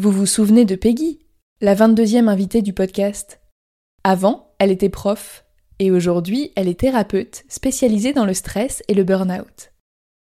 Vous 0.00 0.12
vous 0.12 0.26
souvenez 0.26 0.64
de 0.64 0.76
Peggy, 0.76 1.18
la 1.60 1.74
22e 1.74 2.28
invitée 2.28 2.62
du 2.62 2.72
podcast? 2.72 3.40
Avant, 4.04 4.52
elle 4.60 4.70
était 4.70 4.90
prof, 4.90 5.44
et 5.80 5.90
aujourd'hui, 5.90 6.52
elle 6.54 6.68
est 6.68 6.78
thérapeute 6.78 7.42
spécialisée 7.48 8.12
dans 8.12 8.24
le 8.24 8.32
stress 8.32 8.80
et 8.86 8.94
le 8.94 9.02
burn-out. 9.02 9.72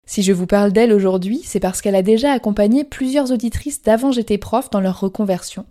Si 0.07 0.23
je 0.23 0.33
vous 0.33 0.47
parle 0.47 0.71
d'elle 0.71 0.91
aujourd'hui, 0.91 1.41
c'est 1.43 1.59
parce 1.59 1.79
qu'elle 1.79 1.93
a 1.93 2.01
déjà 2.01 2.31
accompagné 2.31 2.83
plusieurs 2.83 3.31
auditrices 3.31 3.83
d'avant 3.83 4.11
j'étais 4.11 4.39
prof 4.39 4.71
dans 4.71 4.81
leur 4.81 4.99
reconversion. 4.99 5.67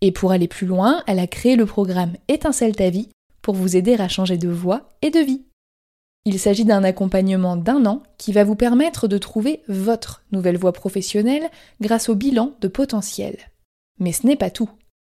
Et 0.00 0.12
pour 0.12 0.32
aller 0.32 0.48
plus 0.48 0.66
loin, 0.66 1.02
elle 1.06 1.18
a 1.18 1.26
créé 1.26 1.56
le 1.56 1.66
programme 1.66 2.14
Étincelle 2.28 2.74
ta 2.74 2.88
vie 2.88 3.10
pour 3.42 3.54
vous 3.54 3.76
aider 3.76 3.96
à 3.96 4.08
changer 4.08 4.38
de 4.38 4.48
voie 4.48 4.88
et 5.02 5.10
de 5.10 5.20
vie. 5.20 5.44
Il 6.26 6.38
s'agit 6.38 6.66
d'un 6.66 6.84
accompagnement 6.84 7.56
d'un 7.56 7.86
an 7.86 8.02
qui 8.18 8.32
va 8.32 8.44
vous 8.44 8.56
permettre 8.56 9.08
de 9.08 9.16
trouver 9.16 9.62
votre 9.68 10.22
nouvelle 10.32 10.58
voie 10.58 10.72
professionnelle 10.72 11.48
grâce 11.80 12.08
au 12.08 12.14
bilan 12.14 12.52
de 12.60 12.68
potentiel. 12.68 13.38
Mais 13.98 14.12
ce 14.12 14.26
n'est 14.26 14.36
pas 14.36 14.50
tout. 14.50 14.70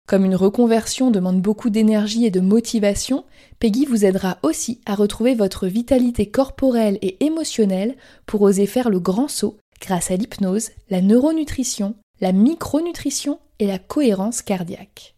Comme 0.08 0.26
une 0.26 0.36
reconversion 0.36 1.12
demande 1.12 1.41
beaucoup 1.41 1.70
d'énergie 1.70 2.26
et 2.26 2.32
de 2.32 2.41
motivation, 2.41 3.24
Peggy 3.60 3.86
vous 3.86 4.05
aidera 4.05 4.38
aussi 4.44 4.82
à 4.86 4.96
retrouver 4.96 5.34
votre 5.34 5.68
vitalité 5.68 6.26
corporelle 6.30 7.00
et 7.02 7.24
émotionnelle 7.24 7.96
pour 8.26 8.41
oser 8.41 8.66
faire 8.66 8.90
le 8.90 8.99
grand 8.99 9.30
saut 9.30 9.58
grâce 9.80 10.12
à 10.12 10.16
l'hypnose, 10.16 10.70
la 10.90 11.02
neuronutrition, 11.02 11.96
la 12.22 12.32
micronutrition 12.32 13.40
et 13.60 13.68
la 13.68 13.80
cohérence 13.80 14.41
cardiaque. 14.41 15.16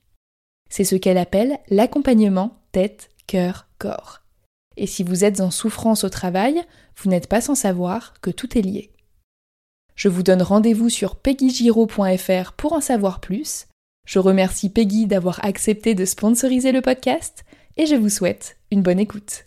C'est 0.69 0.83
ce 0.83 0.95
qu'elle 0.95 1.17
appelle 1.17 1.59
l'accompagnement 1.69 2.57
tête, 2.71 3.09
cœur, 3.27 3.67
corps. 3.77 4.24
Et 4.77 4.87
si 4.87 5.03
vous 5.03 5.23
êtes 5.23 5.41
en 5.41 5.51
souffrance 5.51 6.03
au 6.03 6.09
travail, 6.09 6.63
vous 6.97 7.09
n'êtes 7.09 7.27
pas 7.27 7.41
sans 7.41 7.55
savoir 7.55 8.13
que 8.21 8.29
tout 8.29 8.57
est 8.57 8.61
lié. 8.61 8.91
Je 9.95 10.09
vous 10.09 10.23
donne 10.23 10.41
rendez-vous 10.41 10.89
sur 10.89 11.15
peggygiro.fr 11.15 12.51
pour 12.53 12.73
en 12.73 12.81
savoir 12.81 13.21
plus. 13.21 13.67
Je 14.05 14.19
remercie 14.19 14.69
Peggy 14.69 15.07
d'avoir 15.07 15.43
accepté 15.43 15.95
de 15.95 16.05
sponsoriser 16.05 16.71
le 16.71 16.81
podcast 16.81 17.45
et 17.77 17.85
je 17.85 17.95
vous 17.95 18.09
souhaite 18.09 18.57
une 18.71 18.81
bonne 18.81 18.99
écoute. 18.99 19.45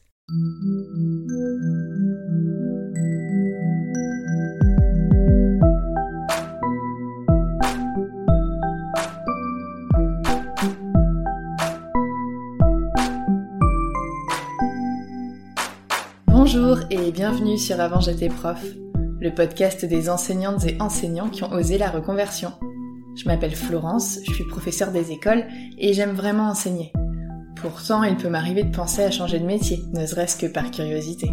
Bonjour 16.50 16.78
et 16.88 17.12
bienvenue 17.12 17.58
sur 17.58 17.78
Avant 17.78 18.00
j'étais 18.00 18.30
prof, 18.30 18.64
le 19.20 19.34
podcast 19.34 19.84
des 19.84 20.08
enseignantes 20.08 20.64
et 20.64 20.80
enseignants 20.80 21.28
qui 21.28 21.44
ont 21.44 21.52
osé 21.52 21.76
la 21.76 21.90
reconversion. 21.90 22.52
Je 23.16 23.26
m'appelle 23.26 23.54
Florence, 23.54 24.18
je 24.26 24.32
suis 24.32 24.46
professeure 24.46 24.90
des 24.90 25.12
écoles 25.12 25.44
et 25.76 25.92
j'aime 25.92 26.14
vraiment 26.14 26.48
enseigner. 26.48 26.90
Pourtant, 27.56 28.02
il 28.02 28.16
peut 28.16 28.30
m'arriver 28.30 28.62
de 28.62 28.74
penser 28.74 29.02
à 29.02 29.10
changer 29.10 29.40
de 29.40 29.44
métier, 29.44 29.84
ne 29.92 30.06
serait-ce 30.06 30.38
que 30.38 30.46
par 30.46 30.70
curiosité. 30.70 31.30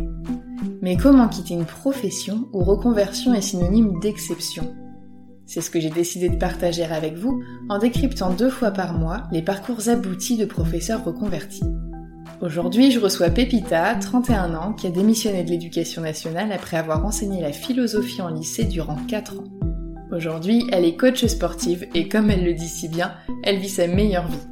Mais 0.81 0.97
comment 0.97 1.29
quitter 1.29 1.53
une 1.53 1.63
profession 1.63 2.49
où 2.51 2.65
reconversion 2.65 3.33
est 3.33 3.39
synonyme 3.39 3.97
d'exception? 4.01 4.75
C'est 5.45 5.61
ce 5.61 5.69
que 5.69 5.79
j'ai 5.79 5.91
décidé 5.91 6.27
de 6.27 6.37
partager 6.37 6.83
avec 6.83 7.15
vous 7.15 7.41
en 7.69 7.77
décryptant 7.77 8.31
deux 8.31 8.49
fois 8.49 8.71
par 8.71 8.91
mois 8.91 9.23
les 9.31 9.43
parcours 9.43 9.87
aboutis 9.87 10.35
de 10.35 10.43
professeurs 10.43 11.05
reconvertis. 11.05 11.63
Aujourd'hui, 12.41 12.91
je 12.91 12.99
reçois 12.99 13.29
Pépita, 13.29 13.95
31 13.95 14.55
ans, 14.55 14.73
qui 14.73 14.87
a 14.87 14.89
démissionné 14.89 15.43
de 15.43 15.49
l'éducation 15.49 16.01
nationale 16.01 16.51
après 16.51 16.75
avoir 16.75 17.05
enseigné 17.05 17.41
la 17.41 17.53
philosophie 17.53 18.21
en 18.21 18.27
lycée 18.27 18.65
durant 18.65 18.97
4 19.07 19.39
ans. 19.39 19.43
Aujourd'hui, 20.11 20.65
elle 20.71 20.83
est 20.83 20.97
coach 20.97 21.25
sportive 21.25 21.87
et 21.93 22.09
comme 22.09 22.29
elle 22.29 22.43
le 22.43 22.53
dit 22.53 22.67
si 22.67 22.89
bien, 22.89 23.13
elle 23.43 23.59
vit 23.59 23.69
sa 23.69 23.87
meilleure 23.87 24.27
vie. 24.27 24.47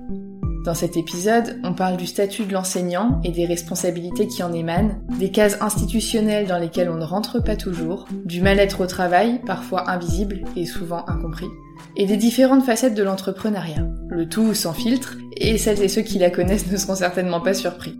Dans 0.63 0.73
cet 0.73 0.95
épisode, 0.95 1.59
on 1.65 1.73
parle 1.73 1.97
du 1.97 2.07
statut 2.07 2.45
de 2.45 2.53
l'enseignant 2.53 3.19
et 3.25 3.31
des 3.31 3.45
responsabilités 3.45 4.27
qui 4.27 4.43
en 4.43 4.53
émanent, 4.53 4.95
des 5.19 5.29
cases 5.29 5.57
institutionnelles 5.59 6.47
dans 6.47 6.57
lesquelles 6.57 6.89
on 6.89 6.97
ne 6.97 7.03
rentre 7.03 7.43
pas 7.43 7.57
toujours, 7.57 8.07
du 8.23 8.39
mal-être 8.39 8.79
au 8.79 8.87
travail, 8.87 9.41
parfois 9.45 9.89
invisible 9.91 10.45
et 10.55 10.65
souvent 10.65 11.05
incompris, 11.07 11.49
et 11.97 12.05
des 12.05 12.15
différentes 12.15 12.63
facettes 12.63 12.95
de 12.95 13.03
l'entrepreneuriat, 13.03 13.85
le 14.07 14.29
tout 14.29 14.53
sans 14.53 14.71
filtre, 14.71 15.17
et 15.37 15.57
celles 15.57 15.81
et 15.81 15.87
ceux 15.87 16.01
qui 16.01 16.19
la 16.19 16.29
connaissent 16.29 16.71
ne 16.71 16.77
seront 16.77 16.95
certainement 16.95 17.41
pas 17.41 17.53
surpris. 17.53 17.95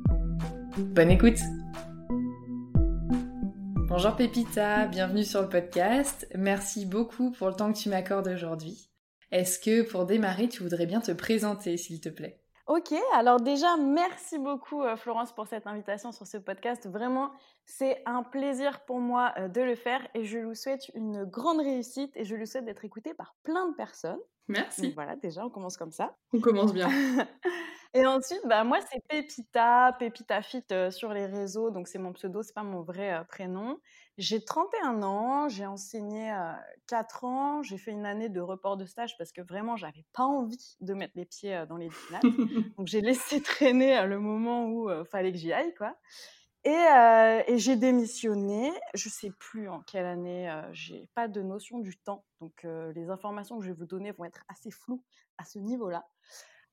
Bonne 0.78 1.12
écoute 1.12 1.40
Bonjour 3.88 4.16
Pépita, 4.16 4.88
bienvenue 4.88 5.24
sur 5.24 5.42
le 5.42 5.50
podcast. 5.50 6.28
Merci 6.36 6.88
beaucoup 6.88 7.32
pour 7.32 7.48
le 7.48 7.54
temps 7.54 7.72
que 7.72 7.78
tu 7.78 7.90
m'accordes 7.90 8.28
aujourd'hui. 8.28 8.90
Est-ce 9.32 9.60
que 9.60 9.84
pour 9.84 10.06
démarrer, 10.06 10.50
tu 10.50 10.64
voudrais 10.64 10.88
bien 10.88 11.00
te 11.00 11.12
présenter, 11.12 11.78
s'il 11.78 12.02
te 12.02 12.10
plaît? 12.10 12.43
Ok, 12.66 12.94
alors 13.14 13.42
déjà, 13.42 13.76
merci 13.76 14.40
beaucoup 14.40 14.84
euh, 14.84 14.96
Florence 14.96 15.34
pour 15.34 15.48
cette 15.48 15.68
invitation 15.68 16.14
sur 16.14 16.26
ce 16.26 16.38
podcast. 16.38 16.88
Vraiment, 16.88 17.32
c'est 17.66 18.02
un 18.06 18.24
plaisir 18.24 18.86
pour 18.86 19.02
moi 19.02 19.34
euh, 19.38 19.50
de 19.50 19.60
le 19.60 19.76
faire 19.76 20.00
et 20.14 20.24
je 20.24 20.40
vous 20.40 20.56
souhaite 20.56 20.90
une 20.96 21.26
grande 21.26 21.60
réussite 21.60 22.16
et 22.16 22.24
je 22.24 22.36
lui 22.36 22.48
souhaite 22.48 22.64
d'être 22.64 22.86
écouté 22.86 23.14
par 23.14 23.36
plein 23.44 23.68
de 23.68 23.76
personnes. 23.76 24.20
Merci. 24.48 24.92
voilà, 24.94 25.18
déjà, 25.18 25.46
on 25.46 25.50
commence 25.50 25.76
comme 25.76 25.92
ça. 25.92 26.16
On 26.32 26.40
commence 26.40 26.74
bien. 26.74 26.88
et 27.94 28.06
ensuite, 28.06 28.42
bah, 28.46 28.64
moi, 28.64 28.80
c'est 28.90 29.02
Pépita, 29.10 29.94
Pépita 30.00 30.42
Fit 30.42 30.64
euh, 30.72 30.90
sur 30.90 31.12
les 31.12 31.26
réseaux, 31.26 31.70
donc 31.70 31.90
c'est 31.90 32.00
mon 32.00 32.14
pseudo, 32.14 32.44
c'est 32.44 32.54
pas 32.54 32.64
mon 32.64 32.82
vrai 32.82 33.26
prénom. 33.28 33.78
J'ai 34.18 34.44
31 34.44 35.02
ans, 35.02 35.50
j'ai 35.50 35.66
enseigné 35.66 36.32
4 36.88 37.24
ans, 37.24 37.64
j'ai 37.64 37.78
fait 37.78 37.92
une 37.92 38.06
année 38.06 38.30
de 38.30 38.42
report 38.42 38.78
de 38.78 38.86
stage 38.86 39.18
parce 39.18 39.32
que 39.32 39.42
vraiment, 39.42 39.76
j'avais 39.76 40.06
pas 40.14 40.24
envie 40.24 40.76
de 40.82 40.94
mettre 40.94 41.14
les 41.16 41.26
pieds 41.26 41.66
dans 41.68 41.78
les 41.78 41.90
classes. 42.08 42.24
Donc 42.78 42.88
j'ai 42.88 43.02
laissé 43.02 43.42
traîner 43.42 44.06
le 44.06 44.20
moment 44.20 44.68
où 44.68 44.92
il 44.92 45.06
fallait 45.06 45.32
que 45.32 45.38
j'y 45.40 45.52
aille, 45.52 45.74
quoi. 45.74 45.96
Et, 46.64 47.58
j'ai 47.58 47.76
démissionné. 47.76 48.72
Je 48.94 49.10
sais 49.10 49.32
plus 49.32 49.68
en 49.68 49.82
quelle 49.82 50.06
année. 50.06 50.54
j'ai 50.72 51.10
pas 51.16 51.28
de 51.28 51.42
notion 51.42 51.80
du 51.80 51.98
temps, 51.98 52.24
donc 52.40 52.66
les 52.94 53.10
informations 53.10 53.58
que 53.58 53.66
je 53.66 53.72
vais 53.72 53.78
vous 53.78 53.88
donner 53.88 54.12
vont 54.12 54.26
être 54.26 54.44
assez 54.48 54.70
floues 54.70 55.04
à 55.38 55.44
ce 55.44 55.58
niveau-là. 55.58 56.06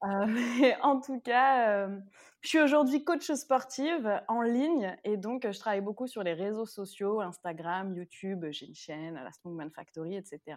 Euh, 0.05 0.73
en 0.83 1.01
tout 1.01 1.21
cas, 1.21 1.87
euh, 1.87 2.01
je 2.41 2.49
suis 2.49 2.61
aujourd'hui 2.61 3.05
coach 3.05 3.31
sportive 3.33 4.21
en 4.29 4.43
ligne 4.43 4.97
et 5.05 5.17
donc 5.17 5.51
je 5.51 5.59
travaille 5.59 5.83
beaucoup 5.83 6.07
sur 6.07 6.23
les 6.23 6.33
réseaux 6.33 6.67
sociaux, 6.67 7.21
Instagram, 7.21 7.95
YouTube, 7.95 8.47
j'ai 8.51 8.67
une 8.67 8.75
chaîne, 8.75 9.15
la 9.15 9.31
Strongman 9.33 9.71
Factory, 9.71 10.17
etc. 10.17 10.57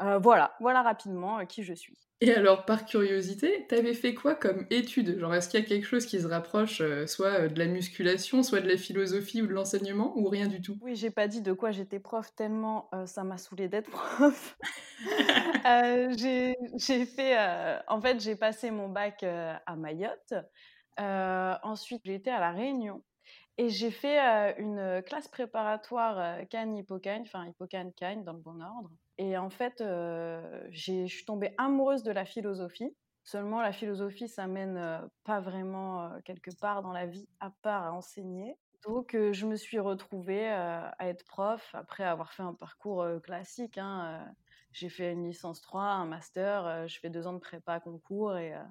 Euh, 0.00 0.18
voilà, 0.18 0.54
voilà 0.60 0.82
rapidement 0.82 1.44
qui 1.46 1.62
je 1.62 1.74
suis. 1.74 1.96
Et 2.22 2.34
alors, 2.34 2.66
par 2.66 2.84
curiosité, 2.84 3.66
t'avais 3.68 3.94
fait 3.94 4.14
quoi 4.14 4.34
comme 4.34 4.66
étude? 4.68 5.18
Genre, 5.18 5.34
est-ce 5.34 5.48
qu'il 5.48 5.58
y 5.58 5.62
a 5.62 5.66
quelque 5.66 5.86
chose 5.86 6.04
qui 6.04 6.20
se 6.20 6.26
rapproche 6.26 6.82
soit 7.06 7.48
de 7.48 7.58
la 7.58 7.66
musculation, 7.66 8.42
soit 8.42 8.60
de 8.60 8.68
la 8.68 8.76
philosophie 8.76 9.40
ou 9.40 9.46
de 9.46 9.52
l'enseignement, 9.52 10.12
ou 10.16 10.28
rien 10.28 10.46
du 10.46 10.60
tout? 10.60 10.76
Oui, 10.82 10.96
j'ai 10.96 11.10
pas 11.10 11.28
dit 11.28 11.40
de 11.40 11.54
quoi 11.54 11.70
j'étais 11.70 11.98
prof 11.98 12.34
tellement 12.34 12.90
ça 13.06 13.24
m'a 13.24 13.38
saoulé 13.38 13.68
d'être 13.68 13.90
prof. 13.90 14.58
Euh, 15.66 16.14
j'ai 16.16 17.04
fait, 17.04 17.38
euh, 17.38 17.78
en 17.88 18.00
fait, 18.00 18.20
j'ai 18.20 18.36
passé 18.36 18.70
mon 18.70 18.88
bac 18.88 19.22
euh, 19.22 19.54
à 19.66 19.76
Mayotte. 19.76 20.34
ensuite, 20.98 22.02
j'ai 22.04 22.14
été 22.14 22.30
à 22.30 22.40
La 22.40 22.52
Réunion 22.52 23.02
et 23.58 23.68
j'ai 23.68 23.90
fait 23.90 24.18
une 24.58 25.02
classe 25.06 25.28
préparatoire 25.28 26.46
Cannes 26.48 26.76
Hippocane, 26.76 27.22
enfin 27.22 27.46
Hippocane 27.46 27.92
Cannes 27.92 28.24
dans 28.24 28.32
le 28.32 28.38
bon 28.38 28.60
ordre. 28.62 28.90
Et 29.20 29.36
en 29.36 29.50
fait, 29.50 29.76
je 29.80 31.06
suis 31.06 31.24
tombée 31.26 31.52
amoureuse 31.58 32.02
de 32.02 32.10
la 32.10 32.24
philosophie. 32.24 32.96
Seulement, 33.22 33.60
la 33.60 33.72
philosophie, 33.72 34.28
ça 34.28 34.46
mène 34.46 35.08
pas 35.24 35.40
vraiment 35.40 36.10
quelque 36.24 36.50
part 36.58 36.82
dans 36.82 36.92
la 36.92 37.04
vie 37.06 37.28
à 37.38 37.50
part 37.62 37.84
à 37.84 37.92
enseigner. 37.92 38.56
Donc, 38.82 39.14
je 39.14 39.46
me 39.46 39.56
suis 39.56 39.78
retrouvée 39.78 40.48
à 40.48 40.94
être 41.00 41.26
prof 41.26 41.70
après 41.74 42.04
avoir 42.04 42.32
fait 42.32 42.42
un 42.42 42.54
parcours 42.54 43.06
classique. 43.22 43.76
Hein, 43.76 44.24
j'ai 44.72 44.88
fait 44.88 45.12
une 45.12 45.26
licence 45.26 45.60
3, 45.60 45.82
un 45.82 46.06
master, 46.06 46.66
euh, 46.66 46.86
je 46.86 46.98
fais 46.98 47.10
deux 47.10 47.26
ans 47.26 47.32
de 47.32 47.38
prépa 47.38 47.80
concours 47.80 48.36
et, 48.36 48.54
euh, 48.54 48.62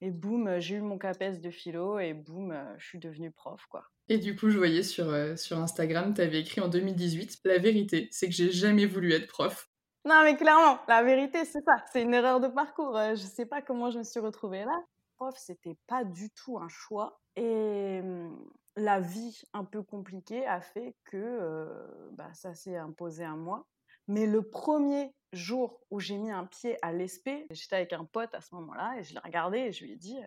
et 0.00 0.10
boum, 0.10 0.60
j'ai 0.60 0.76
eu 0.76 0.80
mon 0.80 0.98
CAPES 0.98 1.40
de 1.40 1.50
philo 1.50 1.98
et 1.98 2.14
boum, 2.14 2.52
euh, 2.52 2.64
je 2.78 2.86
suis 2.86 2.98
devenue 2.98 3.30
prof. 3.30 3.66
Et 4.08 4.18
du 4.18 4.36
coup, 4.36 4.50
je 4.50 4.58
voyais 4.58 4.82
sur, 4.82 5.38
sur 5.38 5.58
Instagram, 5.58 6.14
tu 6.14 6.20
avais 6.20 6.40
écrit 6.40 6.60
en 6.60 6.68
2018, 6.68 7.40
la 7.44 7.58
vérité, 7.58 8.08
c'est 8.10 8.28
que 8.28 8.34
j'ai 8.34 8.50
jamais 8.50 8.86
voulu 8.86 9.12
être 9.12 9.26
prof. 9.26 9.68
Non, 10.04 10.22
mais 10.24 10.36
clairement, 10.36 10.78
la 10.88 11.02
vérité, 11.02 11.44
c'est 11.44 11.62
ça. 11.64 11.76
C'est 11.92 12.02
une 12.02 12.14
erreur 12.14 12.40
de 12.40 12.48
parcours. 12.48 12.98
Je 13.10 13.16
sais 13.16 13.46
pas 13.46 13.62
comment 13.62 13.90
je 13.90 13.98
me 13.98 14.04
suis 14.04 14.20
retrouvée 14.20 14.64
là. 14.64 14.82
Prof, 15.16 15.34
c'était 15.36 15.76
pas 15.86 16.04
du 16.04 16.30
tout 16.30 16.58
un 16.58 16.68
choix. 16.68 17.20
Et 17.36 18.02
mmh, 18.02 18.36
la 18.76 19.00
vie 19.00 19.42
un 19.52 19.64
peu 19.64 19.82
compliquée 19.82 20.46
a 20.46 20.60
fait 20.60 20.96
que 21.04 22.10
bah, 22.12 22.32
ça 22.34 22.54
s'est 22.54 22.76
imposé 22.76 23.24
à 23.24 23.36
moi. 23.36 23.66
Mais 24.08 24.26
le 24.26 24.42
premier 24.42 25.14
jour 25.32 25.80
où 25.90 26.00
j'ai 26.00 26.18
mis 26.18 26.30
un 26.30 26.44
pied 26.44 26.76
à 26.82 26.92
l'ESP, 26.92 27.30
j'étais 27.50 27.76
avec 27.76 27.92
un 27.92 28.04
pote 28.04 28.34
à 28.34 28.40
ce 28.40 28.54
moment-là 28.56 28.96
et 28.98 29.04
je 29.04 29.14
l'ai 29.14 29.20
regardé 29.24 29.58
et 29.58 29.72
je 29.72 29.84
lui 29.84 29.92
ai 29.92 29.96
dit 29.96 30.18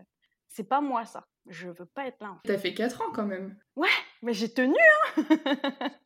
c'est 0.48 0.64
pas 0.64 0.82
moi 0.82 1.06
ça, 1.06 1.28
je 1.48 1.70
veux 1.70 1.86
pas 1.86 2.08
être 2.08 2.22
là. 2.22 2.40
T'as 2.46 2.58
fait 2.58 2.74
4 2.74 3.02
ans 3.02 3.12
quand 3.14 3.26
même. 3.26 3.58
Ouais, 3.76 3.90
mais 4.22 4.34
j'ai 4.34 4.52
tenu 4.54 4.76
hein 5.18 5.24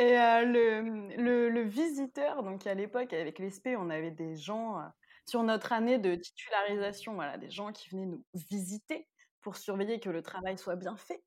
Et 0.00 0.14
le, 0.46 1.60
visiteur, 1.60 2.42
donc 2.42 2.66
à 2.66 2.72
l'époque, 2.72 3.12
avec 3.12 3.38
l'ESP, 3.38 3.70
on 3.76 3.90
avait 3.90 4.10
des 4.10 4.34
gens 4.34 4.80
sur 5.26 5.42
notre 5.42 5.74
année 5.74 5.98
de 5.98 6.14
titularisation, 6.14 7.12
voilà, 7.14 7.36
des 7.36 7.50
gens 7.50 7.70
qui 7.70 7.90
venaient 7.90 8.06
nous 8.06 8.24
visiter 8.50 9.06
pour 9.42 9.56
surveiller 9.56 10.00
que 10.00 10.08
le 10.08 10.22
travail 10.22 10.56
soit 10.56 10.76
bien 10.76 10.96
fait. 10.96 11.22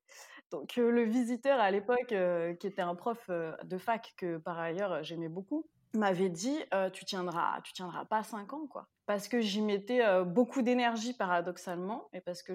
Donc 0.50 0.74
le 0.74 1.04
visiteur 1.04 1.60
à 1.60 1.70
l'époque, 1.70 2.14
qui 2.58 2.66
était 2.66 2.82
un 2.82 2.96
prof 2.96 3.30
de 3.30 3.78
fac 3.78 4.12
que 4.16 4.38
par 4.38 4.58
ailleurs 4.58 5.04
j'aimais 5.04 5.28
beaucoup, 5.28 5.68
m'avait 5.92 6.28
dit 6.28 6.58
tu 6.92 7.04
tiendras 7.04 7.60
tu 7.62 7.72
tiendras 7.74 8.04
pas 8.06 8.24
cinq 8.24 8.52
ans 8.52 8.66
quoi 8.66 8.88
parce 9.06 9.28
que 9.28 9.40
j'y 9.40 9.62
mettais 9.62 10.02
beaucoup 10.24 10.62
d'énergie 10.62 11.14
paradoxalement 11.14 12.08
et 12.12 12.20
parce 12.20 12.42
que 12.42 12.54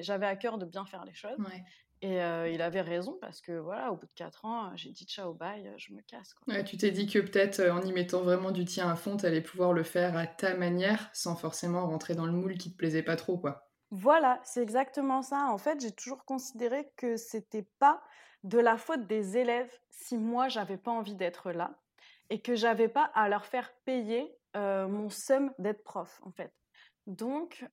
j'avais 0.00 0.26
à 0.26 0.36
cœur 0.36 0.58
de 0.58 0.66
bien 0.66 0.86
faire 0.86 1.04
les 1.04 1.14
choses 1.14 1.38
et 2.02 2.16
il 2.52 2.62
avait 2.62 2.80
raison 2.80 3.18
parce 3.20 3.40
que 3.40 3.52
voilà 3.52 3.92
au 3.92 3.96
bout 3.96 4.06
de 4.06 4.12
quatre 4.14 4.46
ans 4.46 4.74
j'ai 4.74 4.90
dit 4.90 5.04
ciao 5.04 5.34
bye 5.34 5.70
je 5.76 5.92
me 5.92 6.00
casse 6.00 6.32
quoi. 6.32 6.62
tu 6.62 6.78
t'es 6.78 6.90
dit 6.90 7.06
que 7.06 7.18
peut-être 7.18 7.60
en 7.60 7.82
y 7.82 7.92
mettant 7.92 8.22
vraiment 8.22 8.52
du 8.52 8.64
tien 8.64 8.90
à 8.90 8.96
fond 8.96 9.18
tu 9.18 9.26
allais 9.26 9.42
pouvoir 9.42 9.74
le 9.74 9.82
faire 9.82 10.16
à 10.16 10.26
ta 10.26 10.54
manière 10.54 11.10
sans 11.12 11.36
forcément 11.36 11.86
rentrer 11.86 12.14
dans 12.14 12.24
le 12.24 12.32
moule 12.32 12.56
qui 12.56 12.72
te 12.72 12.76
plaisait 12.78 13.02
pas 13.02 13.16
trop 13.16 13.36
quoi 13.36 13.70
voilà, 13.90 14.40
c'est 14.44 14.62
exactement 14.62 15.20
ça. 15.22 15.48
En 15.50 15.58
fait, 15.58 15.80
j'ai 15.80 15.90
toujours 15.90 16.24
considéré 16.24 16.92
que 16.96 17.16
c'était 17.16 17.66
pas 17.80 18.00
de 18.44 18.58
la 18.58 18.76
faute 18.76 19.06
des 19.06 19.36
élèves 19.36 19.72
si 19.90 20.16
moi 20.16 20.48
j'avais 20.48 20.76
pas 20.76 20.92
envie 20.92 21.16
d'être 21.16 21.50
là 21.50 21.78
et 22.30 22.40
que 22.40 22.54
j'avais 22.54 22.88
pas 22.88 23.10
à 23.14 23.28
leur 23.28 23.44
faire 23.44 23.72
payer 23.84 24.32
mon 24.54 25.10
somme 25.10 25.52
d'être 25.58 25.84
prof 25.84 26.20
en 26.22 26.30
fait. 26.30 26.52
Donc 27.06 27.66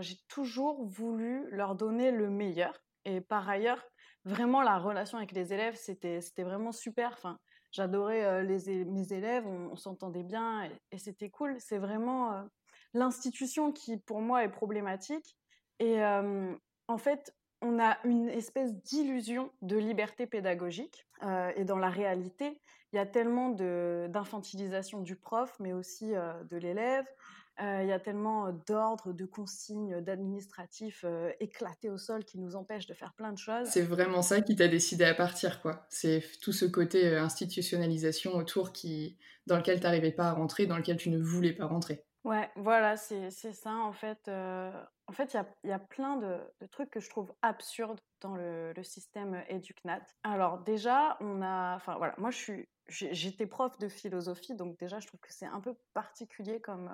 j'ai 0.00 0.16
toujours 0.28 0.84
voulu 0.84 1.48
leur 1.50 1.74
donner 1.74 2.10
le 2.10 2.30
meilleur 2.30 2.85
et 3.06 3.20
par 3.20 3.48
ailleurs 3.48 3.82
vraiment 4.24 4.60
la 4.60 4.78
relation 4.78 5.16
avec 5.16 5.32
les 5.32 5.54
élèves 5.54 5.76
c'était 5.76 6.20
vraiment 6.38 6.72
super. 6.72 7.12
Enfin, 7.12 7.38
j'adorais 7.72 8.44
mes 8.84 9.12
élèves, 9.12 9.46
on, 9.46 9.76
s'entendait 9.76 10.24
bien 10.24 10.68
et 10.90 10.98
c'était 10.98 11.30
cool. 11.30 11.56
C'est 11.60 11.78
vraiment 11.78 12.44
l'institution 12.92 13.72
qui 13.72 13.96
pour 13.98 14.20
moi 14.20 14.44
est 14.44 14.50
problématique 14.50 15.36
et 15.78 16.02
en 16.02 16.98
fait, 16.98 17.34
on 17.62 17.78
a 17.78 17.98
une 18.04 18.28
espèce 18.28 18.74
d'illusion 18.74 19.50
de 19.62 19.76
liberté 19.76 20.26
pédagogique. 20.26 21.06
et 21.56 21.64
dans 21.64 21.78
la 21.78 21.90
réalité, 21.90 22.60
il 22.92 22.96
y 22.96 22.98
a 22.98 23.06
tellement 23.06 23.50
d'infantilisation 23.50 25.00
du 25.00 25.16
prof, 25.16 25.54
mais 25.60 25.72
aussi 25.72 26.12
de 26.12 26.56
l'élève. 26.56 27.06
Il 27.58 27.86
y 27.86 27.92
a 27.92 27.98
tellement 27.98 28.52
d'ordres, 28.66 29.12
de 29.12 29.24
consignes, 29.24 30.00
d'administratifs 30.02 31.04
éclatés 31.40 31.88
au 31.88 31.96
sol 31.96 32.24
qui 32.24 32.38
nous 32.38 32.54
empêchent 32.54 32.86
de 32.86 32.94
faire 32.94 33.14
plein 33.14 33.32
de 33.32 33.38
choses. 33.38 33.68
C'est 33.68 33.82
vraiment 33.82 34.22
ça 34.22 34.42
qui 34.42 34.56
t'a 34.56 34.68
décidé 34.68 35.04
à 35.04 35.14
partir, 35.14 35.62
quoi. 35.62 35.86
C'est 35.88 36.22
tout 36.42 36.52
ce 36.52 36.66
côté 36.66 37.16
institutionnalisation 37.16 38.34
autour 38.34 38.72
qui, 38.72 39.16
dans 39.46 39.56
lequel 39.56 39.78
tu 39.78 39.84
n'arrivais 39.84 40.12
pas 40.12 40.28
à 40.28 40.32
rentrer, 40.32 40.66
dans 40.66 40.76
lequel 40.76 40.96
tu 40.96 41.08
ne 41.08 41.18
voulais 41.18 41.52
pas 41.52 41.66
rentrer. 41.66 42.04
Ouais, 42.26 42.50
voilà, 42.56 42.96
c'est 42.96 43.30
ça 43.30 43.76
en 43.76 43.92
fait. 43.92 44.28
en 44.28 45.12
fait, 45.12 45.32
il 45.32 45.36
y 45.36 45.38
a, 45.38 45.46
y 45.62 45.70
a, 45.70 45.78
plein 45.78 46.16
de, 46.16 46.40
trucs 46.72 46.90
que 46.90 46.98
je 46.98 47.08
trouve 47.08 47.32
absurdes 47.40 48.00
dans 48.20 48.34
le, 48.34 48.72
le 48.72 48.82
système 48.82 49.44
EduCNAT. 49.48 50.02
Alors 50.24 50.58
déjà, 50.58 51.16
on 51.20 51.40
a, 51.40 51.76
enfin 51.76 51.96
voilà, 51.98 52.14
moi 52.18 52.32
je 52.32 52.36
suis, 52.36 52.68
j'étais 52.88 53.46
prof 53.46 53.78
de 53.78 53.88
philosophie, 53.88 54.56
donc 54.56 54.76
déjà 54.76 54.98
je 54.98 55.06
trouve 55.06 55.20
que 55.20 55.32
c'est 55.32 55.46
un 55.46 55.60
peu 55.60 55.76
particulier 55.94 56.60
comme, 56.60 56.90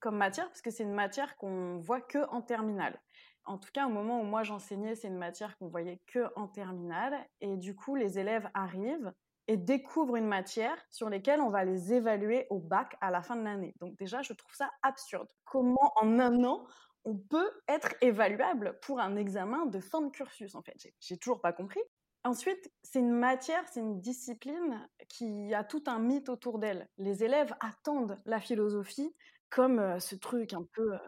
comme 0.00 0.16
matière 0.16 0.46
parce 0.48 0.62
que 0.62 0.70
c'est 0.70 0.82
une 0.82 0.94
matière 0.94 1.36
qu'on 1.36 1.78
voit 1.78 2.00
que 2.00 2.28
en 2.30 2.42
terminale. 2.42 3.00
En 3.44 3.58
tout 3.58 3.70
cas, 3.72 3.86
au 3.86 3.90
moment 3.90 4.20
où 4.20 4.24
moi 4.24 4.42
j'enseignais, 4.42 4.96
c'est 4.96 5.08
une 5.08 5.18
matière 5.18 5.56
qu'on 5.56 5.68
voyait 5.68 6.00
que 6.06 6.26
en 6.34 6.48
terminale, 6.48 7.16
et 7.40 7.56
du 7.56 7.76
coup 7.76 7.94
les 7.94 8.18
élèves 8.18 8.48
arrivent 8.54 9.12
et 9.48 9.56
découvrent 9.56 10.16
une 10.16 10.26
matière 10.26 10.76
sur 10.90 11.08
laquelle 11.08 11.40
on 11.40 11.50
va 11.50 11.64
les 11.64 11.92
évaluer 11.92 12.46
au 12.50 12.58
bac 12.58 12.96
à 13.00 13.10
la 13.10 13.22
fin 13.22 13.36
de 13.36 13.42
l'année. 13.42 13.74
Donc 13.80 13.96
déjà, 13.96 14.22
je 14.22 14.32
trouve 14.32 14.54
ça 14.54 14.70
absurde. 14.82 15.28
Comment 15.44 15.92
en 15.96 16.18
un 16.18 16.44
an 16.44 16.66
on 17.04 17.16
peut 17.16 17.52
être 17.68 17.94
évaluable 18.00 18.78
pour 18.82 18.98
un 18.98 19.14
examen 19.14 19.66
de 19.66 19.78
fin 19.78 20.00
de 20.00 20.10
cursus 20.10 20.56
en 20.56 20.62
fait? 20.62 20.74
J'ai 20.98 21.16
toujours 21.16 21.40
pas 21.40 21.52
compris. 21.52 21.80
Ensuite, 22.24 22.72
c'est 22.82 22.98
une 22.98 23.12
matière, 23.12 23.62
c'est 23.68 23.78
une 23.78 24.00
discipline 24.00 24.88
qui 25.08 25.54
a 25.54 25.62
tout 25.62 25.84
un 25.86 26.00
mythe 26.00 26.28
autour 26.28 26.58
d'elle. 26.58 26.88
Les 26.98 27.22
élèves 27.22 27.54
attendent 27.60 28.20
la 28.24 28.40
philosophie 28.40 29.14
comme 29.50 30.00
ce 30.00 30.14
truc 30.14 30.52
un 30.52 30.64
peu 30.74 30.94
euh, 30.94 30.98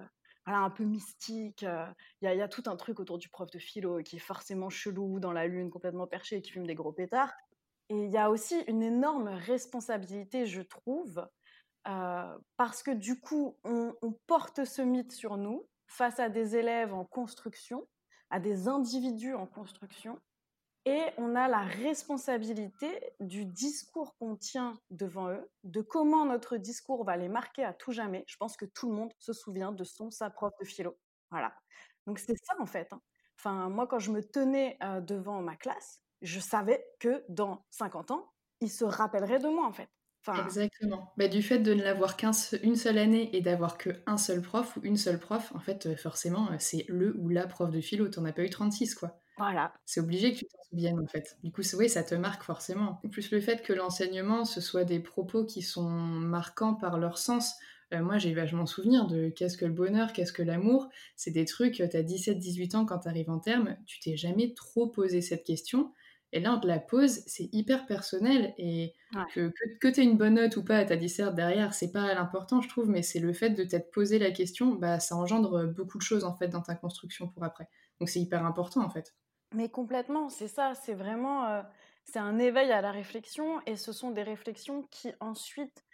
un 0.47 0.71
peu 0.71 0.85
mystique. 0.85 1.65
Il 2.23 2.31
y, 2.31 2.41
a 2.41 2.49
tout 2.49 2.63
un 2.67 2.77
truc 2.77 3.01
autour 3.01 3.19
du 3.19 3.29
prof 3.29 3.51
de 3.51 3.59
philo 3.59 4.03
qui 4.03 4.17
est 4.17 4.21
forcément 4.21 4.71
chelou, 4.71 5.21
dans 5.21 5.33
la 5.33 5.47
lune, 5.47 5.71
complètement 5.71 6.07
perché, 6.07 6.37
et 6.37 6.43
qui 6.43 6.53
fume 6.53 6.67
des 6.67 6.75
gros 6.75 6.93
pétards. 6.93 7.35
Et 7.91 8.05
il 8.05 8.11
y 8.11 8.17
a 8.17 8.31
aussi 8.31 8.59
une 8.67 8.83
énorme 8.83 9.29
responsabilité, 9.29 10.47
je 10.47 10.63
trouve, 10.63 11.27
parce 11.85 12.83
que 12.83 12.91
du 12.91 13.21
coup, 13.21 13.59
on, 13.65 13.95
porte 14.27 14.65
ce 14.65 14.83
mythe 14.83 15.13
sur 15.13 15.37
nous 15.37 15.69
face 15.87 16.19
à 16.19 16.29
des 16.29 16.57
élèves 16.57 16.95
en 16.95 17.05
construction, 17.05 17.87
à 18.31 18.41
des 18.41 18.69
individus 18.69 19.35
en 19.35 19.47
construction, 19.47 20.19
et 20.89 21.03
on 21.19 21.37
a 21.37 21.49
la 21.49 21.63
responsabilité 21.63 22.89
du 23.21 23.45
discours 23.45 24.17
qu'on 24.17 24.37
tient 24.37 24.81
devant 24.91 25.31
eux, 25.31 25.51
de 25.65 25.83
comment 25.83 26.25
notre 26.25 26.57
discours 26.57 27.05
va 27.05 27.19
les 27.19 27.29
marquer 27.29 27.63
à 27.63 27.75
tout 27.75 27.93
jamais. 27.93 28.25
Je 28.27 28.37
pense 28.39 28.57
que 28.57 28.65
tout 28.65 28.89
le 28.89 28.97
monde 28.97 29.13
se 29.19 29.35
souvient 29.35 29.71
de 29.71 29.85
son 29.85 30.11
sa 30.11 30.31
prof 30.31 30.53
de 30.59 30.65
philo. 30.65 30.97
Voilà. 31.31 31.55
Donc 32.07 32.19
c'est 32.19 32.37
ça 32.43 32.55
en 32.59 32.67
fait. 32.67 32.91
Hein. 32.93 33.03
Enfin, 33.39 33.69
moi, 33.69 33.87
quand 33.87 33.99
je 33.99 34.11
me 34.11 34.23
tenais 34.23 34.79
euh, 34.83 35.01
devant 35.01 35.43
ma 35.43 35.57
classe, 35.57 36.01
je 36.23 36.41
savais 36.41 36.85
que 36.99 37.23
dans 37.29 37.65
50 37.71 38.11
ans, 38.11 38.33
il 38.61 38.71
se 38.71 38.85
rappellerait 38.85 39.39
de 39.39 39.49
moi, 39.49 39.67
en 39.67 39.73
fait. 39.73 39.89
Exactement. 40.45 41.13
Bah, 41.17 41.29
du 41.29 41.43
fait 41.43 41.59
de 41.59 41.73
ne 41.73 41.83
l'avoir 41.83 42.17
qu'une 42.17 42.33
seule 42.33 42.99
année 42.99 43.35
et 43.35 43.41
d'avoir 43.41 43.79
qu'un 43.79 44.19
seul 44.19 44.43
prof 44.43 44.77
ou 44.77 44.81
une 44.83 44.97
seule 44.97 45.19
prof, 45.19 45.53
en 45.55 45.61
fait, 45.61 45.87
euh, 45.87 45.97
forcément, 45.97 46.51
euh, 46.51 46.57
c'est 46.59 46.85
le 46.89 47.17
ou 47.19 47.29
la 47.29 47.47
prof 47.47 47.71
de 47.71 47.81
philo. 47.81 48.09
T'en 48.09 48.25
as 48.25 48.33
pas 48.33 48.43
eu 48.43 48.51
36, 48.51 48.95
quoi. 48.95 49.21
Voilà. 49.39 49.73
C'est 49.85 50.01
obligé 50.01 50.33
que 50.33 50.39
tu 50.39 50.45
t'en 50.47 50.63
souviennes, 50.71 51.01
en 51.01 51.07
fait. 51.07 51.39
Du 51.43 51.51
coup, 51.51 51.63
oui, 51.79 51.89
ça 51.89 52.03
te 52.03 52.15
marque 52.15 52.43
forcément. 52.43 53.01
En 53.05 53.09
plus, 53.09 53.31
le 53.31 53.41
fait 53.41 53.63
que 53.63 53.73
l'enseignement, 53.73 54.45
ce 54.45 54.61
soit 54.61 54.85
des 54.85 55.01
propos 55.01 55.45
qui 55.45 55.63
sont 55.63 55.89
marquants 55.89 56.75
par 56.75 56.99
leur 56.99 57.19
sens. 57.19 57.55
Euh, 57.95 58.03
moi, 58.03 58.19
j'ai 58.19 58.35
vachement 58.35 58.67
souvenir 58.67 59.07
de 59.07 59.29
qu'est-ce 59.31 59.57
que 59.57 59.65
le 59.65 59.73
bonheur, 59.73 60.13
qu'est-ce 60.13 60.33
que 60.33 60.43
l'amour. 60.43 60.89
C'est 61.17 61.31
des 61.31 61.45
trucs, 61.45 61.75
tu 61.75 61.83
as 61.83 62.03
17-18 62.03 62.77
ans 62.77 62.85
quand 62.85 62.99
tu 62.99 63.09
arrives 63.09 63.31
en 63.31 63.39
terme, 63.39 63.77
tu 63.87 63.99
t'es 64.01 64.17
jamais 64.17 64.53
trop 64.55 64.89
posé 64.89 65.21
cette 65.21 65.45
question. 65.45 65.93
Et 66.33 66.41
là, 66.41 66.53
on 66.53 66.61
te 66.61 66.67
la 66.67 66.79
pose, 66.79 67.23
c'est 67.27 67.49
hyper 67.53 67.87
personnel. 67.87 68.53
Et 68.59 68.93
que, 69.35 69.51
que, 69.81 69.89
tu 69.89 70.01
aies 70.01 70.05
une 70.05 70.19
bonne 70.19 70.35
note 70.35 70.57
ou 70.59 70.65
pas 70.65 70.77
à 70.77 70.85
ta 70.85 70.97
disserte 70.97 71.35
derrière, 71.35 71.73
c'est 71.73 71.91
pas 71.91 72.13
l'important, 72.13 72.61
je 72.61 72.69
trouve, 72.69 72.91
mais 72.91 73.03
c'est 73.03 73.21
le 73.21 73.33
fait 73.33 73.51
de 73.51 73.65
t'être 73.65 73.91
posé 73.91 74.19
la 74.19 74.31
question, 74.31 74.75
bah, 74.75 75.01
ça 75.01 75.17
engendre 75.17 75.67
beaucoup 75.67 75.97
de 75.97 76.03
choses, 76.03 76.25
en 76.25 76.35
fait, 76.37 76.49
dans 76.49 76.61
ta 76.61 76.75
construction 76.75 77.29
pour 77.29 77.45
après. 77.45 77.69
Donc, 77.99 78.11
c'est 78.11 78.21
hyper 78.21 78.45
important, 78.45 78.85
en 78.85 78.91
fait. 78.91 79.15
Mais 79.55 79.69
complètement, 79.69 80.29
c'est 80.29 80.49
ça, 80.49 80.75
c'est 80.75 80.95
vraiment... 80.95 81.63
C'est 82.05 82.19
un 82.19 82.39
éveil 82.39 82.73
à 82.73 82.81
la 82.81 82.91
réflexion, 82.91 83.61
et 83.67 83.77
ce 83.77 83.93
sont 83.93 84.11
des 84.11 84.23
réflexions 84.23 84.83
qui, 84.91 85.13
ensuite, 85.21 85.85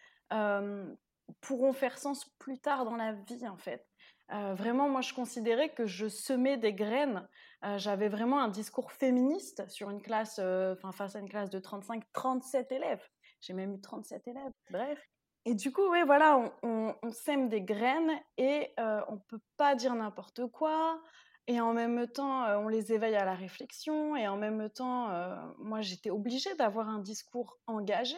pourront 1.40 1.72
faire 1.72 1.98
sens 1.98 2.24
plus 2.38 2.60
tard 2.60 2.84
dans 2.84 2.96
la 2.96 3.12
vie, 3.12 3.48
en 3.48 3.56
fait. 3.56 3.84
Vraiment, 4.30 4.88
moi, 4.88 5.00
je 5.00 5.12
considérais 5.12 5.70
que 5.70 5.86
je 5.86 6.06
semais 6.06 6.56
des 6.56 6.72
graines. 6.72 7.28
J'avais 7.76 8.08
vraiment 8.08 8.40
un 8.40 8.48
discours 8.48 8.92
féministe 8.92 9.68
sur 9.68 9.90
une 9.90 10.02
classe, 10.02 10.38
enfin, 10.38 10.92
face 10.92 11.16
à 11.16 11.18
une 11.18 11.28
classe 11.28 11.50
de 11.50 11.58
35, 11.58 12.04
37 12.12 12.72
élèves. 12.72 13.02
J'ai 13.40 13.52
même 13.52 13.74
eu 13.74 13.80
37 13.80 14.28
élèves, 14.28 14.52
bref. 14.70 15.04
Et 15.46 15.54
du 15.54 15.72
coup, 15.72 15.90
oui, 15.90 16.02
voilà, 16.06 16.54
on, 16.62 16.94
sème 17.10 17.48
des 17.48 17.60
graines 17.62 18.12
et 18.38 18.72
on 18.78 19.14
ne 19.14 19.20
peut 19.28 19.40
pas 19.56 19.74
dire 19.74 19.94
n'importe 19.94 20.46
quoi. 20.46 21.00
Et 21.46 21.60
en 21.60 21.74
même 21.74 22.06
temps, 22.08 22.46
on 22.58 22.68
les 22.68 22.92
éveille 22.92 23.16
à 23.16 23.24
la 23.24 23.34
réflexion. 23.34 24.16
Et 24.16 24.26
en 24.28 24.36
même 24.36 24.70
temps, 24.70 25.08
moi, 25.58 25.82
j'étais 25.82 26.10
obligée 26.10 26.54
d'avoir 26.56 26.88
un 26.88 27.00
discours 27.00 27.58
engagé 27.66 28.16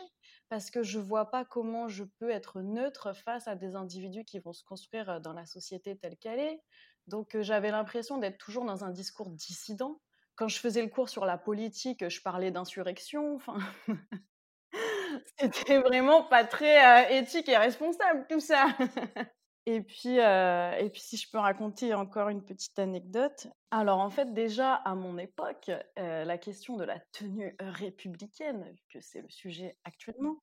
parce 0.49 0.71
que 0.71 0.83
je 0.83 0.99
vois 0.99 1.30
pas 1.30 1.45
comment 1.45 1.88
je 1.88 2.04
peux 2.04 2.30
être 2.30 2.61
neutre 2.61 3.12
face 3.14 3.49
à 3.49 3.56
des 3.56 3.75
individus 3.75 4.25
qui 4.25 4.38
vont 4.38 4.52
se 4.52 4.62
construire 4.64 5.21
dans 5.21 5.33
la 5.33 5.45
société 5.45 5.97
telle 5.97 6.16
qu'elle 6.16 6.38
est. 6.38 6.62
Donc 7.06 7.37
j'avais 7.40 7.71
l'impression 7.71 8.18
d'être 8.18 8.38
toujours 8.38 8.64
dans 8.64 8.85
un 8.85 8.90
discours 8.90 9.30
dissident. 9.30 10.00
Quand 10.37 10.49
je 10.49 10.59
faisais 10.59 10.83
le 10.83 10.88
cours 10.88 11.09
sur 11.09 11.25
la 11.25 11.38
politique, 11.38 12.09
je 12.09 12.21
parlais 12.21 12.50
d'insurrection. 12.50 13.35
Enfin, 13.35 13.59
c'était 15.38 15.78
vraiment 15.78 16.25
pas 16.25 16.45
très 16.45 17.16
éthique 17.18 17.49
et 17.49 17.56
responsable 17.56 18.26
tout 18.28 18.40
ça. 18.40 18.66
Et 19.68 19.80
puis, 19.80 20.20
euh, 20.20 20.76
et 20.78 20.88
puis, 20.90 21.00
si 21.00 21.16
je 21.16 21.28
peux 21.28 21.38
raconter 21.38 21.92
encore 21.92 22.28
une 22.28 22.44
petite 22.44 22.78
anecdote. 22.78 23.49
Alors, 23.73 23.99
en 23.99 24.11
fait, 24.11 24.32
déjà 24.32 24.75
à 24.75 24.94
mon 24.94 25.18
époque, 25.18 25.73
euh, 25.99 26.25
la 26.25 26.38
question 26.38 26.76
de 26.76 26.85
la 26.85 27.00
tenue 27.12 27.56
républicaine, 27.58 28.64
vu 28.70 28.85
que 28.92 29.00
c'est 29.00 29.23
le 29.23 29.28
sujet 29.28 29.76
actuellement, 29.82 30.37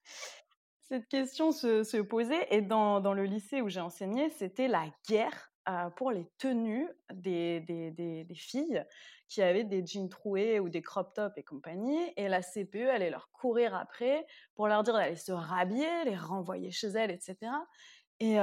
cette 0.82 1.08
question 1.08 1.54
se, 1.54 2.02
posait. 2.02 2.48
Et 2.52 2.62
dans, 2.62 3.00
dans 3.00 3.14
le 3.14 3.24
lycée 3.24 3.62
où 3.62 3.70
j'ai 3.70 3.80
enseigné, 3.80 4.30
c'était 4.30 4.68
la 4.68 4.86
guerre 5.08 5.52
pour 5.96 6.12
les 6.12 6.30
tenues 6.38 6.90
des, 7.14 7.62
des, 7.62 7.92
des, 7.92 8.36
filles 8.36 8.84
qui 9.30 9.42
avaient 9.42 9.64
des 9.64 9.86
jeans 9.86 10.10
troués 10.10 10.60
ou 10.60 10.68
des 10.68 10.82
crop 10.82 11.14
tops 11.14 11.38
et 11.38 11.44
compagnie. 11.44 12.12
Et 12.18 12.28
la 12.28 12.42
CPE 12.42 12.90
allait 12.90 13.10
leur 13.10 13.32
courir 13.32 13.74
après 13.74 14.28
pour 14.56 14.68
leur 14.68 14.84
dire 14.84 14.94
d'aller 14.94 15.16
se 15.16 15.32
rhabiller, 15.32 16.04
les 16.04 16.18
renvoyer 16.18 16.70
chez 16.70 16.88
elles, 16.88 17.12
etc. 17.12 17.38
Et 18.20 18.38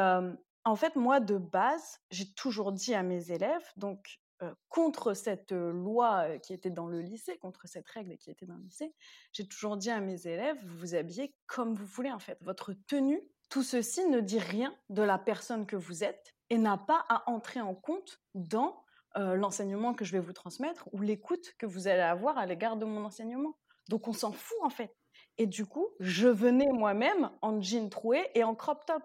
en 0.71 0.77
fait, 0.77 0.97
moi, 0.97 1.21
de 1.21 1.37
base, 1.37 1.99
j'ai 2.11 2.33
toujours 2.33 2.73
dit 2.73 2.95
à 2.95 3.03
mes 3.03 3.31
élèves, 3.31 3.69
donc 3.77 4.21
contre 4.69 5.13
cette 5.13 5.53
loi 5.53 6.39
qui 6.39 6.55
était 6.55 6.71
dans 6.71 6.87
le 6.87 7.01
lycée, 7.01 7.37
contre 7.39 7.69
cette 7.69 7.87
règle 7.89 8.17
qui 8.17 8.31
était 8.31 8.47
dans 8.47 8.57
le 8.57 8.63
lycée, 8.63 8.95
j'ai 9.33 9.47
toujours 9.47 9.77
dit 9.77 9.91
à 9.91 10.01
mes 10.01 10.27
élèves, 10.27 10.57
vous 10.65 10.79
vous 10.79 10.95
habillez 10.95 11.35
comme 11.47 11.75
vous 11.75 11.85
voulez 11.85 12.11
en 12.11 12.19
fait. 12.19 12.39
Votre 12.41 12.73
tenue, 12.87 13.21
tout 13.51 13.63
ceci 13.63 14.07
ne 14.07 14.21
dit 14.21 14.39
rien 14.39 14.75
de 14.89 15.03
la 15.03 15.19
personne 15.19 15.67
que 15.67 15.77
vous 15.77 16.05
êtes 16.05 16.35
et 16.49 16.57
n'a 16.57 16.79
pas 16.79 17.05
à 17.11 17.29
entrer 17.29 17.61
en 17.61 17.75
compte 17.75 18.23
dans 18.35 18.83
l'enseignement 19.15 19.93
que 19.93 20.05
je 20.05 20.13
vais 20.13 20.21
vous 20.21 20.33
transmettre 20.33 20.89
ou 20.93 21.03
l'écoute 21.03 21.53
que 21.59 21.67
vous 21.67 21.87
allez 21.89 22.01
avoir 22.01 22.39
à 22.39 22.47
l'égard 22.47 22.77
de 22.77 22.87
mon 22.87 23.05
enseignement. 23.05 23.59
Donc 23.91 24.09
on 24.09 24.15
s'en 24.15 24.33
fout 24.33 24.59
en 24.63 24.71
fait. 24.71 24.97
Et 25.37 25.47
du 25.47 25.67
coup, 25.67 25.89
je 26.01 26.29
venais 26.29 26.71
moi-même 26.73 27.31
en 27.43 27.61
jean 27.61 27.91
troué 27.91 28.27
et 28.35 28.45
en 28.45 28.55
crop 28.55 28.87
top. 28.87 29.03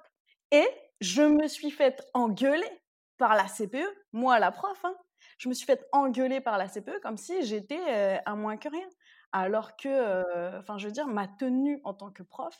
Et 0.51 0.67
je 1.01 1.21
me 1.21 1.47
suis 1.47 1.71
faite 1.71 2.07
engueuler 2.13 2.69
par 3.17 3.35
la 3.35 3.45
CPE, 3.45 3.85
moi 4.13 4.39
la 4.39 4.51
prof, 4.51 4.79
hein. 4.83 4.95
je 5.37 5.49
me 5.49 5.53
suis 5.53 5.65
faite 5.65 5.87
engueuler 5.91 6.41
par 6.41 6.57
la 6.57 6.67
CPE 6.67 6.99
comme 7.01 7.17
si 7.17 7.45
j'étais 7.45 8.19
à 8.25 8.35
moins 8.35 8.57
que 8.57 8.69
rien. 8.69 8.87
Alors 9.31 9.75
que, 9.75 10.57
enfin, 10.59 10.77
je 10.77 10.85
veux 10.85 10.93
dire, 10.93 11.07
ma 11.07 11.27
tenue 11.27 11.81
en 11.83 11.93
tant 11.93 12.11
que 12.11 12.23
prof 12.23 12.55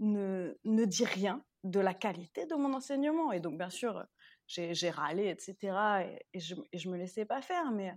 ne, 0.00 0.58
ne 0.64 0.84
dit 0.84 1.04
rien 1.04 1.44
de 1.64 1.80
la 1.80 1.94
qualité 1.94 2.46
de 2.46 2.54
mon 2.54 2.72
enseignement. 2.74 3.32
Et 3.32 3.40
donc, 3.40 3.58
bien 3.58 3.70
sûr, 3.70 4.06
j'ai 4.46 4.90
râlé, 4.90 5.28
etc. 5.28 6.16
Et, 6.32 6.40
je, 6.40 6.54
ne 6.54 6.90
me 6.90 6.96
laissais 6.96 7.24
pas 7.24 7.42
faire. 7.42 7.70
Mais, 7.72 7.92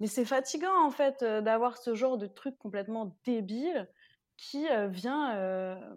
mais 0.00 0.06
c'est 0.06 0.24
fatigant, 0.24 0.84
en 0.84 0.90
fait, 0.90 1.24
d'avoir 1.24 1.78
ce 1.78 1.94
genre 1.94 2.18
de 2.18 2.26
truc 2.26 2.58
complètement 2.58 3.16
débile 3.24 3.88
qui 4.36 4.66
vient 4.88 5.34
mettre, 5.34 5.96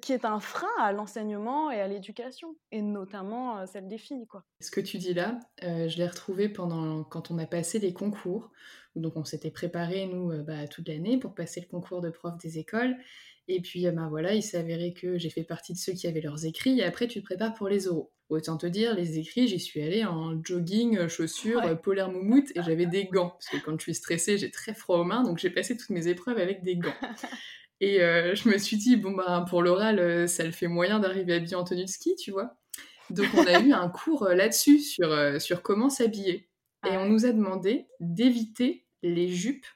qui 0.00 0.12
est 0.12 0.24
un 0.24 0.40
frein 0.40 0.68
à 0.78 0.92
l'enseignement 0.92 1.70
et 1.70 1.80
à 1.80 1.88
l'éducation, 1.88 2.56
et 2.72 2.82
notamment 2.82 3.66
celle 3.66 3.88
des 3.88 3.98
filles. 3.98 4.26
Quoi. 4.26 4.44
Ce 4.60 4.70
que 4.70 4.80
tu 4.80 4.98
dis 4.98 5.14
là, 5.14 5.38
je 5.62 5.96
l'ai 5.96 6.06
retrouvé 6.06 6.48
pendant 6.48 7.04
quand 7.04 7.30
on 7.30 7.38
a 7.38 7.46
passé 7.46 7.78
les 7.78 7.92
concours. 7.92 8.50
Donc 8.96 9.16
on 9.16 9.24
s'était 9.24 9.50
préparé, 9.50 10.06
nous, 10.06 10.42
bah, 10.44 10.66
toute 10.66 10.88
l'année 10.88 11.18
pour 11.18 11.34
passer 11.34 11.60
le 11.60 11.66
concours 11.66 12.00
de 12.00 12.10
prof 12.10 12.36
des 12.38 12.58
écoles. 12.58 12.96
Et 13.48 13.60
puis, 13.60 13.90
ben 13.90 14.08
voilà, 14.08 14.34
il 14.34 14.42
s'est 14.42 14.58
avéré 14.58 14.92
que 14.92 15.18
j'ai 15.18 15.28
fait 15.28 15.42
partie 15.42 15.72
de 15.72 15.78
ceux 15.78 15.92
qui 15.92 16.06
avaient 16.06 16.20
leurs 16.20 16.44
écrits. 16.44 16.78
Et 16.78 16.84
après, 16.84 17.08
tu 17.08 17.20
te 17.20 17.24
prépares 17.24 17.54
pour 17.54 17.68
les 17.68 17.88
oraux. 17.88 18.12
Autant 18.28 18.56
te 18.56 18.66
dire, 18.66 18.94
les 18.94 19.18
écrits, 19.18 19.48
j'y 19.48 19.58
suis 19.58 19.82
allée 19.82 20.04
en 20.04 20.40
jogging, 20.44 20.96
euh, 20.96 21.08
chaussures, 21.08 21.58
ouais. 21.58 21.70
Euh, 21.70 21.74
polaire 21.74 22.12
moumoute, 22.12 22.48
et 22.54 22.62
j'avais 22.62 22.86
des 22.86 23.06
gants. 23.06 23.30
Parce 23.30 23.48
que 23.48 23.56
quand 23.56 23.76
je 23.76 23.82
suis 23.82 23.94
stressée, 23.94 24.38
j'ai 24.38 24.52
très 24.52 24.72
froid 24.72 24.98
aux 24.98 25.04
mains, 25.04 25.24
donc 25.24 25.38
j'ai 25.38 25.50
passé 25.50 25.76
toutes 25.76 25.90
mes 25.90 26.06
épreuves 26.06 26.38
avec 26.38 26.62
des 26.62 26.76
gants. 26.76 26.94
Et 27.80 28.02
euh, 28.02 28.34
je 28.34 28.48
me 28.48 28.58
suis 28.58 28.76
dit, 28.76 28.96
bon, 28.96 29.12
bah, 29.12 29.44
pour 29.48 29.62
l'oral, 29.62 30.28
ça 30.28 30.44
le 30.44 30.52
fait 30.52 30.68
moyen 30.68 31.00
d'arriver 31.00 31.34
habillée 31.34 31.56
en 31.56 31.64
tenue 31.64 31.84
de 31.84 31.90
ski, 31.90 32.14
tu 32.16 32.30
vois. 32.30 32.56
Donc, 33.08 33.26
on 33.34 33.46
a 33.46 33.60
eu 33.60 33.72
un 33.72 33.88
cours 33.88 34.28
là-dessus, 34.28 34.80
sur, 34.80 35.40
sur 35.40 35.62
comment 35.62 35.90
s'habiller. 35.90 36.48
Et 36.86 36.96
on 36.96 37.06
nous 37.06 37.26
a 37.26 37.32
demandé 37.32 37.86
d'éviter 38.00 38.86
les 39.02 39.28
jupes 39.28 39.66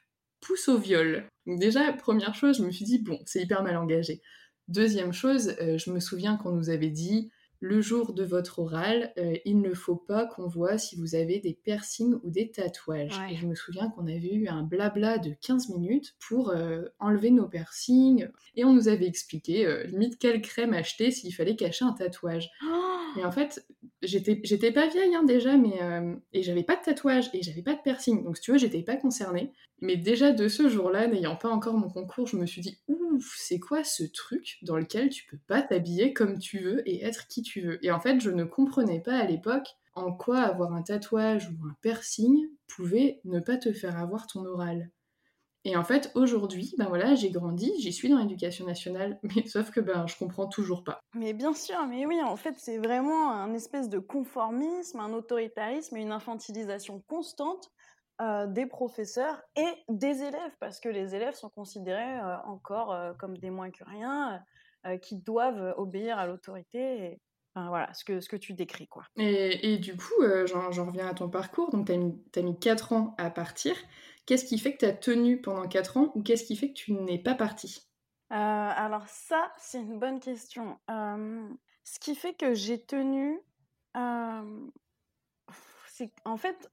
pousse 0.41 0.67
au 0.67 0.77
viol. 0.77 1.27
Donc 1.45 1.59
déjà, 1.59 1.91
première 1.93 2.35
chose, 2.35 2.57
je 2.57 2.63
me 2.63 2.71
suis 2.71 2.85
dit, 2.85 2.99
bon, 2.99 3.19
c'est 3.25 3.41
hyper 3.41 3.63
mal 3.63 3.77
engagé. 3.77 4.21
Deuxième 4.67 5.13
chose, 5.13 5.55
je 5.59 5.91
me 5.91 5.99
souviens 5.99 6.37
qu'on 6.37 6.51
nous 6.51 6.69
avait 6.69 6.89
dit, 6.89 7.31
le 7.59 7.81
jour 7.81 8.13
de 8.13 8.23
votre 8.23 8.59
oral, 8.59 9.13
euh, 9.17 9.35
il 9.45 9.61
ne 9.61 9.73
faut 9.73 9.95
pas 9.95 10.25
qu'on 10.25 10.47
voit 10.47 10.77
si 10.77 10.95
vous 10.95 11.15
avez 11.15 11.39
des 11.39 11.53
piercings 11.53 12.15
ou 12.23 12.29
des 12.29 12.51
tatouages. 12.51 13.19
Et 13.29 13.35
je 13.35 13.47
me 13.47 13.55
souviens 13.55 13.89
qu'on 13.89 14.07
avait 14.07 14.33
eu 14.33 14.47
un 14.47 14.63
blabla 14.63 15.17
de 15.17 15.31
15 15.41 15.69
minutes 15.69 16.15
pour 16.27 16.49
euh, 16.49 16.83
enlever 16.99 17.31
nos 17.31 17.47
piercings. 17.47 18.27
Et 18.55 18.65
on 18.65 18.73
nous 18.73 18.87
avait 18.87 19.07
expliqué, 19.07 19.65
euh, 19.65 19.83
limite, 19.85 20.17
quelle 20.19 20.41
crème 20.41 20.73
acheter 20.73 21.11
s'il 21.11 21.33
fallait 21.33 21.55
cacher 21.55 21.85
un 21.85 21.93
tatouage. 21.93 22.51
et 23.17 23.23
en 23.23 23.31
fait, 23.31 23.65
j'étais, 24.01 24.41
j'étais 24.43 24.71
pas 24.71 24.87
vieille 24.87 25.15
hein, 25.15 25.23
déjà, 25.23 25.57
mais 25.57 25.79
et 26.33 26.43
j'avais 26.43 26.63
pas 26.63 26.75
de 26.75 26.81
tatouage 26.81 27.29
et 27.33 27.41
j'avais 27.41 27.61
pas 27.61 27.73
de 27.73 27.81
piercing. 27.81 28.23
Donc, 28.23 28.37
si 28.37 28.43
tu 28.43 28.51
vois, 28.51 28.57
j'étais 28.57 28.83
pas 28.83 28.97
concernée. 28.97 29.53
Mais 29.85 29.97
déjà 29.97 30.31
de 30.31 30.47
ce 30.47 30.67
jour-là, 30.67 31.05
n'ayant 31.05 31.35
pas 31.35 31.49
encore 31.49 31.75
mon 31.75 31.89
concours, 31.89 32.25
je 32.25 32.37
me 32.37 32.47
suis 32.47 32.61
dit, 32.61 32.79
ouf, 32.87 33.35
c'est 33.37 33.59
quoi 33.59 33.83
ce 33.83 34.03
truc 34.03 34.57
dans 34.63 34.77
lequel 34.77 35.09
tu 35.09 35.25
peux 35.27 35.37
pas 35.47 35.61
t'habiller 35.61 36.11
comme 36.11 36.39
tu 36.39 36.57
veux 36.57 36.87
et 36.89 37.03
être 37.03 37.27
qui 37.27 37.43
tu 37.43 37.61
veux? 37.61 37.85
Et 37.85 37.91
en 37.91 37.99
fait, 37.99 38.19
je 38.19 38.31
ne 38.31 38.45
comprenais 38.45 38.99
pas 38.99 39.15
à 39.15 39.25
l'époque 39.25 39.67
en 39.93 40.11
quoi 40.11 40.39
avoir 40.39 40.73
un 40.73 40.81
tatouage 40.81 41.49
ou 41.49 41.67
un 41.67 41.75
piercing 41.81 42.47
pouvait 42.67 43.21
ne 43.25 43.39
pas 43.39 43.57
te 43.57 43.71
faire 43.73 43.99
avoir 43.99 44.25
ton 44.25 44.43
oral. 44.43 44.89
Et 45.67 45.75
en 45.75 45.83
fait, 45.83 46.11
aujourd'hui, 46.15 46.73
ben 46.79 46.85
voilà, 46.85 47.13
j'ai 47.13 47.29
grandi, 47.29 47.71
j'y 47.79 47.93
suis 47.93 48.09
dans 48.09 48.19
l'éducation 48.19 48.65
nationale, 48.65 49.19
mais 49.35 49.45
sauf 49.47 49.69
que 49.69 49.79
ben 49.79 50.07
je 50.07 50.17
comprends 50.17 50.47
toujours 50.47 50.83
pas. 50.83 50.99
Mais 51.13 51.33
bien 51.33 51.53
sûr, 51.53 51.85
mais 51.87 52.07
oui, 52.07 52.21
en 52.23 52.35
fait, 52.35 52.55
c'est 52.57 52.79
vraiment 52.79 53.31
un 53.31 53.53
espèce 53.53 53.89
de 53.89 53.99
conformisme, 53.99 54.99
un 54.99 55.13
autoritarisme 55.13 55.95
et 55.97 56.01
une 56.01 56.11
infantilisation 56.11 57.03
constante 57.07 57.71
euh, 58.21 58.47
des 58.47 58.65
professeurs 58.65 59.41
et 59.57 59.83
des 59.89 60.23
élèves, 60.23 60.55
parce 60.61 60.79
que 60.79 60.87
les 60.87 61.15
élèves 61.15 61.33
sont 61.33 61.49
considérés 61.49 62.19
euh, 62.19 62.37
encore 62.45 62.93
euh, 62.93 63.13
comme 63.13 63.37
des 63.37 63.49
moins 63.49 63.71
que 63.71 63.83
rien, 63.83 64.41
qui 65.01 65.15
doivent 65.17 65.73
obéir 65.77 66.19
à 66.19 66.27
l'autorité. 66.27 67.19
Enfin, 67.55 67.69
voilà, 67.69 67.91
ce 67.95 68.05
que, 68.05 68.19
ce 68.19 68.29
que 68.29 68.35
tu 68.35 68.53
décris. 68.53 68.87
quoi. 68.87 69.03
Et, 69.17 69.73
et 69.73 69.77
du 69.79 69.97
coup, 69.97 70.21
j'en 70.45 70.85
reviens 70.85 71.07
à 71.07 71.15
ton 71.15 71.27
parcours. 71.27 71.71
Donc, 71.71 71.87
tu 71.87 71.93
as 71.93 71.97
mis, 71.97 72.13
as 72.35 72.41
mis 72.43 72.59
4 72.59 72.93
ans 72.93 73.15
à 73.17 73.31
partir. 73.31 73.75
Qu'est-ce 74.27 74.45
qui 74.45 74.59
fait 74.59 74.73
que 74.73 74.77
tu 74.77 74.85
as 74.85 74.93
tenu 74.93 75.41
pendant 75.41 75.67
4 75.67 75.97
ans 75.97 76.11
ou 76.13 76.21
qu'est-ce 76.21 76.43
qui 76.43 76.55
fait 76.55 76.67
que 76.67 76.75
tu 76.75 76.93
n'es 76.93 77.17
pas 77.17 77.33
parti 77.33 77.89
Alors, 78.29 79.07
ça, 79.07 79.51
c'est 79.57 79.79
une 79.79 79.97
bonne 79.97 80.19
question. 80.19 80.77
ce 80.87 81.99
qui 81.99 82.13
fait 82.13 82.35
que 82.35 82.53
j'ai 82.53 82.79
tenu, 82.79 83.41
c'est 85.95 86.11
en 86.25 86.37
fait, 86.37 86.69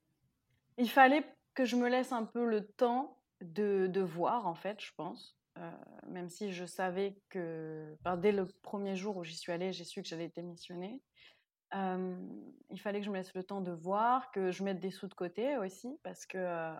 il 0.78 0.88
fallait 0.88 1.24
que 1.54 1.64
je 1.64 1.76
me 1.76 1.88
laisse 1.88 2.12
un 2.12 2.24
peu 2.24 2.44
le 2.44 2.66
temps 2.66 3.18
de, 3.40 3.86
de 3.88 4.00
voir, 4.00 4.46
en 4.46 4.54
fait, 4.54 4.80
je 4.80 4.90
pense. 4.96 5.36
Euh, 5.58 5.70
même 6.08 6.30
si 6.30 6.52
je 6.52 6.64
savais 6.64 7.18
que, 7.28 7.94
dès 8.18 8.32
le 8.32 8.46
premier 8.62 8.96
jour 8.96 9.16
où 9.18 9.24
j'y 9.24 9.36
suis 9.36 9.52
allée, 9.52 9.72
j'ai 9.72 9.84
su 9.84 10.02
que 10.02 10.08
j'allais 10.08 10.32
démissionner. 10.34 11.02
Euh, 11.74 12.14
il 12.70 12.80
fallait 12.80 13.00
que 13.00 13.06
je 13.06 13.10
me 13.10 13.16
laisse 13.16 13.34
le 13.34 13.44
temps 13.44 13.60
de 13.60 13.72
voir, 13.72 14.30
que 14.30 14.50
je 14.50 14.62
mette 14.62 14.80
des 14.80 14.90
sous 14.90 15.08
de 15.08 15.14
côté 15.14 15.56
aussi, 15.58 15.98
parce 16.02 16.26
que 16.26 16.38
euh, 16.38 16.74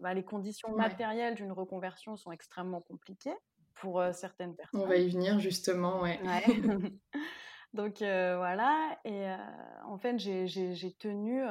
bah, 0.00 0.14
les 0.14 0.24
conditions 0.24 0.74
matérielles 0.74 1.34
d'une 1.34 1.52
reconversion 1.52 2.16
sont 2.16 2.32
extrêmement 2.32 2.80
compliquées 2.80 3.34
pour 3.74 4.02
certaines 4.12 4.56
personnes. 4.56 4.80
On 4.80 4.86
va 4.86 4.96
y 4.96 5.08
venir 5.08 5.38
justement, 5.38 6.00
ouais. 6.02 6.18
Donc 7.74 7.98
voilà, 7.98 8.98
et 9.04 9.26
en 9.84 9.98
fait, 9.98 10.18
j'ai 10.18 10.96
tenu 10.98 11.42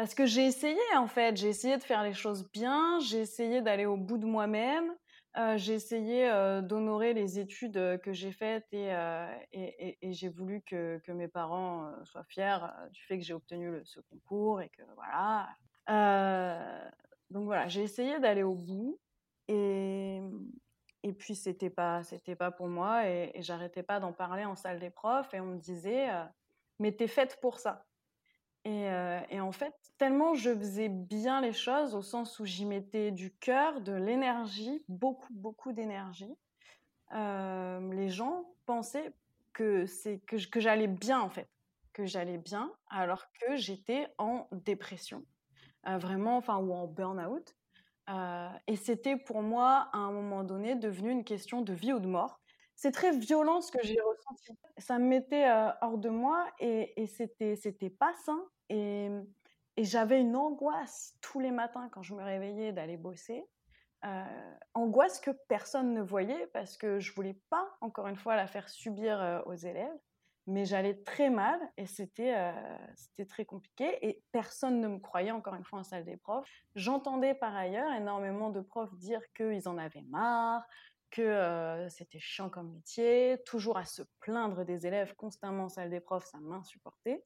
parce 0.00 0.14
que 0.14 0.24
j'ai 0.24 0.46
essayé, 0.46 0.80
en 0.96 1.06
fait. 1.06 1.36
J'ai 1.36 1.48
essayé 1.48 1.76
de 1.76 1.82
faire 1.82 2.02
les 2.02 2.14
choses 2.14 2.50
bien. 2.52 2.98
J'ai 3.00 3.18
essayé 3.18 3.60
d'aller 3.60 3.84
au 3.84 3.98
bout 3.98 4.16
de 4.16 4.24
moi-même. 4.24 4.96
Euh, 5.36 5.58
j'ai 5.58 5.74
essayé 5.74 6.26
euh, 6.26 6.62
d'honorer 6.62 7.12
les 7.12 7.38
études 7.38 7.76
euh, 7.76 7.98
que 7.98 8.14
j'ai 8.14 8.32
faites 8.32 8.66
et, 8.72 8.88
j'ai 10.02 10.28
voulu 10.30 10.62
que, 10.62 11.02
mes 11.12 11.28
parents 11.28 11.92
soient 12.04 12.24
fiers 12.24 12.56
du 12.92 13.02
fait 13.02 13.18
que 13.18 13.24
j'ai 13.24 13.34
obtenu 13.34 13.78
ce 13.84 14.00
concours 14.00 14.62
et 14.62 14.70
que 14.70 14.80
voilà. 14.94 15.50
donc 17.28 17.44
voilà, 17.44 17.68
j'ai 17.68 17.82
essayé 17.82 18.18
d'aller 18.20 18.42
au 18.42 18.54
bout 18.54 18.98
et, 19.48 20.22
et 21.02 21.12
puis 21.12 21.34
c'était 21.34 21.68
pas 21.68 22.02
c'était 22.04 22.36
pas 22.36 22.50
pour 22.50 22.68
moi 22.68 23.06
et, 23.06 23.32
j'arrêtais 23.42 23.82
pas 23.82 24.00
d'en 24.00 24.14
parler 24.14 24.46
en 24.46 24.56
salle 24.56 24.80
des 24.80 24.90
profs 24.90 25.34
et 25.34 25.40
on 25.40 25.46
me 25.46 25.58
disait 25.58 26.08
mais 26.78 26.92
t'es 26.92 27.06
faite 27.06 27.38
pour 27.42 27.58
ça. 27.58 27.84
Euh, 28.66 29.20
et, 29.30 29.40
en 29.40 29.52
fait, 29.52 29.74
tellement 29.96 30.34
je 30.34 30.54
faisais 30.54 30.88
bien 30.88 31.40
les 31.40 31.52
choses 31.52 31.94
au 31.94 32.02
sens 32.02 32.38
où 32.40 32.44
j'y 32.44 32.66
mettais 32.66 33.10
du 33.10 33.32
cœur, 33.32 33.80
de 33.80 33.92
l'énergie, 33.92 34.84
beaucoup, 34.88 35.32
beaucoup 35.32 35.72
d'énergie, 35.72 36.34
euh, 37.14 37.92
les 37.92 38.10
gens 38.10 38.54
pensaient 38.66 39.12
que, 39.52 39.86
que, 40.26 40.48
que 40.48 40.60
j'allais 40.60 40.88
bien 40.88 41.20
en 41.20 41.30
fait, 41.30 41.48
que 41.92 42.04
j'allais 42.04 42.38
bien 42.38 42.72
alors 42.88 43.24
que 43.40 43.56
j'étais 43.56 44.08
en 44.18 44.46
dépression, 44.52 45.24
euh, 45.88 45.96
vraiment, 45.98 46.36
enfin, 46.36 46.58
ou 46.58 46.72
en 46.74 46.86
burn-out. 46.86 47.56
et 48.66 48.76
c'était 48.76 49.16
pour 49.16 49.42
moi, 49.42 49.88
à 49.92 49.98
un 49.98 50.12
moment 50.12 50.44
donné, 50.44 50.74
devenu 50.74 51.10
une 51.10 51.24
question 51.24 51.62
de 51.62 51.72
vie 51.72 51.92
ou 51.94 52.00
de 52.00 52.08
mort 52.08 52.40
c'est 52.80 52.92
très 52.92 53.14
violent 53.14 53.60
ce 53.60 53.70
que 53.70 53.78
j'ai 53.82 54.00
Ça 54.78 54.98
me 54.98 55.06
mettait 55.06 55.50
hors 55.80 55.98
de 55.98 56.08
moi 56.08 56.46
et, 56.58 57.06
c'était, 57.06 57.56
c'était 57.56 57.90
pas 57.90 58.14
sain. 58.24 58.42
Et, 58.68 59.08
j'avais 59.78 60.20
une 60.20 60.36
angoisse 60.36 61.16
tous 61.22 61.40
les 61.40 61.50
matins 61.50 61.88
quand 61.90 62.02
je 62.02 62.14
me 62.14 62.22
réveillais 62.22 62.72
d'aller 62.72 62.96
bosser. 62.96 63.44
angoisse 64.74 65.20
que 65.20 65.30
personne 65.48 65.94
ne 65.94 66.02
voyait 66.02 66.46
parce 66.48 66.76
que 66.76 66.98
je 67.00 67.14
voulais 67.14 67.38
pas, 67.48 67.66
encore 67.80 68.06
une 68.08 68.16
fois, 68.16 68.36
la 68.36 68.46
faire 68.46 68.68
subir 68.68 69.42
aux 69.46 69.54
élèves. 69.54 69.98
mais 70.46 70.64
j'allais 70.64 71.02
très 71.02 71.30
mal 71.30 71.60
et 71.76 71.86
c'était 71.86 72.34
c'était 72.96 73.26
très 73.26 73.44
compliqué 73.44 73.98
et 74.06 74.22
personne 74.32 74.80
ne 74.80 74.88
me 74.88 74.98
croyait 74.98 75.30
encore 75.30 75.54
une 75.54 75.64
fois 75.64 75.80
en 75.80 75.84
salle 75.84 76.04
des 76.04 76.16
profs. 76.16 76.48
J'entendais 76.74 77.34
par 77.34 77.54
ailleurs 77.54 77.92
énormément 77.92 78.50
de 78.50 78.60
profs 78.60 78.94
dire 78.96 79.20
qu'ils 79.34 79.68
en 79.68 79.78
avaient 79.78 80.04
marre, 80.08 80.66
que 81.10 81.86
c'était 81.88 82.20
chiant 82.20 82.50
comme 82.50 82.72
métier, 82.72 83.38
toujours 83.44 83.76
à 83.78 83.84
se 83.84 84.02
plaindre 84.20 84.64
des 84.64 84.86
élèves 84.86 85.14
constamment 85.16 85.64
en 85.64 85.68
salle 85.68 85.90
des 85.90 86.00
profs, 86.00 86.26
ça 86.26 86.38
m'insupportait. 86.38 87.24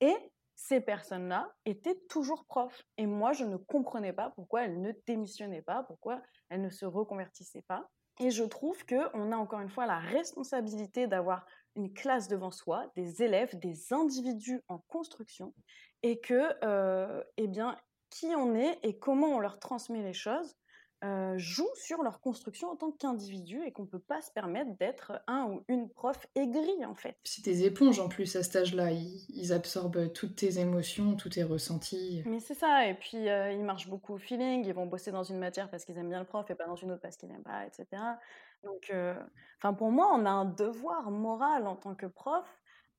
Et 0.00 0.14
ces 0.54 0.80
personnes-là 0.80 1.52
étaient 1.64 1.98
toujours 2.08 2.44
profs. 2.44 2.82
Et 2.98 3.06
moi, 3.06 3.32
je 3.32 3.44
ne 3.44 3.56
comprenais 3.56 4.12
pas 4.12 4.30
pourquoi 4.30 4.64
elles 4.64 4.80
ne 4.80 4.92
démissionnaient 5.06 5.62
pas, 5.62 5.82
pourquoi 5.84 6.22
elles 6.50 6.60
ne 6.60 6.70
se 6.70 6.84
reconvertissaient 6.84 7.64
pas. 7.66 7.88
Et 8.20 8.30
je 8.30 8.44
trouve 8.44 8.84
qu'on 8.84 9.32
a 9.32 9.36
encore 9.36 9.60
une 9.60 9.70
fois 9.70 9.86
la 9.86 9.98
responsabilité 9.98 11.06
d'avoir 11.06 11.46
une 11.74 11.94
classe 11.94 12.28
devant 12.28 12.50
soi, 12.50 12.92
des 12.94 13.22
élèves, 13.22 13.58
des 13.58 13.92
individus 13.92 14.60
en 14.68 14.78
construction, 14.78 15.54
et 16.02 16.20
que, 16.20 17.24
eh 17.38 17.48
bien, 17.48 17.76
qui 18.10 18.26
on 18.36 18.54
est 18.54 18.78
et 18.82 18.98
comment 18.98 19.28
on 19.28 19.40
leur 19.40 19.58
transmet 19.58 20.02
les 20.02 20.12
choses 20.12 20.54
euh, 21.04 21.34
jouent 21.36 21.74
sur 21.74 22.02
leur 22.02 22.20
construction 22.20 22.70
en 22.70 22.76
tant 22.76 22.92
qu'individu 22.92 23.60
et 23.64 23.72
qu'on 23.72 23.82
ne 23.82 23.88
peut 23.88 23.98
pas 23.98 24.20
se 24.22 24.30
permettre 24.30 24.70
d'être 24.76 25.20
un 25.26 25.46
ou 25.46 25.64
une 25.66 25.88
prof 25.88 26.26
aigrie 26.36 26.84
en 26.86 26.94
fait. 26.94 27.16
C'est 27.24 27.44
des 27.44 27.64
éponges 27.64 27.98
en 27.98 28.08
plus 28.08 28.36
à 28.36 28.42
cet 28.44 28.56
âge-là, 28.56 28.92
ils, 28.92 29.52
absorbent 29.52 30.12
toutes 30.12 30.36
tes 30.36 30.60
émotions, 30.60 31.16
tous 31.16 31.30
tes 31.30 31.42
ressentis. 31.42 32.22
Mais 32.24 32.38
c'est 32.38 32.54
ça, 32.54 32.86
et 32.86 32.94
puis 32.94 33.28
euh, 33.28 33.50
ils 33.50 33.64
marchent 33.64 33.88
beaucoup 33.88 34.14
au 34.14 34.18
feeling, 34.18 34.64
ils 34.64 34.74
vont 34.74 34.86
bosser 34.86 35.10
dans 35.10 35.24
une 35.24 35.38
matière 35.38 35.68
parce 35.70 35.84
qu'ils 35.84 35.98
aiment 35.98 36.08
bien 36.08 36.20
le 36.20 36.26
prof 36.26 36.48
et 36.50 36.54
pas 36.54 36.66
dans 36.66 36.76
une 36.76 36.92
autre 36.92 37.02
parce 37.02 37.16
qu'ils 37.16 37.28
n'aiment 37.28 37.42
pas, 37.42 37.66
etc. 37.66 37.86
Donc, 38.62 38.90
euh, 38.90 39.14
pour 39.76 39.90
moi, 39.90 40.08
on 40.14 40.24
a 40.24 40.30
un 40.30 40.44
devoir 40.44 41.10
moral 41.10 41.66
en 41.66 41.74
tant 41.74 41.96
que 41.96 42.06
prof 42.06 42.46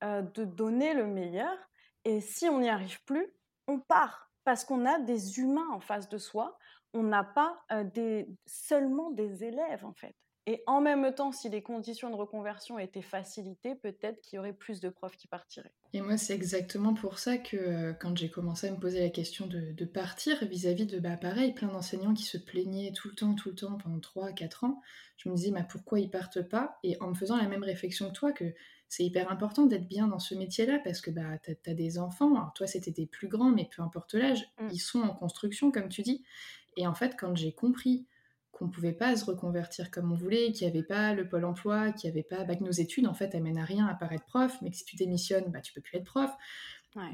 de 0.01 0.43
donner 0.43 0.93
le 0.93 1.07
meilleur 1.07 1.57
et 2.03 2.19
si 2.19 2.49
on 2.49 2.59
n'y 2.59 2.69
arrive 2.69 3.01
plus, 3.05 3.33
on 3.67 3.79
part 3.79 4.29
parce 4.43 4.65
qu'on 4.65 4.85
a 4.85 4.99
des 4.99 5.39
humains 5.39 5.69
en 5.71 5.79
face 5.79 6.09
de 6.09 6.17
soi 6.17 6.57
on 6.93 7.03
n'a 7.03 7.23
pas 7.23 7.63
des, 7.93 8.27
seulement 8.45 9.11
des 9.11 9.43
élèves 9.43 9.85
en 9.85 9.93
fait. 9.93 10.15
Et 10.45 10.61
en 10.67 10.81
même 10.81 11.13
temps, 11.15 11.31
si 11.31 11.47
les 11.47 11.61
conditions 11.61 12.09
de 12.09 12.15
reconversion 12.15 12.77
étaient 12.77 13.01
facilitées, 13.01 13.75
peut-être 13.75 14.19
qu'il 14.21 14.35
y 14.35 14.39
aurait 14.39 14.51
plus 14.51 14.81
de 14.81 14.89
profs 14.89 15.15
qui 15.15 15.27
partiraient. 15.27 15.71
Et 15.93 16.01
moi, 16.01 16.17
c'est 16.17 16.33
exactement 16.33 16.93
pour 16.93 17.17
ça 17.17 17.37
que 17.37 17.93
quand 17.93 18.17
j'ai 18.17 18.29
commencé 18.29 18.67
à 18.67 18.71
me 18.71 18.77
poser 18.77 18.99
la 18.99 19.09
question 19.09 19.47
de, 19.47 19.85
partir 19.85 20.45
vis-à-vis 20.45 20.85
de, 20.85 20.99
bah, 20.99 21.15
pareil, 21.15 21.53
plein 21.53 21.69
d'enseignants 21.69 22.13
qui 22.13 22.23
se 22.23 22.37
plaignaient 22.37 22.91
tout 22.91 23.07
le 23.07 23.15
temps, 23.15 23.35
tout 23.35 23.49
le 23.49 23.55
temps, 23.55 23.77
pendant 23.77 23.99
3-4 23.99 24.65
ans, 24.65 24.81
je 25.15 25.29
me 25.29 25.35
disais, 25.35 25.51
bah, 25.51 25.63
pourquoi 25.63 26.01
ils 26.01 26.09
partent 26.09 26.41
pas? 26.41 26.77
Et 26.83 26.97
en 26.99 27.07
me 27.07 27.15
faisant 27.15 27.37
la 27.37 27.47
même 27.47 27.63
réflexion 27.63 28.09
que 28.09 28.13
toi, 28.13 28.33
que 28.33 28.53
c'est 28.89 29.03
hyper 29.05 29.31
important 29.31 29.65
d'être 29.65 29.87
bien 29.87 30.07
dans 30.07 30.19
ce 30.19 30.35
métier-là 30.35 30.79
parce 30.83 30.99
que 30.99 31.09
bah, 31.09 31.39
tu 31.43 31.55
as, 31.65 31.73
des 31.73 31.97
enfants, 31.97 32.35
alors 32.35 32.53
toi 32.53 32.67
c'était 32.67 32.91
des 32.91 33.07
plus 33.07 33.27
grands, 33.27 33.49
mais 33.49 33.67
peu 33.75 33.81
importe 33.81 34.13
l'âge, 34.13 34.45
mmh. 34.59 34.67
ils 34.71 34.79
sont 34.79 35.01
en 35.01 35.15
construction, 35.15 35.71
comme 35.71 35.89
tu 35.89 36.03
dis. 36.03 36.23
Et 36.77 36.87
en 36.87 36.93
fait, 36.93 37.15
quand 37.19 37.35
j'ai 37.35 37.53
compris 37.53 38.07
qu'on 38.51 38.69
pouvait 38.69 38.93
pas 38.93 39.15
se 39.15 39.25
reconvertir 39.25 39.89
comme 39.89 40.11
on 40.11 40.15
voulait, 40.15 40.51
qu'il 40.51 40.67
n'y 40.67 40.73
avait 40.73 40.85
pas 40.85 41.13
le 41.13 41.27
pôle 41.27 41.45
emploi, 41.45 41.91
qu'il 41.91 42.09
n'y 42.09 42.17
avait 42.17 42.23
pas, 42.23 42.43
bah, 42.43 42.55
que 42.55 42.63
nos 42.63 42.71
études 42.71 43.07
en 43.07 43.13
fait 43.13 43.33
amènent 43.35 43.57
à 43.57 43.65
rien 43.65 43.87
à 43.87 43.95
part 43.95 44.11
être 44.11 44.25
prof, 44.25 44.55
mais 44.61 44.69
que 44.69 44.77
si 44.77 44.85
tu 44.85 44.95
démissionnes, 44.95 45.51
bah 45.51 45.61
tu 45.61 45.73
peux 45.73 45.81
plus 45.81 45.97
être 45.97 46.05
prof. 46.05 46.31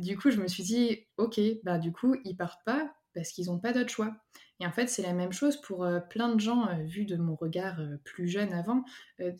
Du 0.02 0.18
coup, 0.18 0.30
je 0.30 0.42
me 0.42 0.48
suis 0.48 0.64
dit, 0.64 1.08
ok, 1.18 1.40
bah 1.64 1.80
du 1.80 1.94
coup, 1.94 2.16
ils 2.26 2.36
partent 2.36 2.64
pas 2.66 2.94
parce 3.14 3.32
qu'ils 3.32 3.48
n'ont 3.48 3.60
pas 3.60 3.72
d'autre 3.72 3.90
choix. 3.90 4.14
Et 4.60 4.68
en 4.68 4.72
fait, 4.72 4.88
c'est 4.88 5.02
la 5.02 5.14
même 5.14 5.32
chose 5.32 5.60
pour 5.62 5.86
euh, 5.86 6.00
plein 6.00 6.34
de 6.36 6.40
gens, 6.40 6.68
euh, 6.68 6.84
vu 6.84 7.06
de 7.06 7.16
mon 7.16 7.36
regard 7.36 7.80
euh, 7.80 7.98
plus 8.04 8.28
jeune 8.28 8.54
avant, 8.54 8.84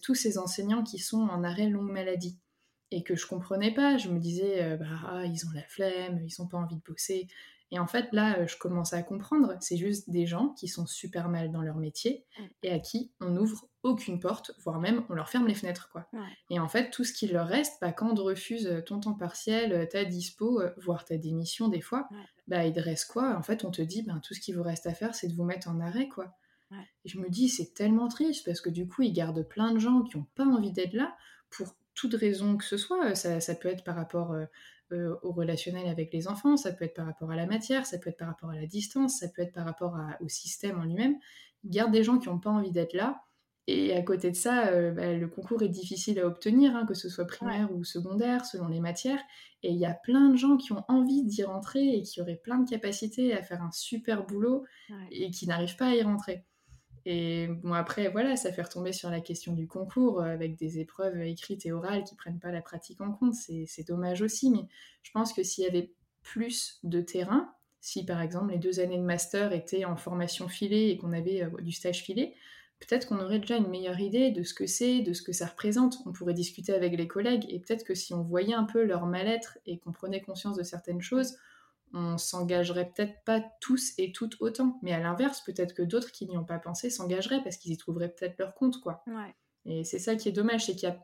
tous 0.02 0.16
ces 0.16 0.38
enseignants 0.38 0.84
qui 0.84 0.98
sont 0.98 1.22
en 1.22 1.44
arrêt 1.44 1.68
longue 1.68 1.92
maladie 1.92 2.40
et 2.92 3.04
que 3.04 3.16
je 3.16 3.28
comprenais 3.28 3.74
pas. 3.74 3.98
Je 3.98 4.10
me 4.10 4.20
disais, 4.20 4.78
bah, 4.78 4.86
ah, 5.08 5.26
ils 5.26 5.46
ont 5.46 5.52
la 5.54 5.64
flemme, 5.64 6.22
ils 6.22 6.34
n'ont 6.40 6.48
pas 6.48 6.58
envie 6.58 6.76
de 6.76 6.82
bosser. 6.82 7.28
Et 7.72 7.80
en 7.80 7.88
fait, 7.88 8.08
là, 8.12 8.40
euh, 8.40 8.48
je 8.48 8.58
commence 8.58 8.94
à 8.94 9.04
comprendre, 9.04 9.56
c'est 9.60 9.78
juste 9.78 10.10
des 10.10 10.26
gens 10.26 10.50
qui 10.50 10.68
sont 10.68 10.88
super 10.88 11.30
mal 11.30 11.52
dans 11.52 11.62
leur 11.62 11.78
métier 11.78 12.26
et 12.64 12.72
à 12.72 12.80
qui 12.80 13.12
on 13.22 13.30
n'ouvre 13.30 13.70
aucune 13.84 14.20
porte, 14.20 14.52
voire 14.64 14.80
même 14.80 15.06
on 15.10 15.14
leur 15.14 15.30
ferme 15.30 15.48
les 15.48 15.54
fenêtres, 15.54 15.90
quoi. 15.92 16.08
Et 16.50 16.60
en 16.60 16.68
fait, 16.68 16.90
tout 16.90 17.04
ce 17.04 17.14
qui 17.14 17.28
leur 17.28 17.48
reste, 17.48 17.78
bah, 17.82 17.92
quand 17.92 18.20
on 18.20 18.24
refuse 18.24 18.68
euh, 18.68 18.82
ton 18.82 19.00
temps 19.00 19.14
partiel, 19.14 19.72
euh, 19.74 19.86
ta 19.86 20.04
dispo, 20.04 20.62
voire 20.78 21.06
ta 21.06 21.18
démission 21.18 21.68
des 21.68 21.82
fois, 21.82 22.10
bah, 22.48 22.66
il 22.66 22.74
te 22.74 22.80
reste 22.80 23.12
quoi? 23.12 23.38
En 23.38 23.44
fait, 23.44 23.64
on 23.64 23.72
te 23.72 23.82
dit, 23.82 24.02
ben, 24.04 24.20
tout 24.20 24.34
ce 24.34 24.40
qui 24.40 24.52
vous 24.52 24.64
reste 24.64 24.88
à 24.88 24.94
faire, 24.94 25.14
c'est 25.14 25.28
de 25.28 25.36
vous 25.36 25.46
mettre 25.46 25.70
en 25.70 25.80
arrêt, 25.80 26.08
quoi. 26.08 26.34
Et 27.06 27.10
je 27.10 27.20
me 27.20 27.30
dis, 27.30 27.50
c'est 27.50 27.74
tellement 27.74 28.08
triste 28.08 28.46
parce 28.46 28.62
que 28.62 28.70
du 28.70 28.88
coup, 28.88 29.02
ils 29.02 29.14
gardent 29.14 29.48
plein 29.48 29.74
de 29.74 29.80
gens 29.80 30.04
qui 30.04 30.18
n'ont 30.18 30.28
pas 30.36 30.46
envie 30.46 30.72
d'être 30.72 30.94
là 30.94 31.16
pour 31.50 31.76
toute 31.96 32.14
raison 32.14 32.58
que 32.58 32.64
ce 32.64 32.78
soit. 32.78 33.16
Ça, 33.16 33.40
ça 33.42 33.56
peut 33.56 33.70
être 33.70 33.84
par 33.84 33.96
rapport 33.96 34.32
euh, 34.34 34.46
au 34.96 35.32
relationnel 35.32 35.88
avec 35.88 36.14
les 36.14 36.28
enfants, 36.28 36.58
ça 36.58 36.72
peut 36.72 36.86
être 36.86 36.96
par 36.96 37.06
rapport 37.06 37.32
à 37.32 37.36
la 37.36 37.46
matière, 37.46 37.86
ça 37.86 37.98
peut 37.98 38.10
être 38.10 38.18
par 38.18 38.28
rapport 38.28 38.50
à 38.50 38.56
la 38.56 38.66
distance, 38.66 39.20
ça 39.20 39.28
peut 39.28 39.42
être 39.42 39.54
par 39.54 39.66
rapport 39.66 39.98
au 40.22 40.28
système 40.28 40.80
en 40.80 40.84
lui-même. 40.84 41.16
Il 41.64 41.72
garde 41.72 41.92
des 41.92 42.04
gens 42.04 42.18
qui 42.18 42.30
n'ont 42.30 42.40
pas 42.40 42.50
envie 42.50 42.72
d'être 42.72 42.94
là. 42.94 43.24
Et 43.72 43.94
à 43.96 44.02
côté 44.02 44.32
de 44.32 44.36
ça, 44.36 44.70
euh, 44.70 44.92
bah, 44.92 45.14
le 45.14 45.28
concours 45.28 45.62
est 45.62 45.70
difficile 45.70 46.20
à 46.20 46.26
obtenir, 46.26 46.76
hein, 46.76 46.88
que 46.88 46.96
ce 46.96 47.08
soit 47.08 47.28
primaire 47.28 47.72
ou 47.72 47.84
secondaire, 47.84 48.44
selon 48.44 48.68
les 48.68 48.80
matières. 48.80 49.22
Et 49.62 49.70
il 49.70 49.78
y 49.78 49.86
a 49.86 49.94
plein 49.94 50.30
de 50.30 50.38
gens 50.38 50.58
qui 50.58 50.72
ont 50.74 50.84
envie 50.88 51.24
d'y 51.24 51.44
rentrer 51.44 51.88
et 51.96 52.02
qui 52.02 52.20
auraient 52.20 52.42
plein 52.44 52.58
de 52.58 52.68
capacités 52.68 53.32
à 53.34 53.44
faire 53.44 53.62
un 53.62 53.72
super 53.72 54.26
boulot 54.26 54.66
et 55.12 55.30
qui 55.30 55.46
n'arrivent 55.46 55.76
pas 55.76 55.90
à 55.90 55.96
y 55.96 56.02
rentrer. 56.02 56.46
Et 57.12 57.48
bon, 57.48 57.74
après, 57.74 58.08
voilà, 58.10 58.36
ça 58.36 58.54
fait 58.54 58.62
retomber 58.62 58.94
sur 58.94 59.10
la 59.10 59.20
question 59.20 59.54
du 59.54 59.68
concours 59.68 60.22
euh, 60.22 60.26
avec 60.26 60.56
des 60.56 60.78
épreuves 60.78 61.20
écrites 61.24 61.66
et 61.66 61.72
orales 61.72 62.04
qui 62.04 62.14
prennent 62.14 62.38
pas 62.38 62.52
la 62.52 62.62
pratique 62.62 63.02
en 63.02 63.12
compte. 63.12 63.34
C'est 63.34 63.88
dommage 63.88 64.22
aussi, 64.22 64.52
mais 64.52 64.68
je 65.02 65.10
pense 65.10 65.34
que 65.34 65.42
s'il 65.42 65.64
y 65.64 65.68
avait 65.68 65.92
plus 66.22 66.80
de 66.84 67.02
terrain, 67.02 67.52
si 67.82 68.06
par 68.06 68.22
exemple 68.22 68.52
les 68.52 68.60
deux 68.60 68.80
années 68.80 69.00
de 69.00 69.04
master 69.04 69.54
étaient 69.54 69.86
en 69.86 69.96
formation 69.96 70.48
filée 70.48 70.90
et 70.90 70.98
qu'on 70.98 71.12
avait 71.12 71.42
euh, 71.42 71.62
du 71.62 71.72
stage 71.72 72.04
filé, 72.04 72.36
peut-être 72.80 73.08
qu'on 73.08 73.20
aurait 73.20 73.40
déjà 73.40 73.58
une 73.58 73.70
meilleure 73.70 74.00
idée 74.00 74.30
de 74.30 74.44
ce 74.44 74.54
que 74.54 74.68
c'est, 74.68 75.02
de 75.02 75.14
ce 75.14 75.24
que 75.24 75.34
ça 75.34 75.48
représente. 75.48 75.98
On 76.06 76.12
pourrait 76.12 76.36
discuter 76.36 76.74
avec 76.74 76.96
les 76.96 77.08
collègues 77.08 77.48
et 77.50 77.60
peut-être 77.60 77.86
que 77.86 77.96
si 77.96 78.14
on 78.14 78.22
voyait 78.22 78.54
un 78.54 78.66
peu 78.66 78.84
leur 78.84 79.08
mal-être 79.08 79.58
et 79.66 79.80
qu'on 79.80 79.94
prenait 79.94 80.22
conscience 80.22 80.58
de 80.58 80.64
certaines 80.64 81.02
choses, 81.02 81.38
on 81.94 82.18
s'engagerait 82.18 82.92
peut-être 82.96 83.24
pas 83.26 83.42
tous 83.62 83.94
et 83.98 84.12
toutes 84.12 84.38
autant. 84.42 84.80
Mais 84.82 84.94
à 84.94 85.00
l'inverse, 85.00 85.42
peut-être 85.42 85.74
que 85.74 85.82
d'autres 85.82 86.12
qui 86.12 86.28
n'y 86.28 86.38
ont 86.38 86.46
pas 86.46 86.60
pensé 86.60 86.90
s'engageraient 86.90 87.44
parce 87.44 87.58
qu'ils 87.58 87.72
y 87.72 87.78
trouveraient 87.78 88.10
peut-être 88.10 88.38
leur 88.38 88.54
compte, 88.54 88.80
quoi. 88.80 89.04
Et 89.66 89.84
c'est 89.84 90.00
ça 90.00 90.16
qui 90.16 90.30
est 90.30 90.34
dommage, 90.34 90.66
c'est 90.66 90.76
qu'il 90.76 90.96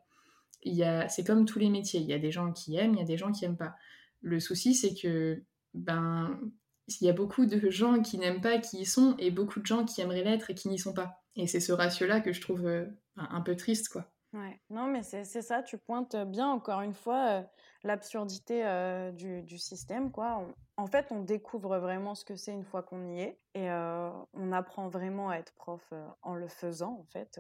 y 0.66 0.84
a, 0.84 1.10
c'est 1.10 1.26
comme 1.26 1.46
tous 1.46 1.60
les 1.60 1.70
métiers, 1.70 2.00
il 2.00 2.08
y 2.08 2.14
a 2.14 2.20
des 2.20 2.32
gens 2.32 2.52
qui 2.52 2.76
aiment, 2.76 2.94
il 2.94 3.00
y 3.00 3.04
a 3.04 3.06
des 3.06 3.18
gens 3.18 3.32
qui 3.32 3.46
aiment 3.46 3.58
pas. 3.58 3.76
Le 4.22 4.40
souci, 4.40 4.74
c'est 4.74 4.94
que, 4.94 5.44
ben, 5.74 6.40
il 6.88 7.08
y 7.08 7.10
a 7.10 7.14
beaucoup 7.14 7.46
de 7.46 7.70
gens 7.70 8.02
qui 8.02 8.18
n'aiment 8.18 8.42
pas 8.42 8.60
qui 8.60 8.82
y 8.82 8.86
sont 8.86 9.16
et 9.18 9.32
beaucoup 9.32 9.60
de 9.60 9.66
gens 9.66 9.86
qui 9.86 10.02
aimeraient 10.02 10.24
l'être 10.24 10.50
et 10.50 10.56
qui 10.56 10.70
n'y 10.70 10.80
sont 10.80 10.94
pas. 10.94 11.24
Et 11.36 11.48
c'est 11.48 11.60
ce 11.60 11.72
ratio-là 11.72 12.22
que 12.22 12.32
je 12.32 12.42
trouve 12.42 12.66
euh, 12.66 12.86
un 13.18 13.42
peu 13.42 13.56
triste, 13.56 13.90
quoi. 13.90 14.12
Ouais. 14.36 14.60
Non, 14.70 14.88
mais 14.88 15.02
c'est 15.02 15.24
ça, 15.24 15.64
tu 15.64 15.78
pointes 15.78 16.18
bien 16.18 16.50
encore 16.50 16.82
une 16.82 16.94
fois 16.94 17.28
euh, 17.30 17.44
l'absurdité 17.84 18.66
euh, 18.66 19.14
du, 19.14 19.44
du, 19.44 19.58
système, 19.58 20.12
quoi. 20.12 20.46
en 20.76 20.88
fait, 20.88 21.08
on 21.12 21.22
découvre 21.22 21.78
vraiment 21.78 22.16
ce 22.16 22.26
que 22.26 22.36
c'est 22.36 22.52
une 22.52 22.66
fois 22.66 22.84
qu'on 22.84 23.06
y 23.06 23.22
est 23.22 23.40
et 23.54 23.72
euh, 23.72 24.10
on 24.34 24.52
apprend 24.52 24.90
vraiment 24.90 25.30
à 25.30 25.38
être 25.38 25.54
prof 25.54 25.94
en 26.22 26.36
le 26.36 26.50
faisant, 26.50 27.00
en 27.00 27.06
fait. 27.06 27.40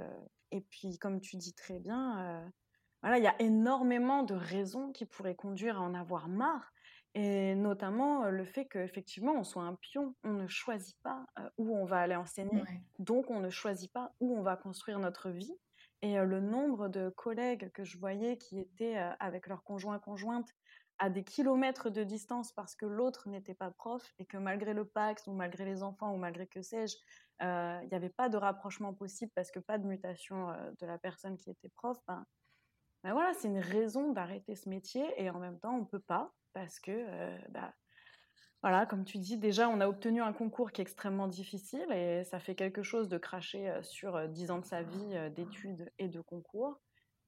Et 0.51 0.61
puis, 0.61 0.97
comme 0.97 1.19
tu 1.19 1.35
dis 1.35 1.53
très 1.53 1.79
bien, 1.79 2.49
voilà, 3.01 3.17
il 3.17 3.23
y 3.25 3.27
a 3.27 3.35
énormément 3.41 4.23
de 4.23 4.35
raisons 4.35 4.93
qui 4.93 5.05
pourraient 5.05 5.35
conduire 5.35 5.81
à 5.81 5.81
en 5.81 5.95
avoir 5.95 6.29
marre. 6.29 6.71
Et 7.13 7.55
notamment 7.55 8.25
le 8.29 8.45
fait 8.45 8.65
qu'effectivement, 8.67 9.33
on 9.33 9.43
soit 9.43 9.63
un 9.63 9.75
pion, 9.75 10.15
on 10.23 10.33
ne 10.33 10.47
choisit 10.47 10.97
pas 11.01 11.25
où 11.57 11.75
on 11.75 11.85
va 11.85 11.99
aller 11.99 12.15
enseigner, 12.15 12.63
donc 12.99 13.29
on 13.29 13.39
ne 13.41 13.49
choisit 13.49 13.91
pas 13.91 14.13
où 14.21 14.37
on 14.37 14.41
va 14.41 14.55
construire 14.55 14.99
notre 14.99 15.29
vie. 15.29 15.57
Et 16.05 16.17
le 16.23 16.39
nombre 16.39 16.87
de 16.87 17.09
collègues 17.09 17.71
que 17.71 17.83
je 17.83 17.97
voyais 17.97 18.37
qui 18.37 18.59
étaient 18.59 18.95
avec 19.19 19.47
leur 19.47 19.63
conjoint 19.63 19.97
conjointe 19.97 20.47
à 20.99 21.09
des 21.09 21.23
kilomètres 21.23 21.89
de 21.89 22.03
distance 22.03 22.51
parce 22.51 22.75
que 22.75 22.85
l'autre 22.85 23.27
n'était 23.27 23.55
pas 23.55 23.71
prof 23.71 24.07
et 24.19 24.27
que 24.27 24.37
malgré 24.37 24.75
le 24.75 24.85
Pax 24.85 25.25
ou 25.25 25.33
malgré 25.33 25.65
les 25.65 25.81
enfants 25.81 26.13
ou 26.13 26.17
malgré 26.17 26.45
que 26.45 26.61
sais-je, 26.61 26.95
il 27.41 27.87
n'y 27.89 27.95
avait 27.95 28.11
pas 28.11 28.29
de 28.29 28.37
rapprochement 28.37 28.93
possible 28.93 29.31
parce 29.33 29.49
que 29.49 29.57
pas 29.57 29.79
de 29.79 29.87
mutation 29.87 30.49
de 30.79 30.85
la 30.85 30.99
personne 30.99 31.37
qui 31.37 31.49
était 31.49 31.69
prof, 31.69 31.97
ben, 32.07 32.23
ben 33.03 33.13
voilà, 33.13 33.33
c'est 33.33 33.47
une 33.47 33.57
raison 33.57 34.11
d'arrêter 34.11 34.55
ce 34.55 34.69
métier 34.69 35.11
et 35.17 35.31
en 35.31 35.39
même 35.39 35.59
temps 35.59 35.75
on 35.75 35.85
peut 35.85 36.03
pas 36.05 36.31
parce 36.53 36.79
que 36.79 37.49
bah, 37.49 37.73
voilà, 38.65 38.87
comme 38.87 39.05
tu 39.05 39.19
dis, 39.19 39.37
déjà, 39.37 39.69
on 39.69 39.79
a 39.79 39.87
obtenu 39.87 40.23
un 40.23 40.33
concours 40.33 40.71
qui 40.71 40.81
est 40.81 40.85
extrêmement 40.85 41.27
difficile 41.27 41.85
et 41.91 42.23
ça 42.23 42.39
fait 42.39 42.55
quelque 42.55 42.81
chose 42.81 43.09
de 43.09 43.19
cracher 43.19 43.71
sur 43.83 44.27
dix 44.27 44.49
ans 44.49 44.57
de 44.57 44.65
sa 44.65 44.81
vie 44.81 45.29
d'études 45.35 45.91
et 45.99 46.07
de 46.07 46.19
concours. 46.19 46.79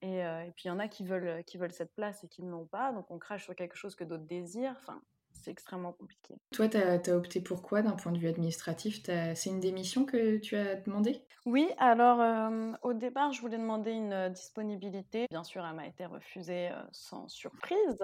Et, 0.01 0.23
puis, 0.55 0.63
il 0.65 0.69
y 0.69 0.71
en 0.71 0.79
a 0.79 0.87
qui 0.87 1.05
veulent, 1.05 1.43
qui 1.45 1.59
veulent 1.59 1.71
cette 1.71 1.93
place 1.93 2.23
et 2.23 2.27
qui 2.27 2.41
ne 2.41 2.49
l'ont 2.49 2.65
pas. 2.65 2.91
Donc, 2.91 3.11
on 3.11 3.19
crache 3.19 3.43
sur 3.43 3.53
quelque 3.53 3.75
chose 3.75 3.93
que 3.93 4.03
d'autres 4.03 4.25
désirent. 4.25 4.73
Enfin, 4.79 4.99
c'est 5.31 5.51
extrêmement 5.51 5.93
compliqué. 5.93 6.33
Toi, 6.53 6.69
tu 6.69 6.77
as, 6.77 7.15
opté 7.15 7.39
pour 7.39 7.61
quoi 7.61 7.83
d'un 7.83 7.91
point 7.91 8.11
de 8.11 8.17
vue 8.17 8.29
administratif? 8.29 9.03
C'est 9.03 9.51
une 9.51 9.59
démission 9.59 10.05
que 10.05 10.37
tu 10.37 10.55
as 10.55 10.73
demandé 10.77 11.21
Oui, 11.45 11.69
alors 11.77 12.51
au 12.81 12.93
départ, 12.93 13.31
je 13.31 13.41
voulais 13.41 13.59
demander 13.59 13.91
une 13.91 14.29
disponibilité. 14.29 15.27
Bien 15.29 15.43
sûr, 15.43 15.63
elle 15.63 15.75
m'a 15.75 15.85
été 15.85 16.07
refusée 16.07 16.71
sans 16.91 17.27
surprise. 17.27 17.99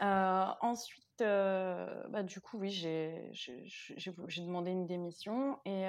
Ensuite, 0.00 1.04
bah, 1.18 2.22
du 2.22 2.40
coup, 2.40 2.58
oui, 2.58 2.70
j'ai 2.70 4.42
demandé 4.42 4.70
une 4.70 4.86
démission 4.86 5.58
et, 5.64 5.84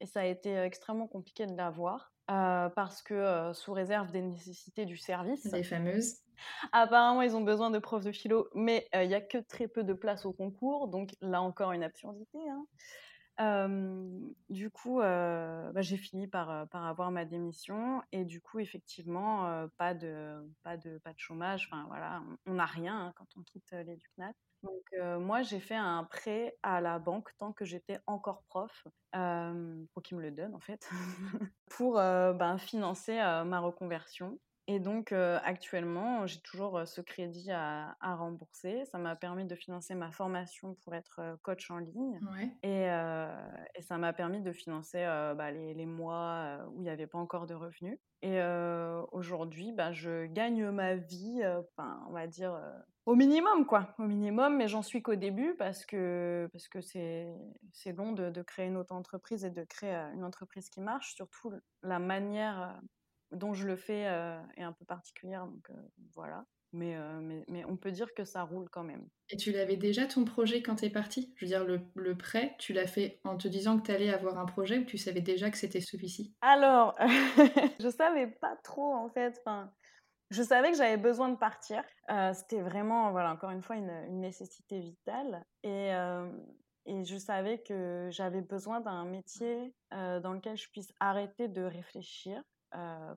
et, 0.00 0.06
ça 0.06 0.20
a 0.20 0.24
été 0.24 0.56
extrêmement 0.56 1.06
compliqué 1.06 1.46
de 1.46 1.56
l'avoir 1.56 2.12
parce 2.26 3.02
que 3.02 3.52
sous 3.54 3.72
réserve 3.72 4.10
des 4.10 4.22
nécessités 4.22 4.84
du 4.84 4.96
service. 4.96 5.44
Les 5.52 5.62
fameuses. 5.62 6.16
Apparemment, 6.72 7.22
ils 7.22 7.36
ont 7.36 7.42
besoin 7.42 7.70
de 7.70 7.78
profs 7.78 8.04
de 8.04 8.12
philo, 8.12 8.48
mais 8.54 8.88
il 8.94 9.08
n'y 9.08 9.14
a 9.14 9.20
que 9.20 9.38
très 9.38 9.68
peu 9.68 9.84
de 9.84 9.92
places 9.92 10.26
au 10.26 10.32
concours, 10.32 10.88
donc 10.88 11.10
là 11.20 11.40
encore 11.40 11.72
une 11.72 11.84
absurdité. 11.84 12.38
Hein. 12.50 12.66
Du 14.48 14.70
coup, 14.70 14.98
bah, 14.98 15.80
j'ai 15.80 15.96
fini 15.96 16.26
par, 16.26 16.66
avoir 16.72 17.10
ma 17.10 17.24
démission 17.24 18.02
et 18.12 18.24
du 18.24 18.40
coup, 18.40 18.58
effectivement, 18.58 19.68
pas, 19.76 19.94
de, 19.94 20.42
pas, 20.62 20.76
de, 20.76 20.98
pas 20.98 21.12
de 21.12 21.18
chômage. 21.18 21.68
Enfin 21.70 21.84
voilà, 21.88 22.22
on 22.46 22.54
n'a 22.54 22.66
rien 22.66 23.06
hein, 23.06 23.12
quand 23.16 23.26
on 23.36 23.42
quitte 23.42 23.70
l'EducNat. 23.72 24.32
Donc 24.62 24.84
moi, 25.20 25.42
j'ai 25.42 25.60
fait 25.60 25.76
un 25.76 26.04
prêt 26.04 26.56
à 26.62 26.80
la 26.80 26.98
banque 26.98 27.30
tant 27.38 27.52
que 27.52 27.64
j'étais 27.64 27.98
encore 28.06 28.42
prof, 28.44 28.86
pour 29.12 30.02
qu'ils 30.02 30.16
me 30.16 30.22
le 30.22 30.30
donnent 30.30 30.54
en 30.54 30.60
fait, 30.60 30.88
pour 31.70 31.94
ben, 31.94 32.58
financer 32.58 33.16
ma 33.46 33.60
reconversion. 33.60 34.38
Et 34.68 34.78
donc, 34.78 35.12
actuellement, 35.12 36.26
j'ai 36.26 36.40
toujours 36.40 36.86
ce 36.86 37.00
crédit 37.00 37.50
à, 37.50 37.96
rembourser. 38.00 38.84
Ça 38.86 38.98
m'a 38.98 39.16
permis 39.16 39.44
de 39.44 39.54
financer 39.54 39.94
ma 39.94 40.10
formation 40.10 40.74
pour 40.84 40.94
être 40.94 41.36
coach 41.42 41.70
en 41.70 41.78
ligne. 41.78 42.20
Et, 42.62 42.86
ça 43.80 43.98
m'a 43.98 44.12
permis 44.12 44.40
de 44.40 44.52
financer 44.52 45.04
bah, 45.36 45.50
les, 45.50 45.86
mois 45.86 46.58
où 46.72 46.80
il 46.80 46.82
n'y 46.82 46.90
avait 46.90 47.06
pas 47.06 47.18
encore 47.18 47.46
de 47.46 47.54
revenus. 47.54 47.98
Et 48.22 48.40
aujourd'hui, 49.10 49.72
bah, 49.72 49.92
je 49.92 50.26
gagne 50.26 50.70
ma 50.70 50.94
vie, 50.94 51.42
on 51.78 52.12
va 52.12 52.26
dire, 52.28 52.56
au 53.04 53.16
minimum, 53.16 53.66
quoi. 53.66 53.94
Au 53.98 54.04
minimum, 54.04 54.56
mais 54.56 54.68
j'en 54.68 54.82
suis 54.82 55.02
qu'au 55.02 55.16
début 55.16 55.54
parce 55.56 55.84
que 55.84 56.48
parce 56.52 56.68
que 56.68 56.80
c'est 56.80 57.26
long 57.96 58.12
de, 58.12 58.30
de, 58.30 58.42
créer 58.42 58.66
une 58.66 58.76
auto-entreprise 58.76 59.44
et 59.44 59.50
de 59.50 59.64
créer 59.64 59.94
une 60.14 60.22
entreprise 60.22 60.68
qui 60.68 60.80
marche. 60.80 61.16
Surtout 61.16 61.52
la 61.82 61.98
manière 61.98 62.80
dont 63.32 63.54
je 63.54 63.66
le 63.66 63.76
fais 63.76 64.02
est 64.56 64.62
un 64.62 64.72
peu 64.72 64.84
particulière, 64.84 65.46
donc 65.46 65.70
voilà. 66.14 66.44
Mais, 66.74 66.96
mais, 67.20 67.44
mais, 67.48 67.64
on 67.66 67.76
peut 67.76 67.90
dire 67.90 68.14
que 68.14 68.24
ça 68.24 68.44
roule 68.44 68.70
quand 68.70 68.82
même. 68.82 69.06
Et 69.28 69.36
tu 69.36 69.52
l'avais 69.52 69.76
déjà 69.76 70.06
ton 70.06 70.24
projet 70.24 70.62
quand 70.62 70.76
tu 70.76 70.86
es 70.86 70.90
parti 70.90 71.34
Je 71.36 71.44
veux 71.44 71.48
dire, 71.48 71.64
le, 71.64 71.80
le 71.94 72.16
prêt, 72.16 72.56
tu 72.58 72.72
l'as 72.72 72.86
fait 72.86 73.20
en 73.24 73.36
te 73.36 73.46
disant 73.46 73.78
que 73.78 73.84
tu 73.84 73.92
allais 73.92 74.10
avoir 74.10 74.38
un 74.38 74.46
projet 74.46 74.78
ou 74.78 74.84
tu 74.84 74.96
savais 74.96 75.20
déjà 75.20 75.50
que 75.50 75.58
c'était 75.58 75.82
celui-ci? 75.82 76.34
Alors, 76.40 76.94
je 77.78 77.90
savais 77.90 78.26
pas 78.26 78.56
trop 78.64 78.94
en 78.94 79.10
fait. 79.10 79.38
Enfin, 79.44 79.70
je 80.30 80.42
savais 80.42 80.70
que 80.70 80.78
j'avais 80.78 80.96
besoin 80.96 81.28
de 81.28 81.36
partir. 81.36 81.84
c'était 82.32 82.62
vraiment, 82.62 83.10
voilà, 83.10 83.32
encore 83.32 83.50
une 83.50 83.62
fois, 83.62 83.76
une, 83.76 83.90
une 84.08 84.20
nécessité 84.20 84.80
vitale. 84.80 85.44
Et, 85.62 85.90
et 86.86 87.04
je 87.04 87.16
savais 87.18 87.58
que 87.62 88.08
j'avais 88.10 88.40
besoin 88.40 88.80
d'un 88.80 89.04
métier 89.04 89.74
dans 89.90 90.32
lequel 90.32 90.56
je 90.56 90.70
puisse 90.70 90.92
arrêter 91.00 91.48
de 91.48 91.62
réfléchir 91.62 92.42
euh, 92.42 92.42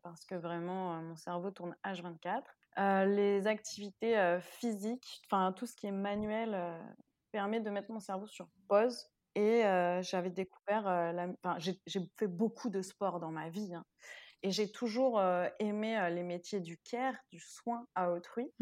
parce 0.04 0.26
que 0.26 0.36
vraiment, 0.36 0.98
euh, 0.98 1.02
mon 1.02 1.16
cerveau 1.16 1.52
tourne 1.52 1.76
H24. 1.84 2.44
Euh, 2.78 3.06
les 3.06 3.48
activités 3.48 4.38
physiques, 4.42 5.22
enfin 5.26 5.54
tout 5.54 5.66
ce 5.66 5.76
qui 5.76 5.88
est 5.88 5.92
manuel, 5.92 6.58
permet 7.32 7.62
de 7.62 7.70
mettre 7.70 7.92
mon 7.92 8.00
cerveau 8.00 8.28
sur 8.28 8.48
pause. 8.68 9.08
Et 9.36 9.64
j'avais 10.02 10.30
découvert, 10.30 10.86
enfin, 11.44 11.58
j'ai 11.60 11.80
fait 12.18 12.28
beaucoup 12.28 12.70
de 12.70 12.82
sport 12.82 13.20
dans 13.20 13.32
ma 13.32 13.50
vie. 13.50 13.74
Hein. 13.74 13.86
Et 14.44 14.52
j'ai 14.52 14.72
toujours 14.72 15.22
aimé 15.60 16.10
les 16.12 16.24
métiers 16.24 16.60
du 16.60 16.78
care, 16.78 17.16
du 17.32 17.40
soin 17.40 17.88
à 17.96 18.12
autrui. 18.12 18.54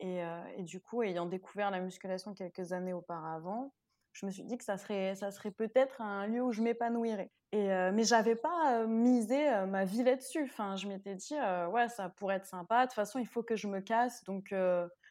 Et, 0.00 0.22
et, 0.56 0.62
du 0.62 0.80
coup, 0.80 1.02
ayant 1.02 1.26
découvert 1.26 1.70
la 1.70 1.80
musculation 1.80 2.34
quelques 2.34 2.72
années 2.72 2.92
auparavant, 2.92 3.72
je 4.12 4.26
me 4.26 4.30
suis 4.30 4.44
dit 4.44 4.58
que 4.58 4.64
ça 4.64 4.76
serait, 4.76 5.14
ça 5.14 5.30
serait 5.30 5.50
peut-être 5.50 6.00
un 6.00 6.26
lieu 6.26 6.42
où 6.42 6.52
je 6.52 6.62
m'épanouirais. 6.62 7.30
Et, 7.52 7.72
euh, 7.72 7.90
mais 7.92 8.04
j'avais 8.04 8.36
pas 8.36 8.86
misé 8.86 9.50
ma 9.66 9.84
vie 9.84 10.02
là-dessus. 10.02 10.44
Enfin, 10.44 10.76
je 10.76 10.86
m'étais 10.86 11.14
dit, 11.14 11.34
ouais, 11.70 11.88
ça 11.88 12.08
pourrait 12.10 12.36
être 12.36 12.46
sympa. 12.46 12.82
De 12.82 12.86
toute 12.86 12.94
façon, 12.94 13.18
il 13.18 13.26
faut 13.26 13.42
que 13.42 13.56
je 13.56 13.66
me 13.66 13.80
casse. 13.80 14.22
Donc, 14.24 14.54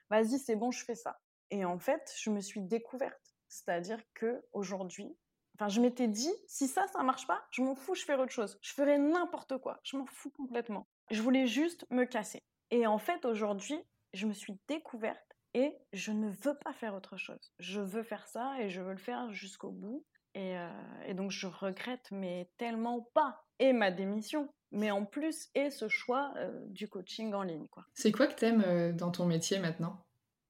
vas-y, 0.10 0.40
c'est 0.40 0.56
bon, 0.56 0.72
je 0.72 0.84
fais 0.84 0.96
ça. 0.96 1.20
Et 1.52 1.66
en 1.66 1.80
fait, 1.80 2.14
je 2.18 2.30
me 2.30 2.42
suis 2.42 2.62
découverte. 2.62 3.36
C'est-à-dire 3.48 4.00
que 4.14 4.46
aujourd'hui, 4.54 5.18
enfin, 5.56 5.70
je 5.70 5.82
m'étais 5.82 6.08
dit, 6.08 6.32
si 6.48 6.68
ça, 6.68 6.88
ça 6.88 7.04
marche 7.04 7.26
pas, 7.28 7.44
je 7.52 7.62
m'en 7.62 7.76
fous, 7.76 7.96
je 7.96 8.06
ferai 8.06 8.22
autre 8.22 8.32
chose. 8.32 8.58
Je 8.62 8.74
ferai 8.74 8.98
n'importe 8.98 9.58
quoi. 9.58 9.80
Je 9.84 9.98
m'en 9.98 10.06
fous 10.06 10.30
complètement. 10.30 10.88
Je 11.10 11.22
voulais 11.22 11.48
juste 11.48 11.86
me 11.90 12.06
casser. 12.06 12.44
Et 12.72 12.86
en 12.86 13.00
fait, 13.00 13.26
aujourd'hui, 13.26 13.82
je 14.14 14.28
me 14.28 14.34
suis 14.34 14.60
découverte 14.68 15.29
et 15.54 15.76
je 15.94 16.12
ne 16.12 16.30
veux 16.30 16.58
pas 16.64 16.74
faire 16.74 16.94
autre 16.94 17.18
chose. 17.18 17.52
Je 17.60 17.80
veux 17.80 18.04
faire 18.04 18.28
ça 18.28 18.56
et 18.60 18.70
je 18.70 18.82
veux 18.82 18.92
le 18.92 19.00
faire 19.00 19.32
jusqu'au 19.32 19.72
bout. 19.72 20.06
Et, 20.36 20.58
euh, 20.58 21.14
donc 21.14 21.32
je 21.32 21.48
regrette, 21.48 22.08
mais 22.12 22.50
tellement 22.58 23.10
pas. 23.14 23.44
Et 23.60 23.74
ma 23.74 23.92
démission, 23.92 24.54
mais 24.72 24.92
en 24.92 25.06
plus, 25.06 25.50
et 25.56 25.70
ce 25.72 25.88
choix 25.88 26.34
euh, 26.38 26.66
du 26.68 26.88
coaching 26.88 27.34
en 27.34 27.42
ligne. 27.42 27.66
C'est 27.94 28.12
quoi 28.12 28.28
que 28.28 28.36
tu 28.36 28.46
aimes 28.46 28.64
euh, 28.66 28.94
dans 28.94 29.12
ton 29.12 29.26
métier 29.26 29.60
maintenant? 29.60 29.98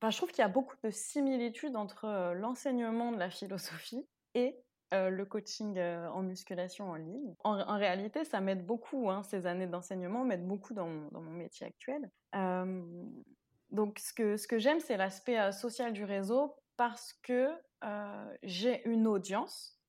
Je 0.08 0.16
trouve 0.16 0.30
qu'il 0.30 0.42
y 0.42 0.46
a 0.46 0.50
beaucoup 0.50 0.76
de 0.84 0.92
similitudes 0.92 1.76
entre 1.76 2.34
l'enseignement 2.34 3.12
de 3.12 3.18
la 3.18 3.30
philosophie 3.30 4.08
et 4.34 4.56
le 4.94 5.24
coaching 5.26 5.78
en 5.78 6.22
musculation 6.22 6.90
en 6.90 6.96
ligne. 6.96 7.36
En, 7.44 7.78
réalité, 7.78 8.24
ça 8.24 8.40
m'aide 8.40 8.66
beaucoup, 8.66 9.10
hein, 9.10 9.24
ces 9.24 9.46
années 9.46 9.68
d'enseignement 9.68 10.24
m'aident 10.24 10.48
beaucoup 10.48 10.74
dans, 10.74 11.10
dans, 11.12 11.20
mon 11.20 11.32
métier 11.32 11.68
actuel. 11.68 12.10
Donc, 13.72 14.00
ce 14.00 14.14
que, 14.14 14.38
ce 14.38 14.48
que 14.48 14.58
j'aime, 14.58 14.80
c'est 14.80 14.98
l'aspect 14.98 15.40
euh, 15.40 15.52
social 15.52 15.94
du 15.94 16.04
réseau 16.04 16.56
parce 16.78 17.14
que 17.24 17.50
euh, 17.84 18.36
j'ai 18.44 18.88
une 18.88 19.08
audience 19.08 19.80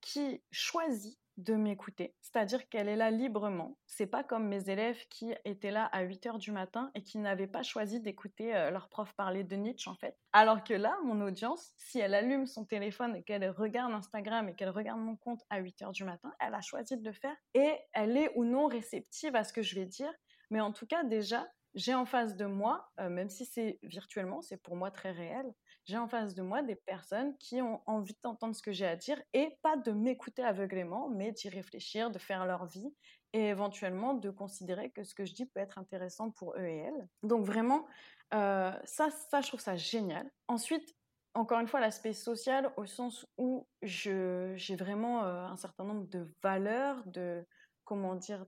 qui 0.00 0.42
choisit 0.50 1.18
de 1.38 1.54
m'écouter, 1.54 2.14
c'est-à-dire 2.20 2.68
qu'elle 2.68 2.88
est 2.88 2.96
là 2.96 3.10
librement. 3.10 3.78
C'est 3.86 4.06
pas 4.06 4.22
comme 4.22 4.48
mes 4.48 4.68
élèves 4.68 5.02
qui 5.08 5.32
étaient 5.44 5.70
là 5.70 5.86
à 5.86 6.02
8 6.02 6.26
heures 6.26 6.38
du 6.38 6.52
matin 6.52 6.90
et 6.94 7.02
qui 7.02 7.18
n'avaient 7.18 7.46
pas 7.46 7.62
choisi 7.62 8.00
d'écouter 8.00 8.54
euh, 8.54 8.70
leur 8.70 8.88
prof 8.88 9.14
parler 9.14 9.42
de 9.42 9.56
Nietzsche 9.56 9.88
en 9.88 9.94
fait. 9.94 10.18
Alors 10.32 10.62
que 10.62 10.74
là, 10.74 10.94
mon 11.04 11.20
audience, 11.22 11.72
si 11.76 11.98
elle 11.98 12.14
allume 12.14 12.46
son 12.46 12.66
téléphone 12.66 13.16
et 13.16 13.22
qu'elle 13.22 13.48
regarde 13.48 13.92
Instagram 13.92 14.48
et 14.50 14.54
qu'elle 14.54 14.70
regarde 14.70 15.00
mon 15.00 15.16
compte 15.16 15.40
à 15.48 15.58
8 15.58 15.82
heures 15.82 15.92
du 15.92 16.04
matin, 16.04 16.32
elle 16.38 16.54
a 16.54 16.60
choisi 16.60 16.96
de 16.98 17.04
le 17.04 17.12
faire 17.12 17.36
et 17.54 17.76
elle 17.94 18.16
est 18.16 18.30
ou 18.34 18.44
non 18.44 18.66
réceptive 18.66 19.34
à 19.34 19.44
ce 19.44 19.54
que 19.54 19.62
je 19.62 19.74
vais 19.74 19.86
dire. 19.86 20.12
Mais 20.50 20.60
en 20.60 20.72
tout 20.72 20.86
cas, 20.86 21.02
déjà, 21.02 21.48
j'ai 21.74 21.94
en 21.94 22.04
face 22.04 22.36
de 22.36 22.44
moi, 22.44 22.90
euh, 23.00 23.08
même 23.08 23.30
si 23.30 23.44
c'est 23.46 23.78
virtuellement, 23.82 24.42
c'est 24.42 24.56
pour 24.56 24.76
moi 24.76 24.90
très 24.90 25.10
réel, 25.10 25.52
j'ai 25.84 25.98
en 25.98 26.08
face 26.08 26.34
de 26.34 26.42
moi 26.42 26.62
des 26.62 26.76
personnes 26.76 27.36
qui 27.38 27.62
ont 27.62 27.80
envie 27.86 28.16
d'entendre 28.22 28.54
ce 28.54 28.62
que 28.62 28.72
j'ai 28.72 28.86
à 28.86 28.96
dire 28.96 29.20
et 29.32 29.58
pas 29.62 29.76
de 29.76 29.90
m'écouter 29.90 30.44
aveuglément, 30.44 31.08
mais 31.08 31.32
d'y 31.32 31.48
réfléchir, 31.48 32.10
de 32.10 32.18
faire 32.18 32.46
leur 32.46 32.66
vie 32.66 32.94
et 33.32 33.48
éventuellement 33.48 34.14
de 34.14 34.30
considérer 34.30 34.90
que 34.90 35.02
ce 35.02 35.14
que 35.14 35.24
je 35.24 35.32
dis 35.32 35.46
peut 35.46 35.60
être 35.60 35.78
intéressant 35.78 36.30
pour 36.30 36.54
eux 36.56 36.64
et 36.64 36.78
elles. 36.78 37.08
Donc 37.22 37.44
vraiment, 37.44 37.86
euh, 38.34 38.72
ça, 38.84 39.08
ça, 39.10 39.40
je 39.40 39.48
trouve 39.48 39.60
ça 39.60 39.76
génial. 39.76 40.30
Ensuite, 40.48 40.94
encore 41.34 41.60
une 41.60 41.66
fois, 41.68 41.80
l'aspect 41.80 42.12
social 42.12 42.72
au 42.76 42.84
sens 42.84 43.26
où 43.38 43.66
j'ai 43.80 44.76
vraiment 44.76 45.24
euh, 45.24 45.46
un 45.46 45.56
certain 45.56 45.84
nombre 45.84 46.06
de 46.08 46.28
valeurs, 46.42 47.02
de, 47.06 47.46
comment 47.84 48.14
dire, 48.14 48.44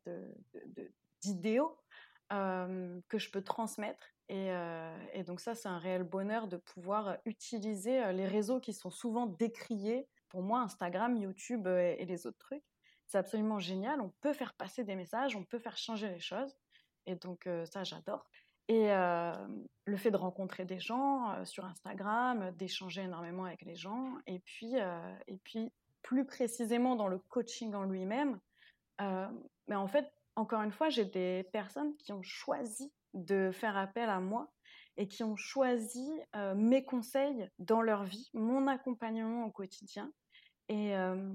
d'idéaux 1.23 1.77
que 2.31 3.19
je 3.19 3.31
peux 3.31 3.43
transmettre. 3.43 4.07
Et, 4.29 4.53
donc 5.27 5.41
ça, 5.41 5.55
c'est 5.55 5.69
un 5.69 5.79
réel 5.79 6.03
bonheur 6.03 6.49
de 6.49 6.57
pouvoir 6.57 7.19
utiliser 7.25 8.13
les 8.13 8.27
réseaux 8.27 8.61
qui 8.61 8.73
sont 8.73 8.91
souvent 8.91 9.27
décriés. 9.27 10.09
Pour 10.29 10.43
moi, 10.43 10.61
Instagram, 10.61 11.17
YouTube 11.17 11.67
et, 11.67 12.05
les 12.05 12.27
autres 12.27 12.39
trucs, 12.39 12.65
c'est 13.07 13.19
absolument 13.19 13.59
génial. 13.59 14.01
On 14.01 14.13
peut 14.21 14.33
faire 14.33 14.55
passer 14.55 14.85
des 14.85 14.97
messages, 14.97 15.37
on 15.37 15.45
peut 15.45 15.59
faire 15.59 15.77
changer 15.77 16.09
les 16.09 16.21
choses. 16.21 16.57
Et 17.07 17.17
donc 17.17 17.49
ça, 17.67 17.85
j'adore. 17.85 18.27
Et 18.69 18.89
le 18.89 19.97
fait 19.97 20.11
de 20.11 20.17
rencontrer 20.17 20.65
des 20.65 20.81
gens 20.81 21.45
sur 21.45 21.67
Instagram, 21.67 22.51
d'échanger 22.53 23.03
énormément 23.03 23.45
avec 23.45 23.63
les 23.63 23.77
gens, 23.77 24.15
et 24.27 24.39
puis, 24.39 24.75
et 25.27 25.37
puis 25.45 25.71
plus 26.03 26.25
précisément 26.25 26.97
dans 26.97 27.09
le 27.09 27.19
coaching 27.19 27.75
en 27.75 27.85
lui-même, 27.85 28.41
mais 28.99 29.77
en 29.77 29.87
fait, 29.87 30.11
encore 30.37 30.63
une 30.63 30.73
fois, 30.73 30.89
j'ai 30.89 31.05
des 31.05 31.45
personnes 31.53 31.97
qui 31.97 32.13
ont 32.13 32.23
choisi 32.23 32.93
de 33.15 33.51
faire 33.53 33.77
appel 33.77 34.09
à 34.09 34.21
moi 34.21 34.53
et 34.97 35.09
qui 35.09 35.25
ont 35.25 35.37
choisi 35.37 36.09
euh, 36.37 36.55
mes 36.55 36.85
conseils 36.85 37.49
dans 37.59 37.83
leur 37.83 38.05
vie, 38.05 38.31
mon 38.33 38.67
accompagnement 38.67 39.47
au 39.47 39.51
quotidien. 39.51 40.13
Et, 40.69 40.97
euh, 40.97 41.33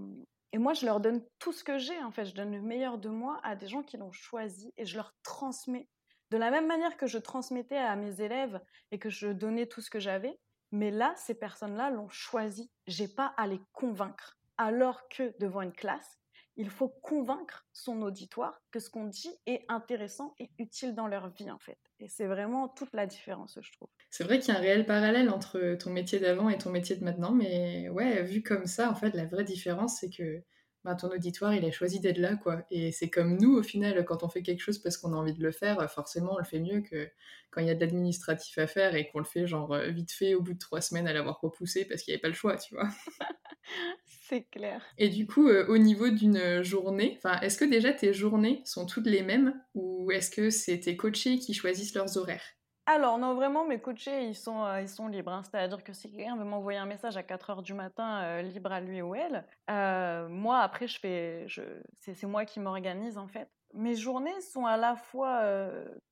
et, 0.54 0.58
moi, 0.58 0.74
je 0.74 0.86
leur 0.86 1.00
donne 1.00 1.24
tout 1.40 1.52
ce 1.52 1.64
que 1.64 1.78
j'ai, 1.78 1.98
en 2.04 2.12
fait. 2.12 2.26
Je 2.26 2.34
donne 2.36 2.52
le 2.52 2.62
meilleur 2.62 2.98
de 2.98 3.10
moi 3.10 3.40
à 3.44 3.56
des 3.56 3.68
gens 3.68 3.84
qui 3.84 3.98
l'ont 3.98 4.12
choisi 4.12 4.74
et 4.78 4.86
je 4.86 4.96
leur 4.96 5.14
transmets. 5.24 5.88
De 6.32 6.38
la 6.38 6.52
même 6.52 6.68
manière 6.68 6.96
que 6.96 7.08
je 7.08 7.18
transmettais 7.18 7.78
à 7.78 7.96
mes 7.96 8.22
élèves 8.22 8.62
et 8.92 9.00
que 9.00 9.10
je 9.10 9.28
donnais 9.28 9.66
tout 9.66 9.82
ce 9.82 9.90
que 9.90 10.00
j'avais, 10.00 10.40
Mais 10.72 10.92
là, 10.92 11.14
ces 11.16 11.34
personnes-là 11.34 11.90
l'ont 11.90 12.10
choisi. 12.10 12.70
J'ai 12.86 13.08
pas 13.08 13.34
à 13.38 13.48
les 13.48 13.60
convaincre. 13.74 14.38
Alors 14.58 15.08
que 15.10 15.34
devant 15.40 15.62
une 15.62 15.74
classe, 15.74 16.20
il 16.60 16.70
faut 16.70 16.90
convaincre 16.90 17.66
son 17.72 18.02
auditoire 18.02 18.62
que 18.70 18.82
ce 18.82 18.90
qu'on 18.90 19.06
dit 19.06 19.32
est 19.46 19.64
intéressant 19.70 20.36
et 20.40 20.52
utile 20.60 20.94
dans 20.94 21.08
leur 21.08 21.30
vie, 21.30 21.50
en 21.50 21.58
fait. 21.58 21.78
Et 22.02 22.10
c'est 22.10 22.28
vraiment 22.28 22.68
toute 22.68 22.94
la 22.94 23.08
différence, 23.08 23.58
je 23.62 23.72
trouve. 23.72 23.88
C'est 24.10 24.26
vrai 24.26 24.40
qu'il 24.40 24.54
y 24.54 24.58
a 24.58 24.60
un 24.60 24.62
réel 24.62 24.86
parallèle 24.86 25.30
entre 25.30 25.76
ton 25.76 25.90
métier 25.90 26.20
d'avant 26.20 26.50
et 26.50 26.58
ton 26.58 26.70
métier 26.70 26.98
de 26.98 27.06
maintenant, 27.06 27.32
mais 27.32 27.88
ouais, 27.88 28.24
vu 28.24 28.44
comme 28.44 28.66
ça, 28.66 28.92
en 28.92 28.96
fait, 28.96 29.12
la 29.16 29.26
vraie 29.26 29.46
différence, 29.46 30.00
c'est 30.02 30.10
que 30.10 30.44
ben, 30.86 30.96
ton 30.96 31.10
auditoire, 31.10 31.54
il 31.54 31.66
a 31.66 31.72
choisi 31.72 32.00
d'être 32.00 32.18
là, 32.18 32.36
quoi. 32.38 32.64
Et 32.72 32.92
c'est 32.92 33.10
comme 33.10 33.38
nous, 33.38 33.58
au 33.58 33.64
final, 33.64 34.06
quand 34.06 34.24
on 34.24 34.30
fait 34.30 34.42
quelque 34.42 34.62
chose 34.62 34.80
parce 34.80 34.98
qu'on 34.98 35.14
a 35.14 35.18
envie 35.18 35.34
de 35.34 35.44
le 35.44 35.52
faire, 35.52 35.90
forcément, 35.92 36.36
on 36.36 36.38
le 36.38 36.46
fait 36.46 36.60
mieux 36.60 36.82
que 36.82 37.10
quand 37.52 37.62
il 37.62 37.68
y 37.68 37.70
a 37.70 37.76
de 37.76 37.80
l'administratif 37.80 38.58
à 38.58 38.68
faire 38.68 38.96
et 38.96 39.10
qu'on 39.10 39.20
le 39.20 39.26
fait, 39.26 39.46
genre, 39.46 39.74
euh, 39.74 39.90
vite 39.90 40.12
fait, 40.12 40.36
au 40.36 40.42
bout 40.42 40.54
de 40.54 40.60
trois 40.60 40.82
semaines 40.82 41.08
à 41.08 41.14
l'avoir 41.14 41.40
repoussé 41.42 41.86
parce 41.86 42.04
qu'il 42.04 42.14
n'y 42.14 42.16
avait 42.16 42.22
pas 42.22 42.28
le 42.30 42.34
choix, 42.34 42.58
tu 42.58 42.76
vois. 42.76 42.88
c'est 44.06 44.44
clair. 44.44 44.82
Et 44.98 45.10
du 45.10 45.28
coup, 45.28 45.50
euh, 45.50 45.66
au 45.68 45.78
niveau 45.78 46.10
d'une 46.10 46.64
journée, 46.64 47.20
est-ce 47.42 47.58
que 47.58 47.66
déjà 47.66 47.92
tes 47.92 48.14
journées 48.14 48.62
sont 48.66 48.86
toutes 48.86 49.08
les 49.08 49.24
mêmes 49.24 49.54
ou 49.74 50.12
est-ce 50.12 50.32
que 50.32 50.50
c'est 50.50 50.80
tes 50.80 50.96
coachés 50.96 51.40
qui 51.40 51.54
choisissent 51.54 51.96
leurs 51.96 52.18
horaires? 52.18 52.59
Alors 52.90 53.18
non, 53.18 53.36
vraiment, 53.36 53.66
mes 53.66 53.80
coachés, 53.80 54.26
ils 54.26 54.36
sont, 54.36 54.64
euh, 54.64 54.82
ils 54.82 54.90
sont 54.90 55.08
libres. 55.08 55.32
Hein. 55.32 55.44
C'est-à-dire 55.44 55.84
que 55.84 55.94
si 55.94 56.12
quelqu'un 56.12 56.36
veut 56.36 56.44
m'envoyer 56.44 56.80
un 56.80 56.86
message 56.86 57.18
à 57.18 57.24
4 57.24 57.50
heures 57.52 57.62
du 57.62 57.74
matin, 57.74 58.24
euh, 58.24 58.42
libre 58.42 58.72
à 58.72 58.82
lui 58.82 59.02
ou 59.02 59.14
elle, 59.16 59.46
euh, 59.70 60.28
moi, 60.28 60.60
après, 60.60 60.88
je 60.88 61.00
fais, 61.00 61.48
je, 61.48 61.62
c'est, 62.00 62.24
moi 62.24 62.46
qui 62.46 62.60
m'organise, 62.60 63.18
en 63.18 63.28
fait. 63.28 63.50
Mes 63.74 63.96
journées 63.96 64.42
sont 64.42 64.66
à 64.66 64.78
la 64.78 64.96
fois 64.96 65.44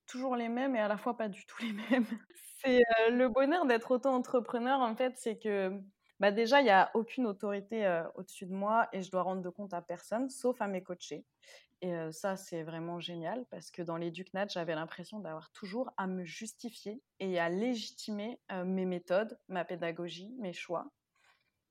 toujours 0.06 0.36
les 0.36 0.48
mêmes 0.48 0.76
et 0.76 0.80
à 0.80 0.88
la 0.88 0.98
fois 0.98 1.18
pas 1.18 1.28
du 1.28 1.44
tout 1.48 1.58
les 1.64 1.74
mêmes. 1.90 2.06
c'est 2.62 2.84
le 3.10 3.28
bonheur 3.30 3.66
d'être 3.66 3.90
auto-entrepreneur, 3.92 4.80
en 4.80 4.96
fait, 4.96 5.14
c'est 5.18 5.40
que 5.40 5.72
bah 6.20 6.32
déjà, 6.32 6.62
il 6.62 6.66
n'y 6.66 6.70
a 6.70 6.92
aucune 6.94 7.28
autorité 7.28 8.02
au-dessus 8.16 8.46
de 8.46 8.54
moi 8.54 8.88
et 8.94 9.02
je 9.02 9.12
dois 9.12 9.22
rendre 9.24 9.42
de 9.42 9.50
compte 9.50 9.74
à 9.74 9.82
personne, 9.82 10.30
sauf 10.30 10.62
à 10.62 10.68
mes 10.68 10.84
coachés. 10.84 11.26
Et 11.82 11.94
ça, 12.12 12.36
c'est 12.38 12.64
vraiment 12.64 13.00
génial 13.00 13.46
parce 13.52 13.70
que 13.70 13.84
dans 13.84 13.98
l'EducNat, 13.98 14.48
j'avais 14.48 14.74
l'impression 14.74 15.20
d'avoir 15.20 15.52
toujours 15.52 15.92
à 15.98 16.08
me 16.08 16.24
justifier 16.24 17.04
et 17.20 17.40
à 17.40 17.50
légitimer 17.50 18.40
mes 18.66 18.86
méthodes, 18.86 19.38
ma 19.48 19.64
pédagogie, 19.64 20.34
mes 20.40 20.54
choix. 20.54 20.92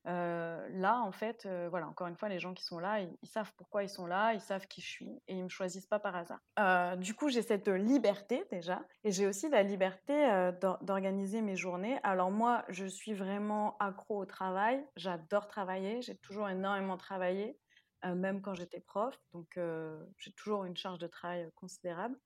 Là, 0.06 1.00
en 1.00 1.12
fait, 1.12 1.48
voilà, 1.70 1.88
encore 1.88 2.06
une 2.06 2.16
fois, 2.16 2.28
les 2.28 2.38
gens 2.38 2.54
qui 2.54 2.64
sont 2.64 2.78
là, 2.78 3.00
ils, 3.00 3.28
savent 3.28 3.52
pourquoi 3.56 3.82
ils 3.82 3.88
sont 3.88 4.06
là, 4.06 4.32
ils 4.34 4.40
savent 4.40 4.66
qui 4.66 4.80
je 4.80 4.88
suis 4.88 5.10
et 5.28 5.34
ils 5.34 5.42
me 5.42 5.48
choisissent 5.48 5.86
pas 5.86 5.98
par 5.98 6.14
hasard. 6.16 6.96
du 6.98 7.14
coup, 7.14 7.28
j'ai 7.28 7.42
cette 7.42 7.68
liberté 7.68 8.44
déjà 8.50 8.80
et 9.04 9.10
j'ai 9.10 9.26
aussi 9.26 9.48
la 9.48 9.62
liberté 9.62 10.52
d'organiser 10.82 11.42
mes 11.42 11.56
journées. 11.56 11.98
Alors 12.02 12.30
moi, 12.30 12.64
je 12.68 12.86
suis 12.86 13.14
vraiment 13.14 13.76
accro 13.78 14.18
au 14.18 14.26
travail. 14.26 14.84
J'adore 14.96 15.48
travailler. 15.48 16.02
J'ai 16.02 16.16
toujours 16.16 16.48
énormément 16.48 16.96
travaillé. 16.96 17.58
Euh, 18.06 18.14
même 18.14 18.40
quand 18.42 18.54
j'étais 18.54 18.80
prof. 18.80 19.18
Donc, 19.32 19.56
euh, 19.56 20.04
j'ai 20.18 20.32
toujours 20.32 20.64
une 20.64 20.76
charge 20.76 20.98
de 20.98 21.06
travail 21.06 21.44
euh, 21.44 21.50
considérable. 21.54 22.16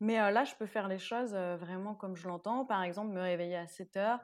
Mais 0.00 0.16
là, 0.32 0.44
je 0.44 0.54
peux 0.54 0.64
faire 0.64 0.88
les 0.88 0.98
choses 0.98 1.34
vraiment 1.34 1.94
comme 1.94 2.16
je 2.16 2.26
l'entends. 2.26 2.64
Par 2.64 2.82
exemple, 2.82 3.12
me 3.12 3.20
réveiller 3.20 3.56
à 3.56 3.66
7 3.66 3.98
heures, 3.98 4.20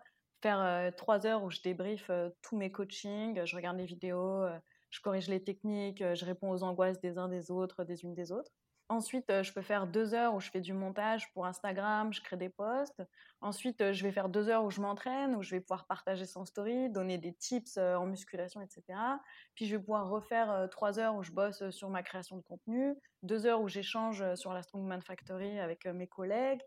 faire 0.46 0.94
3 0.94 1.26
heures 1.26 1.42
où 1.42 1.50
je 1.50 1.60
débriefe 1.60 2.08
tous 2.42 2.56
mes 2.56 2.70
coachings, 2.70 3.44
je 3.44 3.56
regarde 3.56 3.76
les 3.78 3.84
vidéos, 3.84 4.46
je 4.90 5.00
corrige 5.00 5.28
les 5.28 5.42
techniques, 5.42 5.98
je 5.98 6.24
réponds 6.24 6.50
aux 6.50 6.62
angoisses 6.62 7.00
des 7.00 7.18
uns 7.18 7.28
des 7.28 7.50
autres, 7.50 7.82
des 7.82 8.04
unes 8.04 8.14
des 8.14 8.30
autres. 8.30 8.52
Ensuite, 8.88 9.42
je 9.42 9.52
peux 9.52 9.62
faire 9.62 9.88
deux 9.88 10.14
heures 10.14 10.36
où 10.36 10.40
je 10.40 10.48
fais 10.48 10.60
du 10.60 10.72
montage 10.72 11.32
pour 11.32 11.46
Instagram, 11.46 12.12
je 12.12 12.22
crée 12.22 12.36
des 12.36 12.48
posts. 12.48 13.02
Ensuite, 13.40 13.92
je 13.92 14.04
vais 14.04 14.12
faire 14.12 14.28
deux 14.28 14.48
heures 14.48 14.62
où 14.62 14.70
je 14.70 14.80
m'entraîne, 14.80 15.34
où 15.34 15.42
je 15.42 15.50
vais 15.50 15.60
pouvoir 15.60 15.88
partager 15.88 16.24
son 16.24 16.44
story, 16.44 16.90
donner 16.90 17.18
des 17.18 17.32
tips 17.32 17.76
en 17.78 18.06
musculation, 18.06 18.62
etc. 18.62 18.84
Puis 19.56 19.66
je 19.66 19.74
vais 19.74 19.80
pouvoir 19.80 20.08
refaire 20.08 20.68
trois 20.70 21.00
heures 21.00 21.16
où 21.16 21.24
je 21.24 21.32
bosse 21.32 21.68
sur 21.70 21.90
ma 21.90 22.04
création 22.04 22.36
de 22.36 22.42
contenu, 22.42 22.94
deux 23.24 23.46
heures 23.46 23.60
où 23.60 23.66
j'échange 23.66 24.22
sur 24.36 24.52
la 24.52 24.62
Strongman 24.62 25.00
Factory 25.00 25.58
avec 25.58 25.86
mes 25.86 26.06
collègues, 26.06 26.60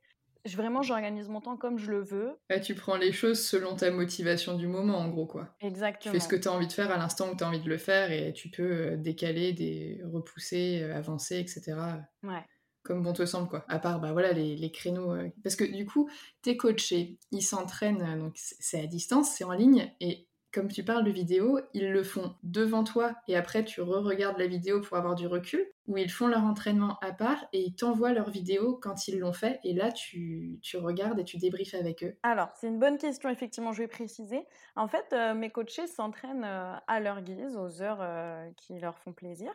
vraiment, 0.47 0.81
j'organise 0.81 1.27
mon 1.29 1.41
temps 1.41 1.57
comme 1.57 1.77
je 1.77 1.91
le 1.91 2.01
veux. 2.01 2.37
tu 2.63 2.75
prends 2.75 2.97
les 2.97 3.11
choses 3.11 3.43
selon 3.43 3.75
ta 3.75 3.91
motivation 3.91 4.55
du 4.55 4.67
moment, 4.67 4.97
en 4.97 5.09
gros, 5.09 5.25
quoi. 5.25 5.49
Exactement. 5.61 6.13
Tu 6.13 6.19
fais 6.19 6.23
ce 6.23 6.29
que 6.29 6.35
tu 6.35 6.47
as 6.47 6.53
envie 6.53 6.67
de 6.67 6.73
faire 6.73 6.91
à 6.91 6.97
l'instant 6.97 7.31
où 7.31 7.35
tu 7.35 7.43
as 7.43 7.47
envie 7.47 7.59
de 7.59 7.69
le 7.69 7.77
faire 7.77 8.11
et 8.11 8.33
tu 8.33 8.49
peux 8.49 8.71
euh, 8.71 8.97
décaler, 8.97 9.53
des... 9.53 10.01
repousser, 10.05 10.81
euh, 10.81 10.95
avancer, 10.95 11.39
etc. 11.39 11.75
Ouais. 12.23 12.45
Comme 12.83 13.03
bon 13.03 13.11
te 13.11 13.25
semble, 13.25 13.49
quoi. 13.49 13.65
À 13.67 13.79
part, 13.79 13.99
bah 13.99 14.13
voilà, 14.13 14.31
les, 14.31 14.55
les 14.55 14.71
créneaux. 14.71 15.11
Euh, 15.13 15.29
parce 15.43 15.55
que 15.55 15.65
du 15.65 15.85
coup, 15.85 16.09
tes 16.41 16.55
coachés, 16.55 17.19
ils 17.31 17.41
s'entraînent, 17.41 18.17
donc 18.17 18.33
c'est 18.35 18.79
à 18.79 18.87
distance, 18.87 19.31
c'est 19.31 19.43
en 19.43 19.51
ligne, 19.51 19.93
et 19.99 20.28
comme 20.51 20.67
tu 20.67 20.83
parles 20.83 21.03
de 21.03 21.11
vidéo, 21.11 21.59
ils 21.73 21.91
le 21.91 22.03
font 22.03 22.35
devant 22.43 22.83
toi 22.83 23.15
et 23.27 23.35
après 23.35 23.63
tu 23.63 23.81
re-regardes 23.81 24.39
la 24.39 24.47
vidéo 24.47 24.81
pour 24.81 24.97
avoir 24.97 25.15
du 25.15 25.27
recul, 25.27 25.65
ou 25.87 25.97
ils 25.97 26.09
font 26.09 26.27
leur 26.27 26.43
entraînement 26.43 26.97
à 27.01 27.11
part 27.11 27.45
et 27.53 27.61
ils 27.61 27.75
t'envoient 27.75 28.13
leur 28.13 28.29
vidéo 28.29 28.79
quand 28.81 29.07
ils 29.07 29.19
l'ont 29.19 29.33
fait 29.33 29.59
et 29.63 29.73
là 29.73 29.91
tu, 29.91 30.59
tu, 30.61 30.77
regardes 30.77 31.19
et 31.19 31.23
tu 31.23 31.37
débriefes 31.37 31.75
avec 31.75 32.03
eux 32.03 32.15
Alors, 32.23 32.49
c'est 32.55 32.67
une 32.67 32.79
bonne 32.79 32.97
question, 32.97 33.29
effectivement, 33.29 33.73
je 33.73 33.83
vais 33.83 33.87
préciser. 33.87 34.45
En 34.75 34.87
fait, 34.87 35.05
euh, 35.13 35.33
mes 35.33 35.49
coachés 35.51 35.87
s'entraînent 35.87 36.43
euh, 36.43 36.75
à 36.87 36.99
leur 36.99 37.21
guise, 37.21 37.55
aux 37.55 37.81
heures 37.81 38.01
euh, 38.01 38.49
qui 38.57 38.79
leur 38.79 38.97
font 38.97 39.13
plaisir, 39.13 39.51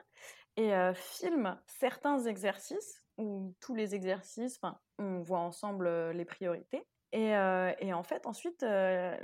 et 0.56 0.70
filment 0.94 1.58
certains 1.66 2.26
exercices 2.26 3.02
ou 3.18 3.52
tous 3.60 3.74
les 3.74 3.96
exercices, 3.96 4.56
enfin, 4.62 4.78
on 5.00 5.20
voit 5.20 5.40
ensemble 5.40 6.12
les 6.12 6.24
priorités. 6.24 6.86
Et, 7.16 7.92
en 7.92 8.02
fait, 8.02 8.26
ensuite, 8.26 8.64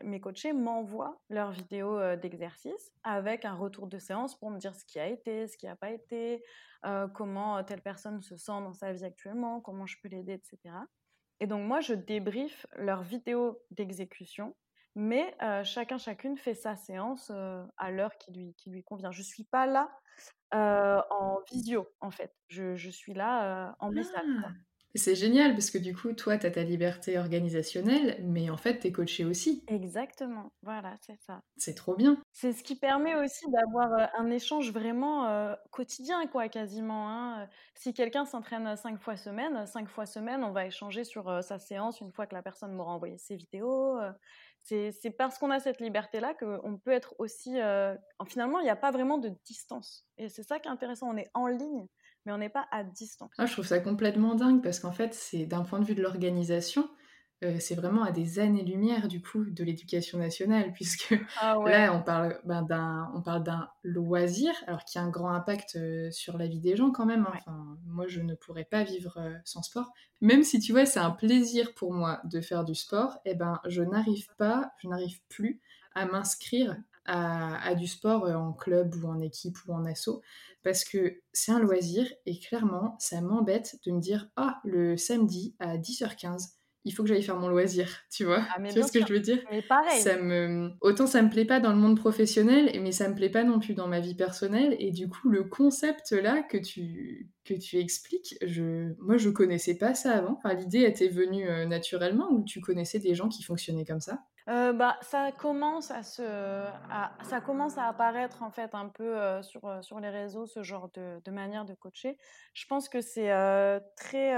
mes 0.04 0.20
coachés 0.20 0.52
m'envoient 0.52 1.20
leurs 1.28 1.50
vidéos 1.50 2.14
d'exercice 2.14 2.92
avec 3.02 3.44
un 3.44 3.54
retour 3.54 3.88
de 3.88 3.98
séance 3.98 4.38
pour 4.38 4.50
me 4.52 4.58
dire 4.58 4.76
ce 4.76 4.84
qui 4.84 5.00
a 5.00 5.08
été, 5.08 5.48
ce 5.48 5.56
qui 5.56 5.66
n'a 5.66 5.74
pas 5.74 5.90
été, 5.90 6.44
comment 7.14 7.64
telle 7.64 7.82
personne 7.82 8.22
se 8.22 8.36
sent 8.36 8.60
dans 8.62 8.74
sa 8.74 8.92
vie 8.92 9.04
actuellement, 9.04 9.60
comment 9.60 9.86
je 9.86 9.96
peux 10.00 10.08
l'aider, 10.08 10.34
etc. 10.34 10.72
Et 11.40 11.48
donc 11.48 11.66
moi, 11.66 11.80
je 11.80 11.94
débriefe 11.94 12.64
leurs 12.76 13.02
vidéos 13.02 13.60
d'exécution, 13.72 14.54
mais 14.94 15.36
chacun, 15.64 15.98
chacune 15.98 16.36
fait 16.36 16.54
sa 16.54 16.76
séance 16.76 17.32
à 17.76 17.90
l'heure 17.90 18.16
qui 18.18 18.30
lui, 18.30 18.54
qui 18.54 18.70
lui 18.70 18.84
convient. 18.84 19.10
Je 19.10 19.22
ne 19.22 19.24
suis 19.24 19.44
pas 19.44 19.66
là 19.66 19.90
en 20.52 21.40
visio, 21.50 21.88
en 21.98 22.12
fait. 22.12 22.32
Je, 22.46 22.76
je 22.76 22.90
suis 22.90 23.14
là 23.14 23.74
en 23.80 23.90
message. 23.90 24.22
Ah! 24.44 24.50
C'est 24.96 25.14
génial 25.14 25.52
parce 25.52 25.70
que 25.70 25.78
du 25.78 25.94
coup, 25.94 26.12
toi, 26.14 26.36
tu 26.36 26.46
as 26.46 26.50
ta 26.50 26.64
liberté 26.64 27.16
organisationnelle, 27.16 28.18
mais 28.24 28.50
en 28.50 28.56
fait, 28.56 28.80
tu 28.80 28.88
es 28.88 28.92
coaché 28.92 29.24
aussi. 29.24 29.62
Exactement, 29.68 30.52
voilà, 30.62 30.94
c'est 31.06 31.18
ça. 31.20 31.42
C'est 31.56 31.74
trop 31.74 31.94
bien. 31.94 32.20
C'est 32.32 32.52
ce 32.52 32.64
qui 32.64 32.74
permet 32.74 33.14
aussi 33.14 33.44
d'avoir 33.50 33.92
euh, 33.92 34.06
un 34.18 34.30
échange 34.30 34.72
vraiment 34.72 35.28
euh, 35.28 35.54
quotidien, 35.70 36.26
quoi, 36.26 36.48
quasiment. 36.48 37.08
Hein. 37.08 37.48
Si 37.76 37.94
quelqu'un 37.94 38.24
s'entraîne 38.24 38.76
cinq 38.76 39.00
fois 39.00 39.16
semaine, 39.16 39.64
cinq 39.66 39.88
fois 39.88 40.06
semaine, 40.06 40.42
on 40.42 40.50
va 40.50 40.66
échanger 40.66 41.04
sur 41.04 41.28
euh, 41.28 41.40
sa 41.40 41.60
séance 41.60 42.00
une 42.00 42.12
fois 42.12 42.26
que 42.26 42.34
la 42.34 42.42
personne 42.42 42.72
m'aura 42.72 42.92
envoyé 42.92 43.16
ses 43.16 43.36
vidéos. 43.36 44.00
c'est 44.62 45.16
parce 45.16 45.38
qu'on 45.38 45.52
a 45.52 45.60
cette 45.60 45.80
liberté-là 45.80 46.34
qu'on 46.34 46.78
peut 46.78 46.90
être 46.90 47.14
aussi... 47.18 47.58
finalement, 48.26 48.58
il 48.58 48.64
n'y 48.64 48.70
a 48.70 48.76
pas 48.76 48.90
vraiment 48.90 49.18
de 49.18 49.30
distance. 49.44 50.04
Et 50.18 50.28
c'est 50.28 50.42
ça 50.42 50.58
qui 50.58 50.68
est 50.68 50.72
intéressant, 50.72 51.10
on 51.10 51.16
est 51.16 51.30
en 51.34 51.46
ligne 51.46 51.86
mais 52.24 52.32
on 52.32 52.38
n'est 52.38 52.48
pas 52.48 52.66
à 52.70 52.84
distance. 52.84 53.30
Ah, 53.38 53.46
je 53.46 53.52
trouve 53.52 53.66
ça 53.66 53.80
complètement 53.80 54.34
dingue 54.34 54.62
parce 54.62 54.80
qu'en 54.80 54.92
fait, 54.92 55.14
c'est 55.14 55.46
d'un 55.46 55.62
point 55.62 55.80
de 55.80 55.84
vue 55.84 55.94
de 55.94 56.02
l'organisation, 56.02 56.88
euh, 57.42 57.56
c'est 57.58 57.74
vraiment 57.74 58.02
à 58.02 58.12
des 58.12 58.38
années-lumière 58.38 59.08
du 59.08 59.22
coup 59.22 59.44
de 59.46 59.64
l'éducation 59.64 60.18
nationale, 60.18 60.72
puisque 60.74 61.18
ah 61.40 61.56
là 61.64 61.94
on 61.94 62.02
parle 62.02 62.38
ben, 62.44 62.62
d'un 62.62 63.10
on 63.14 63.22
parle 63.22 63.42
d'un 63.42 63.68
loisir, 63.82 64.52
alors 64.66 64.84
qui 64.84 64.98
a 64.98 65.02
un 65.02 65.08
grand 65.08 65.30
impact 65.30 65.76
euh, 65.76 66.10
sur 66.10 66.36
la 66.36 66.46
vie 66.46 66.60
des 66.60 66.76
gens 66.76 66.90
quand 66.90 67.06
même. 67.06 67.26
Hein. 67.26 67.32
Enfin, 67.38 67.78
moi 67.86 68.06
je 68.08 68.20
ne 68.20 68.34
pourrais 68.34 68.66
pas 68.66 68.84
vivre 68.84 69.16
euh, 69.16 69.34
sans 69.44 69.62
sport. 69.62 69.90
Même 70.20 70.42
si 70.42 70.60
tu 70.60 70.72
vois 70.72 70.84
c'est 70.84 71.00
un 71.00 71.12
plaisir 71.12 71.72
pour 71.74 71.94
moi 71.94 72.20
de 72.24 72.42
faire 72.42 72.64
du 72.64 72.74
sport, 72.74 73.14
et 73.24 73.30
eh 73.30 73.34
ben 73.34 73.58
je 73.66 73.82
n'arrive 73.82 74.26
pas, 74.36 74.72
je 74.78 74.88
n'arrive 74.88 75.20
plus 75.30 75.62
à 75.94 76.04
m'inscrire 76.04 76.76
à, 77.10 77.62
à, 77.62 77.74
du 77.74 77.86
sport 77.86 78.24
en 78.24 78.52
club 78.52 78.94
ou 78.94 79.06
en 79.08 79.20
équipe 79.20 79.56
ou 79.66 79.72
en 79.72 79.84
asso 79.84 80.20
parce 80.62 80.84
que 80.84 81.20
c'est 81.32 81.52
un 81.52 81.58
loisir 81.60 82.06
et 82.26 82.38
clairement, 82.38 82.96
ça 82.98 83.20
m'embête 83.20 83.76
de 83.86 83.92
me 83.92 84.00
dire 84.00 84.28
Ah, 84.36 84.60
le 84.64 84.96
samedi 84.96 85.54
à 85.58 85.78
10h15, 85.78 86.50
il 86.84 86.92
faut 86.92 87.02
que 87.02 87.08
j'aille 87.10 87.22
faire 87.22 87.36
mon 87.36 87.48
loisir, 87.48 87.88
tu 88.10 88.24
vois? 88.24 88.42
Ah, 88.54 88.62
Tu 88.62 88.78
vois 88.78 88.88
ce 88.88 88.92
que 88.92 89.06
je 89.06 89.12
veux 89.12 89.20
dire? 89.20 89.38
Pareil. 89.68 90.00
Ça 90.00 90.16
me... 90.16 90.70
Autant 90.80 91.06
ça 91.06 91.20
me 91.22 91.28
plaît 91.28 91.44
pas 91.44 91.60
dans 91.60 91.72
le 91.72 91.78
monde 91.78 91.96
professionnel, 91.96 92.70
mais 92.80 92.92
ça 92.92 93.08
me 93.08 93.14
plaît 93.14 93.28
pas 93.28 93.44
non 93.44 93.58
plus 93.58 93.74
dans 93.74 93.86
ma 93.86 94.00
vie 94.00 94.14
personnelle. 94.14 94.76
Et 94.78 94.90
du 94.90 95.08
coup, 95.08 95.28
le 95.28 95.44
concept 95.44 96.12
là 96.12 96.42
que 96.42 96.56
tu, 96.56 97.30
que 97.44 97.54
tu 97.54 97.78
expliques, 97.78 98.36
je... 98.42 98.94
moi 98.98 99.18
je 99.18 99.28
connaissais 99.28 99.76
pas 99.76 99.94
ça 99.94 100.12
avant. 100.12 100.36
Enfin, 100.38 100.54
L'idée 100.54 100.82
était 100.82 101.08
venue 101.08 101.48
euh, 101.48 101.66
naturellement 101.66 102.30
ou 102.32 102.44
tu 102.44 102.60
connaissais 102.60 102.98
des 102.98 103.14
gens 103.14 103.28
qui 103.28 103.42
fonctionnaient 103.42 103.84
comme 103.84 104.00
ça? 104.00 104.20
Euh, 104.50 104.72
bah, 104.72 104.98
ça 105.02 105.30
commence 105.30 105.92
à 105.92 106.02
se, 106.02 106.22
ça 107.22 107.40
commence 107.40 107.78
à 107.78 107.86
apparaître 107.86 108.42
en 108.42 108.50
fait 108.50 108.74
un 108.74 108.88
peu 108.88 109.16
euh, 109.16 109.42
sur, 109.42 109.64
euh, 109.64 109.80
sur 109.80 110.00
les 110.00 110.10
réseaux 110.10 110.46
ce 110.46 110.64
genre 110.64 110.90
de, 110.94 111.30
manière 111.30 111.64
de 111.64 111.74
coacher. 111.74 112.18
Je 112.52 112.66
pense 112.66 112.88
que 112.88 113.00
c'est 113.00 113.30
très 113.96 114.34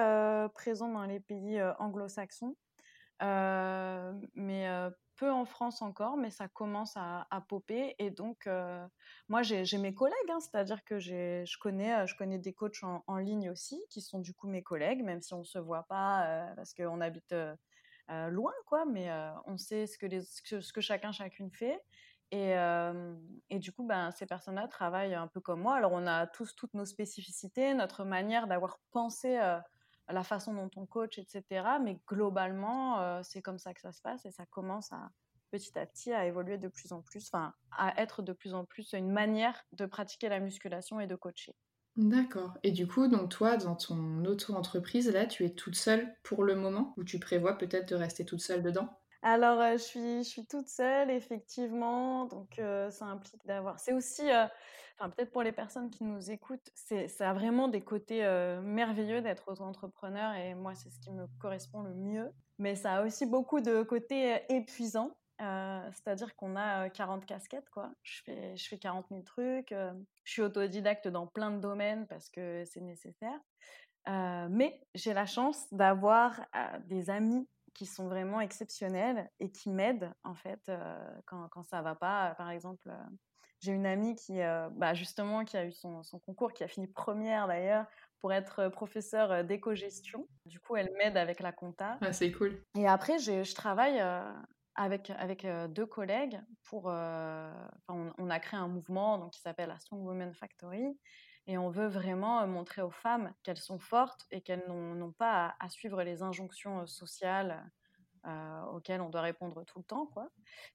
présent 0.54 0.88
dans 0.88 1.04
les 1.04 1.20
pays 1.20 1.62
anglo-saxons, 1.78 2.56
mais 3.20 4.66
peu 5.16 5.30
en 5.30 5.44
France 5.46 5.80
encore, 5.80 6.16
mais 6.18 6.30
ça 6.30 6.48
commence 6.48 6.94
à, 6.96 7.26
à 7.30 7.40
popper. 7.40 7.94
Et 7.98 8.10
donc, 8.10 8.46
moi, 9.28 9.42
j'ai 9.42 9.78
mes 9.78 9.94
collègues, 9.94 10.30
hein, 10.30 10.40
c'est-à-dire 10.40 10.84
que 10.84 10.98
je 10.98 11.58
connais, 11.58 12.06
je 12.06 12.14
connais 12.16 12.38
des 12.38 12.52
coachs 12.52 12.82
en, 12.82 13.16
ligne 13.16 13.48
aussi, 13.50 13.82
qui 13.88 14.02
sont 14.02 14.18
du 14.18 14.34
coup 14.34 14.48
mes 14.48 14.62
collègues, 14.62 15.02
même 15.02 15.22
si 15.22 15.32
on 15.32 15.38
ne 15.38 15.44
se 15.44 15.58
voit 15.58 15.84
pas 15.84 16.52
parce 16.56 16.74
qu'on 16.74 17.00
habite 17.00 17.34
loin, 18.30 18.52
quoi, 18.66 18.84
mais 18.84 19.10
on 19.46 19.56
sait 19.56 19.86
ce 19.86 19.98
que, 19.98 20.06
les, 20.06 20.22
ce 20.22 20.72
que 20.72 20.80
chacun, 20.80 21.12
chacune 21.12 21.50
fait. 21.50 21.80
Et, 22.30 22.54
et, 23.50 23.58
du 23.58 23.72
coup, 23.72 23.84
ben, 23.86 24.10
ces 24.10 24.26
personnes-là 24.26 24.66
travaillent 24.68 25.14
un 25.14 25.26
peu 25.26 25.40
comme 25.40 25.60
moi. 25.60 25.76
Alors, 25.76 25.92
on 25.92 26.06
a 26.06 26.26
tous 26.26 26.54
toutes 26.54 26.72
nos 26.74 26.86
spécificités, 26.86 27.74
notre 27.74 28.04
manière 28.04 28.46
d'avoir 28.46 28.78
pensé 28.90 29.38
la 30.08 30.24
façon 30.24 30.54
dont 30.54 30.70
on 30.76 30.86
coach, 30.86 31.18
etc. 31.18 31.66
Mais 31.82 31.98
globalement, 32.08 33.22
c'est 33.22 33.42
comme 33.42 33.58
ça 33.58 33.74
que 33.74 33.80
ça 33.80 33.92
se 33.92 34.00
passe 34.00 34.24
et 34.24 34.30
ça 34.30 34.46
commence 34.46 34.92
à 34.92 35.10
petit 35.52 35.78
à 35.78 35.86
petit 35.86 36.12
à 36.12 36.26
évoluer 36.26 36.58
de 36.58 36.68
plus 36.68 36.92
en 36.92 37.02
plus, 37.02 37.28
enfin, 37.32 37.54
à 37.72 38.00
être 38.00 38.22
de 38.22 38.32
plus 38.32 38.54
en 38.54 38.64
plus 38.64 38.94
une 38.94 39.10
manière 39.10 39.62
de 39.72 39.86
pratiquer 39.86 40.28
la 40.28 40.40
musculation 40.40 40.98
et 40.98 41.06
de 41.06 41.14
coacher. 41.14 41.54
D'accord. 41.96 42.58
Et 42.62 42.70
du 42.70 42.86
coup, 42.86 43.08
donc 43.08 43.30
toi, 43.30 43.56
dans 43.56 43.76
ton 43.76 44.26
auto-entreprise, 44.26 45.08
là, 45.10 45.24
tu 45.24 45.46
es 45.46 45.54
toute 45.54 45.74
seule 45.74 46.14
pour 46.22 46.44
le 46.44 46.54
moment 46.54 46.92
ou 46.98 47.04
tu 47.04 47.18
prévois 47.18 47.56
peut-être 47.56 47.88
de 47.88 47.94
rester 47.96 48.26
toute 48.26 48.42
seule 48.42 48.62
dedans? 48.62 49.00
Alors, 49.22 49.60
je, 49.72 49.76
suis, 49.82 50.24
je 50.24 50.28
suis 50.28 50.46
toute 50.46 50.68
seule, 50.68 51.10
effectivement. 51.10 52.26
Donc, 52.26 52.54
ça 52.90 53.04
implique 53.06 53.44
d'avoir. 53.46 53.78
C'est 53.78 53.92
aussi, 53.92 54.22
enfin, 54.98 55.10
peut-être 55.10 55.30
pour 55.30 55.42
les 55.44 55.52
personnes 55.52 55.90
qui 55.90 56.02
nous 56.04 56.30
écoutent, 56.30 56.70
ça 56.74 57.30
a 57.30 57.34
vraiment 57.34 57.68
des 57.68 57.82
côtés 57.84 58.20
merveilleux 58.62 59.22
d'être 59.22 59.48
auto-entrepreneur 59.48 60.34
et 60.34 60.54
moi, 60.54 60.74
c'est 60.74 60.90
ce 60.90 60.98
qui 61.00 61.12
me 61.12 61.26
correspond 61.38 61.82
le 61.82 61.94
mieux. 61.94 62.32
Mais 62.58 62.74
ça 62.74 62.94
a 62.96 63.04
aussi 63.04 63.26
beaucoup 63.26 63.60
de 63.60 63.82
côtés 63.82 64.40
épuisants. 64.48 65.16
C'est-à-dire 65.38 66.34
qu'on 66.36 66.56
a 66.56 66.88
40 66.90 67.26
casquettes, 67.26 67.68
quoi. 67.70 67.90
Je 68.02 68.22
fais, 68.22 68.56
je 68.56 68.68
fais 68.68 68.78
40 68.78 69.06
000 69.10 69.22
trucs. 69.22 69.74
je 70.24 70.32
suis 70.32 70.42
autodidacte 70.42 71.08
dans 71.08 71.26
plein 71.26 71.50
de 71.50 71.58
domaines 71.58 72.06
parce 72.06 72.30
que 72.30 72.64
c'est 72.64 72.80
nécessaire. 72.80 73.40
mais 74.06 74.80
j'ai 74.94 75.14
la 75.14 75.26
chance 75.26 75.66
d'avoir 75.72 76.40
des 76.86 77.10
amis 77.10 77.48
qui 77.74 77.86
sont 77.86 78.08
vraiment 78.08 78.40
exceptionnels 78.40 79.30
et 79.40 79.50
qui 79.50 79.70
m'aident 79.70 80.12
en 80.24 80.34
fait 80.34 80.60
euh, 80.68 80.98
quand, 81.26 81.48
quand 81.48 81.62
ça 81.62 81.82
va 81.82 81.94
pas. 81.94 82.34
Par 82.36 82.50
exemple, 82.50 82.88
euh, 82.88 83.04
j'ai 83.60 83.72
une 83.72 83.86
amie 83.86 84.16
qui, 84.16 84.40
euh, 84.40 84.68
bah, 84.72 84.94
justement, 84.94 85.44
qui 85.44 85.56
a 85.56 85.64
eu 85.64 85.72
son, 85.72 86.02
son, 86.02 86.18
concours, 86.18 86.52
qui 86.52 86.64
a 86.64 86.68
fini 86.68 86.86
première 86.86 87.46
d'ailleurs 87.46 87.86
pour 88.20 88.32
être 88.32 88.68
professeure 88.68 89.44
d'éco-gestion. 89.44 90.28
Du 90.46 90.60
coup, 90.60 90.76
elle 90.76 90.90
m'aide 90.98 91.16
avec 91.16 91.40
la 91.40 91.52
compta. 91.52 91.98
Ah, 92.00 92.12
c'est 92.12 92.30
cool. 92.32 92.62
Et 92.76 92.86
après, 92.86 93.18
je 93.18 93.54
travaille 93.54 94.00
avec, 94.74 95.46
deux 95.70 95.86
collègues 95.86 96.40
pour. 96.64 96.86
On, 96.86 98.30
a 98.30 98.40
créé 98.40 98.58
un 98.58 98.68
mouvement 98.68 99.28
qui 99.30 99.40
s'appelle 99.40 99.68
la 99.68 99.78
Strong 99.78 100.04
Women 100.04 100.34
Factory. 100.34 100.98
Et 101.48 101.58
on 101.58 101.70
veut 101.70 101.88
vraiment 101.88 102.46
montrer 102.46 102.82
aux 102.82 102.90
femmes 102.90 103.34
qu'elles 103.42 103.58
sont 103.58 103.80
fortes 103.80 104.26
et 104.30 104.42
qu'elles 104.42 104.64
n'ont 104.68 105.12
pas 105.12 105.56
à, 105.58 105.68
suivre 105.68 106.02
les 106.02 106.22
injonctions 106.22 106.86
sociales 106.86 107.68
auxquelles 108.72 109.00
on 109.00 109.10
doit 109.10 109.22
répondre 109.22 109.64
tout 109.64 109.78
le 109.78 109.84
temps. 109.84 110.06
Quoi. 110.06 110.30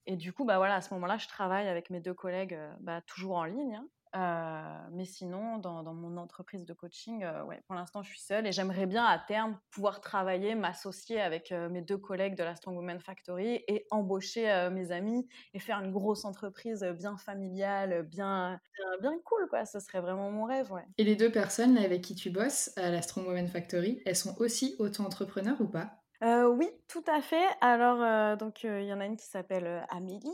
Et 0.05 0.17
du 0.17 0.33
coup, 0.33 0.45
bah 0.45 0.57
voilà, 0.57 0.75
à 0.75 0.81
ce 0.81 0.93
moment-là, 0.95 1.17
je 1.17 1.27
travaille 1.27 1.67
avec 1.67 1.89
mes 1.89 2.01
deux 2.01 2.13
collègues 2.13 2.59
bah, 2.81 3.01
toujours 3.01 3.37
en 3.37 3.45
ligne. 3.45 3.75
Hein. 3.75 3.87
Euh, 4.17 4.87
mais 4.93 5.05
sinon, 5.05 5.59
dans, 5.59 5.83
mon 5.93 6.17
entreprise 6.17 6.65
de 6.65 6.73
coaching, 6.73 7.23
euh, 7.23 7.43
ouais, 7.43 7.61
pour 7.67 7.75
l'instant, 7.75 8.01
je 8.01 8.09
suis 8.09 8.19
seule 8.19 8.47
et 8.47 8.51
j'aimerais 8.51 8.87
bien 8.87 9.05
à 9.05 9.19
terme 9.19 9.59
pouvoir 9.69 10.01
travailler, 10.01 10.55
m'associer 10.55 11.21
avec 11.21 11.51
euh, 11.51 11.69
mes 11.69 11.81
deux 11.81 11.97
collègues 11.97 12.35
de 12.35 12.43
la 12.43 12.55
Strong 12.55 12.77
Women 12.77 12.99
Factory 12.99 13.63
et 13.67 13.85
embaucher 13.91 14.69
mes 14.71 14.91
amis 14.91 15.27
et 15.53 15.59
faire 15.59 15.79
une 15.83 15.91
grosse 15.91 16.25
entreprise 16.25 16.83
bien 16.97 17.17
familiale, 17.17 18.03
bien, 18.03 18.59
bien, 19.01 19.13
cool, 19.23 19.47
quoi. 19.49 19.65
Ce 19.65 19.79
serait 19.79 20.01
vraiment 20.01 20.31
mon 20.31 20.45
rêve, 20.45 20.71
ouais. 20.71 20.85
Et 20.97 21.03
les 21.03 21.15
deux 21.15 21.31
personnes 21.31 21.77
avec 21.77 22.01
qui 22.01 22.15
tu 22.15 22.29
bosses 22.29 22.71
à 22.77 22.89
la 22.89 23.01
Strong 23.01 23.27
Women 23.27 23.47
Factory, 23.47 24.01
elles 24.05 24.15
sont 24.15 24.35
aussi 24.39 24.75
auto-entrepreneurs 24.79 25.59
ou 25.61 25.67
pas? 25.67 25.91
Oui, 26.21 26.69
tout 26.87 27.03
à 27.07 27.21
fait. 27.21 27.45
Alors, 27.61 28.37
donc, 28.37 28.63
il 28.63 28.83
y 28.83 28.93
en 28.93 28.99
a 28.99 29.05
une 29.05 29.17
qui 29.17 29.27
s'appelle 29.27 29.85
Amélie 29.89 30.31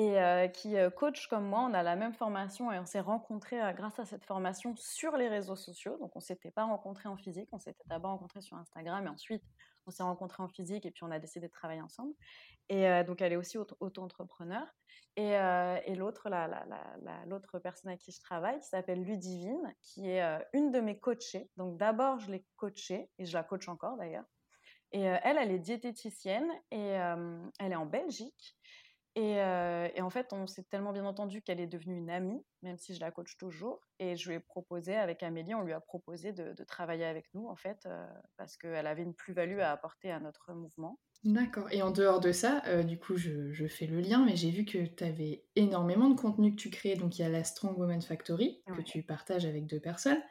et 0.00 0.52
qui 0.52 0.76
coach 0.96 1.26
comme 1.26 1.46
moi. 1.46 1.66
On 1.68 1.74
a 1.74 1.82
la 1.82 1.96
même 1.96 2.14
formation 2.14 2.70
et 2.70 2.78
on 2.78 2.86
s'est 2.86 3.00
rencontrés 3.00 3.58
grâce 3.74 3.98
à 3.98 4.04
cette 4.04 4.24
formation 4.24 4.76
sur 4.76 5.16
les 5.16 5.28
réseaux 5.28 5.56
sociaux. 5.56 5.98
Donc, 5.98 6.14
on 6.14 6.20
s'était 6.20 6.52
pas 6.52 6.64
rencontrés 6.64 7.08
en 7.08 7.16
physique, 7.16 7.48
on 7.52 7.58
s'était 7.58 7.82
d'abord 7.86 8.12
rencontrés 8.12 8.40
sur 8.40 8.56
Instagram 8.56 9.06
et 9.06 9.08
ensuite 9.08 9.42
on 9.86 9.90
s'est 9.90 10.04
rencontrés 10.04 10.42
en 10.42 10.48
physique 10.48 10.86
et 10.86 10.90
puis 10.90 11.02
on 11.02 11.10
a 11.10 11.18
décidé 11.18 11.48
de 11.48 11.52
travailler 11.52 11.80
ensemble. 11.80 12.14
Et 12.68 13.02
donc, 13.04 13.22
elle 13.22 13.32
est 13.32 13.36
aussi 13.36 13.58
auto-entrepreneur. 13.58 14.66
Et, 15.16 15.34
l'autre, 15.96 16.28
l'autre 17.26 17.58
personne 17.58 17.88
avec 17.88 18.00
qui 18.00 18.12
je 18.12 18.20
travaille, 18.20 18.60
qui 18.60 18.68
s'appelle 18.68 19.02
Ludivine, 19.02 19.74
qui 19.82 20.08
est 20.08 20.22
une 20.52 20.70
de 20.70 20.78
mes 20.78 21.00
coachées. 21.00 21.50
Donc, 21.56 21.76
d'abord, 21.76 22.20
je 22.20 22.30
l'ai 22.30 22.46
coachée 22.56 23.10
et 23.18 23.24
je 23.24 23.32
la 23.36 23.42
coach 23.42 23.68
encore 23.68 23.96
d'ailleurs. 23.96 24.26
Et 24.92 25.00
elle, 25.00 25.38
elle 25.38 25.50
est 25.50 25.58
diététicienne 25.58 26.48
et 26.70 26.90
elle 27.58 27.72
est 27.72 27.76
en 27.76 27.86
Belgique. 27.86 28.56
Et, 29.20 29.32
et, 29.96 30.00
en 30.00 30.10
fait, 30.10 30.32
on 30.32 30.46
s'est 30.46 30.62
tellement 30.62 30.92
bien 30.92 31.04
entendu 31.04 31.42
qu'elle 31.42 31.58
est 31.58 31.66
devenue 31.66 31.96
une 31.96 32.08
amie, 32.08 32.40
même 32.62 32.78
si 32.78 32.94
je 32.94 33.00
la 33.00 33.10
coach 33.10 33.36
toujours. 33.36 33.80
Et 33.98 34.16
je 34.16 34.28
lui 34.28 34.36
ai 34.36 34.40
proposé, 34.40 34.94
avec 34.94 35.24
Amélie, 35.24 35.56
on 35.56 35.62
lui 35.62 35.72
a 35.72 35.80
proposé 35.80 36.32
de, 36.32 36.52
de 36.52 36.64
travailler 36.64 37.04
avec 37.04 37.26
nous, 37.34 37.48
en 37.48 37.56
fait, 37.56 37.88
parce 38.36 38.56
qu'elle 38.56 38.86
avait 38.86 39.02
une 39.02 39.14
plus-value 39.14 39.58
à 39.58 39.72
apporter 39.72 40.12
à 40.12 40.20
notre 40.20 40.52
mouvement. 40.52 41.00
D'accord. 41.24 41.66
Et 41.72 41.82
en 41.82 41.90
dehors 41.90 42.20
de 42.20 42.30
ça, 42.30 42.62
du 42.84 42.96
coup, 42.96 43.16
je, 43.16 43.52
je, 43.52 43.66
fais 43.66 43.86
le 43.86 44.00
lien, 44.00 44.24
mais 44.24 44.36
j'ai 44.36 44.50
vu 44.50 44.64
que 44.64 44.86
tu 44.86 45.02
avais 45.02 45.44
énormément 45.56 46.10
de 46.10 46.14
contenu 46.14 46.54
que 46.54 46.60
tu 46.60 46.70
créais. 46.70 46.94
Donc, 46.94 47.18
il 47.18 47.22
y 47.22 47.24
a 47.24 47.28
la 47.28 47.42
Strong 47.42 47.76
Woman 47.76 48.00
Factory, 48.00 48.62
que 48.76 48.82
tu 48.82 49.02
partages 49.02 49.44
avec 49.44 49.66
deux 49.66 49.80
personnes. 49.80 50.22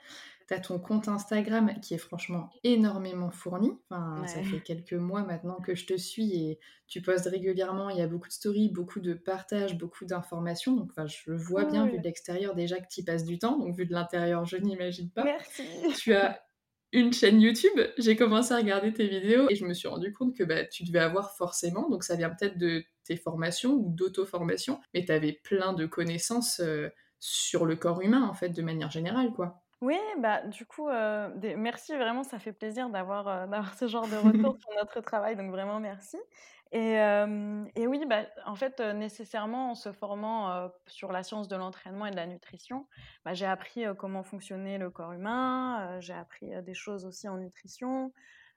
Tu 0.48 0.54
as 0.54 0.60
ton 0.60 0.80
compte 0.80 1.08
Instagram 1.08 1.74
qui 1.82 1.94
est 1.94 1.98
franchement 1.98 2.50
énormément 2.64 3.32
fourni. 3.32 3.72
Enfin, 3.90 4.26
Ça 4.28 4.42
fait 4.44 4.62
quelques 4.62 4.94
mois 4.94 5.24
maintenant 5.24 5.58
que 5.58 5.76
je 5.76 5.86
te 5.86 5.98
suis 5.98 6.36
et 6.36 6.60
tu 6.88 7.02
postes 7.02 7.28
régulièrement. 7.28 7.90
Il 7.90 7.98
y 7.98 8.02
a 8.02 8.08
beaucoup 8.08 8.30
de 8.30 8.34
stories, 8.34 8.70
beaucoup 8.70 9.00
de 9.00 9.14
partages, 9.14 9.78
beaucoup 9.78 10.06
d'informations. 10.06 10.76
Donc, 10.76 10.92
enfin, 10.92 11.06
je 11.06 11.32
vois 11.32 11.66
bien, 11.66 11.86
vu 11.88 11.98
de 11.98 12.04
l'extérieur 12.04 12.56
déjà 12.56 12.80
que 12.80 12.88
tu 12.90 13.04
passes 13.04 13.26
du 13.26 13.40
temps. 13.40 13.58
Donc, 13.58 13.76
vu 13.76 13.86
de 13.86 13.94
l'intérieur, 13.94 14.46
je 14.46 14.58
n'imagine 14.58 15.10
pas. 15.10 15.24
Merci. 15.24 15.64
Tu 15.98 16.14
as 16.14 16.42
une 16.94 17.14
chaîne 17.14 17.42
YouTube. 17.42 17.80
J'ai 17.98 18.16
commencé 18.16 18.54
à 18.54 18.58
regarder 18.58 18.94
tes 18.94 19.08
vidéos 19.08 19.50
et 19.50 19.56
je 19.56 19.66
me 19.66 19.74
suis 19.74 19.88
rendu 19.88 20.14
compte 20.14 20.36
que 20.36 20.44
bah, 20.44 20.66
tu 20.66 20.84
devais 20.84 21.00
avoir 21.00 21.36
forcément, 21.36 21.90
donc 21.90 22.04
ça 22.04 22.16
vient 22.16 22.30
peut-être 22.30 22.58
de 22.58 22.84
tes 23.04 23.18
formations 23.18 23.74
ou 23.74 23.92
d'auto-formation, 23.94 24.80
mais 24.94 25.06
tu 25.06 25.12
avais 25.12 25.34
plein 25.34 25.74
de 25.74 25.86
connaissances 25.86 26.60
euh, 26.60 26.90
sur 27.20 27.66
le 27.66 27.76
corps 27.76 28.02
humain 28.02 28.24
en 28.24 28.34
fait, 28.34 28.50
de 28.50 28.62
manière 28.62 28.92
générale, 28.92 29.32
quoi. 29.34 29.64
Oui, 29.82 29.98
bah, 30.18 30.42
du 30.42 30.66
coup, 30.66 30.90
euh, 30.90 31.30
merci 31.56 31.96
vraiment, 31.96 32.24
ça 32.24 32.40
fait 32.40 32.52
plaisir 32.52 32.90
d'avoir 32.90 33.28
euh, 33.28 33.48
d'avoir 33.48 33.74
ce 33.76 33.88
genre 33.88 34.08
de 34.08 34.16
retour 34.16 34.58
sur 34.60 34.70
notre 34.76 35.02
travail, 35.02 35.36
donc 35.36 35.52
vraiment 35.52 35.80
merci. 35.80 36.18
Et, 36.74 36.96
et 37.76 37.88
oui, 37.88 38.06
bah, 38.10 38.26
en 38.46 38.56
fait, 38.56 38.82
nécessairement, 38.82 39.72
en 39.72 39.76
se 39.76 39.94
formant 39.94 40.70
sur 40.86 41.14
la 41.14 41.24
science 41.24 41.48
de 41.48 41.56
l'entraînement 41.56 42.08
et 42.08 42.12
de 42.12 42.18
la 42.18 42.28
nutrition, 42.28 42.88
bah, 43.24 43.34
j'ai 43.34 43.46
appris 43.46 43.86
comment 43.98 44.22
fonctionnait 44.22 44.78
le 44.78 44.90
corps 44.90 45.14
humain, 45.14 45.98
j'ai 46.02 46.12
appris 46.12 46.52
des 46.64 46.74
choses 46.74 47.06
aussi 47.06 47.30
en 47.30 47.38
nutrition. 47.38 48.12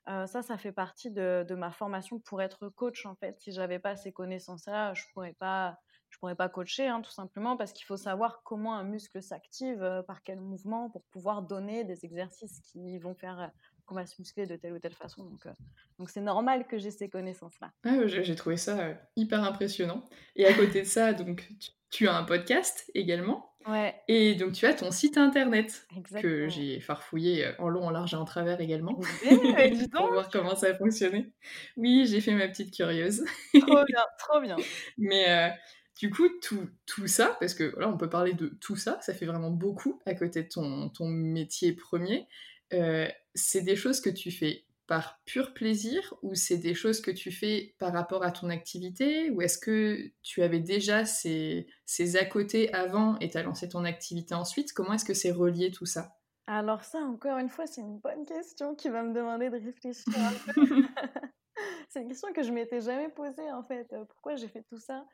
ça, 0.09 0.43
ça 0.43 0.59
fait 0.59 0.73
partie 0.73 1.13
de, 1.13 1.47
de, 1.49 1.55
ma 1.55 1.71
formation 1.71 2.19
pour 2.19 2.43
être 2.43 2.69
coach, 2.69 3.07
en 3.07 3.15
fait. 3.15 3.39
Si 3.39 3.53
j'avais 3.53 3.79
pas 3.79 3.95
ces 3.95 4.11
connaissances-là, 4.11 4.93
je 4.95 5.05
pourrais 5.15 5.35
pas 5.35 5.79
pourrais 6.21 6.37
pas 6.37 6.49
coacher, 6.49 6.87
hein, 6.87 7.01
tout 7.01 7.11
simplement 7.11 7.57
parce 7.57 7.73
qu'il 7.73 7.87
faut 7.87 7.97
savoir 7.97 8.43
comment 8.45 8.75
un 8.75 8.85
muscle 8.85 9.23
s'active, 9.23 9.83
euh, 9.83 10.03
par 10.03 10.23
quel 10.23 10.41
mouvement, 10.41 10.91
pour 10.91 11.03
pouvoir 11.07 11.43
donner 11.43 11.83
des 11.85 12.05
exercices 12.05 12.61
qui 12.61 12.99
vont 12.99 13.15
faire 13.15 13.41
euh, 13.41 13.47
qu'on 13.87 13.95
va 13.95 14.07
se 14.07 14.15
muscler 14.21 14.47
de 14.47 14.55
telle 14.55 14.75
ou 14.75 14.79
telle 14.79 14.95
façon. 14.95 15.25
Donc, 15.25 15.47
euh, 15.47 15.53
donc 15.99 16.11
c'est 16.11 16.21
normal 16.21 16.67
que 16.67 16.79
j'ai 16.79 16.91
ces 16.91 17.09
connaissances-là. 17.09 17.73
Ah, 17.85 18.07
j'ai 18.07 18.35
trouvé 18.37 18.59
ça 18.59 18.91
hyper 19.17 19.43
impressionnant. 19.43 20.05
Et 20.37 20.47
à 20.47 20.53
côté 20.53 20.83
de 20.83 20.87
ça, 20.87 21.15
donc 21.15 21.51
tu, 21.91 22.07
as 22.07 22.15
un 22.15 22.25
podcast 22.25 22.91
également. 22.95 23.47
Ouais. 23.67 23.95
Et 24.09 24.37
donc 24.37 24.53
tu 24.53 24.65
as 24.65 24.73
ton 24.73 24.91
site 24.91 25.19
internet 25.19 25.87
que 26.23 26.49
j'ai 26.49 26.81
farfouillé 26.81 27.53
en 27.59 27.69
long, 27.69 27.85
en 27.85 27.91
large 27.91 28.15
et 28.15 28.17
en 28.17 28.25
travers 28.25 28.59
également 28.61 28.95
pour 29.93 30.13
voir 30.13 30.31
comment 30.31 30.57
ça 30.57 30.73
fonctionnait. 30.75 31.31
Oui, 31.77 32.07
j'ai 32.07 32.21
fait 32.23 32.35
ma 32.35 32.49
petite 32.49 32.75
curieuse. 32.75 33.23
trop 33.61 33.85
bien, 33.85 34.05
trop 34.19 34.41
bien. 34.41 34.57
Mais 34.99 35.53
du 35.99 36.11
coup, 36.11 36.29
tout, 36.43 36.69
tout, 36.87 37.07
ça, 37.07 37.37
parce 37.41 37.55
que 37.55 37.75
là, 37.79 37.89
on 37.89 37.97
peut 37.97 38.09
parler 38.09 38.33
de 38.33 38.49
tout 38.49 38.77
ça, 38.77 38.99
ça 39.03 39.13
fait 39.13 39.27
vraiment 39.27 39.51
beaucoup 39.51 40.01
à 40.07 40.15
côté 40.15 40.43
de 40.43 40.49
ton, 40.49 40.89
ton 40.89 41.09
métier 41.09 41.73
premier. 41.73 42.27
Euh, 42.73 43.09
c'est 43.35 43.63
des 43.63 43.77
choses 43.77 44.01
que 44.01 44.11
tu 44.11 44.31
fais 44.31 44.65
par 44.87 45.21
pur 45.25 45.55
plaisir 45.55 46.15
ou 46.23 46.35
c'est 46.35 46.57
des 46.57 46.75
choses 46.75 47.01
que 47.01 47.13
tu 47.13 47.31
fais 47.31 47.77
par 47.79 47.93
rapport 47.93 48.25
à 48.25 48.33
ton 48.33 48.49
activité 48.51 49.31
ou 49.31 49.41
est-ce 49.41 49.57
que 49.57 50.11
tu 50.23 50.43
avais 50.43 50.59
déjà 50.59 51.05
ces, 51.05 51.69
ces 51.87 52.17
à 52.17 52.25
côté 52.25 52.73
avant 52.75 53.17
et 53.21 53.31
tu 53.31 53.39
as 53.39 53.45
lancé 53.45 53.69
ton 53.69 53.85
activité 53.85 54.35
ensuite? 54.35 54.73
Comment 54.73 54.95
est-ce 54.95 55.05
que 55.05 55.15
c'est 55.15 55.31
relié 55.31 55.71
tout 55.71 55.87
ça? 55.87 56.17
Alors 56.49 56.83
ça, 56.83 56.99
encore 56.99 57.39
une 57.39 57.49
fois, 57.49 57.69
c'est 57.69 57.83
une 57.83 58.01
bonne 58.01 58.27
question 58.27 58.75
qui 58.75 58.89
va 58.89 59.05
me 59.05 59.15
demander 59.15 59.51
de 59.51 59.65
réfléchir 59.65 60.13
un 60.17 60.53
peu. 60.53 60.83
C'est 61.89 62.03
une 62.03 62.09
question 62.09 62.33
que 62.33 62.43
je 62.43 62.53
m'étais 62.53 62.81
jamais 62.81 63.09
posée 63.09 63.51
en 63.53 63.63
fait. 63.63 63.95
Pourquoi 64.09 64.37
j'ai 64.37 64.49
fait 64.49 64.63
tout 64.63 64.79
ça? 64.79 65.05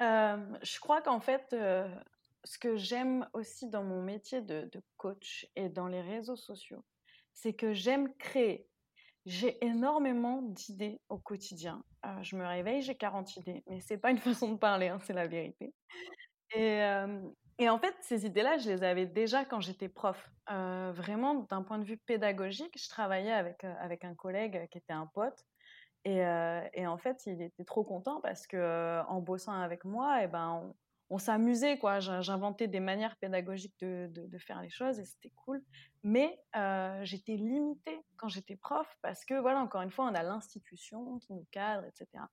Je 0.00 0.80
crois 0.80 1.00
qu'en 1.02 1.20
fait, 1.20 1.54
ce 2.44 2.58
que 2.58 2.76
j'aime 2.76 3.28
aussi 3.32 3.68
dans 3.68 3.82
mon 3.82 4.02
métier 4.02 4.40
de, 4.40 4.68
coach 4.96 5.46
et 5.56 5.68
dans 5.68 5.88
les 5.88 6.00
réseaux 6.00 6.36
sociaux, 6.36 6.84
c'est 7.32 7.54
que 7.54 7.72
j'aime 7.72 8.14
créer. 8.16 8.66
J'ai 9.26 9.62
énormément 9.64 10.42
d'idées 10.42 11.00
au 11.08 11.18
quotidien. 11.18 11.84
je 12.22 12.36
me 12.36 12.46
réveille, 12.46 12.82
j'ai 12.82 12.94
40 12.94 13.36
idées, 13.36 13.62
mais 13.66 13.80
c'est 13.80 13.98
pas 13.98 14.10
une 14.10 14.18
façon 14.44 14.52
de 14.52 14.58
parler, 14.58 14.88
hein, 14.88 14.98
c'est 15.04 15.12
la 15.12 15.26
vérité. 15.26 15.74
Et, 16.54 16.80
et 17.60 17.68
en 17.68 17.78
fait, 17.78 17.94
ces 18.00 18.24
idées-là, 18.24 18.56
je 18.56 18.70
les 18.70 18.82
avais 18.82 19.04
déjà 19.04 19.44
quand 19.44 19.60
j'étais 19.60 19.90
prof. 19.90 20.30
vraiment, 20.48 21.34
d'un 21.34 21.62
point 21.62 21.78
de 21.78 21.84
vue 21.84 21.98
pédagogique, 21.98 22.72
je 22.76 22.88
travaillais 22.88 23.32
avec, 23.32 23.64
avec 23.64 24.04
un 24.04 24.14
collègue 24.14 24.66
qui 24.70 24.78
était 24.78 24.94
un 24.94 25.06
pote. 25.06 25.44
Et, 26.04 26.20
et, 26.72 26.86
en 26.86 26.96
fait, 26.96 27.26
il 27.26 27.42
était 27.42 27.64
trop 27.64 27.84
content 27.84 28.20
parce 28.22 28.46
que 28.46 29.02
en 29.06 29.20
bossant 29.20 29.52
avec 29.52 29.84
moi, 29.84 30.22
et 30.22 30.24
eh 30.24 30.28
ben, 30.28 30.74
on, 31.10 31.18
s'amusait, 31.18 31.78
quoi. 31.78 32.00
J'inventais 32.00 32.68
des 32.68 32.80
manières 32.80 33.16
pédagogiques 33.16 33.78
de, 33.80 34.38
faire 34.38 34.62
les 34.62 34.70
choses 34.70 34.98
et 34.98 35.04
c'était 35.04 35.32
cool. 35.44 35.62
Mais 36.02 36.40
j'étais 37.02 37.36
limitée 37.36 38.00
quand 38.16 38.28
j'étais 38.28 38.56
prof 38.56 38.88
parce 39.02 39.24
que, 39.26 39.34
voilà, 39.34 39.60
encore 39.60 39.82
une 39.82 39.90
fois, 39.90 40.06
on 40.06 40.14
a 40.14 40.22
l'institution 40.22 41.18
qui 41.18 41.34
nous 41.34 41.46
cadre, 41.50 41.84
etc. 41.86 42.24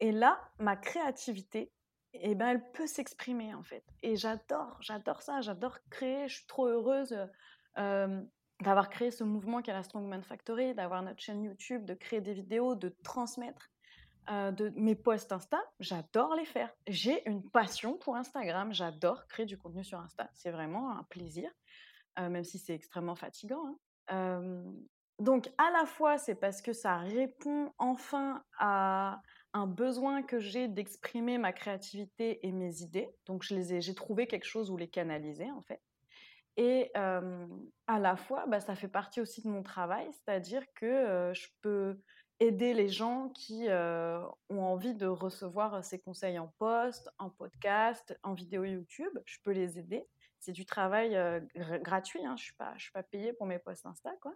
Et 0.00 0.12
là, 0.12 0.38
ma 0.58 0.76
créativité, 0.76 1.72
et 2.14 2.34
ben, 2.34 2.48
elle 2.48 2.70
peut 2.72 2.86
s'exprimer 2.86 3.54
en 3.54 3.62
fait. 3.62 3.84
Et 4.02 4.16
j'adore, 4.16 4.76
j'adore 4.80 5.22
ça, 5.22 5.40
j'adore 5.40 5.78
créer. 5.90 6.28
Je 6.28 6.36
suis 6.36 6.46
trop 6.46 6.66
heureuse 6.66 7.16
d'avoir 8.62 8.88
créé 8.88 9.10
ce 9.10 9.24
mouvement 9.24 9.60
qu'est 9.60 9.72
la 9.72 9.82
Strongman 9.82 10.22
Factory, 10.22 10.74
d'avoir 10.74 11.02
notre 11.02 11.20
chaîne 11.20 11.42
YouTube, 11.42 11.84
de 11.84 11.94
créer 11.94 12.20
des 12.20 12.32
vidéos, 12.32 12.74
de 12.74 12.94
transmettre 13.02 13.70
de 14.28 14.72
mes 14.76 14.94
posts 14.94 15.32
Insta. 15.32 15.60
J'adore 15.80 16.36
les 16.36 16.44
faire. 16.44 16.72
J'ai 16.86 17.28
une 17.28 17.42
passion 17.50 17.98
pour 17.98 18.14
Instagram. 18.14 18.72
J'adore 18.72 19.26
créer 19.26 19.46
du 19.46 19.58
contenu 19.58 19.82
sur 19.82 19.98
Insta. 19.98 20.30
C'est 20.32 20.52
vraiment 20.52 20.96
un 20.96 21.02
plaisir, 21.04 21.50
même 22.16 22.44
si 22.44 22.58
c'est 22.58 22.74
extrêmement 22.74 23.16
fatigant. 23.16 23.78
Hein. 24.08 24.62
donc 25.18 25.50
à 25.58 25.70
la 25.72 25.86
fois, 25.86 26.18
c'est 26.18 26.36
parce 26.36 26.62
que 26.62 26.72
ça 26.72 26.98
répond 26.98 27.72
enfin 27.78 28.44
à 28.58 29.20
un 29.54 29.66
besoin 29.66 30.22
que 30.22 30.38
j'ai 30.38 30.68
d'exprimer 30.68 31.38
ma 31.38 31.52
créativité 31.52 32.46
et 32.46 32.52
mes 32.52 32.82
idées. 32.82 33.10
Donc, 33.26 33.42
j'ai 33.42 33.94
trouvé 33.94 34.26
quelque 34.26 34.46
chose 34.46 34.70
où 34.70 34.76
les 34.76 34.88
canaliser, 34.88 35.50
en 35.50 35.60
fait. 35.60 35.80
Et 36.56 36.90
à 36.94 37.98
la 37.98 38.16
fois, 38.16 38.46
bah, 38.46 38.60
ça 38.60 38.74
fait 38.74 38.88
partie 38.88 39.20
aussi 39.20 39.42
de 39.42 39.48
mon 39.48 39.62
travail, 39.62 40.08
c'est-à-dire 40.12 40.62
que 40.74 41.32
je 41.34 41.46
peux 41.60 41.98
aider 42.40 42.74
les 42.74 42.88
gens 42.88 43.30
qui 43.30 43.68
ont 43.68 44.62
envie 44.62 44.94
de 44.94 45.06
recevoir 45.06 45.84
ces 45.84 45.98
conseils 45.98 46.38
en 46.38 46.48
post, 46.58 47.10
en 47.18 47.30
podcast, 47.30 48.18
en 48.22 48.34
vidéo 48.34 48.64
YouTube. 48.64 49.18
Je 49.24 49.38
peux 49.42 49.52
les 49.52 49.78
aider. 49.78 50.06
C'est 50.38 50.52
du 50.52 50.66
travail 50.66 51.16
gratuit, 51.82 52.24
hein. 52.24 52.36
je 52.36 52.52
ne 52.52 52.78
suis, 52.78 52.92
pas 52.92 53.02
payée 53.04 53.32
pour 53.32 53.46
mes 53.46 53.58
posts 53.58 53.86
Insta. 53.86 54.10
Quoi 54.20 54.34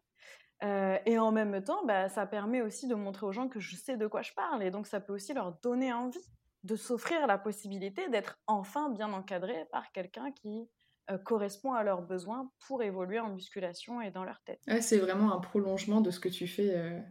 et 0.62 1.18
en 1.18 1.32
même 1.32 1.62
temps, 1.62 1.84
bah, 1.84 2.08
ça 2.08 2.26
permet 2.26 2.62
aussi 2.62 2.88
de 2.88 2.94
montrer 2.94 3.26
aux 3.26 3.32
gens 3.32 3.48
que 3.48 3.60
je 3.60 3.76
sais 3.76 3.98
de 3.98 4.06
quoi 4.06 4.22
je 4.22 4.32
parle. 4.32 4.62
Et 4.62 4.70
donc, 4.70 4.86
ça 4.86 5.00
peut 5.00 5.12
aussi 5.12 5.34
leur 5.34 5.52
donner 5.60 5.92
envie 5.92 6.18
de 6.62 6.76
s'offrir 6.76 7.26
la 7.26 7.38
possibilité 7.38 8.08
d'être 8.08 8.38
enfin 8.46 8.90
bien 8.90 9.12
encadré 9.12 9.66
par 9.70 9.92
quelqu'un 9.92 10.32
qui 10.32 10.68
correspond 11.24 11.72
à 11.72 11.84
leurs 11.84 12.02
besoins 12.02 12.50
pour 12.66 12.82
évoluer 12.82 13.20
en 13.20 13.30
musculation 13.30 14.00
et 14.00 14.10
dans 14.10 14.24
leur 14.24 14.42
tête. 14.42 14.62
c'est 14.80 14.98
vraiment 14.98 15.32
un 15.32 15.38
prolongement 15.40 16.00
de 16.00 16.10
ce 16.10 16.20
que 16.20 16.28
tu 16.28 16.46
fais 16.46 17.02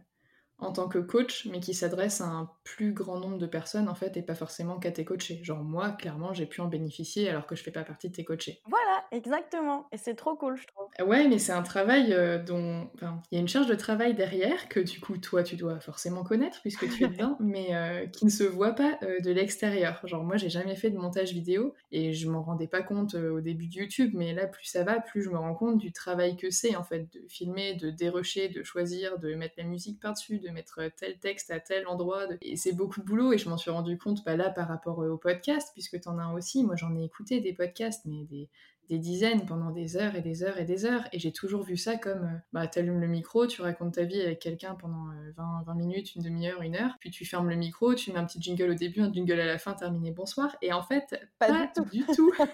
en 0.58 0.72
tant 0.72 0.88
que 0.88 0.98
coach, 0.98 1.46
mais 1.50 1.60
qui 1.60 1.74
s'adresse 1.74 2.20
à 2.20 2.26
un 2.26 2.50
plus 2.64 2.92
grand 2.92 3.18
nombre 3.18 3.36
de 3.36 3.46
personnes 3.46 3.88
en 3.88 3.94
fait, 3.94 4.16
et 4.16 4.22
pas 4.22 4.34
forcément 4.34 4.78
qu'à 4.78 4.90
tes 4.90 5.04
coachés. 5.04 5.40
Genre 5.42 5.62
moi, 5.62 5.90
clairement, 5.90 6.32
j'ai 6.32 6.46
pu 6.46 6.60
en 6.60 6.66
bénéficier 6.66 7.28
alors 7.28 7.46
que 7.46 7.54
je 7.54 7.62
fais 7.62 7.70
pas 7.70 7.84
partie 7.84 8.08
de 8.08 8.14
tes 8.14 8.24
coachés. 8.24 8.60
Voilà, 8.66 9.04
exactement. 9.12 9.86
Et 9.92 9.98
c'est 9.98 10.14
trop 10.14 10.34
cool, 10.34 10.56
je 10.56 10.66
trouve. 10.66 10.86
Ouais, 11.06 11.28
mais 11.28 11.38
c'est 11.38 11.52
un 11.52 11.62
travail 11.62 12.12
euh, 12.12 12.42
dont, 12.42 12.88
enfin, 12.94 13.20
il 13.30 13.34
y 13.34 13.38
a 13.38 13.40
une 13.40 13.48
charge 13.48 13.66
de 13.66 13.74
travail 13.74 14.14
derrière 14.14 14.68
que 14.68 14.80
du 14.80 14.98
coup 14.98 15.18
toi 15.18 15.42
tu 15.42 15.56
dois 15.56 15.78
forcément 15.80 16.24
connaître 16.24 16.60
puisque 16.62 16.88
tu 16.88 17.04
es 17.04 17.08
dedans, 17.08 17.36
mais 17.38 17.74
euh, 17.74 18.06
qui 18.06 18.24
ne 18.24 18.30
se 18.30 18.44
voit 18.44 18.72
pas 18.72 18.98
euh, 19.02 19.20
de 19.20 19.30
l'extérieur. 19.30 20.00
Genre 20.04 20.24
moi, 20.24 20.38
j'ai 20.38 20.48
jamais 20.48 20.74
fait 20.74 20.90
de 20.90 20.96
montage 20.96 21.32
vidéo 21.32 21.74
et 21.92 22.14
je 22.14 22.28
m'en 22.28 22.42
rendais 22.42 22.66
pas 22.66 22.82
compte 22.82 23.14
au 23.14 23.40
début 23.40 23.66
de 23.66 23.74
YouTube, 23.74 24.12
mais 24.14 24.32
là 24.32 24.46
plus 24.46 24.64
ça 24.64 24.84
va, 24.84 25.00
plus 25.00 25.22
je 25.22 25.28
me 25.28 25.38
rends 25.38 25.54
compte 25.54 25.78
du 25.78 25.92
travail 25.92 26.36
que 26.36 26.50
c'est 26.50 26.76
en 26.76 26.84
fait 26.84 27.12
de 27.12 27.20
filmer, 27.28 27.74
de 27.74 27.90
dérocher, 27.90 28.48
de 28.48 28.62
choisir, 28.62 29.18
de 29.18 29.34
mettre 29.34 29.54
la 29.58 29.64
musique 29.64 30.00
par 30.00 30.14
dessus 30.14 30.38
de 30.46 30.52
mettre 30.52 30.80
tel 30.96 31.18
texte 31.18 31.50
à 31.50 31.60
tel 31.60 31.86
endroit. 31.86 32.26
Et 32.40 32.56
c'est 32.56 32.72
beaucoup 32.72 33.00
de 33.00 33.06
boulot 33.06 33.32
et 33.32 33.38
je 33.38 33.48
m'en 33.48 33.56
suis 33.56 33.70
rendu 33.70 33.98
compte 33.98 34.24
pas 34.24 34.36
là 34.36 34.50
par 34.50 34.68
rapport 34.68 34.98
au 34.98 35.16
podcast, 35.16 35.70
puisque 35.72 36.00
tu 36.00 36.08
en 36.08 36.18
as 36.18 36.22
un 36.22 36.34
aussi. 36.34 36.64
Moi 36.64 36.76
j'en 36.76 36.94
ai 36.96 37.04
écouté 37.04 37.40
des 37.40 37.52
podcasts, 37.52 38.04
mais 38.06 38.24
des, 38.24 38.48
des 38.88 38.98
dizaines 38.98 39.46
pendant 39.46 39.70
des 39.70 39.96
heures 39.96 40.14
et 40.14 40.20
des 40.20 40.42
heures 40.42 40.58
et 40.58 40.64
des 40.64 40.84
heures. 40.84 41.04
Et 41.12 41.18
j'ai 41.18 41.32
toujours 41.32 41.62
vu 41.62 41.76
ça 41.76 41.96
comme, 41.96 42.24
euh, 42.24 42.38
bah, 42.52 42.66
t'allumes 42.66 43.00
le 43.00 43.08
micro, 43.08 43.46
tu 43.46 43.62
racontes 43.62 43.94
ta 43.94 44.04
vie 44.04 44.20
avec 44.20 44.38
quelqu'un 44.38 44.74
pendant 44.74 45.06
20, 45.36 45.60
euh, 45.60 45.64
20, 45.66 45.74
minutes, 45.74 46.14
une 46.14 46.22
demi-heure, 46.22 46.62
une 46.62 46.76
heure, 46.76 46.96
puis 47.00 47.10
tu 47.10 47.24
fermes 47.24 47.48
le 47.48 47.56
micro, 47.56 47.94
tu 47.94 48.12
mets 48.12 48.18
un 48.18 48.24
petit 48.24 48.40
jingle 48.40 48.70
au 48.70 48.74
début, 48.74 49.00
un 49.00 49.12
jingle 49.12 49.40
à 49.40 49.46
la 49.46 49.58
fin, 49.58 49.74
terminé, 49.74 50.10
bonsoir. 50.10 50.56
Et 50.62 50.72
en 50.72 50.82
fait, 50.82 51.20
pas, 51.38 51.70
du 51.90 52.04
tout. 52.14 52.32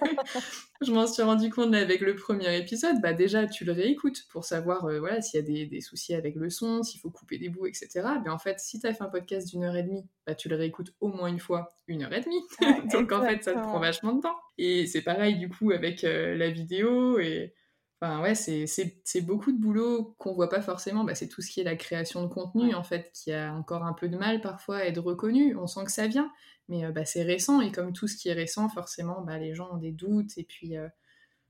je 0.83 0.93
m'en 0.93 1.07
suis 1.07 1.23
rendu 1.23 1.51
compte 1.51 1.75
avec 1.75 2.01
le 2.01 2.17
premier 2.17 2.57
épisode. 2.57 3.01
Bah, 3.01 3.13
déjà, 3.13 3.47
tu 3.47 3.65
le 3.65 3.73
réécoutes 3.73 4.27
pour 4.31 4.45
savoir 4.45 4.85
euh, 4.85 4.99
voilà, 4.99 5.21
s'il 5.21 5.41
y 5.41 5.43
a 5.43 5.47
des, 5.47 5.67
des, 5.67 5.81
soucis 5.81 6.15
avec 6.15 6.35
le 6.37 6.51
son, 6.51 6.83
s'il 6.83 7.01
faut 7.01 7.11
couper 7.11 7.39
des 7.39 7.49
bouts, 7.49 7.67
etc. 7.67 7.89
Mais 8.25 8.31
en 8.31 8.39
fait, 8.39 8.61
si 8.61 8.81
t'as 8.81 8.93
fait 8.93 9.03
un 9.03 9.09
podcast 9.09 9.49
d'une 9.49 9.65
heure 9.65 9.77
et 9.77 9.83
demie, 9.83 10.05
bah, 10.27 10.35
tu 10.35 10.49
le 10.49 10.57
réécoutes 10.57 10.95
au 11.01 11.09
moins 11.09 11.29
une 11.29 11.41
fois, 11.41 11.77
une 11.87 12.03
heure 12.03 12.13
et 12.13 12.21
demie. 12.21 12.43
Donc 12.93 13.13
en 13.13 13.23
fait, 13.23 13.43
ça 13.43 13.55
te 13.55 13.59
prend 13.59 13.81
vachement 13.81 14.13
de 14.13 14.23
temps. 14.23 14.37
Et 14.59 14.87
c'est 14.87 15.03
pareil 15.03 15.39
du 15.39 15.49
coup 15.49 15.71
avec 15.73 16.05
euh, 16.05 16.37
la 16.37 16.51
vidéo 16.51 17.19
et 17.19 17.55
enfin 18.01 18.21
ouais, 18.23 18.35
c'est 18.35 19.21
beaucoup 19.23 19.53
de 19.53 19.59
boulot 19.61 20.15
qu'on 20.19 20.35
voit 20.35 20.49
pas 20.49 20.61
forcément. 20.61 21.05
Bah, 21.05 21.15
c'est 21.15 21.29
tout 21.29 21.43
ce 21.43 21.51
qui 21.51 21.61
est 21.61 21.65
la 21.65 21.77
création 21.77 22.23
de 22.23 22.29
contenu 22.29 22.75
en 22.75 22.85
fait 22.85 23.11
qui 23.15 23.33
a 23.33 23.55
encore 23.55 23.85
un 23.85 23.95
peu 23.95 24.09
de 24.09 24.17
mal 24.17 24.41
parfois 24.41 24.79
à 24.79 24.85
être 24.85 25.01
reconnu. 25.01 25.57
On 25.57 25.67
sent 25.67 25.85
que 25.85 25.93
ça 25.93 26.07
vient, 26.07 26.31
mais 26.69 26.85
euh, 26.85 26.93
bah, 26.93 27.05
c'est 27.05 27.23
récent 27.23 27.61
et 27.61 27.73
comme 27.73 27.93
tout 27.93 28.09
ce 28.09 28.17
qui 28.17 28.29
est 28.29 28.35
récent, 28.35 28.69
forcément, 28.69 29.23
bah, 29.23 29.39
les 29.39 29.55
gens 29.55 29.71
ont 29.73 29.79
des 29.79 29.93
doutes 29.93 30.37
et 30.37 30.45
puis 30.45 30.77
euh, 30.77 30.89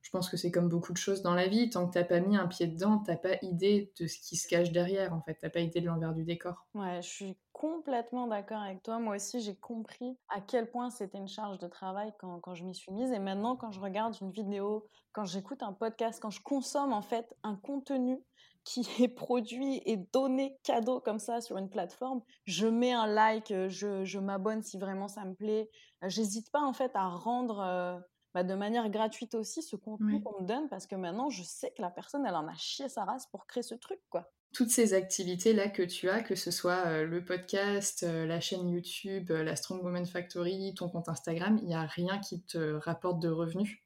je 0.03 0.11
pense 0.11 0.29
que 0.29 0.37
c'est 0.37 0.51
comme 0.51 0.69
beaucoup 0.69 0.93
de 0.93 0.99
choses 0.99 1.23
dans 1.23 1.35
la 1.35 1.47
vie, 1.47 1.71
tant 1.71 1.87
que 1.87 1.95
t'as 1.95 2.05
pas 2.05 2.21
mis 2.21 2.37
un 2.37 2.49
pied 2.49 2.67
dedans, 2.67 2.99
t'as 2.99 3.17
pas 3.17 3.37
idée 3.41 3.93
de 4.01 4.07
ce 4.09 4.19
qui 4.19 4.37
se 4.37 4.49
cache 4.49 4.73
derrière, 4.73 5.15
en 5.15 5.23
fait, 5.23 5.39
t'as 5.41 5.49
pas 5.49 5.61
idée 5.61 5.81
de 5.81 5.87
l'envers 5.87 6.13
du 6.13 6.25
décor. 6.25 6.67
Ouais, 6.75 7.01
je 7.03 7.09
suis 7.09 7.37
complètement 7.63 8.27
d'accord 8.27 8.61
avec 8.61 8.83
toi. 8.83 8.99
Moi 8.99 9.15
aussi, 9.15 9.41
j'ai 9.41 9.55
compris 9.55 10.19
à 10.29 10.41
quel 10.41 10.69
point 10.69 10.91
c'était 10.91 11.19
une 11.19 11.29
charge 11.29 11.61
de 11.61 11.69
travail 11.69 12.13
quand, 12.19 12.41
quand 12.41 12.57
je 12.57 12.65
m'y 12.65 12.75
suis 12.75 12.91
mise. 12.91 13.13
Et 13.13 13.21
maintenant, 13.21 13.55
quand 13.55 13.71
je 13.71 13.79
regarde 13.79 14.17
une 14.21 14.33
vidéo, 14.33 14.89
quand 15.13 15.27
j'écoute 15.27 15.63
un 15.63 15.73
podcast, 15.73 16.19
quand 16.21 16.31
je 16.31 16.43
consomme 16.43 16.93
en 16.93 17.03
fait 17.03 17.33
un 17.45 17.55
contenu 17.55 18.19
qui 18.65 18.81
est 19.01 19.15
produit 19.15 19.81
et 19.87 19.97
donné 19.97 20.59
cadeau 20.65 20.99
comme 20.99 21.21
ça 21.21 21.41
sur 21.41 21.57
une 21.57 21.71
plateforme, 21.71 22.21
je 22.47 22.67
mets 22.67 22.93
un 22.93 23.07
like, 23.07 23.55
je, 23.69 24.05
je 24.05 24.19
m'abonne 24.19 24.63
si 24.63 24.77
vraiment 24.77 25.07
ça 25.07 25.25
me 25.25 25.35
plaît. 25.35 25.71
J'hésite 26.03 26.51
pas 26.51 26.63
en 26.63 26.73
fait 26.73 26.91
à 26.95 27.07
rendre 27.11 27.61
euh, 27.61 27.97
bah, 28.35 28.43
de 28.43 28.55
manière 28.55 28.91
gratuite 28.91 29.37
aussi 29.37 29.63
ce 29.63 29.77
contenu 29.77 30.21
qu'on 30.21 30.43
me 30.43 30.47
donne 30.49 30.69
parce 30.69 30.89
que 30.89 30.97
maintenant 30.97 31.31
je 31.31 31.45
sais 31.45 31.71
que 31.77 31.81
la 31.81 31.91
personne 31.91 32.27
elle 32.27 32.35
en 32.35 32.49
a 32.49 32.57
chié 32.57 32.89
sa 32.89 33.05
race 33.05 33.29
pour 33.29 33.47
créer 33.47 33.63
ce 33.63 33.77
truc 33.77 34.01
quoi. 34.11 34.33
Toutes 34.53 34.71
ces 34.71 34.93
activités 34.93 35.55
là 35.55 35.69
que 35.69 35.83
tu 35.83 36.11
as, 36.11 36.23
que 36.23 36.35
ce 36.35 36.51
soit 36.51 36.87
euh, 36.87 37.07
le 37.07 37.25
podcast, 37.25 38.03
euh, 38.03 38.27
la 38.27 38.41
chaîne 38.41 38.69
YouTube, 38.69 39.31
euh, 39.31 39.43
la 39.43 39.57
Strong 39.57 39.83
Woman 39.83 40.05
Factory, 40.05 40.75
ton 40.75 40.91
compte 40.91 41.09
Instagram, 41.09 41.59
il 41.63 41.69
n'y 41.69 41.75
a 41.75 41.87
rien 41.87 42.19
qui 42.19 42.43
te 42.43 42.75
rapporte 42.75 43.21
de 43.21 43.31
revenus? 43.31 43.79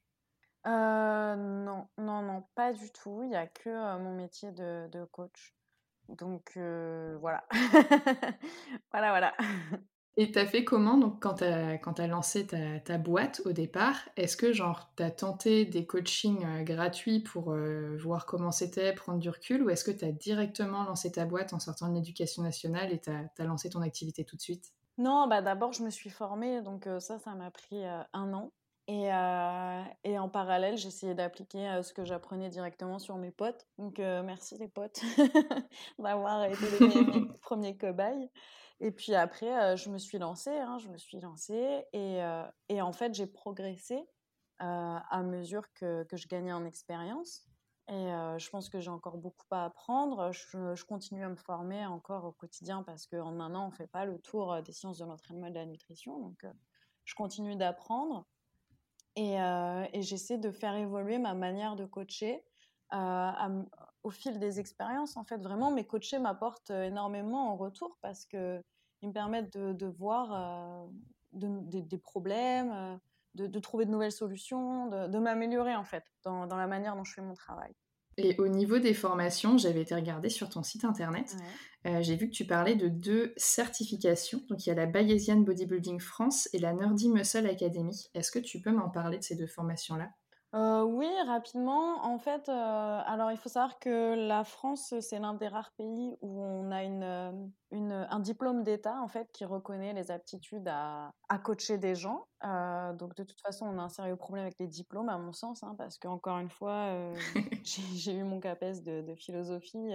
Non, 0.65 1.87
non, 1.99 2.23
non, 2.23 2.45
pas 2.57 2.73
du 2.73 2.91
tout. 2.91 3.23
Il 3.23 3.31
n'y 3.31 3.37
a 3.37 3.47
que 3.47 3.71
mon 3.99 4.17
métier 4.17 4.51
de 4.51 5.05
coach. 5.13 5.55
Donc 6.09 6.53
voilà. 7.21 7.45
voilà, 8.91 9.11
voilà. 9.11 9.35
Et 10.19 10.33
t'as 10.33 10.47
fait 10.47 10.65
comment 10.65 10.97
donc 10.97 11.21
quand 11.21 11.35
t'as 11.35 11.77
quand 11.77 12.01
as 12.01 12.07
lancé 12.07 12.47
ta, 12.47 12.81
ta, 12.81 12.97
boîte 12.97 13.43
au 13.45 13.53
départ? 13.53 13.97
Est-ce 14.17 14.39
que 14.39 14.51
genre 14.51 14.91
t'as 14.97 15.11
tenté 15.11 15.67
des 15.67 15.85
coachings 15.85 16.43
euh, 16.47 16.63
gratuits 16.63 17.21
pour 17.21 17.53
euh, 17.53 17.99
voir 17.99 18.25
comment 18.25 18.51
c'était, 18.51 18.95
prendre 18.95 19.19
du 19.19 19.29
recul, 19.29 19.63
ou 19.63 19.69
est-ce 19.69 19.85
que 19.85 19.91
t'as 19.91 20.13
directement 20.13 20.85
lancé 20.85 21.13
ta 21.13 21.27
boîte 21.27 21.53
en 21.53 21.59
sortant 21.59 21.91
de 21.91 21.95
l'éducation 21.95 22.43
nationale 22.43 22.93
et 22.93 22.99
t'as 22.99 23.25
as 23.39 23.45
lancé 23.45 23.69
ton 23.69 23.83
activité 23.83 24.25
tout 24.25 24.37
de 24.37 24.41
suite? 24.41 24.73
Non, 24.97 25.27
bah 25.27 25.43
d'abord 25.43 25.75
je 25.75 25.83
me 25.83 25.91
suis 25.91 26.09
formée, 26.09 26.63
donc 26.63 26.87
euh, 26.87 26.99
ça 26.99 27.19
ça 27.19 27.35
m'a 27.35 27.51
pris 27.51 27.85
un 27.85 28.33
an. 28.33 28.53
Et, 28.89 29.09
et, 30.05 30.17
en 30.17 30.29
parallèle, 30.29 30.77
j'essayais 30.77 31.17
d'appliquer 31.17 31.81
ce 31.83 31.93
que 31.93 32.05
j'apprenais 32.05 32.51
directement 32.51 33.01
sur 33.01 33.17
mes 33.17 33.33
potes. 33.33 33.67
Donc 33.79 33.99
merci 33.99 34.57
les 34.59 34.69
potes 34.69 35.01
d'avoir 35.99 36.45
été 36.45 36.65
les, 36.79 37.03
mes 37.03 37.27
premiers 37.43 37.77
cobayes. 37.77 38.31
Et 38.81 38.91
puis 38.91 39.15
après, 39.15 39.77
je 39.77 39.89
me 39.89 39.99
suis 39.99 40.19
lancée, 40.19 40.57
hein, 40.57 40.79
je 40.79 40.89
me 40.89 40.99
suis 40.99 41.21
lancée 41.21 41.85
et, 41.93 42.83
en 42.83 42.93
fait, 42.93 43.15
j'ai 43.15 43.27
progressé 43.27 44.07
à 44.59 45.23
mesure 45.23 45.73
que, 45.75 46.07
je 46.13 46.29
gagnais 46.29 46.53
en 46.53 46.65
expérience. 46.65 47.47
Et 47.89 48.09
je 48.39 48.51
pense 48.51 48.69
que 48.69 48.81
j'ai 48.81 48.91
encore 48.91 49.17
beaucoup 49.17 49.47
à 49.51 49.65
apprendre. 49.65 50.33
Je, 50.33 50.85
continue 50.85 51.25
à 51.25 51.29
me 51.29 51.37
former 51.37 51.87
encore 51.87 52.25
au 52.25 52.33
quotidien 52.33 52.83
parce 52.83 53.07
qu'en 53.07 53.41
un 53.41 53.55
an, 53.55 53.67
on 53.67 53.71
ne 53.71 53.75
fait 53.75 53.87
pas 53.87 54.05
le 54.05 54.19
tour 54.19 54.61
des 54.63 54.73
sciences 54.73 54.99
de 54.99 55.05
l'entraînement 55.05 55.47
et 55.47 55.51
de 55.51 55.55
la 55.59 55.67
nutrition. 55.67 56.19
Donc, 56.19 56.45
je 57.05 57.15
continue 57.15 57.57
d'apprendre 57.57 58.27
et, 59.15 59.39
j'essaie 60.03 60.37
de 60.39 60.51
faire 60.51 60.75
évoluer 60.75 61.19
ma 61.19 61.33
manière 61.33 61.77
de 61.77 61.87
coacher 61.87 62.45
au 64.07 64.11
fil 64.11 64.39
des 64.39 64.61
expériences. 64.61 65.17
En 65.17 65.25
fait, 65.25 65.39
vraiment, 65.39 65.73
mes 65.73 65.85
coachés 65.85 66.21
m'apportent 66.21 66.71
énormément 66.71 67.53
en 67.53 67.57
retour 67.57 67.99
parce 68.03 68.25
qu'ils 68.25 68.63
me 69.03 69.13
permettent 69.13 69.57
de, 69.59 69.87
voir 69.87 70.89
des 71.33 71.99
problèmes 71.99 73.01
de, 73.35 73.59
trouver 73.59 73.85
de 73.85 73.91
nouvelles 73.91 74.13
solutions, 74.13 74.87
de, 75.09 75.19
m'améliorer 75.19 75.75
en 75.75 75.85
fait 75.85 76.05
dans, 76.23 76.47
la 76.47 76.67
manière 76.69 76.95
dont 76.95 77.05
je 77.05 77.15
fais 77.15 77.23
mon 77.23 77.35
travail. 77.35 77.73
Et 78.17 78.35
au 78.39 78.49
niveau 78.49 78.79
des 78.79 78.95
formations, 78.95 79.59
j'avais 79.59 79.83
été 79.83 79.95
regarder 79.95 80.31
sur 80.31 80.49
ton 80.49 80.63
site 80.63 80.85
internet. 80.85 81.37
Euh, 81.87 82.01
j'ai 82.01 82.17
vu 82.17 82.31
que 82.31 82.35
tu 82.35 82.47
parlais 82.47 82.75
de 82.75 82.89
deux 82.89 83.35
certifications. 83.37 84.41
Donc 84.49 84.65
il 84.65 84.71
y 84.71 84.73
a 84.73 84.75
la 84.75 84.87
Bayesian 84.87 85.41
Bodybuilding 85.41 86.01
France 86.01 86.49
et 86.55 86.59
la 86.59 86.73
Nerdy 86.73 87.11
Muscle 87.11 87.47
Academy. 87.47 88.09
Est-ce 88.15 88.31
que 88.31 88.39
tu 88.39 88.63
peux 88.63 88.71
m'en 88.71 88.89
parler 88.89 89.19
de 89.19 89.25
ces 89.25 89.37
deux 89.37 89.47
formations-là? 89.47 90.09
Euh, 90.55 90.83
oui, 90.85 91.09
rapidement. 91.27 92.05
En 92.05 92.19
fait, 92.19 92.49
euh, 92.49 92.53
alors 92.53 93.31
il 93.31 93.37
faut 93.37 93.49
savoir 93.49 93.79
que 93.79 94.15
la 94.15 94.45
France, 94.45 94.95
c'est 95.01 95.19
l'un 95.19 95.35
des 95.35 95.49
rares 95.49 95.73
pays 95.77 96.17
où 96.23 96.41
on 96.41 96.71
a 96.71 96.83
une, 96.85 97.03
euh, 97.03 97.33
une 97.73 97.93
un 97.93 98.21
diplôme 98.21 98.63
d'État 98.63 99.01
en 99.03 99.09
fait 99.09 99.29
qui 99.33 99.45
reconnaît 99.45 99.93
les 99.93 100.11
aptitudes 100.11 100.67
à, 100.69 101.13
à 101.29 101.39
coacher 101.39 101.79
des 101.79 101.95
gens. 101.95 102.27
donc 102.43 103.15
de 103.17 103.25
toute 103.25 103.41
façon, 103.43 103.67
on 103.67 103.79
a 103.79 103.83
un 103.83 103.89
sérieux 103.89 104.17
problème 104.17 104.45
avec 104.45 104.59
les 104.59 104.69
diplômes, 104.69 105.09
à 105.09 105.19
mon 105.19 105.33
sens, 105.33 105.63
hein, 105.63 105.75
parce 105.77 105.99
qu'encore 105.99 106.39
une 106.39 106.51
fois, 106.51 106.91
j'ai 107.65 108.15
eu 108.15 108.23
mon 108.25 108.41
CAPES 108.41 108.83
de, 108.83 109.03
de 109.03 109.15
philosophie 109.17 109.93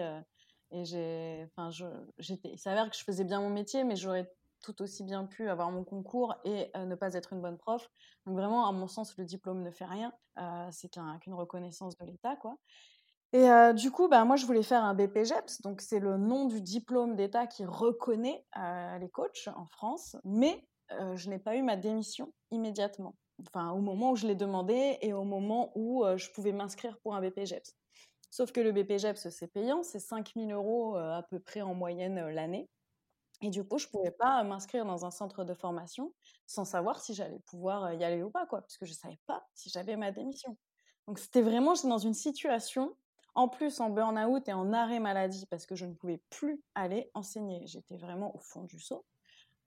et 0.72 0.86
j'ai, 0.86 1.48
enfin, 1.58 1.70
j'étais, 2.18 2.50
il 2.50 2.60
s'avère 2.60 2.90
que 2.90 2.96
je 2.96 3.04
faisais 3.04 3.24
bien 3.24 3.42
mon 3.42 3.50
métier, 3.50 3.84
mais 3.84 3.96
j'aurais 3.96 4.32
tout 4.62 4.82
aussi 4.82 5.04
bien 5.04 5.26
pu 5.26 5.50
avoir 5.50 5.72
mon 5.72 5.84
concours 5.84 6.36
et 6.46 6.72
ne 6.78 6.96
pas 6.96 7.14
être 7.14 7.34
une 7.34 7.42
bonne 7.42 7.58
prof. 7.58 7.90
Donc 8.26 8.36
vraiment, 8.36 8.68
à 8.68 8.72
mon 8.72 8.88
sens, 8.88 9.18
le 9.18 9.26
diplôme 9.26 9.64
ne 9.64 9.72
fait 9.72 9.86
rien. 9.86 10.14
c'est 10.72 10.90
qu'une 10.90 11.34
reconnaissance 11.34 11.98
de 11.98 12.06
l'État, 12.06 12.36
quoi. 12.36 12.58
Et 13.34 13.48
du 13.74 13.92
coup, 13.92 14.10
bah, 14.10 14.26
moi, 14.26 14.36
je 14.36 14.46
voulais 14.46 14.64
faire 14.64 14.84
un 14.84 14.94
BPGEPS, 14.94 15.62
donc 15.62 15.82
c'est 15.82 16.00
le 16.00 16.18
nom 16.18 16.48
du 16.48 16.62
diplôme 16.62 17.16
d'État 17.16 17.48
qui 17.48 17.66
reconnaît 17.66 18.46
les 19.00 19.10
coachs 19.10 19.48
en 19.56 19.66
France, 19.66 20.18
mais 20.26 20.68
je 21.16 21.30
n'ai 21.30 21.40
pas 21.40 21.56
eu 21.56 21.62
ma 21.62 21.78
démission 21.78 22.34
immédiatement. 22.52 23.16
Enfin, 23.48 23.72
au 23.72 23.80
moment 23.80 24.12
où 24.12 24.16
je 24.16 24.28
l'ai 24.28 24.36
demandé 24.36 24.98
et 25.02 25.14
au 25.14 25.24
moment 25.24 25.72
où 25.76 26.04
je 26.18 26.30
pouvais 26.32 26.52
m'inscrire 26.52 27.00
pour 27.00 27.16
un 27.16 27.22
BPGEPS. 27.22 27.74
Sauf 28.30 28.52
que 28.52 28.62
le 28.62 28.72
BPGEPS, 28.72 29.30
c'est 29.30 29.48
payant, 29.48 29.84
c'est 29.84 30.00
5000 30.00 30.52
euros 30.52 30.96
à 30.96 31.24
peu 31.30 31.40
près 31.40 31.62
en 31.62 31.74
moyenne 31.74 32.30
l'année. 32.30 32.70
Et 33.42 33.50
du 33.50 33.64
coup, 33.64 33.78
je 33.78 33.88
pouvais 33.88 34.12
pas 34.12 34.44
m'inscrire 34.44 34.86
dans 34.86 35.06
un 35.06 35.12
centre 35.12 35.44
de 35.44 35.54
formation 35.54 36.14
sans 36.46 36.66
savoir 36.66 37.00
si 37.00 37.14
j'allais 37.14 37.40
pouvoir 37.40 37.94
y 37.94 38.04
aller 38.04 38.24
ou 38.24 38.30
pas, 38.30 38.46
quoi, 38.46 38.62
parce 38.62 38.78
que 38.78 38.86
je 38.86 38.94
savais 38.94 39.20
pas 39.26 39.48
si 39.56 39.70
j'avais 39.70 39.96
ma 39.98 40.12
démission. 40.12 40.58
Donc 41.08 41.18
c'était 41.20 41.42
vraiment, 41.42 41.74
j'étais 41.76 41.88
dans 41.90 41.98
une 41.98 42.14
situation, 42.14 42.96
en 43.34 43.48
plus 43.48 43.80
en 43.80 43.90
burn-out 43.90 44.48
et 44.48 44.54
en 44.54 44.72
arrêt 44.74 45.00
maladie, 45.00 45.48
parce 45.48 45.66
que 45.66 45.76
je 45.76 45.86
ne 45.86 45.94
pouvais 45.96 46.22
plus 46.30 46.64
aller 46.76 47.10
enseigner. 47.16 47.66
J'étais 47.66 47.98
vraiment 47.98 48.36
au 48.36 48.40
fond 48.40 48.64
du 48.64 48.80
saut. 48.80 49.06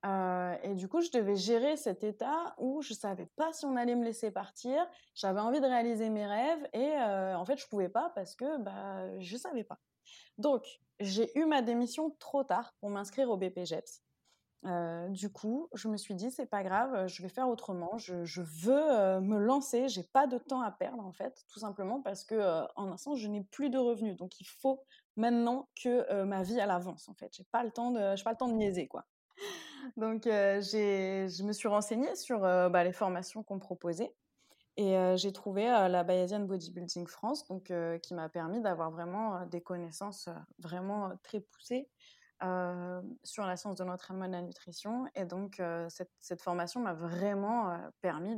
et 0.05 0.75
du 0.75 0.89
coup, 0.89 1.01
je 1.01 1.11
devais 1.11 1.37
gérer 1.37 1.77
cet 1.77 2.05
état 2.05 2.55
où 2.59 2.83
je 2.83 2.95
savais 2.95 3.27
pas 3.37 3.53
si 3.53 3.65
on 3.67 3.77
allait 3.77 3.97
me 3.97 4.05
laisser 4.05 4.31
partir. 4.31 4.87
J'avais 5.15 5.41
envie 5.41 5.61
de 5.61 5.67
réaliser 5.67 6.11
mes 6.11 6.27
rêves 6.27 6.69
et 6.73 6.93
en 7.35 7.45
fait, 7.45 7.59
je 7.59 7.67
pouvais 7.69 7.89
pas 7.89 8.11
parce 8.15 8.37
que 8.37 8.59
bah, 8.59 9.19
je 9.21 9.37
savais 9.37 9.65
pas. 9.65 9.81
Donc, 10.39 10.81
j'ai 11.01 11.37
eu 11.39 11.45
ma 11.45 11.63
démission 11.63 12.11
trop 12.19 12.45
tard 12.45 12.75
pour 12.81 12.91
m'inscrire 12.91 13.31
au 13.31 13.37
BPGEPS. 13.37 14.03
Euh, 14.67 15.09
du 15.11 15.31
coup, 15.31 15.69
je 15.75 15.89
me 15.89 15.97
suis 15.99 16.15
dit, 16.15 16.31
c'est 16.31 16.47
pas 16.47 16.63
grave, 16.63 17.07
je 17.07 17.23
vais 17.23 17.29
faire 17.29 17.49
autrement. 17.49 17.99
Je, 17.99 18.41
veux 18.41 18.93
euh, 18.93 19.21
me 19.21 19.39
lancer. 19.39 19.89
J'ai 19.89 20.03
pas 20.03 20.27
de 20.27 20.39
temps 20.39 20.63
à 20.63 20.71
perdre, 20.71 21.05
en 21.05 21.13
fait, 21.13 21.45
tout 21.49 21.59
simplement 21.59 22.01
parce 22.01 22.25
que, 22.25 22.35
euh, 22.35 22.65
en 22.77 22.91
un 22.91 22.97
sens, 22.97 23.19
je 23.19 23.29
n'ai 23.29 23.43
plus 23.43 23.69
de 23.69 23.79
revenus. 23.79 24.17
Donc, 24.17 24.41
il 24.41 24.47
faut 24.47 24.83
maintenant 25.17 25.69
que 25.81 26.23
ma 26.25 26.43
vie 26.43 26.59
elle 26.59 26.71
avance, 26.71 27.09
en 27.09 27.15
fait. 27.15 27.31
J'ai 27.37 27.45
pas 27.45 27.63
le 27.63 27.71
temps 27.71 27.91
de, 27.91 28.23
pas 28.23 28.31
le 28.31 28.37
temps 28.37 28.49
de 28.49 28.55
niaiser, 28.55 28.89
quoi. 28.89 29.05
Donc, 29.97 30.23
je 30.25 31.43
me 31.43 31.53
suis 31.53 31.69
renseignée 31.69 32.15
sur 32.17 32.41
bah, 32.41 32.85
les 32.85 32.93
formations 32.93 33.43
qu'on 33.43 33.59
proposait. 33.59 34.15
Et 34.77 34.97
j'ai 35.17 35.33
trouvé 35.33 35.67
la 35.67 36.03
Bayesian 36.03 36.41
Bodybuilding 36.41 37.07
France, 37.07 37.47
donc, 37.47 37.73
qui 38.03 38.15
m'a 38.15 38.29
permis 38.29 38.61
d'avoir 38.61 38.91
vraiment 38.91 39.47
des 39.47 39.61
connaissances 39.61 40.29
vraiment 40.59 41.13
très 41.23 41.41
poussées 41.41 41.89
sur 43.23 43.47
la 43.47 43.57
science 43.57 43.77
de 43.77 43.85
l'entraînement 43.85 44.25
et 44.25 44.29
de 44.29 44.33
la 44.33 44.43
nutrition. 44.43 45.07
Et 45.15 45.25
donc, 45.25 45.63
cette, 45.89 46.43
formation 46.43 46.81
m'a 46.81 46.93
vraiment 46.93 47.79
permis 48.01 48.37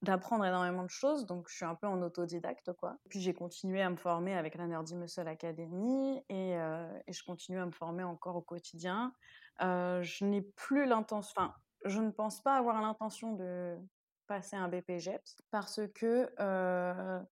d'apprendre 0.00 0.46
énormément 0.46 0.84
de 0.84 0.90
choses. 0.90 1.26
Donc, 1.26 1.48
je 1.50 1.56
suis 1.56 1.66
un 1.66 1.74
peu 1.74 1.86
en 1.86 2.00
autodidacte, 2.00 2.72
quoi. 2.72 2.96
Puis, 3.10 3.20
j'ai 3.20 3.34
continué 3.34 3.82
à 3.82 3.90
me 3.90 3.96
former 3.96 4.34
avec 4.34 4.54
la 4.54 4.66
Nerdy 4.66 4.94
Muscle 4.94 5.28
Academy 5.28 6.22
et, 6.30 6.52
et, 6.52 7.12
je 7.12 7.24
continue 7.24 7.58
à 7.58 7.66
me 7.66 7.72
former 7.72 8.04
encore 8.04 8.36
au 8.36 8.42
quotidien. 8.42 9.12
je 9.60 10.24
n'ai 10.24 10.40
plus 10.40 10.86
l'intention, 10.86 11.34
enfin, 11.36 11.54
je 11.84 12.00
ne 12.00 12.10
pense 12.10 12.40
pas 12.40 12.56
avoir 12.56 12.80
l'intention 12.80 13.34
de 13.34 13.78
passer 14.26 14.56
un 14.56 14.68
BPGEPS 14.68 15.42
parce 15.50 15.80
que, 15.94 16.28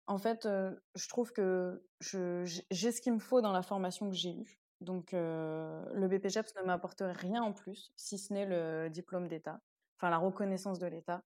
en 0.07 0.17
fait, 0.17 0.47
je 0.95 1.09
trouve 1.09 1.31
que 1.31 1.83
j'ai 1.99 2.91
ce 2.91 3.01
qu'il 3.01 3.13
me 3.13 3.19
faut 3.19 3.41
dans 3.41 3.51
la 3.51 3.61
formation 3.61 4.09
que 4.09 4.15
j'ai 4.15 4.33
eue. 4.33 4.59
Donc, 4.81 5.11
le 5.13 6.07
BPGEPS 6.07 6.55
ne 6.57 6.63
m'apporterait 6.63 7.13
rien 7.13 7.43
en 7.43 7.53
plus, 7.53 7.91
si 7.95 8.17
ce 8.17 8.33
n'est 8.33 8.45
le 8.45 8.89
diplôme 8.89 9.27
d'État, 9.27 9.61
enfin 9.97 10.09
la 10.09 10.17
reconnaissance 10.17 10.79
de 10.79 10.87
l'État. 10.87 11.23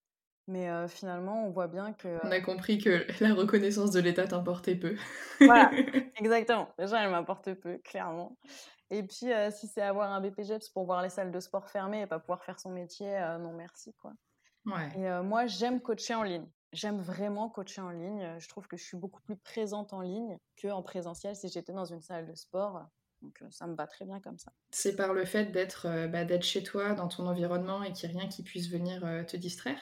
Mais 0.47 0.69
finalement, 0.87 1.47
on 1.47 1.49
voit 1.49 1.67
bien 1.67 1.93
que... 1.93 2.19
On 2.23 2.31
a 2.31 2.39
compris 2.39 2.77
que 2.77 3.05
la 3.23 3.33
reconnaissance 3.33 3.91
de 3.91 3.99
l'État 3.99 4.27
t'importait 4.27 4.75
peu. 4.75 4.95
voilà, 5.39 5.71
exactement. 6.17 6.69
Déjà, 6.77 7.03
elle 7.03 7.09
m'importe 7.09 7.53
peu, 7.55 7.79
clairement. 7.79 8.37
Et 8.91 9.01
puis, 9.01 9.31
si 9.51 9.67
c'est 9.67 9.81
avoir 9.81 10.11
un 10.11 10.21
BPGEPS 10.21 10.69
pour 10.69 10.85
voir 10.85 11.01
les 11.01 11.09
salles 11.09 11.31
de 11.31 11.39
sport 11.39 11.67
fermées 11.69 12.01
et 12.01 12.07
pas 12.07 12.19
pouvoir 12.19 12.43
faire 12.43 12.59
son 12.59 12.69
métier, 12.69 13.19
non 13.39 13.53
merci, 13.53 13.93
quoi. 13.95 14.13
Et 14.95 15.07
moi, 15.23 15.45
j'aime 15.45 15.81
coacher 15.81 16.15
en 16.15 16.23
ligne. 16.23 16.47
J'aime 16.73 16.99
vraiment 17.01 17.49
coacher 17.49 17.81
en 17.81 17.89
ligne. 17.89 18.35
Je 18.39 18.49
trouve 18.49 18.67
que 18.67 18.75
je 18.77 18.83
suis 18.83 18.97
beaucoup 18.97 19.21
plus 19.21 19.37
présente 19.37 19.93
en 19.93 20.01
ligne 20.01 20.37
qu'en 20.61 20.81
présentiel 20.81 21.35
si 21.35 21.47
j'étais 21.47 21.71
dans 21.71 21.85
une 21.85 22.01
salle 22.01 22.27
de 22.27 22.35
sport. 22.35 22.85
Donc 23.21 23.41
ça 23.49 23.65
me 23.65 23.75
va 23.75 23.87
très 23.87 24.05
bien 24.05 24.19
comme 24.19 24.37
ça. 24.37 24.51
C'est 24.71 24.95
par 24.95 25.13
le 25.13 25.25
fait 25.25 25.45
d'être 25.45 26.07
bah, 26.07 26.25
d'être 26.25 26.43
chez 26.43 26.63
toi, 26.63 26.93
dans 26.93 27.07
ton 27.07 27.27
environnement 27.27 27.81
et 27.81 27.93
qu'il 27.93 28.09
n'y 28.09 28.15
ait 28.15 28.19
rien 28.19 28.29
qui 28.29 28.43
puisse 28.43 28.69
venir 28.69 29.01
te 29.25 29.37
distraire? 29.37 29.79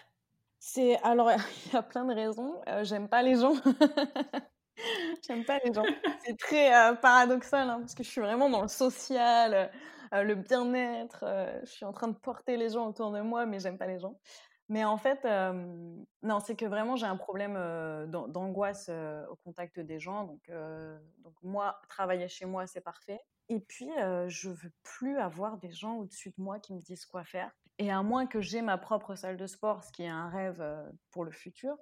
C'est 0.59 0.97
alors 1.01 1.31
il 1.65 1.73
y 1.73 1.75
a 1.75 1.81
plein 1.83 2.05
de 2.05 2.13
raisons. 2.13 2.61
J'aime 2.83 3.09
pas 3.09 3.23
les 3.23 3.35
gens. 3.35 3.55
J'aime 5.27 5.45
pas 5.45 5.59
les 5.65 5.73
gens. 5.73 5.85
C'est 6.25 6.37
très 6.37 6.69
paradoxal 7.01 7.69
hein, 7.69 7.79
parce 7.79 7.95
que 7.95 8.03
je 8.03 8.09
suis 8.09 8.21
vraiment 8.21 8.49
dans 8.49 8.61
le 8.61 8.67
social, 8.67 9.71
le 10.11 10.35
bien-être. 10.35 11.25
je 11.63 11.69
suis 11.69 11.85
en 11.85 11.91
train 11.91 12.07
de 12.07 12.15
porter 12.15 12.55
les 12.57 12.69
gens 12.69 12.87
autour 12.87 13.11
de 13.11 13.21
moi, 13.21 13.45
mais 13.45 13.59
j'aime 13.59 13.77
pas 13.77 13.87
les 13.87 13.99
gens. 13.99 14.19
Mais 14.69 14.85
en 14.85 14.97
fait, 14.97 15.23
non, 16.21 16.39
c'est 16.39 16.55
que 16.55 16.65
vraiment 16.65 16.95
j'ai 16.95 17.05
un 17.05 17.17
problème 17.17 17.55
d'angoisse 18.07 18.89
au 19.29 19.35
contact 19.43 19.79
des 19.79 19.99
gens. 19.99 20.23
Donc, 20.23 20.49
donc 21.19 21.35
moi, 21.43 21.79
travailler 21.89 22.27
chez 22.27 22.45
moi, 22.45 22.65
c'est 22.65 22.81
parfait. 22.81 23.21
Et 23.49 23.59
puis, 23.59 23.89
je 24.27 24.49
veux 24.49 24.71
plus 24.83 25.17
avoir 25.17 25.57
des 25.57 25.71
gens 25.71 25.95
au-dessus 25.95 26.29
de 26.29 26.41
moi 26.41 26.59
qui 26.59 26.73
me 26.73 26.81
disent 26.81 27.05
quoi 27.05 27.23
faire. 27.23 27.51
Et 27.79 27.91
à 27.91 28.01
moins 28.03 28.25
que 28.25 28.39
j'ai 28.39 28.61
ma 28.61 28.77
propre 28.77 29.15
salle 29.15 29.35
de 29.35 29.47
sport, 29.47 29.83
ce 29.83 29.91
qui 29.91 30.03
est 30.03 30.07
un 30.07 30.29
rêve 30.29 30.63
pour 31.11 31.25
le 31.25 31.31
futur, 31.31 31.75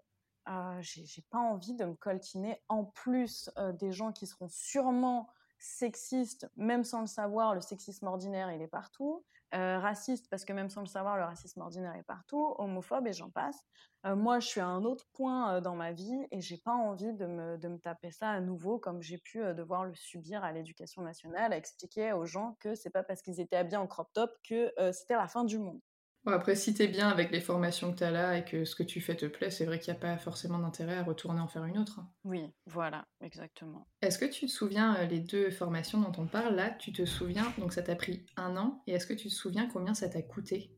j'ai 0.80 1.22
pas 1.30 1.38
envie 1.38 1.76
de 1.76 1.86
me 1.86 1.94
coltiner 1.94 2.62
en 2.68 2.84
plus 2.84 3.52
des 3.74 3.92
gens 3.92 4.12
qui 4.12 4.26
seront 4.26 4.50
sûrement 4.50 5.30
sexistes, 5.60 6.50
même 6.56 6.84
sans 6.84 7.02
le 7.02 7.08
savoir, 7.08 7.54
le 7.54 7.62
sexisme 7.62 8.08
ordinaire, 8.08 8.52
il 8.52 8.62
est 8.64 8.68
partout. 8.68 9.24
Euh, 9.54 9.80
raciste, 9.80 10.30
parce 10.30 10.46
que 10.46 10.54
même 10.54 10.70
sans 10.70 10.80
le 10.80 10.88
savoir, 10.88 11.18
le 11.18 11.24
racisme 11.24 11.60
ordinaire 11.60 11.94
est 11.96 12.04
partout, 12.04 12.56
homophobe 12.58 13.08
et 13.08 13.12
j'en 13.12 13.30
passe. 13.30 13.66
Euh, 14.06 14.16
moi, 14.16 14.40
je 14.40 14.48
suis 14.48 14.62
à 14.62 14.68
un 14.68 14.86
autre 14.86 15.06
point 15.12 15.56
euh, 15.56 15.62
dans 15.62 15.76
ma 15.76 15.92
vie 15.92 16.26
et 16.32 16.40
j'ai 16.40 16.58
pas 16.58 16.72
envie 16.72 17.12
de 17.12 17.26
me, 17.26 17.58
de 17.58 17.68
me, 17.68 17.78
taper 17.78 18.12
ça 18.12 18.30
à 18.30 18.40
nouveau 18.40 18.80
comme 18.80 19.02
j'ai 19.02 19.18
pu 19.18 19.40
devoir 19.54 19.84
le 19.84 19.94
subir 19.94 20.46
à 20.46 20.54
l'éducation 20.54 21.02
nationale, 21.02 21.52
à 21.52 21.58
expliquer 21.58 22.14
aux 22.14 22.26
gens 22.26 22.56
que 22.62 22.76
c'est 22.76 22.92
pas 22.92 23.04
parce 23.04 23.22
qu'ils 23.22 23.42
étaient 23.42 23.58
habillés 23.58 23.76
en 23.76 23.88
crop 23.88 24.08
top 24.14 24.32
que 24.48 24.72
c'était 24.94 25.16
la 25.16 25.28
fin 25.28 25.44
du 25.44 25.60
monde 25.60 25.82
après, 26.26 26.56
si 26.56 26.74
t'es 26.74 26.88
bien 26.88 27.10
avec 27.10 27.32
les 27.32 27.42
formations 27.42 27.92
que 27.92 27.98
t'as 27.98 28.12
là 28.12 28.38
et 28.38 28.46
que 28.46 28.66
ce 28.66 28.76
que 28.76 28.84
tu 28.84 29.02
fais 29.02 29.16
te 29.16 29.26
plaît, 29.26 29.50
c'est 29.52 29.66
vrai 29.66 29.80
qu'il 29.80 29.94
n'y 29.94 29.98
a 29.98 30.02
pas 30.02 30.18
forcément 30.18 30.60
d'intérêt 30.60 30.98
à 30.98 31.04
retourner 31.04 31.42
en 31.42 31.48
faire 31.48 31.66
une 31.66 31.78
autre. 31.78 32.02
Oui, 32.24 32.54
voilà, 32.68 33.06
exactement. 33.22 33.88
Est-ce 34.02 34.20
que 34.20 34.26
tu 34.26 34.46
te 34.46 34.52
souviens, 34.52 34.96
euh, 34.98 35.06
les 35.06 35.20
deux 35.20 35.50
formations 35.50 36.00
dont 36.02 36.22
on 36.22 36.28
parle 36.28 36.56
là, 36.56 36.70
tu 36.70 36.92
te 36.92 37.06
souviens, 37.06 37.54
donc 37.58 37.74
ça 37.74 37.82
t'a 37.82 37.96
pris 37.96 38.26
un 38.38 38.58
an, 38.58 38.84
et 38.88 38.94
est-ce 38.94 39.08
que 39.08 39.14
tu 39.14 39.30
te 39.30 39.34
souviens 39.34 39.68
combien 39.68 39.94
ça 39.94 40.10
t'a 40.10 40.22
coûté? 40.22 40.72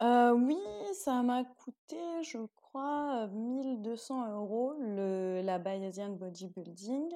Oui, 0.00 0.56
ça 0.94 1.22
m'a 1.22 1.44
coûté, 1.44 1.96
je 2.22 2.38
crois, 2.56 3.26
1200 3.28 4.32
euros 4.32 4.74
le 4.78 5.42
la 5.42 5.58
Bayesian 5.58 6.10
Bodybuilding. 6.10 7.08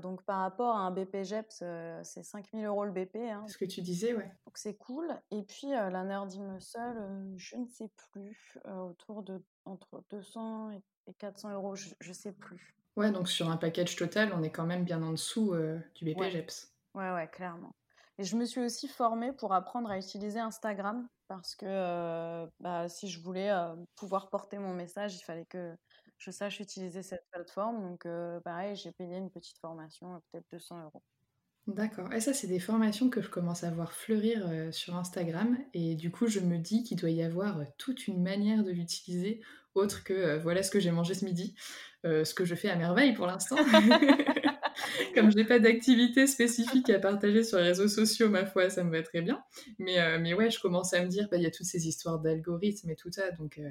Donc 0.00 0.22
par 0.24 0.40
rapport 0.40 0.76
à 0.76 0.80
un 0.80 0.90
BPGEPS, 0.90 1.62
c'est 2.02 2.22
5000 2.22 2.64
euros 2.64 2.84
le 2.84 2.92
BP, 2.92 3.16
hein. 3.16 3.44
Ce 3.48 3.58
que 3.58 3.64
tu 3.64 3.82
disais, 3.82 4.14
ouais. 4.14 4.30
Donc 4.46 4.56
c'est 4.56 4.76
cool 4.76 5.08
et 5.30 5.42
puis, 5.42 5.68
la 5.68 6.04
Nerdy 6.04 6.40
Muscle, 6.40 7.34
je 7.36 7.56
ne 7.56 7.66
sais 7.66 7.90
plus, 8.12 8.58
autour 8.64 9.22
de 9.22 9.42
entre 9.64 10.02
200 10.10 10.70
et 10.70 11.14
400 11.18 11.52
euros, 11.52 11.74
je 11.76 11.90
je 12.00 12.12
sais 12.12 12.32
plus. 12.32 12.74
Ouais, 12.96 13.10
donc 13.10 13.28
sur 13.28 13.50
un 13.50 13.56
package 13.56 13.96
total, 13.96 14.32
on 14.34 14.42
est 14.42 14.50
quand 14.50 14.66
même 14.66 14.84
bien 14.84 15.02
en 15.02 15.10
dessous, 15.10 15.54
du 15.94 16.04
BPGEPS. 16.04 16.72
Ouais, 16.94 17.12
ouais, 17.12 17.28
clairement. 17.28 17.74
Et 18.18 18.24
je 18.24 18.36
me 18.36 18.46
suis 18.46 18.60
aussi 18.60 18.88
formée 18.88 19.32
pour 19.32 19.52
apprendre 19.52 19.90
à 19.90 19.98
utiliser 19.98 20.40
Instagram 20.40 21.06
parce 21.28 21.54
que 21.54 21.66
euh, 21.66 22.46
bah, 22.60 22.88
si 22.88 23.08
je 23.08 23.20
voulais 23.20 23.50
euh, 23.50 23.74
pouvoir 23.94 24.30
porter 24.30 24.58
mon 24.58 24.72
message, 24.72 25.16
il 25.16 25.22
fallait 25.22 25.44
que 25.44 25.76
je 26.18 26.30
sache 26.30 26.60
utiliser 26.60 27.02
cette 27.02 27.26
plateforme. 27.30 27.82
Donc, 27.82 28.06
euh, 28.06 28.40
pareil, 28.40 28.76
j'ai 28.76 28.92
payé 28.92 29.16
une 29.16 29.30
petite 29.30 29.58
formation, 29.58 30.20
peut-être 30.30 30.46
200 30.52 30.84
euros. 30.84 31.02
D'accord. 31.66 32.12
Et 32.12 32.20
ça, 32.20 32.32
c'est 32.32 32.46
des 32.46 32.60
formations 32.60 33.10
que 33.10 33.20
je 33.20 33.28
commence 33.28 33.64
à 33.64 33.70
voir 33.70 33.92
fleurir 33.92 34.48
sur 34.72 34.94
Instagram. 34.96 35.58
Et 35.74 35.96
du 35.96 36.12
coup, 36.12 36.28
je 36.28 36.38
me 36.38 36.58
dis 36.58 36.84
qu'il 36.84 36.96
doit 36.96 37.10
y 37.10 37.24
avoir 37.24 37.58
toute 37.76 38.06
une 38.06 38.22
manière 38.22 38.62
de 38.62 38.70
l'utiliser, 38.70 39.40
autre 39.74 40.04
que 40.04 40.38
voilà 40.38 40.62
ce 40.62 40.70
que 40.70 40.78
j'ai 40.78 40.92
mangé 40.92 41.14
ce 41.14 41.24
midi, 41.24 41.56
ce 42.04 42.32
que 42.34 42.44
je 42.44 42.54
fais 42.54 42.70
à 42.70 42.76
merveille 42.76 43.14
pour 43.14 43.26
l'instant. 43.26 43.56
Comme 45.14 45.30
je 45.30 45.36
n'ai 45.36 45.44
pas 45.44 45.58
d'activité 45.58 46.26
spécifique 46.26 46.90
à 46.90 46.98
partager 46.98 47.42
sur 47.42 47.58
les 47.58 47.64
réseaux 47.64 47.88
sociaux, 47.88 48.28
ma 48.28 48.44
foi, 48.44 48.70
ça 48.70 48.84
me 48.84 48.90
va 48.90 49.02
très 49.02 49.22
bien. 49.22 49.42
Mais, 49.78 49.98
euh, 50.00 50.18
mais 50.20 50.34
ouais, 50.34 50.50
je 50.50 50.60
commence 50.60 50.92
à 50.94 51.02
me 51.02 51.08
dire, 51.08 51.28
bah, 51.30 51.36
il 51.36 51.42
y 51.42 51.46
a 51.46 51.50
toutes 51.50 51.66
ces 51.66 51.88
histoires 51.88 52.18
d'algorithmes 52.18 52.90
et 52.90 52.96
tout 52.96 53.10
ça, 53.10 53.30
donc 53.32 53.58
euh, 53.58 53.68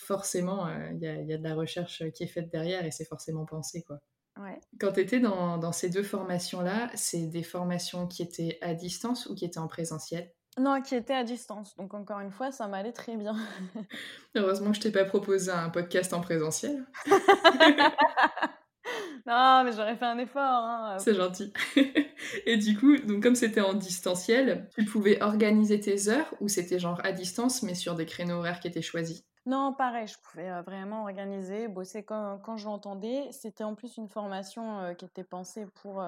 forcément, 0.00 0.66
euh, 0.66 0.90
il 0.92 1.02
y, 1.02 1.06
a, 1.06 1.20
y, 1.20 1.32
a, 1.32 1.38
de 1.38 1.44
la 1.44 1.54
recherche 1.54 2.02
qui 2.12 2.24
est 2.24 2.28
faite 2.28 2.50
derrière 2.50 2.84
et 2.84 2.90
c'est 2.90 3.04
forcément 3.04 3.44
pensé, 3.44 3.82
quoi. 3.82 3.98
Ouais. 4.40 4.60
Quand 4.78 4.92
tu 4.92 5.00
étais 5.00 5.20
dans, 5.20 5.58
dans, 5.58 5.72
ces 5.72 5.90
deux 5.90 6.02
formations-là, 6.02 6.90
c'est 6.94 7.26
des 7.26 7.42
formations 7.42 8.06
qui 8.06 8.22
étaient 8.22 8.58
à 8.62 8.74
distance 8.74 9.26
ou 9.26 9.34
qui 9.34 9.44
étaient 9.44 9.58
en 9.58 9.68
présentiel? 9.68 10.32
Non, 10.58 10.80
qui 10.80 10.94
étaient 10.94 11.14
à 11.14 11.24
distance. 11.24 11.76
Donc 11.76 11.94
encore 11.94 12.20
une 12.20 12.30
fois, 12.30 12.50
ça 12.50 12.66
m'allait 12.66 12.92
très 12.92 13.16
bien. 13.16 13.36
Heureusement 14.34 14.70
que 14.70 14.76
je 14.76 14.80
t'ai 14.80 14.92
pas 14.92 15.04
proposé 15.04 15.50
un 15.50 15.68
podcast 15.68 16.12
en 16.12 16.20
présentiel. 16.20 16.86
non, 19.26 19.64
mais 19.64 19.72
j'aurais 19.72 19.96
fait 19.96 20.06
un 20.06 20.18
effort. 20.18 20.40
Hein. 20.40 20.96
C'est 21.00 21.14
gentil. 21.14 21.52
Et 22.46 22.56
du 22.56 22.78
coup, 22.78 22.96
donc 22.96 23.22
comme 23.22 23.34
c'était 23.34 23.60
en 23.60 23.74
distanciel, 23.74 24.68
tu 24.76 24.84
pouvais 24.84 25.22
organiser 25.22 25.80
tes 25.80 26.08
heures 26.08 26.34
ou 26.40 26.48
c'était 26.48 26.78
genre 26.78 27.00
à 27.04 27.12
distance 27.12 27.62
mais 27.62 27.74
sur 27.74 27.94
des 27.94 28.06
créneaux 28.06 28.36
horaires 28.36 28.60
qui 28.60 28.68
étaient 28.68 28.82
choisis? 28.82 29.24
Non, 29.46 29.72
pareil, 29.72 30.06
je 30.06 30.18
pouvais 30.18 30.60
vraiment 30.62 31.02
organiser, 31.02 31.66
bosser 31.66 32.04
quand, 32.04 32.56
je 32.56 32.66
l'entendais. 32.66 33.32
C'était 33.32 33.64
en 33.64 33.74
plus 33.74 33.96
une 33.96 34.08
formation 34.08 34.94
qui 34.96 35.06
était 35.06 35.24
pensée 35.24 35.66
pour 35.82 36.04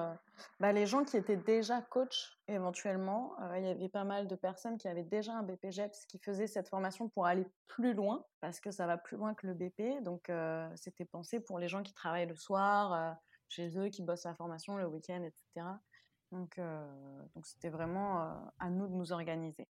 bah, 0.59 0.71
les 0.71 0.85
gens 0.85 1.03
qui 1.03 1.17
étaient 1.17 1.37
déjà 1.37 1.81
coach 1.81 2.37
éventuellement. 2.47 3.35
il 3.57 3.63
y 3.63 3.67
avait 3.67 3.89
pas 3.89 4.03
mal 4.03 4.27
de 4.27 4.35
personnes 4.35 4.77
qui 4.77 4.87
avaient 4.87 5.03
déjà 5.03 5.33
un 5.33 5.41
BPGEPS 5.41 6.05
qui 6.05 6.19
faisaient 6.19 6.45
cette 6.45 6.69
formation 6.69 7.09
pour 7.09 7.25
aller 7.25 7.47
plus 7.67 7.93
loin, 7.95 8.23
parce 8.39 8.59
que 8.59 8.69
ça 8.69 8.85
va 8.85 8.97
plus 8.97 9.17
loin 9.17 9.33
que 9.33 9.47
le 9.47 9.55
BP. 9.55 10.03
Donc 10.03 10.31
c'était 10.75 11.05
pensé 11.05 11.39
pour 11.39 11.57
les 11.57 11.67
gens 11.67 11.81
qui 11.81 11.93
travaillent 11.93 12.27
le 12.27 12.35
soir, 12.35 13.17
chez 13.49 13.79
eux, 13.79 13.89
qui 13.89 14.03
bossent 14.03 14.25
la 14.25 14.35
formation 14.35 14.77
le 14.77 14.85
week-end, 14.85 15.23
etc. 15.23 15.67
Donc 16.31 16.59
c'était 17.43 17.69
vraiment 17.69 18.51
à 18.59 18.69
nous 18.69 18.87
de 18.87 18.93
nous 18.93 19.11
organiser. 19.11 19.67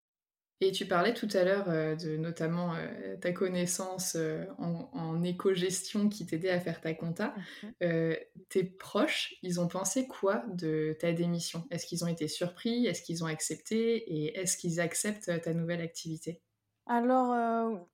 Et 0.60 0.72
tu 0.72 0.88
parlais 0.88 1.14
tout 1.14 1.30
à 1.34 1.44
l'heure 1.44 1.70
euh, 1.70 1.96
de 1.96 2.18
notamment 2.18 2.74
euh, 2.74 3.16
ta 3.18 3.32
connaissance 3.32 4.16
euh, 4.16 4.44
en, 4.58 5.22
éco-gestion 5.24 6.10
qui 6.10 6.26
t'aidait 6.26 6.50
à 6.50 6.60
faire 6.60 6.82
ta 6.82 6.94
compta. 6.94 7.34
Tes 7.80 8.64
proches, 8.64 9.36
ils 9.42 9.60
ont 9.60 9.68
pensé 9.68 10.08
quoi 10.08 10.44
de 10.54 10.96
ta 11.00 11.12
démission? 11.12 11.66
Est-ce 11.70 11.86
qu'ils 11.86 12.04
ont 12.04 12.08
été 12.08 12.28
surpris? 12.28 12.86
Est-ce 12.86 13.02
qu'ils 13.02 13.24
ont 13.24 13.28
accepté? 13.28 13.98
Et 13.98 14.40
est-ce 14.40 14.58
qu'ils 14.58 14.80
acceptent 14.80 15.42
ta 15.42 15.54
nouvelle 15.54 15.82
activité? 15.82 16.42
Alors 16.86 17.36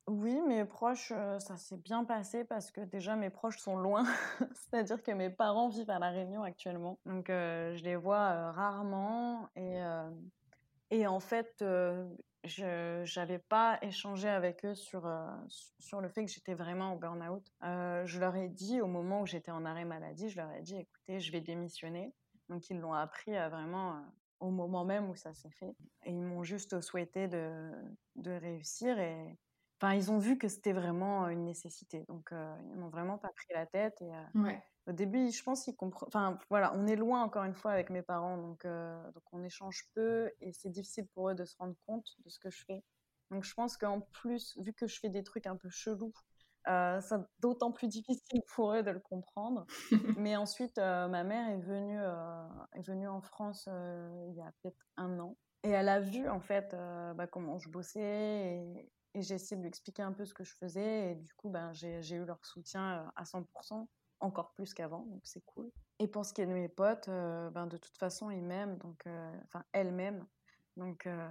oui, 0.06 0.40
mes 0.46 0.64
proches, 0.64 1.12
ça 1.38 1.56
s'est 1.56 1.78
bien 1.78 2.04
passé 2.04 2.44
parce 2.44 2.70
que 2.70 2.82
déjà 2.82 3.16
mes 3.16 3.30
proches 3.30 3.58
sont 3.58 3.76
loin, 3.76 4.04
c'est-à-dire 4.54 5.02
que 5.02 5.10
mes 5.10 5.30
parents 5.30 5.68
vivent 5.68 5.90
à 5.90 5.98
La 5.98 6.10
Réunion 6.10 6.42
actuellement. 6.42 6.98
Donc 7.04 7.26
je 7.28 7.82
les 7.82 7.96
vois 7.96 8.52
rarement. 8.52 9.48
Et, 9.56 9.80
et 10.90 11.06
en 11.06 11.20
fait 11.20 11.64
je 12.44 13.18
n'avais 13.18 13.38
pas 13.38 13.78
échangé 13.82 14.28
avec 14.28 14.64
eux 14.64 14.74
sur, 14.74 15.06
euh, 15.06 15.30
sur 15.78 16.00
le 16.00 16.08
fait 16.08 16.24
que 16.24 16.30
j'étais 16.30 16.54
vraiment 16.54 16.94
au 16.94 16.98
burn-out. 16.98 17.46
Euh, 17.62 18.04
je 18.06 18.20
leur 18.20 18.36
ai 18.36 18.48
dit, 18.48 18.80
au 18.80 18.86
moment 18.86 19.22
où 19.22 19.26
j'étais 19.26 19.50
en 19.50 19.64
arrêt 19.64 19.84
maladie, 19.84 20.28
je 20.28 20.36
leur 20.36 20.50
ai 20.52 20.62
dit, 20.62 20.76
écoutez, 20.76 21.20
je 21.20 21.32
vais 21.32 21.40
démissionner. 21.40 22.14
Donc, 22.48 22.68
ils 22.70 22.78
l'ont 22.78 22.92
appris 22.92 23.36
euh, 23.36 23.48
vraiment 23.48 24.04
au 24.40 24.50
moment 24.50 24.84
même 24.84 25.08
où 25.08 25.14
ça 25.14 25.32
s'est 25.34 25.50
fait. 25.50 25.74
Et 26.04 26.10
ils 26.10 26.20
m'ont 26.20 26.42
juste 26.42 26.80
souhaité 26.80 27.28
de, 27.28 27.72
de 28.16 28.30
réussir. 28.32 28.98
Et 28.98 29.38
enfin, 29.80 29.94
ils 29.94 30.10
ont 30.10 30.18
vu 30.18 30.36
que 30.38 30.48
c'était 30.48 30.72
vraiment 30.72 31.28
une 31.28 31.44
nécessité. 31.44 32.04
Donc, 32.08 32.28
ils 32.32 32.76
m'ont 32.76 32.90
vraiment 32.90 33.18
pas 33.18 33.30
pris 33.34 33.54
la 33.54 33.66
tête. 33.66 34.00
Et. 34.02 34.12
Au 34.86 34.92
début, 34.92 35.30
je 35.30 35.42
pense 35.42 35.64
qu'ils 35.64 35.76
comprennent. 35.76 36.08
Enfin, 36.08 36.38
voilà, 36.50 36.74
on 36.74 36.86
est 36.86 36.96
loin 36.96 37.22
encore 37.22 37.44
une 37.44 37.54
fois 37.54 37.72
avec 37.72 37.88
mes 37.88 38.02
parents, 38.02 38.36
donc, 38.36 38.64
euh, 38.64 39.02
donc 39.12 39.22
on 39.32 39.42
échange 39.42 39.88
peu 39.94 40.30
et 40.40 40.52
c'est 40.52 40.68
difficile 40.68 41.06
pour 41.14 41.30
eux 41.30 41.34
de 41.34 41.44
se 41.44 41.56
rendre 41.58 41.74
compte 41.86 42.06
de 42.24 42.28
ce 42.28 42.38
que 42.38 42.50
je 42.50 42.64
fais. 42.66 42.84
Donc 43.30 43.44
je 43.44 43.54
pense 43.54 43.78
qu'en 43.78 44.00
plus, 44.00 44.54
vu 44.58 44.74
que 44.74 44.86
je 44.86 45.00
fais 45.00 45.08
des 45.08 45.22
trucs 45.22 45.46
un 45.46 45.56
peu 45.56 45.70
chelous, 45.70 46.12
euh, 46.68 47.00
c'est 47.00 47.16
d'autant 47.40 47.72
plus 47.72 47.88
difficile 47.88 48.42
pour 48.54 48.74
eux 48.74 48.82
de 48.82 48.90
le 48.90 49.00
comprendre. 49.00 49.66
Mais 50.18 50.36
ensuite, 50.36 50.76
euh, 50.78 51.08
ma 51.08 51.24
mère 51.24 51.48
est 51.48 51.60
venue, 51.60 52.00
est 52.74 52.86
venue 52.86 53.08
en 53.08 53.22
France 53.22 53.66
il 53.66 54.34
y 54.36 54.42
a 54.42 54.52
peut-être 54.62 54.86
un 54.96 55.18
an 55.18 55.36
et 55.62 55.70
elle 55.70 55.88
a 55.88 56.00
vu 56.00 56.28
en 56.28 56.40
fait 56.40 56.76
bah, 57.16 57.26
comment 57.26 57.58
je 57.58 57.70
bossais 57.70 58.00
et, 58.02 58.90
et 59.14 59.22
j'ai 59.22 59.36
essayé 59.36 59.56
de 59.56 59.62
lui 59.62 59.68
expliquer 59.68 60.02
un 60.02 60.12
peu 60.12 60.24
ce 60.26 60.34
que 60.34 60.44
je 60.44 60.54
faisais 60.54 61.12
et 61.12 61.14
du 61.14 61.32
coup, 61.34 61.48
ben, 61.48 61.72
j'ai 61.72 62.14
eu 62.14 62.24
leur 62.24 62.44
soutien 62.44 63.10
à 63.16 63.24
100% 63.24 63.88
encore 64.24 64.52
plus 64.52 64.74
qu'avant, 64.74 65.04
donc 65.06 65.20
c'est 65.24 65.44
cool. 65.44 65.70
Et 66.00 66.08
pour 66.08 66.24
ce 66.24 66.32
qui 66.32 66.40
est 66.40 66.46
de 66.46 66.52
mes 66.52 66.68
potes, 66.68 67.08
euh, 67.08 67.50
ben 67.50 67.66
de 67.66 67.76
toute 67.76 67.96
façon, 67.96 68.30
ils 68.30 68.42
m'aiment, 68.42 68.76
donc, 68.78 69.06
euh, 69.06 69.32
enfin, 69.44 69.64
elles 69.72 69.92
m'aiment. 69.92 70.26
Donc, 70.76 71.06
euh, 71.06 71.28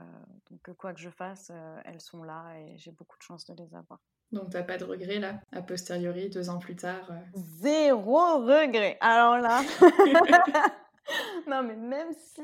donc, 0.49 0.77
quoi 0.77 0.93
que 0.93 1.01
je 1.01 1.09
fasse, 1.09 1.51
elles 1.83 1.99
sont 1.99 2.23
là 2.23 2.57
et 2.59 2.77
j'ai 2.77 2.91
beaucoup 2.91 3.17
de 3.17 3.23
chance 3.23 3.45
de 3.45 3.53
les 3.55 3.75
avoir. 3.75 3.99
Donc, 4.31 4.51
t'as 4.51 4.63
pas 4.63 4.77
de 4.77 4.85
regret 4.85 5.19
là, 5.19 5.41
a 5.51 5.61
posteriori, 5.61 6.29
deux 6.29 6.49
ans 6.49 6.59
plus 6.59 6.77
tard 6.77 7.11
Zéro 7.35 8.37
regret 8.37 8.97
Alors 9.01 9.37
là 9.37 9.61
Non, 11.47 11.61
mais 11.61 11.75
même 11.75 12.13
si, 12.13 12.41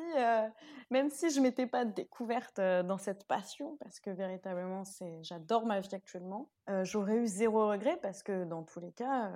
même 0.92 1.10
si 1.10 1.30
je 1.30 1.40
m'étais 1.40 1.66
pas 1.68 1.86
découverte 1.86 2.60
dans 2.60 2.98
cette 2.98 3.26
passion, 3.26 3.78
parce 3.78 4.02
que 4.02 4.10
véritablement, 4.10 4.84
c'est, 4.84 5.24
j'adore 5.24 5.66
ma 5.66 5.80
vie 5.80 5.96
actuellement, 5.96 6.52
j'aurais 6.84 7.16
eu 7.16 7.28
zéro 7.28 7.70
regret 7.70 7.98
parce 8.02 8.24
que 8.24 8.44
dans 8.44 8.64
tous 8.64 8.82
les 8.82 8.92
cas, 8.92 9.32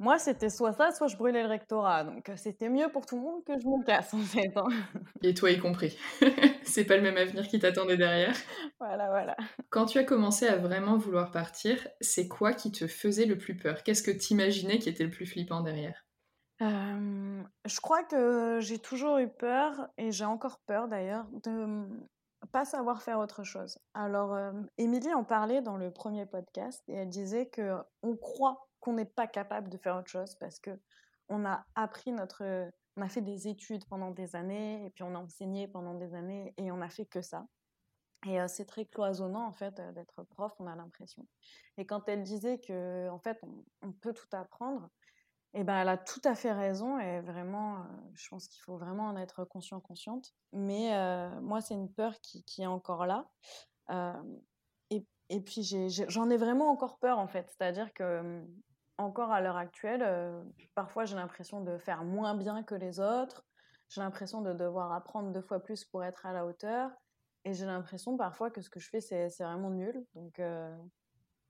moi, 0.00 0.18
c'était 0.18 0.50
soit 0.50 0.72
ça, 0.72 0.90
soit 0.90 1.06
je 1.06 1.16
brûlais 1.16 1.42
le 1.42 1.48
rectorat. 1.48 2.04
Donc, 2.04 2.28
euh, 2.28 2.36
c'était 2.36 2.68
mieux 2.68 2.88
pour 2.90 3.06
tout 3.06 3.16
le 3.16 3.22
monde 3.22 3.44
que 3.44 3.52
je 3.52 3.66
me 3.66 3.84
casse, 3.84 4.12
en 4.12 4.18
fait. 4.18 4.50
Hein. 4.56 4.66
Et 5.22 5.34
toi 5.34 5.50
y 5.50 5.58
compris. 5.58 5.96
c'est 6.64 6.84
pas 6.84 6.96
le 6.96 7.02
même 7.02 7.16
avenir 7.16 7.46
qui 7.46 7.60
t'attendait 7.60 7.96
derrière. 7.96 8.34
Voilà, 8.80 9.08
voilà. 9.08 9.36
Quand 9.70 9.86
tu 9.86 9.98
as 9.98 10.04
commencé 10.04 10.48
à 10.48 10.56
vraiment 10.56 10.96
vouloir 10.96 11.30
partir, 11.30 11.86
c'est 12.00 12.26
quoi 12.26 12.52
qui 12.52 12.72
te 12.72 12.88
faisait 12.88 13.26
le 13.26 13.38
plus 13.38 13.56
peur? 13.56 13.84
Qu'est-ce 13.84 14.02
que 14.02 14.10
t'imaginais 14.10 14.78
qui 14.78 14.88
était 14.88 15.04
le 15.04 15.10
plus 15.10 15.26
flippant 15.26 15.60
derrière? 15.60 16.04
Je 16.60 17.80
crois 17.80 18.04
que 18.04 18.58
j'ai 18.60 18.78
toujours 18.78 19.18
eu 19.18 19.28
peur, 19.28 19.88
et 19.98 20.12
j'ai 20.12 20.24
encore 20.24 20.60
peur 20.66 20.88
d'ailleurs, 20.88 21.26
de 21.44 21.84
pas 22.52 22.64
savoir 22.64 23.02
faire 23.02 23.18
autre 23.18 23.44
chose. 23.44 23.78
Alors, 23.92 24.38
Émilie 24.78 25.12
en 25.12 25.24
parlait 25.24 25.60
dans 25.60 25.76
le 25.76 25.90
premier 25.90 26.24
podcast, 26.24 26.82
et 26.88 26.94
elle 26.94 27.10
disait 27.10 27.46
que 27.46 27.76
on 28.02 28.16
croit 28.16 28.66
qu'on 28.84 28.92
n'est 28.92 29.06
pas 29.06 29.26
capable 29.26 29.70
de 29.70 29.78
faire 29.78 29.96
autre 29.96 30.10
chose 30.10 30.34
parce 30.34 30.58
que 30.60 30.78
on 31.30 31.46
a 31.46 31.64
appris 31.74 32.12
notre, 32.12 32.70
on 32.98 33.02
a 33.02 33.08
fait 33.08 33.22
des 33.22 33.48
études 33.48 33.86
pendant 33.86 34.10
des 34.10 34.36
années 34.36 34.84
et 34.84 34.90
puis 34.90 35.02
on 35.04 35.14
a 35.14 35.18
enseigné 35.18 35.66
pendant 35.66 35.94
des 35.94 36.14
années 36.14 36.52
et 36.58 36.70
on 36.70 36.82
a 36.82 36.90
fait 36.90 37.06
que 37.06 37.22
ça. 37.22 37.46
Et 38.26 38.36
c'est 38.46 38.66
très 38.66 38.84
cloisonnant 38.84 39.46
en 39.46 39.52
fait 39.52 39.74
d'être 39.94 40.22
prof, 40.24 40.52
on 40.58 40.66
a 40.66 40.76
l'impression. 40.76 41.26
Et 41.78 41.86
quand 41.86 42.10
elle 42.10 42.22
disait 42.22 42.58
que 42.58 43.08
en 43.08 43.18
fait 43.18 43.42
on, 43.80 43.92
peut 43.92 44.12
tout 44.12 44.28
apprendre, 44.32 44.90
eh 45.54 45.64
ben 45.64 45.76
elle 45.80 45.88
a 45.88 45.96
tout 45.96 46.22
à 46.24 46.34
fait 46.34 46.52
raison 46.52 46.98
et 46.98 47.22
vraiment, 47.22 47.86
je 48.12 48.28
pense 48.28 48.48
qu'il 48.48 48.60
faut 48.60 48.76
vraiment 48.76 49.04
en 49.04 49.16
être 49.16 49.46
conscient, 49.46 49.80
consciente. 49.80 50.34
Mais 50.52 50.90
moi 51.40 51.62
c'est 51.62 51.74
une 51.74 51.90
peur 51.90 52.20
qui, 52.20 52.44
est 52.58 52.66
encore 52.66 53.06
là. 53.06 53.30
et, 54.90 55.06
et, 55.30 55.40
puis 55.40 55.64
j'en 56.08 56.28
ai, 56.28 56.36
vraiment 56.36 56.70
encore 56.70 56.98
peur 56.98 57.18
en 57.18 57.28
fait, 57.28 57.48
c'est-à-dire 57.48 57.94
que 57.94 58.44
encore 58.98 59.32
à 59.32 59.40
l'heure 59.40 59.56
actuelle, 59.56 60.02
euh, 60.02 60.42
parfois 60.74 61.04
j'ai 61.04 61.16
l'impression 61.16 61.60
de 61.60 61.78
faire 61.78 62.04
moins 62.04 62.34
bien 62.34 62.62
que 62.62 62.74
les 62.74 63.00
autres. 63.00 63.44
J'ai 63.88 64.00
l'impression 64.00 64.40
de 64.40 64.52
devoir 64.52 64.92
apprendre 64.92 65.32
deux 65.32 65.42
fois 65.42 65.60
plus 65.60 65.84
pour 65.84 66.04
être 66.04 66.26
à 66.26 66.32
la 66.32 66.46
hauteur. 66.46 66.90
et 67.44 67.52
j'ai 67.52 67.66
l'impression 67.66 68.16
parfois 68.16 68.50
que 68.50 68.60
ce 68.62 68.70
que 68.70 68.80
je 68.80 68.88
fais, 68.88 69.00
c'est 69.00 69.28
vraiment 69.40 69.70
nul. 69.70 70.04
Donc, 70.14 70.40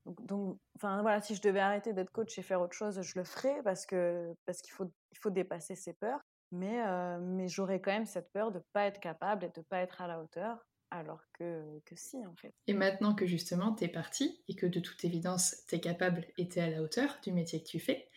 donc, 0.05 0.59
enfin 0.75 1.01
voilà, 1.01 1.21
si 1.21 1.35
je 1.35 1.41
devais 1.41 1.61
arrêter 1.61 1.93
d'être 1.93 2.11
coach 2.11 2.37
et 2.37 2.43
faire 2.43 2.61
autre 2.61 2.75
chose, 2.75 3.01
je 3.01 3.17
le 3.17 3.23
ferais 3.23 3.61
parce 3.63 3.85
que 3.85 4.35
parce 4.45 4.61
qu'il 4.61 4.73
faut 4.73 4.91
il 5.11 5.17
faut 5.19 5.29
dépasser 5.29 5.75
ses 5.75 5.93
peurs. 5.93 6.19
Mais 6.51 6.83
mais 7.19 7.47
j'aurais 7.47 7.79
quand 7.81 7.91
même 7.91 8.05
cette 8.05 8.31
peur 8.31 8.51
de 8.51 8.61
pas 8.73 8.85
être 8.85 8.99
capable 8.99 9.45
et 9.45 9.49
de 9.49 9.61
pas 9.61 9.79
être 9.79 10.01
à 10.01 10.07
la 10.07 10.21
hauteur, 10.21 10.65
alors 10.91 11.21
que 11.33 11.79
que 11.85 11.95
si 11.95 12.25
en 12.25 12.35
fait. 12.35 12.53
Et 12.67 12.73
maintenant 12.73 13.15
que 13.15 13.25
justement 13.25 13.73
tu 13.73 13.83
es 13.83 13.87
parti 13.87 14.41
et 14.47 14.55
que 14.55 14.65
de 14.65 14.79
toute 14.79 15.03
évidence 15.03 15.55
tu 15.67 15.75
es 15.75 15.79
capable 15.79 16.25
et 16.37 16.47
tu 16.47 16.59
es 16.59 16.61
à 16.61 16.69
la 16.69 16.81
hauteur 16.81 17.17
du 17.23 17.31
métier 17.31 17.61
que 17.61 17.67
tu 17.67 17.79
fais, 17.79 18.09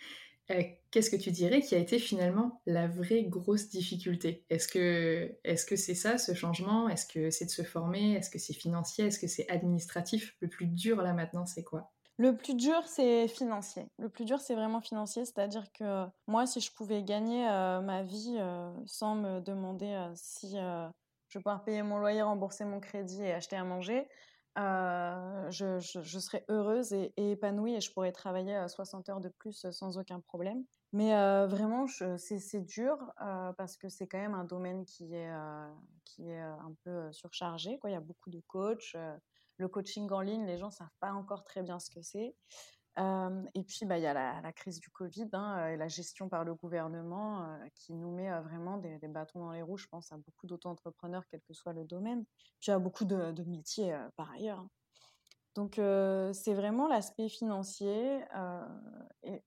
qu'est-ce 0.90 1.10
que 1.10 1.16
tu 1.16 1.30
dirais 1.30 1.60
qui 1.60 1.74
a 1.74 1.78
été 1.78 1.98
finalement 1.98 2.62
la 2.66 2.86
vraie 2.86 3.24
grosse 3.24 3.68
difficulté? 3.68 4.44
Est-ce 4.48 4.68
que 4.68 5.36
est-ce 5.44 5.66
que 5.66 5.76
c'est 5.76 5.94
ça 5.94 6.18
ce 6.18 6.34
changement? 6.34 6.88
Est-ce 6.88 7.06
que 7.06 7.30
c'est 7.30 7.44
de 7.44 7.50
se 7.50 7.62
former? 7.62 8.14
Est-ce 8.14 8.30
que 8.30 8.38
c'est 8.38 8.54
financier? 8.54 9.06
Est-ce 9.06 9.18
que 9.18 9.26
c'est 9.26 9.48
administratif? 9.50 10.36
Le 10.40 10.48
plus 10.48 10.66
dur 10.66 11.02
là 11.02 11.12
maintenant, 11.12 11.44
c'est 11.46 11.64
quoi? 11.64 11.92
Le 12.20 12.36
plus 12.36 12.56
dur, 12.56 12.82
c'est 12.86 13.28
financier. 13.28 13.84
Le 14.00 14.08
plus 14.08 14.24
dur, 14.24 14.40
c'est 14.40 14.56
vraiment 14.56 14.80
financier. 14.80 15.24
C'est-à-dire 15.24 15.70
que 15.70 16.04
moi, 16.26 16.46
si 16.46 16.60
je 16.60 16.72
pouvais 16.72 17.04
gagner 17.04 17.44
ma 17.44 18.02
vie 18.02 18.36
sans 18.86 19.14
me 19.14 19.40
demander 19.40 20.10
si 20.16 20.56
je 21.28 21.38
vais 21.38 21.42
pouvoir 21.42 21.64
payer 21.64 21.82
mon 21.82 21.98
loyer, 21.98 22.22
rembourser 22.22 22.64
mon 22.64 22.80
crédit 22.80 23.22
et 23.22 23.32
acheter 23.32 23.56
à 23.56 23.64
manger, 23.64 24.08
euh, 24.58 25.50
je, 25.50 25.78
je, 25.78 26.18
serais 26.18 26.44
heureuse 26.48 26.92
et, 26.92 27.12
épanouie 27.16 27.74
et 27.74 27.80
je 27.80 27.92
pourrais 27.92 28.10
travailler 28.10 28.66
60 28.66 29.08
heures 29.08 29.20
de 29.20 29.28
plus 29.28 29.70
sans 29.70 29.98
aucun 29.98 30.18
problème. 30.20 30.64
Mais 30.92 31.14
euh, 31.14 31.46
vraiment, 31.46 31.86
c'est 32.16 32.62
dur 32.62 32.96
euh, 33.22 33.52
parce 33.52 33.76
que 33.76 33.88
c'est 33.88 34.08
quand 34.08 34.18
même 34.18 34.34
un 34.34 34.44
domaine 34.44 34.84
qui 34.84 35.14
est, 35.14 35.30
qui 36.04 36.28
est 36.28 36.40
un 36.40 36.74
peu 36.82 37.12
surchargé. 37.12 37.78
Il 37.84 37.92
y 37.92 37.94
a 37.94 38.00
beaucoup 38.00 38.30
de 38.30 38.40
coachs. 38.48 38.96
le 39.58 39.68
coaching 39.68 40.10
en 40.10 40.20
ligne, 40.20 40.44
les 40.44 40.58
gens 40.58 40.68
ne 40.68 40.72
savent 40.72 40.88
pas 40.98 41.12
encore 41.12 41.44
très 41.44 41.62
bien 41.62 41.78
ce 41.78 41.90
que 41.90 42.02
c'est 42.02 42.34
et 43.54 43.62
puis, 43.62 43.86
bah, 43.86 43.98
il 43.98 44.02
y 44.02 44.06
a 44.06 44.14
la, 44.14 44.52
crise 44.52 44.80
du 44.80 44.90
Covid 44.90 45.28
hein, 45.32 45.68
et 45.68 45.76
la 45.76 45.88
gestion 45.88 46.28
par 46.28 46.44
le 46.44 46.54
gouvernement 46.54 47.58
qui 47.74 47.94
nous 47.94 48.10
met 48.10 48.30
vraiment 48.40 48.76
des, 48.76 48.98
bâtons 49.08 49.40
dans 49.40 49.52
les 49.52 49.62
roues, 49.62 49.76
je 49.76 49.86
pense, 49.86 50.10
à 50.12 50.16
beaucoup 50.16 50.46
d'auto-entrepreneurs, 50.46 51.24
quel 51.30 51.40
que 51.42 51.54
soit 51.54 51.72
le 51.72 51.84
domaine, 51.84 52.24
puis 52.60 52.72
à 52.72 52.78
beaucoup 52.78 53.04
de, 53.04 53.42
métiers 53.44 53.96
par 54.16 54.30
ailleurs. 54.32 54.58
Hein. 54.58 54.70
Donc, 55.54 55.74
c'est 56.34 56.54
vraiment 56.54 56.88
l'aspect 56.88 57.28
financier. 57.28 58.20
Et, 59.22 59.42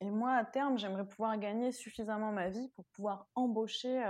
et, 0.00 0.10
moi, 0.10 0.32
à 0.32 0.44
terme, 0.44 0.78
j'aimerais 0.78 1.06
pouvoir 1.06 1.38
gagner 1.38 1.70
suffisamment 1.70 2.32
ma 2.32 2.48
vie 2.48 2.68
pour 2.70 2.86
pouvoir 2.86 3.28
embaucher 3.36 4.02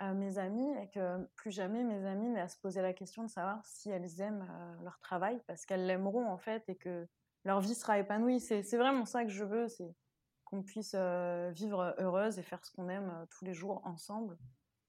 mes 0.00 0.38
amis 0.38 0.68
et 0.78 0.88
que 0.90 1.24
plus 1.36 1.50
jamais 1.50 1.84
mes 1.84 2.04
amis 2.06 2.28
n'aient 2.28 2.40
à 2.40 2.48
se 2.48 2.58
poser 2.58 2.82
la 2.82 2.92
question 2.92 3.22
de 3.22 3.30
savoir 3.30 3.64
si 3.64 3.90
elles 3.90 4.20
aiment 4.20 4.46
leur 4.82 4.98
travail, 4.98 5.40
parce 5.46 5.64
qu'elles 5.64 5.86
l'aimeront 5.86 6.26
en 6.28 6.38
fait 6.38 6.64
et 6.68 6.76
que 6.76 7.06
leur 7.46 7.60
vie 7.60 7.74
sera 7.74 7.98
épanouie. 7.98 8.40
C'est 8.40 8.76
vraiment 8.76 9.06
ça 9.06 9.24
que 9.24 9.30
je 9.30 9.44
veux, 9.44 9.68
c'est 9.68 9.94
qu'on 10.44 10.62
puisse 10.62 10.94
euh, 10.94 11.50
vivre 11.54 11.94
heureuse 11.98 12.38
et 12.38 12.42
faire 12.42 12.64
ce 12.64 12.70
qu'on 12.72 12.88
aime 12.88 13.10
euh, 13.10 13.26
tous 13.30 13.44
les 13.44 13.54
jours 13.54 13.80
ensemble. 13.84 14.36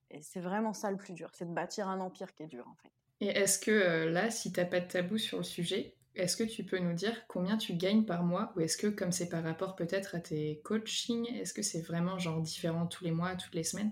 Et 0.10 0.22
c'est 0.22 0.40
vraiment 0.40 0.74
ça 0.74 0.92
le 0.92 0.98
plus 0.98 1.14
dur, 1.14 1.30
c'est 1.34 1.46
de 1.46 1.54
bâtir 1.54 1.88
un 1.88 2.00
empire 2.00 2.34
qui 2.34 2.44
est 2.44 2.48
dur 2.48 2.68
en 2.68 2.76
fait. 2.76 2.92
Et 3.20 3.28
est-ce 3.28 3.60
que 3.60 3.72
euh, 3.72 4.10
là, 4.10 4.30
si 4.30 4.52
tu 4.52 4.60
n'as 4.60 4.66
pas 4.66 4.80
de 4.80 4.88
tabou 4.88 5.18
sur 5.18 5.38
le 5.38 5.44
sujet, 5.44 5.96
est-ce 6.16 6.38
que 6.38 6.44
tu 6.44 6.64
peux 6.64 6.80
nous 6.80 6.94
dire 6.94 7.28
combien 7.28 7.58
tu 7.58 7.74
gagnes 7.74 8.06
par 8.06 8.24
mois 8.24 8.54
Ou 8.56 8.62
est-ce 8.62 8.78
que 8.78 8.88
comme 8.88 9.12
c'est 9.12 9.30
par 9.30 9.44
rapport 9.44 9.76
peut-être 9.76 10.16
à 10.16 10.20
tes 10.20 10.62
coachings, 10.64 11.28
est-ce 11.36 11.54
que 11.54 11.62
c'est 11.62 11.82
vraiment 11.82 12.18
genre 12.18 12.42
différent 12.42 12.88
tous 12.88 13.04
les 13.04 13.12
mois, 13.12 13.36
toutes 13.36 13.56
les 13.56 13.64
semaines? 13.64 13.92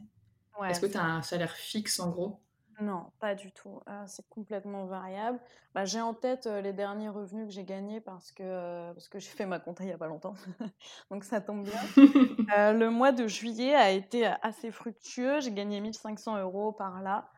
Est-ce 0.64 0.80
que 0.80 0.86
tu 0.86 0.98
as 0.98 1.04
un 1.04 1.22
salaire 1.22 1.56
fixe 1.56 2.00
en 2.00 2.10
gros? 2.10 2.40
Non, 2.82 3.12
pas 3.20 3.36
du 3.36 3.52
tout. 3.52 3.80
Ah, 3.86 4.06
c'est 4.08 4.28
complètement 4.30 4.86
variable. 4.86 5.40
Bah, 5.74 5.86
j'ai 5.86 6.02
en 6.02 6.14
tête 6.14 6.46
les 6.46 6.74
derniers 6.74 7.10
revenus 7.10 7.48
que 7.48 7.54
j'ai 7.54 7.64
gagnés 7.64 8.02
parce 8.02 8.32
que, 8.32 8.94
parce 8.94 9.08
que 9.08 9.20
j'ai 9.20 9.30
fait 9.30 9.46
ma 9.46 9.60
compta 9.60 9.84
il 9.84 9.88
n'y 9.88 9.94
a 9.94 9.98
pas 9.98 10.08
longtemps. 10.08 10.36
Donc 11.12 11.24
ça 11.24 11.42
tombe 11.42 11.64
bien. 11.64 11.80
le 12.74 12.90
mois 12.90 13.12
de 13.12 13.28
juillet 13.28 13.76
a 13.76 13.92
été 13.92 14.26
assez 14.42 14.72
fructueux. 14.72 15.40
J'ai 15.40 15.52
gagné 15.52 15.80
1500 15.80 16.40
euros 16.40 16.74
par 16.74 17.02
là. 17.02 17.30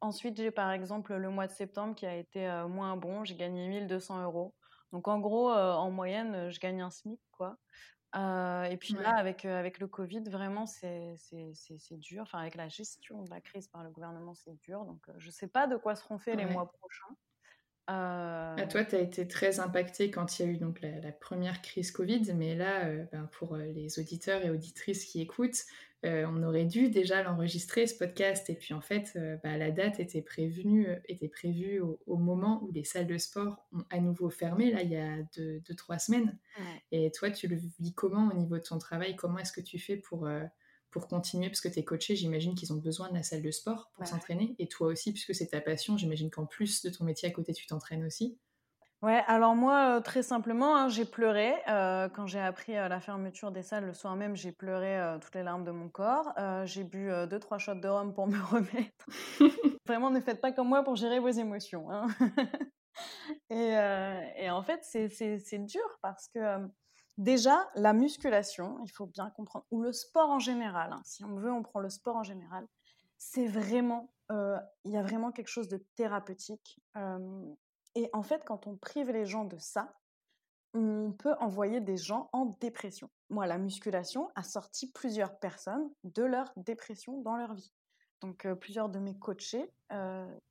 ensuite, 0.00 0.36
j'ai 0.36 0.50
par 0.50 0.70
exemple 0.70 1.14
le 1.14 1.30
mois 1.30 1.46
de 1.46 1.52
septembre 1.52 1.94
qui 1.94 2.06
a 2.06 2.14
été 2.14 2.48
moins 2.68 2.96
bon. 2.96 3.24
J'ai 3.24 3.36
gagné 3.36 3.68
1200 3.68 4.22
euros. 4.22 4.54
Donc 4.92 5.08
en 5.08 5.18
gros, 5.18 5.50
en 5.50 5.90
moyenne, 5.90 6.50
je 6.50 6.60
gagne 6.60 6.82
un 6.82 6.90
SMIC. 6.90 7.20
quoi 7.32 7.58
et 8.14 8.76
puis 8.78 8.94
là, 8.94 9.16
avec, 9.16 9.44
avec 9.44 9.78
le 9.78 9.86
Covid, 9.86 10.22
vraiment, 10.28 10.66
c'est 10.66 11.16
dur. 11.90 12.22
Enfin, 12.22 12.38
avec 12.38 12.54
la 12.54 12.68
gestion 12.68 13.22
de 13.22 13.30
la 13.30 13.40
crise 13.40 13.68
par 13.68 13.84
le 13.84 13.90
gouvernement, 13.90 14.34
c'est 14.34 14.54
dur. 14.60 14.84
Donc, 14.84 15.06
je 15.18 15.26
ne 15.26 15.32
sais 15.32 15.48
pas 15.48 15.66
de 15.66 15.76
quoi 15.76 15.94
seront 15.94 16.18
faits 16.18 16.36
les 16.36 16.46
mois 16.46 16.70
prochains. 16.70 17.14
À 17.88 18.66
toi, 18.68 18.84
tu 18.84 18.96
as 18.96 19.00
été 19.00 19.28
très 19.28 19.60
impacté 19.60 20.10
quand 20.10 20.38
il 20.38 20.46
y 20.46 20.48
a 20.48 20.52
eu 20.52 20.56
donc 20.56 20.80
la, 20.80 21.12
première 21.12 21.62
crise 21.62 21.92
Covid, 21.92 22.32
mais 22.34 22.56
là, 22.56 22.90
ben, 23.12 23.28
pour 23.38 23.56
les 23.56 23.98
auditeurs 24.00 24.44
et 24.44 24.50
auditrices 24.50 25.04
qui 25.04 25.20
écoutent, 25.20 25.64
euh, 26.06 26.24
on 26.28 26.42
aurait 26.42 26.66
dû 26.66 26.88
déjà 26.88 27.22
l'enregistrer, 27.22 27.86
ce 27.86 27.96
podcast. 27.96 28.48
Et 28.50 28.54
puis 28.54 28.74
en 28.74 28.80
fait, 28.80 29.12
euh, 29.16 29.36
bah, 29.42 29.56
la 29.56 29.70
date 29.70 29.98
était 29.98 30.22
prévenue, 30.22 30.88
euh, 30.88 30.96
était 31.06 31.28
prévue 31.28 31.80
au, 31.80 32.16
moment 32.16 32.62
où 32.62 32.70
les 32.70 32.84
salles 32.84 33.06
de 33.06 33.18
sport 33.18 33.66
ont 33.72 33.84
à 33.90 33.98
nouveau 33.98 34.30
fermé, 34.30 34.70
là, 34.70 34.82
il 34.82 34.90
y 34.90 34.96
a 34.96 35.16
deux, 35.36 35.62
trois 35.76 35.98
semaines. 35.98 36.36
Et 36.92 37.10
toi, 37.12 37.30
tu 37.30 37.48
le 37.48 37.56
vis 37.56 37.94
comment 37.94 38.28
au 38.28 38.34
niveau 38.34 38.56
de 38.56 38.62
ton 38.62 38.78
travail? 38.78 39.16
Comment 39.16 39.38
est-ce 39.38 39.52
que 39.52 39.60
tu 39.60 39.78
fais 39.78 39.96
pour, 39.96 40.28
pour 40.90 41.08
continuer 41.08 41.48
Parce 41.48 41.60
que 41.60 41.68
tu 41.68 41.78
es 41.78 41.84
coaché, 41.84 42.16
j'imagine 42.16 42.54
qu'ils 42.54 42.72
ont 42.72 42.78
besoin 42.78 43.08
de 43.08 43.14
la 43.14 43.22
salle 43.22 43.42
de 43.42 43.50
sport 43.50 43.90
pour 43.94 44.06
s'entraîner. 44.06 44.54
Et 44.58 44.68
toi 44.68 44.88
aussi, 44.88 45.12
puisque 45.12 45.34
c'est 45.34 45.48
ta 45.48 45.60
passion, 45.60 45.96
j'imagine 45.96 46.30
qu'en 46.30 46.46
plus 46.46 46.82
de 46.82 46.90
ton 46.90 47.04
métier 47.04 47.28
à 47.28 47.32
côté, 47.32 47.52
tu 47.52 47.66
t'entraînes 47.66 48.04
aussi. 48.04 48.38
Ouais, 49.02 49.22
alors 49.26 49.54
moi, 49.54 50.00
très 50.00 50.22
simplement, 50.22 50.74
hein, 50.74 50.88
j'ai 50.88 51.04
pleuré 51.04 51.52
quand 51.66 52.26
j'ai 52.26 52.40
appris 52.40 52.72
la 52.72 52.98
fermeture 52.98 53.52
des 53.52 53.62
salles 53.62 53.84
le 53.84 53.92
soir 53.92 54.16
même. 54.16 54.34
J'ai 54.36 54.52
pleuré 54.52 55.18
toutes 55.20 55.34
les 55.34 55.42
larmes 55.42 55.64
de 55.64 55.70
mon 55.70 55.88
corps. 55.88 56.32
j'ai 56.64 56.82
bu 56.82 57.10
deux 57.28 57.38
trois 57.38 57.58
shots 57.58 57.74
de 57.74 57.88
rhum 57.88 58.14
pour 58.14 58.26
me 58.26 58.42
remettre. 58.42 59.06
Vraiment, 59.86 60.10
ne 60.10 60.20
faites 60.20 60.40
pas 60.40 60.52
comme 60.52 60.68
moi 60.68 60.82
pour 60.82 60.96
gérer 60.96 61.20
vos 61.20 61.28
émotions. 61.28 61.90
Hein. 61.90 62.08
et, 63.50 64.50
en 64.50 64.62
fait, 64.62 64.80
c'est 64.82 65.64
dur 65.66 65.98
parce 66.00 66.28
que 66.28 66.66
déjà 67.16 67.68
la 67.74 67.92
musculation, 67.92 68.78
il 68.84 68.90
faut 68.90 69.06
bien 69.06 69.30
comprendre, 69.30 69.66
ou 69.70 69.80
le 69.82 69.92
sport 69.92 70.30
en 70.30 70.38
général. 70.38 70.92
Hein, 70.92 71.02
si 71.04 71.24
on 71.24 71.36
veut, 71.36 71.52
on 71.52 71.62
prend 71.62 71.80
le 71.80 71.90
sport 71.90 72.16
en 72.16 72.22
général. 72.22 72.66
C'est 73.18 73.46
vraiment, 73.46 74.12
il 74.30 74.90
y 74.90 74.96
a 74.96 75.02
vraiment 75.02 75.32
quelque 75.32 75.48
chose 75.48 75.68
de 75.68 75.78
thérapeutique. 75.94 76.80
Et 77.94 78.10
en 78.12 78.22
fait, 78.22 78.44
quand 78.44 78.66
on 78.66 78.76
prive 78.76 79.10
les 79.10 79.24
gens 79.24 79.44
de 79.44 79.58
ça, 79.58 79.94
on 80.74 81.12
peut 81.12 81.34
envoyer 81.40 81.80
des 81.80 81.96
gens 81.96 82.28
en 82.34 82.56
dépression. 82.60 83.08
Moi, 83.30 83.46
la 83.46 83.56
musculation 83.56 84.30
a 84.34 84.42
sorti 84.42 84.92
plusieurs 84.92 85.38
personnes 85.38 85.90
de 86.04 86.22
leur 86.22 86.52
dépression 86.56 87.22
dans 87.22 87.36
leur 87.36 87.54
vie. 87.54 87.72
Donc, 88.20 88.46
plusieurs 88.60 88.90
de 88.90 88.98
mes 88.98 89.18
coachés, 89.18 89.72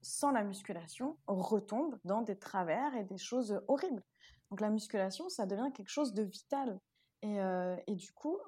sans 0.01 0.32
la 0.32 0.43
musculation, 0.43 1.18
retombent 1.28 1.99
dans 2.03 2.24
des 2.24 2.39
travers 2.39 2.95
et 2.95 3.03
des 3.03 3.20
choses 3.20 3.61
horribles. 3.68 4.03
Donc, 4.55 4.61
la 4.61 4.69
musculation, 4.69 5.27
ça 5.27 5.45
devient 5.45 5.69
quelque 5.73 5.89
chose 5.89 6.13
de 6.13 6.23
vital. 6.23 6.79
Et, 7.23 7.39
et 7.87 7.95
du 7.95 8.13
coup, 8.13 8.39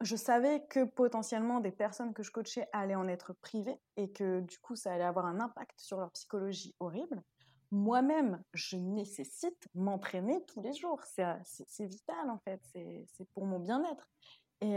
je 0.00 0.16
savais 0.16 0.64
que 0.70 0.84
potentiellement 0.84 1.60
des 1.60 1.70
personnes 1.70 2.14
que 2.14 2.22
je 2.22 2.30
coachais 2.30 2.66
allaient 2.72 2.94
en 2.94 3.08
être 3.08 3.34
privées 3.34 3.78
et 3.96 4.10
que 4.10 4.40
du 4.40 4.58
coup, 4.58 4.74
ça 4.74 4.92
allait 4.94 5.04
avoir 5.04 5.26
un 5.26 5.40
impact 5.40 5.78
sur 5.80 5.98
leur 5.98 6.12
psychologie 6.12 6.74
horrible 6.80 7.22
moi-même, 7.72 8.42
je 8.52 8.76
nécessite 8.76 9.66
m'entraîner 9.74 10.44
tous 10.44 10.60
les 10.60 10.74
jours. 10.74 11.02
C'est 11.04 11.86
vital, 11.86 12.30
en 12.30 12.38
fait. 12.38 12.60
C'est 13.06 13.28
pour 13.32 13.46
mon 13.46 13.58
bien-être. 13.58 14.08
Et, 14.60 14.76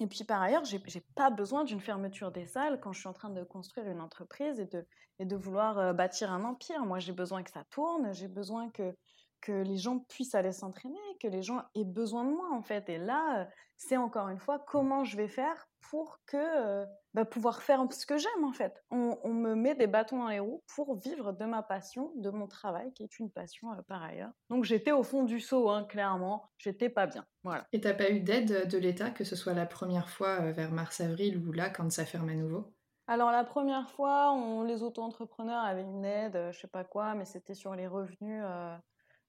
et 0.00 0.06
puis, 0.06 0.24
par 0.24 0.42
ailleurs, 0.42 0.64
je 0.64 0.76
n'ai 0.76 1.00
pas 1.14 1.30
besoin 1.30 1.64
d'une 1.64 1.80
fermeture 1.80 2.32
des 2.32 2.46
salles 2.46 2.80
quand 2.80 2.92
je 2.92 3.00
suis 3.00 3.08
en 3.08 3.12
train 3.12 3.30
de 3.30 3.44
construire 3.44 3.86
une 3.88 4.00
entreprise 4.00 4.58
et 4.58 4.66
de, 4.66 4.86
et 5.20 5.24
de 5.24 5.36
vouloir 5.36 5.94
bâtir 5.94 6.32
un 6.32 6.44
empire. 6.44 6.84
Moi, 6.84 6.98
j'ai 6.98 7.12
besoin 7.12 7.42
que 7.44 7.50
ça 7.50 7.64
tourne. 7.70 8.12
J'ai 8.12 8.28
besoin 8.28 8.70
que, 8.70 8.96
que 9.44 9.52
les 9.52 9.76
gens 9.76 9.98
puissent 9.98 10.34
aller 10.34 10.52
s'entraîner, 10.52 10.98
que 11.20 11.28
les 11.28 11.42
gens 11.42 11.62
aient 11.74 11.84
besoin 11.84 12.24
de 12.24 12.30
moi, 12.30 12.48
en 12.50 12.62
fait. 12.62 12.88
Et 12.88 12.96
là, 12.96 13.46
c'est 13.76 13.98
encore 13.98 14.28
une 14.30 14.38
fois 14.38 14.58
comment 14.58 15.04
je 15.04 15.18
vais 15.18 15.28
faire 15.28 15.68
pour 15.90 16.18
que 16.24 16.86
bah, 17.12 17.26
pouvoir 17.26 17.62
faire 17.62 17.84
ce 17.90 18.06
que 18.06 18.16
j'aime 18.16 18.44
en 18.44 18.52
fait. 18.52 18.82
On, 18.90 19.34
me 19.34 19.54
met 19.54 19.74
des 19.74 19.86
bâtons 19.86 20.18
dans 20.18 20.28
les 20.28 20.38
roues 20.38 20.62
pour 20.74 20.96
vivre 20.96 21.32
de 21.32 21.44
ma 21.44 21.62
passion, 21.62 22.10
de 22.16 22.30
mon 22.30 22.46
travail, 22.46 22.90
qui 22.94 23.02
est 23.02 23.18
une 23.18 23.30
passion 23.30 23.68
par 23.86 24.02
ailleurs. 24.02 24.32
Donc 24.48 24.64
j'étais 24.64 24.92
au 24.92 25.02
fond 25.02 25.24
du 25.24 25.40
seau, 25.40 25.68
hein, 25.68 25.84
clairement. 25.84 26.48
J'étais 26.56 26.88
pas 26.88 27.06
bien. 27.06 27.26
Voilà. 27.42 27.66
Et 27.72 27.82
t'as 27.82 27.92
pas 27.92 28.10
eu 28.10 28.20
d'aide 28.20 28.66
de 28.66 28.78
l'État, 28.78 29.10
que 29.10 29.24
ce 29.24 29.36
soit 29.36 29.52
la 29.52 29.66
première 29.66 30.08
fois 30.08 30.52
vers 30.52 30.72
mars-avril 30.72 31.36
ou 31.46 31.52
là 31.52 31.68
quand 31.68 31.92
ça 31.92 32.06
ferme 32.06 32.30
à 32.30 32.34
nouveau? 32.34 32.72
Alors 33.06 33.30
la 33.30 33.44
première 33.44 33.90
fois, 33.90 34.32
on, 34.32 34.62
les 34.62 34.82
auto-entrepreneurs 34.82 35.62
avaient 35.62 35.82
une 35.82 36.06
aide, 36.06 36.48
je 36.52 36.58
sais 36.58 36.68
pas 36.68 36.84
quoi, 36.84 37.14
mais 37.14 37.26
c'était 37.26 37.54
sur 37.54 37.74
les 37.74 37.86
revenus. 37.86 38.42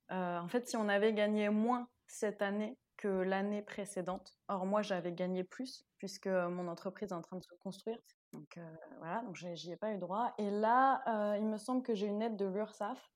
En 0.09 0.47
fait, 0.47 0.67
si 0.67 0.77
on 0.77 0.87
avait 0.89 1.13
gagné 1.13 1.49
moins 1.49 1.87
cette 2.07 2.41
année 2.41 2.77
que 2.97 3.07
l'année 3.07 3.61
précédente. 3.61 4.37
Or, 4.47 4.65
moi, 4.65 4.81
j'avais 4.81 5.11
gagné 5.11 5.43
plus 5.43 5.85
puisque 5.97 6.27
mon 6.27 6.67
entreprise 6.67 7.09
est 7.09 7.15
en 7.15 7.21
train 7.21 7.37
de 7.37 7.43
se 7.43 7.53
construire. 7.61 7.97
Donc 8.31 8.59
voilà, 8.99 9.21
donc 9.23 9.35
j'y 9.35 9.71
ai 9.71 9.75
pas 9.75 9.91
eu 9.91 9.97
droit. 9.97 10.33
Et 10.37 10.49
là, 10.49 11.35
il 11.37 11.45
me 11.45 11.57
semble 11.57 11.83
que 11.83 11.93
j'ai 11.93 12.07
une 12.07 12.21
aide 12.21 12.37
de 12.37 12.45
l'URSSAF. 12.45 13.11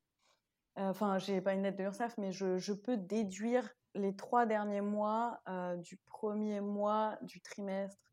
Enfin, 0.75 1.17
j'ai 1.17 1.41
pas 1.41 1.53
une 1.53 1.65
aide 1.65 1.75
de 1.75 1.83
l'URSSAF, 1.83 2.17
mais 2.17 2.31
je, 2.31 2.57
je, 2.57 2.73
peux 2.73 2.97
déduire 2.97 3.69
les 3.95 4.15
trois 4.15 4.45
derniers 4.45 4.81
mois 4.81 5.41
du 5.77 5.97
premier 6.07 6.61
mois 6.61 7.17
du 7.21 7.41
trimestre 7.41 8.09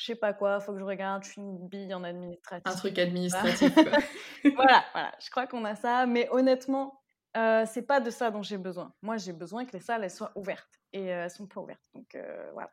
je 0.00 0.06
sais 0.06 0.14
pas 0.14 0.32
quoi, 0.32 0.60
faut 0.60 0.72
que 0.72 0.78
je 0.78 0.84
regarde, 0.84 1.24
je 1.24 1.30
suis 1.32 1.42
une 1.42 1.68
bille 1.68 1.92
en 1.92 2.04
administratif. 2.04 2.72
Un 2.72 2.74
truc 2.74 2.98
administratif. 2.98 3.74
voilà, 4.54 4.82
voilà, 4.92 5.12
je 5.22 5.30
crois 5.30 5.46
qu'on 5.46 5.64
a 5.66 5.74
ça, 5.74 6.06
mais 6.06 6.26
honnêtement, 6.30 6.99
euh, 7.36 7.64
c'est 7.66 7.82
pas 7.82 8.00
de 8.00 8.10
ça 8.10 8.30
dont 8.30 8.42
j'ai 8.42 8.58
besoin. 8.58 8.92
Moi, 9.02 9.16
j'ai 9.16 9.32
besoin 9.32 9.64
que 9.64 9.72
les 9.72 9.80
salles 9.80 10.04
elles 10.04 10.10
soient 10.10 10.32
ouvertes 10.34 10.80
et 10.92 11.04
elles 11.04 11.30
sont 11.30 11.46
pas 11.46 11.60
ouvertes. 11.60 11.88
Donc 11.94 12.14
euh, 12.14 12.50
voilà 12.52 12.72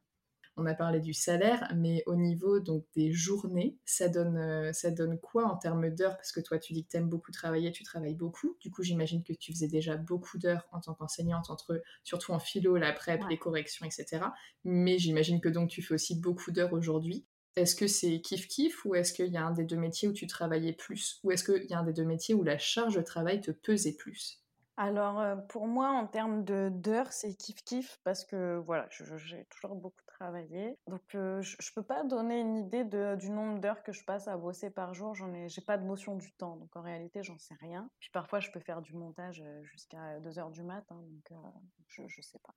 on 0.58 0.66
a 0.66 0.74
parlé 0.74 0.99
du 0.99 1.14
salaire, 1.14 1.72
mais 1.76 2.01
au 2.08 2.16
niveau 2.16 2.60
donc 2.60 2.84
des 2.95 3.12
journées, 3.12 3.78
ça 3.86 4.10
donne, 4.10 4.74
ça 4.74 4.89
donne 4.89 5.20
quoi 5.20 5.45
en 5.45 5.55
termes 5.55 5.91
d'heures? 5.91 6.18
Parce 6.18 6.32
que 6.32 6.39
toi, 6.39 6.58
tu 6.58 6.74
dis 6.74 6.84
que 6.84 6.89
tu 6.89 6.97
aimes 6.97 7.10
beaucoup 7.10 7.32
travailler, 7.32 7.72
tu 7.72 7.84
travailles 7.84 8.16
beaucoup. 8.16 8.58
Du 8.60 8.72
coup, 8.72 8.82
j'imagine 8.82 9.24
que 9.24 9.34
tu 9.34 9.53
faisais 9.53 9.68
déjà 9.68 9.97
beaucoup 9.97 10.39
d'heures 10.39 10.68
en 10.72 10.82
tant 10.82 10.95
qu'enseignante, 10.95 11.51
entre, 11.51 11.84
surtout 12.03 12.32
en 12.32 12.39
philo, 12.39 12.76
la 12.76 12.91
prep, 12.91 13.22
les 13.30 13.38
corrections, 13.38 13.86
etc. 13.86 14.34
Mais 14.64 14.97
j'imagine 14.97 15.39
que 15.41 15.49
donc 15.49 15.70
tu 15.70 15.84
fais 15.84 15.93
aussi 15.93 16.20
beaucoup 16.20 16.51
d'heures 16.51 16.74
aujourd'hui. 16.74 17.28
Est-ce 17.55 17.76
que 17.76 17.88
c'est 17.88 18.18
kiff-kiff 18.18 18.86
ou 18.86 18.95
est-ce 18.95 19.14
qu'il 19.14 19.32
y 19.32 19.38
a 19.38 19.45
un 19.45 19.51
des 19.51 19.64
deux 19.64 19.78
métiers 19.78 20.08
où 20.08 20.14
tu 20.14 20.26
travaillais 20.26 20.74
plus? 20.74 21.20
Ou 21.24 21.32
est-ce 21.32 21.43
qu'il 21.43 21.70
y 21.70 21.74
a 21.74 21.80
un 21.80 21.84
des 21.84 21.93
deux 21.93 22.05
métiers 22.05 22.34
où 22.36 22.43
la 22.43 22.58
charge 22.58 22.95
de 22.95 23.01
travail 23.01 23.41
te 23.41 23.51
pesait 23.51 23.95
plus? 23.95 24.43
Alors, 24.78 25.45
pour 25.47 25.67
moi, 25.67 25.89
en 25.89 26.05
termes 26.05 26.43
d'heures, 26.43 27.11
c'est 27.11 27.30
kiff-kiff 27.30 27.97
parce 28.03 28.23
que 28.23 28.57
voilà, 28.57 28.88
j'ai 28.89 29.45
toujours 29.45 29.75
beaucoup 29.75 30.03
travaillé. 30.05 30.78
Donc, 30.88 31.01
je 31.11 31.17
ne 31.17 31.73
peux 31.73 31.84
pas 31.84 32.03
donner 32.03 32.39
une 32.39 32.55
idée 32.57 32.84
du 32.84 33.32
nombre 33.32 33.59
d'heures 33.59 33.82
que 33.82 33.91
je 33.91 34.05
passe 34.05 34.28
à 34.28 34.38
bosser 34.38 34.69
par 34.69 34.93
jour. 34.93 35.15
J'en 35.15 35.34
ai, 35.34 35.49
j'ai 35.49 35.61
pas 35.61 35.78
de 35.80 35.84
notion 35.84 36.15
du 36.15 36.32
temps. 36.34 36.57
Donc, 36.57 36.75
en 36.75 36.82
réalité, 36.82 37.23
j'en 37.23 37.39
sais 37.39 37.55
rien. 37.59 37.89
Puis 37.99 38.11
parfois, 38.11 38.39
je 38.39 38.51
peux 38.51 38.59
faire 38.59 38.84
du 38.84 38.93
montage 38.93 39.43
jusqu'à 39.63 40.19
2 40.19 40.38
heures 40.38 40.51
du 40.51 40.61
matin. 40.63 40.95
Donc, 40.95 41.41
je 41.88 42.21
sais 42.21 42.39
pas. 42.39 42.53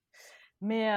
Mais 0.60 0.92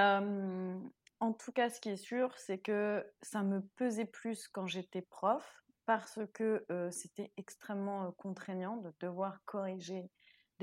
en 1.22 1.32
tout 1.32 1.54
cas, 1.54 1.70
ce 1.70 1.80
qui 1.80 1.88
est 1.88 1.96
sûr, 1.96 2.38
c'est 2.38 2.60
que 2.60 3.10
ça 3.22 3.44
me 3.44 3.62
pesait 3.78 4.04
plus 4.04 4.50
quand 4.50 4.68
j'étais 4.68 5.02
prof 5.02 5.64
parce 5.86 6.20
que 6.34 6.66
c'était 6.92 7.32
extrêmement 7.38 8.12
contraignant 8.14 8.76
de 8.76 8.94
devoir 9.00 9.40
corriger 9.46 10.10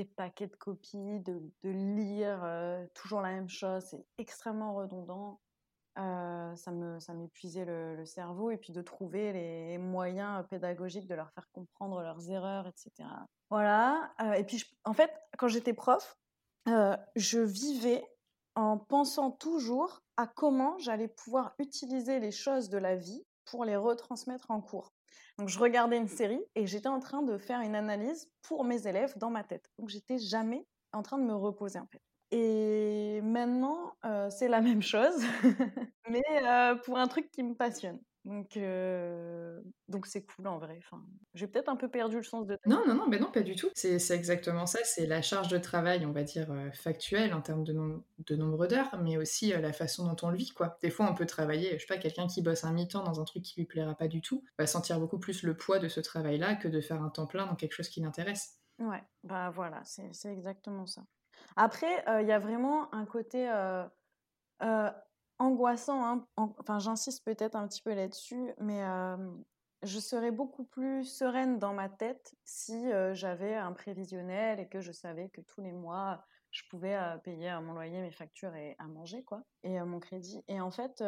des 0.04 0.14
paquets 0.14 0.46
de 0.46 0.56
copies, 0.56 1.20
de, 1.20 1.50
lire 1.64 2.40
toujours 2.94 3.20
la 3.20 3.30
même 3.30 3.48
chose, 3.48 3.84
c'est 3.84 4.04
extrêmement 4.18 4.74
redondant. 4.74 5.40
ça 5.96 6.70
me 6.72 6.98
ça 7.00 7.12
m'épuisait 7.12 7.64
le, 7.64 8.04
cerveau 8.06 8.50
et 8.50 8.56
puis 8.56 8.72
de 8.72 8.82
trouver 8.82 9.32
les 9.32 9.78
moyens 9.78 10.46
pédagogiques 10.48 11.06
de 11.06 11.14
leur 11.14 11.30
faire 11.32 11.48
comprendre 11.52 12.00
leurs 12.00 12.30
erreurs, 12.30 12.66
etc. 12.66 13.08
Voilà. 13.50 14.12
et 14.36 14.44
puis 14.44 14.64
en 14.84 14.94
fait, 14.94 15.12
quand 15.38 15.48
j'étais 15.48 15.74
prof, 15.74 16.16
je 16.66 17.38
vivais 17.38 18.04
en 18.54 18.78
pensant 18.78 19.30
toujours 19.30 20.02
à 20.16 20.26
comment 20.26 20.78
j'allais 20.78 21.08
pouvoir 21.08 21.54
utiliser 21.58 22.20
les 22.20 22.32
choses 22.32 22.68
de 22.68 22.78
la 22.78 22.96
vie 22.96 23.24
pour 23.44 23.64
les 23.64 23.76
retransmettre 23.76 24.50
en 24.50 24.60
cours. 24.60 24.92
Donc 25.38 25.48
je 25.48 25.58
regardais 25.58 25.96
une 25.96 26.08
série 26.08 26.40
et 26.54 26.66
j'étais 26.66 26.88
en 26.88 27.00
train 27.00 27.22
de 27.22 27.38
faire 27.38 27.60
une 27.60 27.74
analyse 27.74 28.30
pour 28.42 28.64
mes 28.64 28.86
élèves 28.86 29.16
dans 29.18 29.30
ma 29.30 29.44
tête. 29.44 29.70
Donc 29.78 29.88
j'étais 29.88 30.18
jamais 30.18 30.66
en 30.92 31.02
train 31.02 31.18
de 31.18 31.24
me 31.24 31.34
reposer 31.34 31.78
en 31.78 31.86
fait. 31.86 32.02
Et 32.32 33.20
maintenant, 33.22 33.94
euh, 34.04 34.30
c'est 34.30 34.48
la 34.48 34.60
même 34.60 34.82
chose, 34.82 35.22
mais 36.08 36.22
euh, 36.44 36.76
pour 36.76 36.98
un 36.98 37.08
truc 37.08 37.30
qui 37.30 37.42
me 37.42 37.54
passionne. 37.54 38.00
Donc, 38.26 38.58
euh, 38.58 39.60
donc 39.88 40.06
c'est 40.06 40.24
cool 40.24 40.46
en 40.46 40.58
vrai. 40.58 40.76
Enfin, 40.78 41.02
j'ai 41.32 41.46
peut-être 41.46 41.70
un 41.70 41.76
peu 41.76 41.88
perdu 41.88 42.16
le 42.16 42.22
sens 42.22 42.46
de. 42.46 42.58
Non, 42.66 42.82
non, 42.86 42.94
non, 42.94 43.08
mais 43.08 43.18
non, 43.18 43.30
pas 43.30 43.40
du 43.40 43.56
tout. 43.56 43.68
C'est 43.74 44.10
exactement 44.10 44.66
ça. 44.66 44.78
C'est 44.84 45.06
la 45.06 45.22
charge 45.22 45.48
de 45.48 45.58
travail, 45.58 46.04
on 46.04 46.12
va 46.12 46.22
dire 46.22 46.50
euh, 46.52 46.70
factuelle 46.72 47.32
en 47.32 47.40
termes 47.40 47.64
de, 47.64 47.74
de 48.18 48.36
nombre 48.36 48.66
d'heures, 48.66 48.94
mais 49.02 49.16
aussi 49.16 49.54
euh, 49.54 49.60
la 49.60 49.72
façon 49.72 50.06
dont 50.06 50.16
on 50.22 50.30
le 50.30 50.36
vit, 50.36 50.50
quoi. 50.50 50.76
Des 50.82 50.90
fois, 50.90 51.08
on 51.10 51.14
peut 51.14 51.26
travailler. 51.26 51.78
Je 51.78 51.86
sais 51.86 51.94
pas, 51.94 51.98
quelqu'un 51.98 52.26
qui 52.26 52.42
bosse 52.42 52.64
un 52.64 52.72
mi-temps 52.72 53.04
dans 53.04 53.20
un 53.20 53.24
truc 53.24 53.42
qui 53.42 53.58
lui 53.58 53.66
plaira 53.66 53.94
pas 53.94 54.08
du 54.08 54.20
tout 54.20 54.44
va 54.58 54.66
sentir 54.66 55.00
beaucoup 55.00 55.18
plus 55.18 55.42
le 55.42 55.56
poids 55.56 55.78
de 55.78 55.88
ce 55.88 56.00
travail-là 56.00 56.56
que 56.56 56.68
de 56.68 56.80
faire 56.80 57.02
un 57.02 57.08
temps 57.08 57.26
plein 57.26 57.46
dans 57.46 57.56
quelque 57.56 57.72
chose 57.72 57.88
qui 57.88 58.00
l'intéresse. 58.00 58.58
Ouais, 58.78 59.02
bah 59.24 59.50
voilà, 59.50 59.82
c'est 59.84 60.32
exactement 60.32 60.86
ça. 60.86 61.02
Après, 61.56 62.04
il 62.20 62.26
y 62.26 62.32
a 62.32 62.38
vraiment 62.38 62.94
un 62.94 63.04
côté 63.06 63.46
angoissant. 65.40 66.04
Hein. 66.06 66.26
enfin, 66.36 66.78
j'insiste 66.78 67.24
peut-être 67.24 67.56
un 67.56 67.66
petit 67.66 67.82
peu 67.82 67.94
là-dessus, 67.94 68.52
mais 68.58 68.82
je 69.82 69.98
serais 69.98 70.30
beaucoup 70.30 70.64
plus 70.64 71.04
sereine 71.04 71.58
dans 71.58 71.72
ma 71.74 71.88
tête 71.88 72.34
si 72.44 72.90
j'avais 73.14 73.54
un 73.54 73.72
prévisionnel 73.72 74.60
et 74.60 74.68
que 74.68 74.80
je 74.80 74.92
savais 74.92 75.30
que 75.30 75.40
tous 75.40 75.60
les 75.62 75.72
mois, 75.72 76.24
je 76.50 76.62
pouvais 76.70 76.98
payer 77.24 77.58
mon 77.62 77.72
loyer, 77.72 78.00
mes 78.00 78.10
factures 78.12 78.54
et 78.54 78.76
à 78.78 78.86
manger, 78.86 79.24
quoi, 79.24 79.42
et 79.62 79.80
mon 79.82 80.00
crédit. 80.00 80.42
Et 80.48 80.60
en 80.60 80.70
fait, 80.70 81.02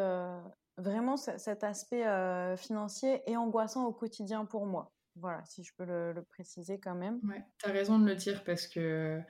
vraiment, 0.79 1.17
cet 1.17 1.65
aspect 1.65 2.05
financier 2.57 3.23
est 3.31 3.37
angoissant 3.37 3.85
au 3.87 3.93
quotidien 3.93 4.47
pour 4.47 4.67
moi. 4.67 4.93
Voilà, 5.17 5.45
si 5.45 5.63
je 5.63 5.73
peux 5.77 5.85
le, 5.85 6.13
le 6.15 6.23
préciser 6.25 6.81
quand 6.81 6.95
même. 6.95 7.23
Ouais, 7.23 7.45
tu 7.59 7.69
as 7.69 7.73
raison 7.73 7.99
de 8.01 8.07
le 8.07 8.17
dire 8.17 8.43
parce 8.45 8.67
que 8.67 9.21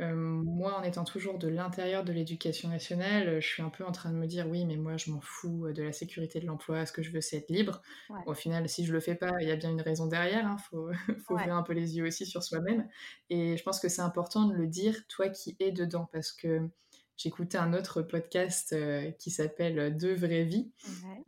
moi, 0.00 0.78
en 0.78 0.82
étant 0.82 1.04
toujours 1.04 1.38
de 1.38 1.46
l'intérieur 1.46 2.04
de 2.04 2.12
l'éducation 2.12 2.68
nationale, 2.68 3.40
je 3.40 3.46
suis 3.46 3.62
un 3.62 3.70
peu 3.70 3.84
en 3.84 3.92
train 3.92 4.10
de 4.10 4.16
me 4.16 4.26
dire 4.26 4.48
oui, 4.48 4.64
mais 4.64 4.76
moi, 4.76 4.96
je 4.96 5.10
m'en 5.10 5.20
fous 5.20 5.72
de 5.72 5.82
la 5.82 5.92
sécurité 5.92 6.40
de 6.40 6.46
l'emploi. 6.46 6.84
Ce 6.84 6.92
que 6.92 7.02
je 7.02 7.12
veux, 7.12 7.20
c'est 7.20 7.36
être 7.36 7.50
libre? 7.50 7.80
Au 8.26 8.34
final, 8.34 8.68
si 8.68 8.84
je 8.84 8.92
le 8.92 9.00
fais 9.00 9.14
pas, 9.14 9.32
il 9.40 9.48
y 9.48 9.52
a 9.52 9.56
bien 9.56 9.70
une 9.70 9.80
raison 9.80 10.06
derrière. 10.06 10.40
Il 10.40 10.46
hein, 10.46 10.56
faut, 10.70 10.90
faut 11.26 11.34
ouvrir 11.34 11.54
un 11.54 11.62
peu 11.62 11.72
les 11.72 11.96
yeux 11.96 12.06
aussi 12.06 12.26
sur 12.26 12.42
soi-même. 12.42 12.88
Et 13.30 13.56
je 13.56 13.62
pense 13.62 13.78
que 13.78 13.88
c'est 13.88 14.02
important 14.02 14.46
de 14.46 14.54
le 14.54 14.66
dire, 14.66 15.06
toi 15.08 15.28
qui 15.28 15.56
es 15.60 15.70
dedans, 15.70 16.08
parce 16.12 16.32
que 16.32 16.68
j'écoutais 17.16 17.58
un 17.58 17.72
autre 17.72 18.02
podcast 18.02 18.74
qui 19.20 19.30
s'appelle 19.30 19.96
Deux 19.96 20.14
vraies 20.14 20.44
vies. 20.44 20.72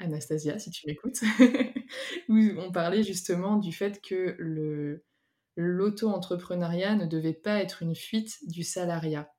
Anastasia, 0.01 0.59
si 0.59 0.71
tu 0.71 0.89
m'écoutes, 0.89 1.21
où 2.29 2.37
on 2.59 2.73
parlait 2.73 3.05
justement 3.05 3.57
du 3.57 3.73
fait 3.73 4.01
que 4.03 4.35
le 4.39 5.05
l'auto-entrepreneuriat 5.57 6.95
ne 6.95 7.07
devait 7.07 7.33
pas 7.33 7.61
être 7.61 7.83
une 7.83 7.95
fuite 7.95 8.39
du 8.49 8.63
salariat. 8.63 9.33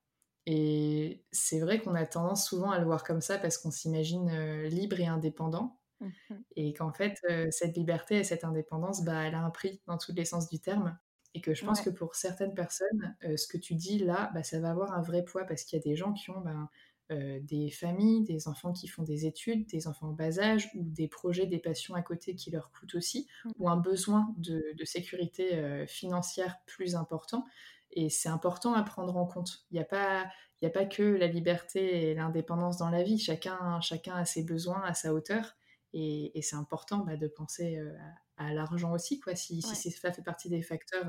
Et 0.46 1.24
c'est 1.30 1.60
vrai 1.60 1.80
qu'on 1.80 1.94
a 1.94 2.06
tendance 2.06 2.46
souvent 2.46 2.70
à 2.70 2.78
le 2.78 2.86
voir 2.86 3.04
comme 3.04 3.20
ça 3.20 3.38
parce 3.38 3.58
qu'on 3.58 3.70
s'imagine 3.70 4.30
euh, 4.30 4.68
libre 4.68 4.98
et 4.98 5.06
indépendant. 5.06 5.78
Mmh 6.00 6.34
et 6.54 6.72
qu'en 6.74 6.92
fait, 6.92 7.18
euh, 7.28 7.48
cette 7.50 7.76
liberté 7.76 8.18
et 8.18 8.24
cette 8.24 8.44
indépendance, 8.44 9.04
bah, 9.04 9.24
elle 9.24 9.34
a 9.34 9.40
un 9.40 9.50
prix 9.50 9.82
dans 9.86 9.98
tous 9.98 10.12
les 10.12 10.24
sens 10.24 10.48
du 10.48 10.60
terme. 10.60 10.96
Et 11.34 11.40
que 11.40 11.54
je 11.54 11.64
pense 11.64 11.80
que 11.82 11.90
pour 11.90 12.14
certaines 12.14 12.54
personnes, 12.54 13.16
euh, 13.24 13.36
ce 13.36 13.46
que 13.46 13.58
tu 13.58 13.74
dis 13.74 13.98
là, 13.98 14.30
bah, 14.32 14.42
ça 14.42 14.60
va 14.60 14.70
avoir 14.70 14.92
un 14.92 15.02
vrai 15.02 15.24
poids 15.24 15.44
parce 15.44 15.64
qu'il 15.64 15.78
y 15.78 15.82
a 15.82 15.84
des 15.84 15.96
gens 15.96 16.12
qui 16.12 16.30
ont 16.30 16.40
ben, 16.40 16.68
euh, 17.10 17.40
des 17.40 17.70
familles, 17.70 18.22
des 18.24 18.48
enfants 18.48 18.74
qui 18.74 18.86
font 18.86 19.02
des 19.02 19.24
études, 19.24 19.66
des 19.66 19.86
enfants 19.86 20.08
en 20.08 20.12
bas 20.12 20.40
âge, 20.40 20.70
ou 20.74 20.82
des 20.82 21.08
projets, 21.08 21.46
des 21.46 21.58
passions 21.58 21.94
à 21.94 22.02
côté 22.02 22.34
qui 22.34 22.50
leur 22.50 22.70
coûtent 22.70 22.94
aussi, 22.94 23.26
mmh. 23.44 23.50
ou 23.58 23.70
un 23.70 23.78
besoin 23.78 24.34
de, 24.36 24.74
sécurité 24.84 25.54
euh, 25.54 25.86
financière 25.86 26.58
plus 26.66 26.96
important. 26.96 27.46
Et 27.92 28.10
c'est 28.10 28.28
important 28.28 28.74
à 28.74 28.82
prendre 28.82 29.16
en 29.16 29.24
compte. 29.24 29.64
Il 29.70 29.74
n'y 29.74 29.80
a, 29.80 29.86
pas, 29.86 30.26
a 30.62 30.68
pas 30.68 30.84
que 30.84 31.02
la 31.02 31.28
liberté 31.28 32.10
et 32.10 32.14
l'indépendance 32.14 32.76
dans 32.76 32.90
la 32.90 33.02
vie. 33.02 33.18
Chacun, 33.18 33.80
chacun 33.80 34.14
a 34.14 34.26
ses 34.26 34.42
besoins 34.42 34.82
à 34.82 34.92
sa 34.92 35.14
hauteur. 35.14 35.56
Et, 35.94 36.38
c'est 36.42 36.56
important 36.56 36.98
bah, 36.98 37.16
de 37.16 37.26
penser 37.26 37.78
euh, 37.78 37.96
à, 38.36 38.52
l'argent 38.52 38.92
aussi. 38.92 39.18
Quoi. 39.18 39.34
Si, 39.34 39.62
si 39.62 39.90
ça 39.90 40.12
fait 40.12 40.22
partie 40.22 40.50
des 40.50 40.60
facteurs 40.60 41.06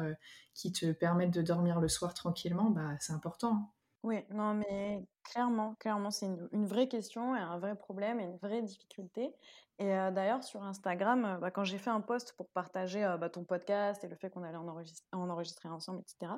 qui 0.54 0.72
te 0.72 0.93
permettent 0.93 1.34
de 1.34 1.41
dormir 1.41 1.82
le 1.82 1.89
soir 1.89 2.14
tranquillement, 2.14 2.70
bah, 2.70 2.95
c'est 3.02 3.12
important. 3.12 3.74
Oui, 4.04 4.24
non, 4.30 4.54
mais 4.54 5.06
clairement, 5.24 5.76
clairement, 5.76 6.10
c'est 6.10 6.26
une, 6.26 6.66
vraie 6.66 6.88
question 6.88 7.36
et 7.36 7.39
un 7.39 7.60
vrai 7.60 7.76
problème 7.76 8.20
et 8.20 8.24
une 8.24 8.38
vraie 8.38 8.62
difficulté. 8.62 9.34
Et 9.78 9.88
d'ailleurs, 9.88 10.43
sur 10.43 10.64
Instagram, 10.64 11.38
bah, 11.41 11.52
quand 11.52 11.66
j'ai 11.66 11.78
fait 11.78 11.89
un 11.89 12.00
post 12.00 12.34
pour 12.38 12.47
partager 12.50 13.02
bah, 13.20 13.30
ton 13.30 13.43
podcast 13.43 14.04
et 14.04 14.08
le 14.08 14.16
fait 14.16 14.30
qu'on 14.30 14.43
allait 14.43 14.58
en 14.58 15.30
enregistrer, 15.30 15.70
ensemble, 15.70 16.02
etc., 16.02 16.34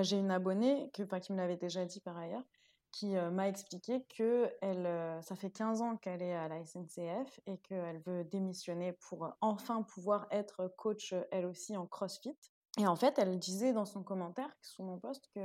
j'ai 0.00 0.18
une 0.18 0.30
abonnée 0.30 0.90
que, 0.94 1.02
qui 1.18 1.32
me 1.32 1.38
l'avait 1.38 1.56
déjà 1.56 1.84
dit 1.84 2.00
par 2.00 2.16
ailleurs, 2.16 2.44
qui 2.90 3.14
m'a 3.16 3.48
expliqué 3.48 4.04
que 4.16 4.50
elle, 4.62 5.22
ça 5.22 5.36
fait 5.36 5.50
15 5.50 5.82
ans 5.82 5.96
qu'elle 5.96 6.22
est 6.22 6.34
à 6.34 6.48
la 6.48 6.64
SNCF 6.64 7.40
et 7.46 7.58
qu'elle 7.58 8.00
veut 8.06 8.24
démissionner 8.24 8.92
pour 8.92 9.30
enfin 9.42 9.82
pouvoir 9.82 10.26
être 10.30 10.72
coach 10.78 11.14
elle 11.30 11.44
aussi 11.44 11.76
en 11.76 11.86
CrossFit. 11.86 12.36
Et 12.78 12.86
en 12.86 12.96
fait, 12.96 13.18
elle 13.18 13.38
disait 13.38 13.72
dans 13.72 13.84
son 13.84 14.02
commentaire 14.02 14.50
sous 14.62 14.82
mon 14.82 14.98
post 14.98 15.28
que 15.34 15.40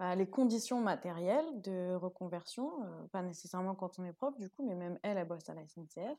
les 0.00 0.28
conditions 0.30 0.80
matérielles 0.80 1.60
de 1.60 1.94
reconversion, 1.94 2.84
euh, 2.84 3.08
pas 3.08 3.22
nécessairement 3.22 3.74
quand 3.74 3.98
on 3.98 4.04
est 4.04 4.12
prof 4.12 4.36
du 4.38 4.48
coup, 4.50 4.64
mais 4.66 4.74
même 4.76 4.98
elle, 5.02 5.18
elle 5.18 5.26
bosse 5.28 5.48
à 5.48 5.54
la 5.54 5.62
SNCF, 5.62 6.18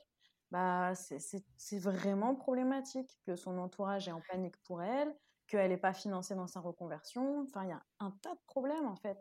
bah, 0.52 0.94
c'est 0.96 1.80
vraiment 1.80 2.36
problématique 2.36 3.20
que 3.26 3.36
son 3.36 3.58
entourage 3.58 4.08
est 4.08 4.12
en 4.12 4.22
panique 4.22 4.58
pour 4.64 4.82
elle, 4.82 5.16
qu'elle 5.48 5.70
n'est 5.70 5.78
pas 5.78 5.94
financée 5.94 6.36
dans 6.36 6.48
sa 6.48 6.60
reconversion. 6.60 7.42
Enfin, 7.44 7.64
il 7.64 7.70
y 7.70 7.74
a 7.74 7.84
un 8.00 8.12
tas 8.12 8.34
de 8.36 8.42
problèmes 8.48 8.88
en 8.88 8.96
fait. 8.96 9.18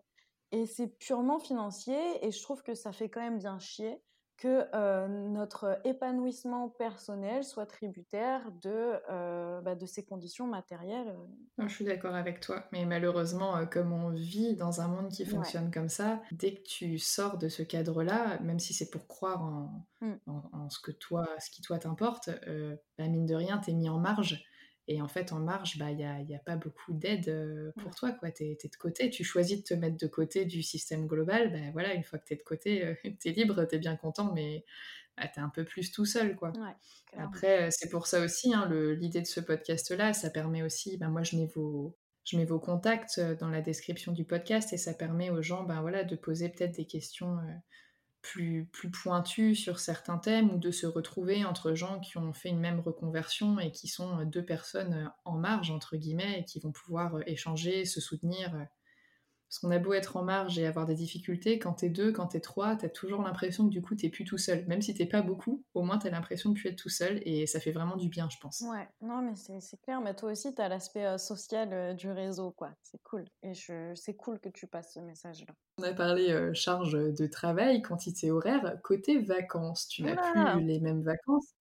et 0.50 0.66
c'est 0.66 0.88
purement 0.98 1.38
financier 1.38 2.24
et 2.26 2.30
je 2.32 2.42
trouve 2.42 2.62
que 2.62 2.74
ça 2.74 2.92
fait 2.92 3.10
quand 3.10 3.20
même 3.20 3.38
bien 3.38 3.58
chier 3.58 4.02
que 4.38 4.66
euh, 4.72 5.08
notre 5.08 5.80
épanouissement 5.84 6.68
personnel 6.68 7.42
soit 7.42 7.66
tributaire 7.66 8.50
de, 8.62 8.94
euh, 9.10 9.60
bah, 9.60 9.74
de 9.74 9.84
ces 9.84 10.04
conditions 10.04 10.46
matérielles. 10.46 11.12
je 11.58 11.66
suis 11.66 11.84
d'accord 11.84 12.14
avec 12.14 12.38
toi, 12.40 12.64
mais 12.72 12.86
malheureusement, 12.86 13.56
euh, 13.56 13.66
comme 13.66 13.92
on 13.92 14.10
vit 14.10 14.54
dans 14.54 14.80
un 14.80 14.86
monde 14.86 15.08
qui 15.08 15.26
fonctionne 15.26 15.72
comme 15.72 15.88
ça, 15.88 16.22
dès 16.30 16.54
que 16.54 16.62
tu 16.62 16.98
sors 16.98 17.36
de 17.36 17.48
ce 17.48 17.64
cadre-là, 17.64 18.38
même 18.40 18.60
si 18.60 18.72
c'est 18.74 18.90
pour 18.90 19.08
croire 19.08 19.42
en, 19.42 19.84
mm. 20.02 20.14
en, 20.52 20.70
ce, 20.70 20.78
que 20.78 20.92
toi, 20.92 21.28
ce 21.40 21.50
qui 21.50 21.60
toi 21.60 21.78
t'importe, 21.78 22.30
bah, 22.96 23.08
mine 23.08 23.26
de 23.26 23.34
rien, 23.34 23.58
t'es 23.58 23.72
mis 23.72 23.88
en 23.88 23.98
marge. 23.98 24.44
Et 24.90 25.02
en 25.02 25.08
fait, 25.08 25.32
en 25.32 25.38
marge, 25.38 25.76
il 25.76 25.80
bah, 25.80 25.92
n'y 25.92 26.02
a, 26.02 26.22
y 26.22 26.34
a, 26.34 26.38
pas 26.38 26.56
beaucoup 26.56 26.94
d'aide 26.94 27.28
euh, 27.28 27.72
pour 27.76 27.94
toi. 27.94 28.10
Tu 28.34 28.44
es, 28.44 28.54
de 28.56 28.76
côté, 28.76 29.10
tu 29.10 29.22
choisis 29.22 29.58
de 29.58 29.62
te 29.62 29.74
mettre 29.74 29.98
de 29.98 30.06
côté 30.06 30.46
du 30.46 30.62
système 30.62 31.06
global. 31.06 31.52
Ben 31.52 31.70
voilà, 31.72 31.92
une 31.92 32.02
fois 32.02 32.18
que 32.18 32.24
tu 32.24 32.32
es 32.32 32.36
de 32.36 32.42
côté, 32.42 32.86
euh, 32.86 32.94
tu 33.20 33.28
es 33.28 33.32
libre, 33.32 33.62
tu 33.66 33.76
es 33.76 33.78
bien 33.78 33.96
content, 33.96 34.32
mais 34.32 34.64
bah, 35.18 35.28
tu 35.28 35.40
es 35.40 35.42
un 35.42 35.50
peu 35.50 35.64
plus 35.64 35.92
tout 35.92 36.06
seul. 36.06 36.36
quoi. 36.36 36.54
Après, 37.18 37.64
euh, 37.64 37.68
c'est 37.70 37.90
pour 37.90 38.06
ça 38.06 38.24
aussi, 38.24 38.54
hein, 38.54 38.66
l'idée 38.70 39.20
de 39.20 39.26
ce 39.26 39.40
podcast-là, 39.40 40.14
ça 40.14 40.30
permet 40.30 40.62
aussi, 40.62 40.96
ben 40.96 41.10
moi 41.10 41.22
je 41.22 41.36
mets 41.36 41.50
vos, 41.54 41.94
je 42.24 42.38
mets 42.38 42.46
vos 42.46 42.58
contacts 42.58 43.20
dans 43.20 43.50
la 43.50 43.60
description 43.60 44.12
du 44.12 44.24
podcast 44.24 44.72
et 44.72 44.78
ça 44.78 44.94
permet 44.94 45.28
aux 45.28 45.42
gens 45.42 45.64
ben, 45.64 45.82
voilà, 45.82 46.02
de 46.02 46.16
poser 46.16 46.48
peut-être 46.48 46.76
des 46.76 46.86
questions 46.86 47.36
plus, 48.22 48.66
plus 48.72 48.90
pointu 48.90 49.54
sur 49.54 49.78
certains 49.78 50.18
thèmes 50.18 50.50
ou 50.50 50.58
de 50.58 50.70
se 50.70 50.86
retrouver 50.86 51.44
entre 51.44 51.74
gens 51.74 52.00
qui 52.00 52.18
ont 52.18 52.32
fait 52.32 52.48
une 52.48 52.60
même 52.60 52.80
reconversion 52.80 53.58
et 53.58 53.72
qui 53.72 53.88
sont 53.88 54.24
deux 54.24 54.44
personnes 54.44 55.12
en 55.24 55.38
marge, 55.38 55.70
entre 55.70 55.96
guillemets, 55.96 56.40
et 56.40 56.44
qui 56.44 56.60
vont 56.60 56.72
pouvoir 56.72 57.20
échanger, 57.26 57.84
se 57.84 58.00
soutenir 58.00 58.54
parce 59.48 59.58
qu'on 59.60 59.70
a 59.70 59.78
beau 59.78 59.94
être 59.94 60.16
en 60.16 60.22
marge 60.22 60.58
et 60.58 60.66
avoir 60.66 60.86
des 60.86 60.94
difficultés, 60.94 61.58
quand 61.58 61.72
t'es 61.72 61.88
deux, 61.88 62.12
quand 62.12 62.26
t'es 62.26 62.40
trois, 62.40 62.76
t'as 62.76 62.88
toujours 62.88 63.22
l'impression 63.22 63.64
que 63.64 63.70
du 63.70 63.80
coup 63.80 63.94
t'es 63.94 64.10
plus 64.10 64.24
tout 64.24 64.36
seul. 64.36 64.66
Même 64.66 64.82
si 64.82 64.92
t'es 64.92 65.06
pas 65.06 65.22
beaucoup, 65.22 65.64
au 65.74 65.82
moins 65.82 65.98
t'as 65.98 66.10
l'impression 66.10 66.50
de 66.50 66.54
plus 66.54 66.68
être 66.68 66.76
tout 66.76 66.90
seul 66.90 67.22
et 67.24 67.46
ça 67.46 67.58
fait 67.58 67.72
vraiment 67.72 67.96
du 67.96 68.08
bien, 68.08 68.28
je 68.30 68.36
pense. 68.38 68.60
Ouais, 68.60 68.86
non 69.00 69.22
mais 69.22 69.34
c'est 69.36 69.80
clair, 69.80 70.00
mais 70.00 70.14
toi 70.14 70.32
aussi 70.32 70.54
t'as 70.54 70.68
l'aspect 70.68 71.06
euh, 71.06 71.18
social 71.18 71.72
euh, 71.72 71.94
du 71.94 72.10
réseau, 72.10 72.50
quoi. 72.50 72.70
C'est 72.82 73.02
cool. 73.02 73.24
Et 73.42 73.52
c'est 73.94 74.16
cool 74.16 74.38
que 74.38 74.50
tu 74.50 74.66
passes 74.66 74.94
ce 74.94 75.00
message-là. 75.00 75.54
On 75.78 75.84
a 75.84 75.92
parlé 75.92 76.30
euh, 76.30 76.52
charge 76.52 76.92
de 76.92 77.26
travail, 77.26 77.82
quantité 77.82 78.30
horaire. 78.30 78.78
Côté 78.82 79.18
vacances, 79.18 79.88
tu 79.88 80.02
n'as 80.02 80.16
plus 80.16 80.62
les 80.62 80.80
mêmes 80.80 81.02
vacances 81.02 81.54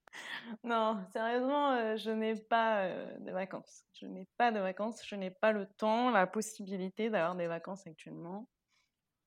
non, 0.63 1.03
sérieusement, 1.11 1.71
euh, 1.71 1.97
je 1.97 2.11
n'ai 2.11 2.35
pas 2.35 2.85
euh, 2.85 3.17
de 3.19 3.31
vacances. 3.31 3.83
Je 3.93 4.05
n'ai 4.05 4.27
pas 4.37 4.51
de 4.51 4.59
vacances, 4.59 5.05
je 5.05 5.15
n'ai 5.15 5.31
pas 5.31 5.51
le 5.51 5.65
temps, 5.65 6.09
la 6.09 6.27
possibilité 6.27 7.09
d'avoir 7.09 7.35
des 7.35 7.47
vacances 7.47 7.85
actuellement. 7.87 8.49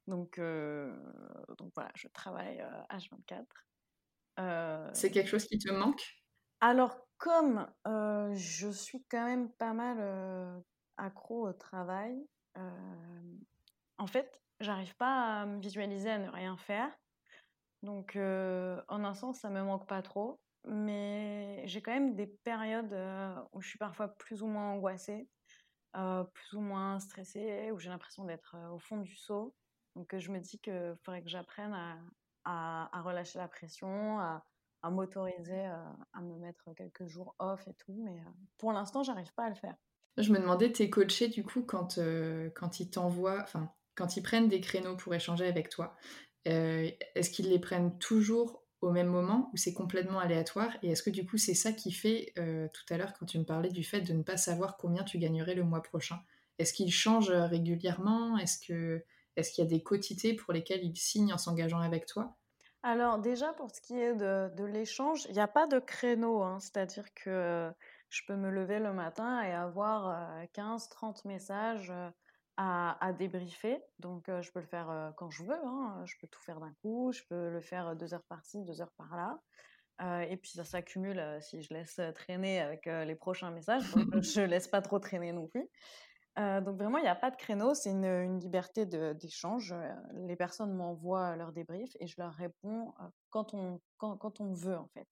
Donc, 0.06 0.38
euh, 0.38 0.94
donc 1.58 1.72
voilà, 1.74 1.90
je 1.94 2.08
travaille 2.08 2.64
H24. 2.90 4.92
C'est 4.94 5.10
quelque 5.10 5.28
chose 5.28 5.44
qui 5.44 5.58
te 5.58 5.70
manque? 5.70 6.02
Alors, 6.60 6.96
comme 7.18 7.66
je 7.84 8.70
suis 8.70 9.04
quand 9.10 9.24
même 9.24 9.52
pas 9.52 9.74
mal 9.74 10.62
accro 10.96 11.48
au 11.48 11.52
travail, 11.52 12.16
en 13.98 14.06
fait, 14.06 14.40
j'arrive 14.60 14.96
pas 14.96 15.42
à 15.42 15.46
me 15.46 15.60
visualiser 15.60 16.10
à 16.10 16.18
ne 16.18 16.30
rien 16.30 16.56
faire. 16.56 16.90
Donc, 17.82 18.16
en 18.16 19.04
un 19.04 19.14
sens, 19.14 19.40
ça 19.40 19.50
me 19.50 19.62
manque 19.62 19.86
pas 19.86 20.00
trop 20.00 20.40
mais 20.66 21.62
j'ai 21.66 21.80
quand 21.80 21.92
même 21.92 22.14
des 22.14 22.26
périodes 22.26 22.92
euh, 22.92 23.34
où 23.52 23.60
je 23.60 23.68
suis 23.68 23.78
parfois 23.78 24.08
plus 24.08 24.42
ou 24.42 24.46
moins 24.46 24.72
angoissée, 24.72 25.28
euh, 25.96 26.24
plus 26.24 26.54
ou 26.54 26.60
moins 26.60 26.98
stressée, 27.00 27.70
où 27.72 27.78
j'ai 27.78 27.88
l'impression 27.88 28.24
d'être 28.24 28.54
euh, 28.56 28.70
au 28.70 28.78
fond 28.78 28.98
du 28.98 29.14
seau. 29.14 29.54
Donc 29.96 30.16
je 30.16 30.30
me 30.30 30.38
dis 30.38 30.58
qu'il 30.58 30.94
faudrait 31.02 31.22
que 31.22 31.28
j'apprenne 31.28 31.72
à, 32.44 32.88
à, 32.92 33.02
relâcher 33.02 33.38
la 33.38 33.48
pression, 33.48 34.20
à, 34.20 34.44
à 34.82 34.90
m'autoriser 34.90 35.64
à 35.64 36.20
me 36.20 36.38
mettre 36.38 36.72
quelques 36.76 37.06
jours 37.06 37.34
off 37.38 37.66
et 37.66 37.74
tout, 37.74 38.00
mais 38.04 38.22
pour 38.56 38.72
l'instant, 38.72 39.02
j'arrive 39.02 39.32
pas 39.34 39.44
à 39.44 39.48
le 39.48 39.56
faire. 39.56 39.74
Je 40.16 40.32
me 40.32 40.38
demandais, 40.38 40.70
tes 40.70 40.88
coachés, 40.90 41.28
du 41.28 41.42
coup, 41.42 41.62
quand, 41.62 41.98
quand 42.54 42.80
ils 42.80 42.88
t'envoient, 42.88 43.42
enfin, 43.42 43.72
quand 43.96 44.16
ils 44.16 44.22
prennent 44.22 44.48
des 44.48 44.60
créneaux 44.60 44.96
pour 44.96 45.12
échanger 45.12 45.46
avec 45.46 45.70
toi, 45.70 45.96
est-ce 46.44 47.30
qu'ils 47.30 47.50
les 47.50 47.58
prennent 47.58 47.98
toujours 47.98 48.59
au 48.80 48.90
même 48.90 49.08
moment 49.08 49.50
ou 49.52 49.56
c'est 49.56 49.74
complètement 49.74 50.18
aléatoire? 50.18 50.76
Et 50.82 50.90
est-ce 50.90 51.02
que 51.02 51.10
du 51.10 51.26
coup 51.26 51.36
c'est 51.38 51.54
ça 51.54 51.72
qui 51.72 51.92
fait, 51.92 52.32
euh, 52.38 52.68
tout 52.72 52.92
à 52.92 52.96
l'heure 52.96 53.12
quand 53.18 53.26
tu 53.26 53.38
me 53.38 53.44
parlais 53.44 53.70
du 53.70 53.84
fait 53.84 54.00
de 54.00 54.12
ne 54.12 54.22
pas 54.22 54.36
savoir 54.36 54.76
combien 54.76 55.04
tu 55.04 55.18
gagnerais 55.18 55.54
le 55.54 55.64
mois 55.64 55.82
prochain, 55.82 56.20
est-ce 56.58 56.72
qu'il 56.72 56.92
change 56.92 57.30
régulièrement? 57.30 58.36
Est-ce 58.38 58.58
que 58.66 59.04
est-ce 59.36 59.52
qu'il 59.52 59.64
y 59.64 59.66
a 59.66 59.70
des 59.70 59.82
quotités 59.82 60.34
pour 60.34 60.52
lesquelles 60.52 60.84
il 60.84 60.96
signe 60.96 61.32
en 61.32 61.38
s'engageant 61.38 61.80
avec 61.80 62.06
toi? 62.06 62.36
Alors 62.82 63.18
déjà 63.18 63.52
pour 63.52 63.70
ce 63.70 63.80
qui 63.80 63.98
est 63.98 64.14
de, 64.14 64.64
l'échange, 64.64 65.26
il 65.28 65.34
n'y 65.34 65.40
a 65.40 65.48
pas 65.48 65.66
de 65.66 65.78
créneau, 65.78 66.42
hein. 66.42 66.58
c'est-à-dire 66.60 67.12
que 67.14 67.70
je 68.08 68.22
peux 68.26 68.36
me 68.36 68.50
lever 68.50 68.78
le 68.78 68.92
matin 68.92 69.42
et 69.42 69.52
avoir 69.52 70.44
15-30 70.54 71.26
euh, 71.26 71.28
messages 71.28 71.92
à, 72.60 73.12
débriefer. 73.12 73.82
Donc, 73.98 74.28
euh, 74.28 74.42
je 74.42 74.52
peux 74.52 74.60
le 74.60 74.66
faire 74.66 74.90
euh, 74.90 75.10
quand 75.16 75.30
je 75.30 75.44
veux. 75.44 75.66
Hein. 75.66 76.02
Je 76.04 76.14
peux 76.20 76.26
tout 76.26 76.40
faire 76.40 76.60
d'un 76.60 76.72
coup. 76.82 77.10
Je 77.12 77.22
peux 77.28 77.48
le 77.48 77.60
faire 77.60 77.96
deux 77.96 78.12
heures 78.12 78.24
par-ci, 78.28 78.62
deux 78.64 78.80
heures 78.82 78.92
par-là. 78.98 79.40
Euh, 80.02 80.20
et 80.20 80.36
puis, 80.36 80.50
ça 80.50 80.64
s'accumule 80.64 81.22
si 81.40 81.62
je 81.62 81.72
laisse 81.72 82.00
traîner 82.14 82.60
avec 82.60 82.86
les 82.86 83.14
prochains 83.14 83.50
messages. 83.50 83.84
Je 84.22 84.40
laisse 84.42 84.68
pas 84.68 84.82
trop 84.82 84.98
traîner 84.98 85.32
non 85.32 85.46
plus. 85.46 85.68
donc, 86.36 86.76
vraiment, 86.76 86.98
il 86.98 87.02
n'y 87.02 87.08
a 87.08 87.14
pas 87.14 87.30
de 87.30 87.36
créneau. 87.36 87.74
C'est 87.74 87.90
une, 87.90 88.04
une, 88.04 88.38
liberté 88.38 88.86
d'échange. 88.86 89.74
Les 90.14 90.36
personnes 90.36 90.74
m'envoient 90.74 91.36
leur 91.36 91.52
débrief 91.52 91.90
et 92.00 92.06
je 92.06 92.14
leur 92.18 92.32
réponds 92.32 92.92
quand, 93.30 93.54
on, 93.54 93.80
quand, 93.98 94.16
quand 94.16 94.40
on 94.40 94.52
veut, 94.52 94.78
en 94.78 94.88
fait. 94.88 95.08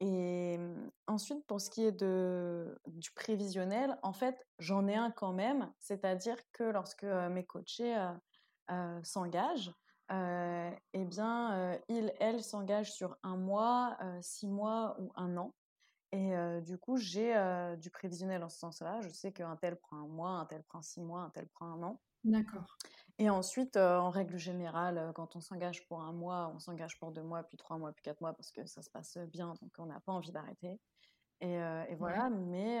Et 0.00 0.58
mmh, 0.58 0.90
ensuite, 1.06 1.46
pour 1.46 1.60
ce 1.60 1.70
qui 1.70 1.84
est 1.84 1.92
de, 1.92 2.78
du 2.86 3.10
prévisionnel, 3.12 3.98
en 4.02 4.12
fait, 4.12 4.46
j'en 4.58 4.86
ai 4.86 4.94
un 4.96 5.10
quand 5.10 5.32
même, 5.32 5.72
c'est-à-dire 5.78 6.36
que 6.52 6.64
lorsque 6.64 7.04
mes 7.04 7.44
coachés 7.46 7.96
s'engagent, 9.02 9.72
eh 10.10 11.04
bien, 11.04 11.78
ils, 11.88 12.12
elles 12.20 12.42
s'engagent 12.42 12.92
sur 12.92 13.16
un 13.22 13.36
mois, 13.36 13.96
six 14.20 14.48
mois 14.48 14.96
ou 15.00 15.12
un 15.16 15.36
an. 15.36 15.54
Et 16.12 16.34
du 16.62 16.78
coup, 16.78 16.96
j'ai 16.96 17.34
du 17.78 17.90
prévisionnel 17.90 18.44
en 18.44 18.48
ce 18.48 18.58
sens-là. 18.58 19.00
Je 19.00 19.08
sais 19.08 19.32
qu'un 19.32 19.56
tel 19.56 19.76
prend 19.76 19.96
un 19.96 20.08
mois, 20.08 20.30
un 20.30 20.46
tel 20.46 20.62
prend 20.64 20.82
six 20.82 21.00
mois, 21.00 21.22
un 21.22 21.30
tel 21.30 21.48
prend 21.48 21.66
un 21.66 21.82
an. 21.82 22.00
D'accord. 22.24 22.64
Et 23.18 23.30
ensuite, 23.30 23.76
euh, 23.76 23.98
en 23.98 24.10
règle 24.10 24.38
générale, 24.38 25.12
quand 25.14 25.36
on 25.36 25.40
s'engage 25.40 25.86
pour 25.86 26.00
un 26.00 26.12
mois, 26.12 26.50
on 26.54 26.58
s'engage 26.58 26.98
pour 26.98 27.12
deux 27.12 27.22
mois, 27.22 27.44
puis 27.44 27.56
trois 27.56 27.78
mois, 27.78 27.92
puis 27.92 28.02
quatre 28.02 28.20
mois, 28.20 28.34
parce 28.34 28.50
que 28.50 28.66
ça 28.66 28.82
se 28.82 28.90
passe 28.90 29.18
bien, 29.18 29.54
donc 29.60 29.70
on 29.78 29.86
n'a 29.86 30.00
pas 30.00 30.12
envie 30.12 30.32
d'arrêter. 30.32 30.80
Et, 31.40 31.58
euh, 31.60 31.84
voilà, 31.98 32.30
mais 32.30 32.80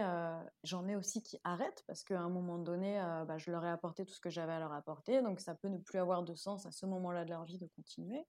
j'en 0.62 0.88
ai 0.88 0.96
aussi 0.96 1.22
qui 1.22 1.38
arrêtent 1.44 1.84
parce 1.86 2.02
qu'à 2.02 2.20
un 2.20 2.30
moment 2.30 2.58
donné, 2.58 2.94
bah, 3.28 3.38
je 3.38 3.50
leur 3.50 3.64
ai 3.64 3.70
apporté 3.70 4.06
tout 4.06 4.14
ce 4.14 4.20
que 4.20 4.30
j'avais 4.30 4.52
à 4.52 4.58
leur 4.58 4.72
apporter, 4.72 5.22
donc 5.22 5.40
ça 5.40 5.54
peut 5.54 5.68
ne 5.68 5.78
plus 5.78 5.98
avoir 5.98 6.22
de 6.22 6.34
sens 6.34 6.66
à 6.66 6.70
ce 6.72 6.86
moment-là 6.86 7.24
de 7.24 7.30
leur 7.30 7.44
vie 7.44 7.58
de 7.58 7.66
continuer. 7.66 8.24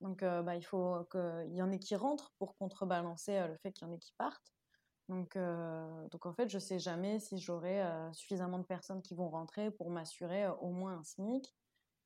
Donc 0.00 0.20
bah, 0.22 0.56
il 0.56 0.62
faut 0.62 1.04
qu'il 1.10 1.54
y 1.54 1.62
en 1.62 1.70
ait 1.72 1.78
qui 1.78 1.96
rentrent 1.96 2.32
pour 2.38 2.56
contrebalancer 2.56 3.46
le 3.48 3.56
fait 3.58 3.72
qu'il 3.72 3.86
y 3.86 3.90
en 3.90 3.92
ait 3.92 3.98
qui 3.98 4.14
partent. 4.16 4.54
Donc, 5.10 5.34
euh, 5.34 6.06
donc 6.10 6.24
en 6.24 6.32
fait, 6.32 6.48
je 6.48 6.56
ne 6.56 6.60
sais 6.60 6.78
jamais 6.78 7.18
si 7.18 7.36
j'aurai 7.36 7.82
euh, 7.82 8.12
suffisamment 8.12 8.60
de 8.60 8.64
personnes 8.64 9.02
qui 9.02 9.16
vont 9.16 9.28
rentrer 9.28 9.72
pour 9.72 9.90
m'assurer 9.90 10.44
euh, 10.44 10.52
au 10.60 10.70
moins 10.70 10.98
un 10.98 11.02
SMIC, 11.02 11.52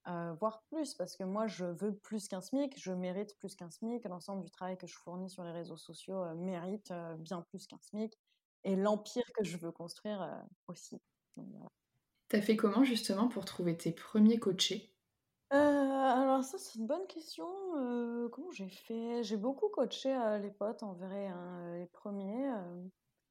voire 0.06 0.62
plus, 0.70 0.94
parce 0.94 1.14
que 1.14 1.24
moi, 1.24 1.46
je 1.46 1.66
veux 1.66 1.94
plus 1.94 2.28
qu'un 2.28 2.40
SMIC, 2.40 2.78
je 2.78 2.92
mérite 2.92 3.36
plus 3.38 3.54
qu'un 3.56 3.70
SMIC, 3.70 4.04
l'ensemble 4.06 4.42
du 4.42 4.50
travail 4.50 4.78
que 4.78 4.86
je 4.86 4.96
fournis 4.96 5.28
sur 5.28 5.44
les 5.44 5.52
réseaux 5.52 5.76
sociaux 5.76 6.34
mérite 6.34 6.92
bien 7.18 7.42
plus 7.42 7.66
qu'un 7.66 7.78
SMIC, 7.80 8.18
et 8.64 8.76
l'empire 8.76 9.24
que 9.34 9.44
je 9.44 9.56
veux 9.58 9.72
construire 9.72 10.42
aussi. 10.68 11.00
Tu 12.28 12.36
as 12.36 12.42
fait 12.42 12.56
comment 12.56 12.84
justement 12.84 13.28
pour 13.28 13.46
trouver 13.46 13.78
tes 13.78 13.92
premiers 13.92 14.38
coachés? 14.38 14.93
Alors 15.50 16.42
ça, 16.44 16.58
c'est 16.58 16.78
une 16.78 16.86
bonne 16.86 17.06
question. 17.06 17.46
comment 18.32 18.50
j'ai 18.52 18.68
fait? 18.68 19.22
J'ai 19.22 19.36
beaucoup 19.36 19.68
coaché, 19.68 20.16
les 20.40 20.50
potes 20.50 20.82
en 20.82 20.92
vrai, 20.94 21.26
hein, 21.26 21.76
les 21.78 21.86
premiers, 21.86 22.50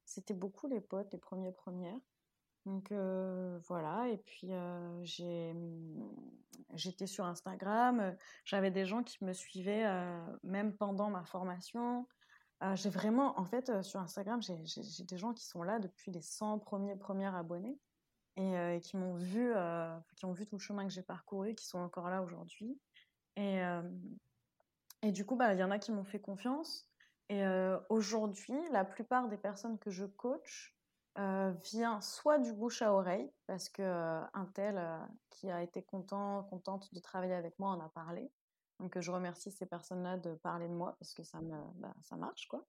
c'était 0.05 0.33
beaucoup 0.33 0.67
les 0.67 0.81
potes, 0.81 1.11
les 1.11 1.19
premiers 1.19 1.51
premières. 1.51 1.99
Donc 2.65 2.91
voilà 2.91 4.07
et 4.09 4.17
puis, 4.17 4.51
j'ai, 5.01 5.53
mmh, 5.53 6.11
j'étais 6.73 7.07
sur 7.07 7.25
Instagram, 7.25 8.15
j'avais 8.45 8.71
des 8.71 8.85
gens 8.85 9.03
qui 9.03 9.23
me 9.25 9.33
suivaient, 9.33 9.85
même 10.43 10.75
pendant 10.77 11.09
ma 11.09 11.23
formation. 11.25 12.07
j'ai 12.75 12.89
vraiment 12.89 13.37
en 13.39 13.45
fait, 13.45 13.81
sur 13.83 13.99
Instagram, 13.99 14.41
j'ai 14.41 14.57
j'ai 14.65 15.03
des 15.03 15.17
gens 15.17 15.33
qui 15.33 15.45
sont 15.45 15.63
là 15.63 15.79
depuis 15.79 16.11
les 16.11 16.21
100 16.21 16.59
premiers 16.59 16.95
premières 16.95 17.35
abonnés 17.35 17.77
et, 18.35 18.79
qui 18.81 18.97
m'ont 18.97 19.15
vu, 19.15 19.53
qui 20.15 20.25
ont 20.25 20.33
vu 20.33 20.45
tout 20.45 20.55
le 20.55 20.61
chemin 20.61 20.85
que 20.85 20.93
j'ai 20.93 21.03
parcouru, 21.03 21.55
qui 21.55 21.65
sont 21.65 21.79
encore 21.79 22.09
là 22.09 22.21
aujourd'hui. 22.21 22.79
Et, 23.35 23.61
et 25.01 25.11
du 25.11 25.25
coup, 25.25 25.35
bah, 25.35 25.53
il 25.53 25.59
y 25.59 25.63
en 25.63 25.71
a 25.71 25.79
qui 25.79 25.91
m'ont 25.91 26.03
fait 26.03 26.19
confiance. 26.19 26.89
Et 27.29 27.43
aujourd'hui, 27.89 28.59
la 28.71 28.85
plupart 28.85 29.27
des 29.27 29.37
personnes 29.37 29.77
que 29.79 29.91
je 29.91 30.05
coach, 30.05 30.75
vient 31.15 32.01
soit 32.01 32.39
du 32.39 32.53
bouche 32.53 32.81
à 32.81 32.93
oreille, 32.93 33.31
parce 33.45 33.69
que 33.69 33.83
un 34.33 34.45
tel 34.53 34.81
qui 35.29 35.49
a 35.49 35.61
été 35.61 35.83
content, 35.83 36.43
contente 36.43 36.93
de 36.93 36.99
travailler 36.99 37.35
avec 37.35 37.57
moi 37.59 37.69
en 37.71 37.79
a 37.79 37.89
parlé. 37.89 38.31
Donc 38.79 38.99
je 38.99 39.11
remercie 39.11 39.51
ces 39.51 39.65
personnes-là 39.65 40.17
de 40.17 40.33
parler 40.35 40.67
de 40.67 40.73
moi 40.73 40.95
parce 40.99 41.13
que 41.13 41.23
ça 41.23 41.39
me, 41.41 41.57
bah, 41.75 41.93
ça 42.01 42.15
marche 42.15 42.47
quoi. 42.47 42.65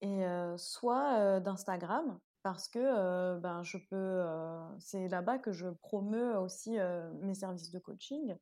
Et 0.00 0.24
soit 0.56 1.40
d'Instagram 1.40 2.18
parce 2.42 2.68
que 2.68 3.38
ben 3.38 3.62
je 3.62 3.78
peux, 3.78 4.24
c'est 4.80 5.08
là-bas 5.08 5.38
que 5.38 5.52
je 5.52 5.68
promeux 5.68 6.36
aussi 6.38 6.76
mes 7.20 7.34
services 7.34 7.70
de 7.70 7.78
coaching. 7.78 8.36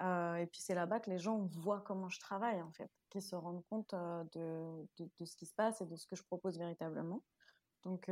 et 0.00 0.46
puis 0.50 0.60
c'est 0.60 0.74
là-bas 0.74 1.00
que 1.00 1.10
les 1.10 1.18
gens 1.18 1.38
voient 1.38 1.80
comment 1.82 2.08
je 2.08 2.20
travaille 2.20 2.62
en 2.62 2.72
fait, 2.72 2.90
qu'ils 3.10 3.22
se 3.22 3.36
rendent 3.36 3.64
compte 3.70 3.94
de, 3.94 4.86
de, 4.98 5.10
de, 5.18 5.24
ce 5.24 5.36
qui 5.36 5.46
se 5.46 5.54
passe 5.54 5.80
et 5.80 5.86
de 5.86 5.96
ce 5.96 6.06
que 6.06 6.16
je 6.16 6.24
propose 6.24 6.58
véritablement. 6.58 7.22
Donc, 7.84 8.10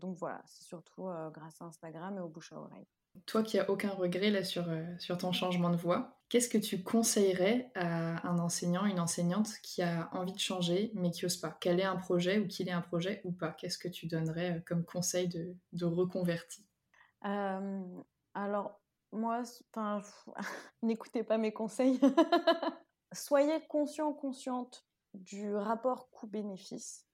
donc 0.00 0.16
voilà, 0.16 0.40
c'est 0.46 0.64
surtout 0.64 1.08
grâce 1.32 1.60
à 1.60 1.64
Instagram 1.66 2.16
et 2.18 2.20
au 2.20 2.28
bouche 2.28 2.52
à 2.52 2.60
oreille. 2.60 2.86
Toi 3.26 3.42
qui 3.42 3.56
n'as 3.56 3.66
aucun 3.66 3.90
regret 3.90 4.30
là 4.30 4.44
sur, 4.44 4.66
sur 4.98 5.18
ton 5.18 5.32
changement 5.32 5.70
de 5.70 5.76
voix, 5.76 6.18
qu'est-ce 6.28 6.48
que 6.48 6.58
tu 6.58 6.82
conseillerais 6.82 7.70
à 7.74 8.26
un 8.28 8.38
enseignant, 8.38 8.84
une 8.84 9.00
enseignante 9.00 9.48
qui 9.62 9.82
a 9.82 10.08
envie 10.12 10.32
de 10.32 10.38
changer 10.38 10.92
mais 10.94 11.10
qui 11.10 11.24
n'ose 11.24 11.36
pas? 11.36 11.56
Quel 11.60 11.80
est 11.80 11.84
un 11.84 11.96
projet 11.96 12.38
ou 12.38 12.46
qu'il 12.46 12.68
ait 12.68 12.72
un 12.72 12.82
projet 12.82 13.20
ou 13.24 13.32
pas? 13.32 13.50
Qu'est-ce 13.50 13.78
que 13.78 13.88
tu 13.88 14.06
donnerais 14.06 14.62
comme 14.66 14.84
conseil 14.84 15.28
de, 15.28 15.56
de 15.72 15.84
reconverti? 15.84 16.64
Alors, 17.22 18.80
moi, 19.12 19.42
n'écoutez 20.82 21.24
pas 21.24 21.38
mes 21.38 21.52
conseils. 21.52 22.00
Soyez 23.12 23.60
conscient, 23.68 24.12
consciente 24.12 24.86
du 25.14 25.54
rapport 25.54 26.10
coût-bénéfice. 26.10 27.07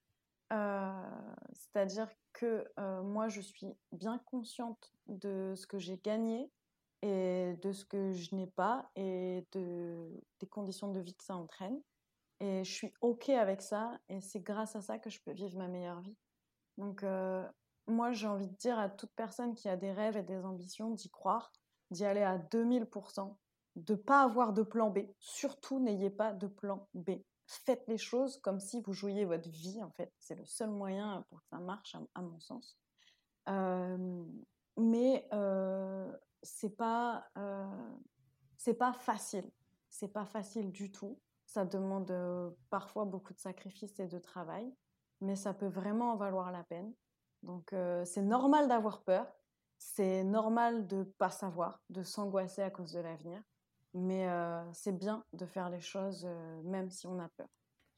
C'est-à-dire 0.49 2.09
que 2.33 2.65
moi, 3.01 3.27
je 3.27 3.41
suis 3.41 3.73
bien 3.91 4.19
consciente 4.25 4.93
de 5.07 5.53
ce 5.55 5.67
que 5.67 5.79
j'ai 5.79 5.97
gagné 5.97 6.51
et 7.01 7.55
de 7.61 7.71
ce 7.71 7.85
que 7.85 8.13
je 8.13 8.33
n'ai 8.35 8.47
pas 8.47 8.89
et 8.95 9.45
de, 9.51 10.09
des 10.39 10.47
conditions 10.47 10.91
de 10.91 10.99
vie 10.99 11.15
que 11.15 11.23
ça 11.23 11.35
entraîne. 11.35 11.81
Et 12.39 12.63
je 12.63 12.71
suis 12.71 12.93
OK 13.01 13.29
avec 13.29 13.61
ça 13.61 13.97
et 14.09 14.21
c'est 14.21 14.41
grâce 14.41 14.75
à 14.75 14.81
ça 14.81 14.99
que 14.99 15.09
je 15.09 15.21
peux 15.21 15.31
vivre 15.31 15.57
ma 15.57 15.67
meilleure 15.67 16.01
vie. 16.01 16.17
Donc, 16.77 17.03
moi, 17.87 18.11
j'ai 18.11 18.27
envie 18.27 18.47
de 18.47 18.55
dire 18.55 18.79
à 18.79 18.89
toute 18.89 19.11
personne 19.15 19.53
qui 19.53 19.69
a 19.69 19.77
des 19.77 19.91
rêves 19.91 20.17
et 20.17 20.23
des 20.23 20.43
ambitions 20.43 20.91
d'y 20.91 21.09
croire, 21.09 21.51
d'y 21.91 22.05
aller 22.05 22.23
à 22.23 22.37
2000%, 22.37 23.35
de 23.75 23.93
ne 23.93 23.97
pas 23.97 24.23
avoir 24.23 24.53
de 24.53 24.63
plan 24.63 24.89
B. 24.89 24.99
Surtout, 25.19 25.79
n'ayez 25.79 26.09
pas 26.09 26.33
de 26.33 26.47
plan 26.47 26.87
B 26.93 27.11
faites 27.45 27.87
les 27.87 27.97
choses 27.97 28.37
comme 28.41 28.59
si 28.59 28.81
vous 28.81 28.93
jouiez 28.93 29.25
votre 29.25 29.49
vie, 29.49 29.81
en 29.83 29.91
fait. 29.91 30.13
C'est 30.19 30.35
le 30.35 30.45
seul 30.45 30.69
moyen 30.69 31.25
pour 31.29 31.41
que 31.41 31.47
ça 31.47 31.59
marche, 31.59 31.95
à, 32.15 32.21
mon 32.21 32.39
sens. 32.39 32.77
mais 34.77 35.29
c'est 36.41 36.75
pas, 36.75 37.27
c'est 38.57 38.73
pas 38.73 38.93
facile. 38.93 39.49
C'est 39.89 40.09
pas 40.09 40.25
facile 40.25 40.71
du 40.71 40.91
tout. 40.91 41.19
Ça 41.45 41.65
demande 41.65 42.11
parfois 42.69 43.05
beaucoup 43.05 43.33
de 43.33 43.39
sacrifices 43.39 43.99
et 43.99 44.07
de 44.07 44.19
travail, 44.19 44.73
mais 45.21 45.35
ça 45.35 45.53
peut 45.53 45.67
vraiment 45.67 46.13
en 46.13 46.15
valoir 46.17 46.51
la 46.51 46.63
peine. 46.63 46.93
Donc 47.43 47.73
c'est 48.05 48.23
normal 48.23 48.67
d'avoir 48.67 49.03
peur, 49.03 49.27
c'est 49.77 50.23
normal 50.23 50.87
de 50.87 51.03
pas 51.03 51.29
savoir, 51.29 51.81
de 51.89 52.03
s'angoisser 52.03 52.63
à 52.63 52.71
cause 52.71 52.93
de 52.93 52.99
l'avenir. 52.99 53.41
Mais 53.95 54.27
c'est 54.73 54.97
bien 54.97 55.23
de 55.33 55.45
faire 55.45 55.69
les 55.69 55.81
choses 55.81 56.27
même 56.63 56.91
si 56.91 57.07
on 57.07 57.17
a 57.17 57.29
peur. 57.29 57.47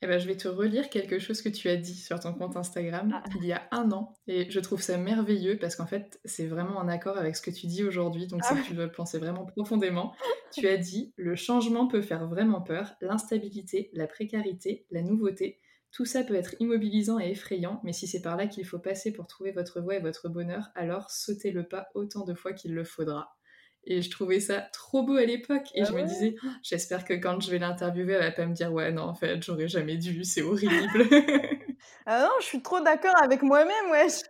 Eh 0.04 0.08
ben, 0.08 0.20
je 0.20 0.28
vais 0.28 0.38
te 0.38 0.48
relire 0.48 0.89
quelque 0.89 1.18
chose 1.18 1.41
que 1.41 1.50
tu 1.50 1.70
as 1.70 1.76
dit 1.76 1.95
sur 1.95 2.20
ton 2.20 2.32
compte 2.34 2.56
Instagram 2.56 3.12
ah. 3.16 3.24
il 3.38 3.45
y 3.45 3.52
a 3.52 3.68
un 3.72 3.91
an. 3.91 4.14
Et 4.28 4.50
je 4.50 4.60
trouve 4.60 4.82
ça 4.82 4.98
merveilleux 4.98 5.58
parce 5.58 5.76
qu'en 5.76 5.88
fait, 5.88 6.20
c'est 6.24 6.45
vraiment 6.45 6.78
en 6.78 6.88
accord 6.88 7.18
avec 7.18 7.36
ce 7.36 7.41
que 7.41 7.50
tu 7.50 7.66
dis 7.66 7.84
aujourd'hui. 7.84 8.28
Donc, 8.28 8.41
ah 8.43 8.56
si 8.56 8.62
tu 8.62 8.74
dois 8.76 8.86
le 8.86 8.91
penser 8.91 9.18
vraiment 9.18 9.45
profondément, 9.45 10.14
tu 10.54 10.68
as 10.68 10.78
dit 10.78 11.14
Le 11.18 11.36
changement 11.36 11.88
peut 11.88 12.02
faire 12.02 12.28
vraiment 12.28 12.62
peur, 12.62 12.93
l'instabilité, 13.02 13.89
la 13.93 14.06
précarité, 14.06 14.86
la 14.91 15.02
nouveauté. 15.02 15.60
Tout 15.91 16.06
ça 16.06 16.24
peut 16.24 16.36
être 16.36 16.54
immobilisant 16.60 17.18
et 17.18 17.32
effrayant, 17.32 17.82
mais 17.84 17.93
si 17.93 18.08
c'est 18.08 18.22
par 18.22 18.36
là 18.36 18.45
qu'il 18.45 18.66
faut 18.66 18.78
passer 18.78 19.12
pour 19.12 19.26
trouver 19.26 19.52
votre 19.52 19.82
voie 19.82 19.95
et 19.95 20.00
votre 20.00 20.30
bonheur, 20.30 20.70
alors 20.76 21.10
sautez 21.10 21.50
le 21.50 21.68
pas 21.68 21.88
autant 21.95 22.24
de 22.24 22.36
fois 22.36 22.54
qu'il 22.54 22.76
le 22.76 22.84
faudra. 22.84 23.36
Et 23.89 24.01
je 24.01 24.09
trouvais 24.09 24.41
ça 24.41 24.67
trop 24.73 25.03
beau 25.03 25.15
à 25.15 25.23
l'époque. 25.23 25.67
Et 25.73 25.81
ah 25.81 25.85
je 25.85 25.93
me 25.93 26.03
disais, 26.03 26.35
oh, 26.43 26.47
j'espère 26.61 27.05
que 27.05 27.13
quand 27.13 27.39
je 27.39 27.49
vais 27.49 27.57
l'interviewer, 27.57 28.13
elle 28.13 28.21
va 28.21 28.31
pas 28.31 28.45
me 28.45 28.53
dire, 28.53 28.71
ouais, 28.73 28.91
non, 28.91 29.03
en 29.03 29.15
fait, 29.15 29.41
j'aurais 29.41 29.69
jamais 29.69 29.95
dû, 29.95 30.25
c'est 30.25 30.41
horrible. 30.41 30.73
ah 32.05 32.23
non, 32.23 32.31
je 32.41 32.45
suis 32.45 32.61
trop 32.61 32.81
d'accord 32.81 33.15
avec 33.23 33.43
moi-même, 33.43 33.89
wesh. 33.91 34.23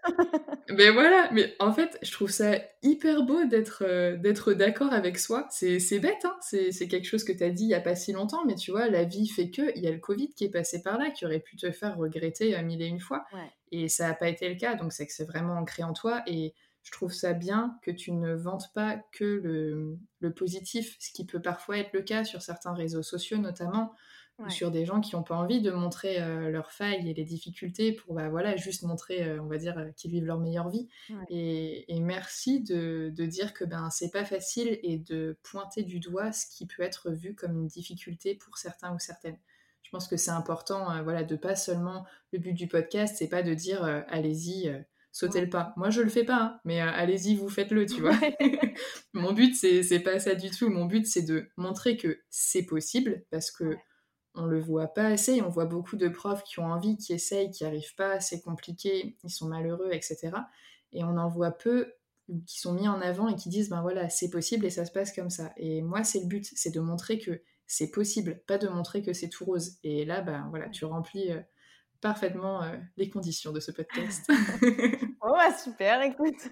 mais 0.70 0.90
voilà, 0.92 1.30
mais 1.32 1.56
en 1.58 1.74
fait, 1.74 1.98
je 2.04 2.12
trouve 2.12 2.30
ça 2.30 2.60
hyper 2.84 3.24
beau 3.24 3.46
d'être 3.46 3.84
euh, 3.84 4.16
d'être 4.16 4.54
d'accord 4.54 4.94
avec 4.94 5.18
soi. 5.18 5.48
C'est 5.50 6.00
bête, 6.00 6.24
hein 6.26 6.36
c'est 6.42 6.88
quelque 6.88 7.08
chose 7.08 7.24
que 7.24 7.32
tu 7.32 7.44
as 7.44 7.50
dit 7.50 7.64
il 7.64 7.70
y 7.70 7.74
a 7.74 7.82
pas 7.82 7.96
si 7.96 8.14
longtemps, 8.14 8.46
mais 8.46 8.54
tu 8.54 8.70
vois, 8.70 8.90
la 8.90 9.06
vie 9.06 9.28
fait 9.28 9.50
que, 9.50 9.76
il 9.76 9.84
y 9.84 9.88
a 9.88 9.92
le 9.92 10.00
Covid 10.00 10.30
qui 10.36 10.46
est 10.46 10.52
passé 10.52 10.84
par 10.84 11.00
là, 11.00 11.10
qui 11.10 11.26
aurait 11.26 11.40
pu 11.40 11.56
te 11.56 11.72
faire 11.72 11.98
regretter 11.98 12.56
euh, 12.56 12.62
mille 12.62 12.84
et 12.84 12.88
une 12.88 13.00
fois. 13.00 13.26
Et 13.72 13.90
ça 13.90 14.08
n'a 14.08 14.14
pas 14.14 14.30
été 14.30 14.48
le 14.48 14.56
cas, 14.56 14.76
donc 14.76 14.94
c'est 14.94 15.08
que 15.08 15.14
c'est 15.14 15.26
vraiment 15.26 15.56
ancré 15.56 15.84
en 15.84 15.94
toi. 15.94 16.22
Et 16.28 16.54
je 16.88 16.92
trouve 16.94 17.12
ça 17.12 17.34
bien 17.34 17.78
que 17.82 17.92
tu 17.92 18.14
ne 18.14 18.34
vantes 18.34 18.72
pas 18.74 18.98
que 19.12 19.26
le, 20.22 20.34
positif, 20.34 20.96
ce 21.00 21.12
qui 21.12 21.26
peut 21.26 21.42
parfois 21.42 21.80
être 21.80 21.92
le 21.92 22.02
cas 22.02 22.24
sur 22.24 22.42
certains 22.42 22.74
réseaux 22.74 23.04
sociaux 23.04 23.40
notamment, 23.40 23.94
ou 24.40 24.50
sur 24.50 24.72
des 24.72 24.86
gens 24.86 25.02
qui 25.02 25.14
n'ont 25.14 25.24
pas 25.24 25.36
envie 25.36 25.60
de 25.60 25.70
montrer 25.72 26.22
euh, 26.22 26.50
leurs 26.50 26.72
failles 26.72 27.10
et 27.10 27.14
les 27.14 27.26
difficultés 27.26 27.92
pour 27.92 28.14
bah, 28.14 28.30
voilà, 28.30 28.56
juste 28.56 28.84
montrer, 28.84 29.24
euh, 29.24 29.42
on 29.42 29.48
va 29.48 29.58
dire, 29.58 29.78
euh, 29.78 29.90
qu'ils 29.98 30.12
vivent 30.12 30.24
leur 30.24 30.40
meilleure 30.40 30.70
vie. 30.70 30.88
Et, 31.30 32.00
merci 32.00 32.62
de, 32.62 33.12
dire 33.18 33.54
que 33.54 33.66
ben, 33.66 33.90
c'est 33.90 34.12
pas 34.12 34.24
facile 34.24 34.80
et 34.82 34.98
de 34.98 35.38
pointer 35.44 35.84
du 35.84 36.00
doigt 36.00 36.32
ce 36.32 36.46
qui 36.46 36.68
peut 36.68 36.84
être 36.84 37.12
vu 37.12 37.36
comme 37.36 37.58
une 37.58 37.68
difficulté 37.68 38.36
pour 38.36 38.58
certains 38.58 38.96
ou 38.96 39.00
certaines. 39.00 39.40
Je 39.84 39.90
pense 39.90 40.08
que 40.08 40.16
c'est 40.16 40.32
important 40.32 41.04
voilà, 41.04 41.24
de 41.24 41.36
pas 41.36 41.58
seulement, 41.58 42.06
le 42.32 42.40
but 42.40 42.54
du 42.54 42.70
podcast, 42.70 43.18
c'est 43.20 43.28
pas 43.28 43.44
de 43.44 43.54
dire 43.54 43.84
allez-y 44.08 44.72
sautez 45.18 45.42
le 45.42 45.50
pas. 45.50 45.74
Moi, 45.78 45.90
je 45.90 46.02
le 46.02 46.10
fais 46.10 46.24
pas, 46.24 46.42
hein, 46.42 46.60
mais 46.64 46.80
euh, 46.80 46.92
allez-y, 46.94 47.36
vous 47.36 47.50
faites-le, 47.50 47.88
tu 47.88 48.02
vois. 48.02 48.16
Mon 49.14 49.34
but, 49.34 49.56
c'est 49.56 50.00
pas 50.00 50.20
ça 50.20 50.36
du 50.36 50.52
tout. 50.52 50.70
Mon 50.70 50.86
but, 50.86 51.08
c'est 51.08 51.24
de 51.24 51.50
montrer 51.58 51.98
que 51.98 52.20
c'est 52.30 52.64
possible, 52.64 53.24
parce 53.32 53.50
que 53.50 53.76
on 54.36 54.46
le 54.46 54.60
voit 54.60 54.94
pas 54.94 55.08
assez. 55.08 55.42
On 55.42 55.50
voit 55.50 55.66
beaucoup 55.66 55.96
de 55.96 56.08
profs 56.08 56.44
qui 56.44 56.60
ont 56.60 56.68
envie, 56.72 56.98
qui 56.98 57.14
essayent, 57.14 57.50
qui 57.50 57.66
arrivent 57.66 57.96
pas, 57.96 58.20
c'est 58.20 58.42
compliqué, 58.42 59.18
ils 59.24 59.32
sont 59.32 59.48
malheureux, 59.48 59.90
etc. 59.92 60.30
Et 60.94 61.04
on 61.04 61.18
en 61.18 61.28
voit 61.28 61.52
peu 61.52 61.92
qui 62.46 62.60
sont 62.60 62.74
mis 62.74 62.88
en 62.88 63.02
avant 63.02 63.28
et 63.28 63.36
qui 63.36 63.50
disent, 63.50 63.70
ben 63.70 63.82
voilà, 63.82 64.10
c'est 64.10 64.30
possible 64.30 64.68
et 64.68 64.70
ça 64.70 64.86
se 64.86 64.92
passe 64.92 65.12
comme 65.14 65.32
ça. 65.32 65.52
Et 65.58 65.82
moi, 65.82 66.04
c'est 66.04 66.20
le 66.20 66.28
but, 66.28 66.48
c'est 66.54 66.76
de 66.76 66.80
montrer 66.80 67.18
que 67.18 67.42
c'est 67.66 67.90
possible, 67.90 68.42
pas 68.46 68.60
de 68.60 68.68
montrer 68.68 69.02
que 69.02 69.14
c'est 69.14 69.30
tout 69.30 69.46
rose. 69.46 69.78
Et 69.84 70.06
là, 70.06 70.22
ben 70.22 70.46
voilà, 70.52 70.70
tu 70.70 70.86
remplis... 70.86 71.32
Euh, 71.32 71.42
parfaitement 72.02 72.64
euh, 72.64 72.78
les 72.98 73.10
conditions 73.10 73.52
de 73.52 73.60
ce 73.60 73.72
podcast. 73.72 74.32
oh, 75.22 75.34
bah, 75.34 75.56
super, 75.56 76.02
écoute. 76.02 76.50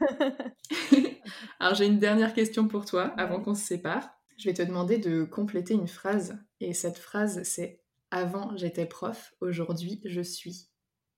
Alors, 1.60 1.76
j'ai 1.76 1.86
une 1.86 2.00
dernière 2.00 2.34
question 2.34 2.68
pour 2.68 2.86
toi 2.86 3.14
avant 3.18 3.42
qu'on 3.42 3.56
se 3.56 3.66
sépare. 3.66 4.10
Je 4.38 4.50
vais 4.50 4.54
te 4.54 4.62
demander 4.62 4.98
de 4.98 5.24
compléter 5.24 5.74
une 5.74 5.88
phrase. 5.88 6.38
Et 6.60 6.74
cette 6.74 6.98
phrase, 6.98 7.44
c'est 7.44 7.82
Avant, 8.12 8.56
j'étais 8.56 8.86
prof, 8.86 9.34
aujourd'hui, 9.42 10.02
je 10.06 10.22
suis. 10.22 10.70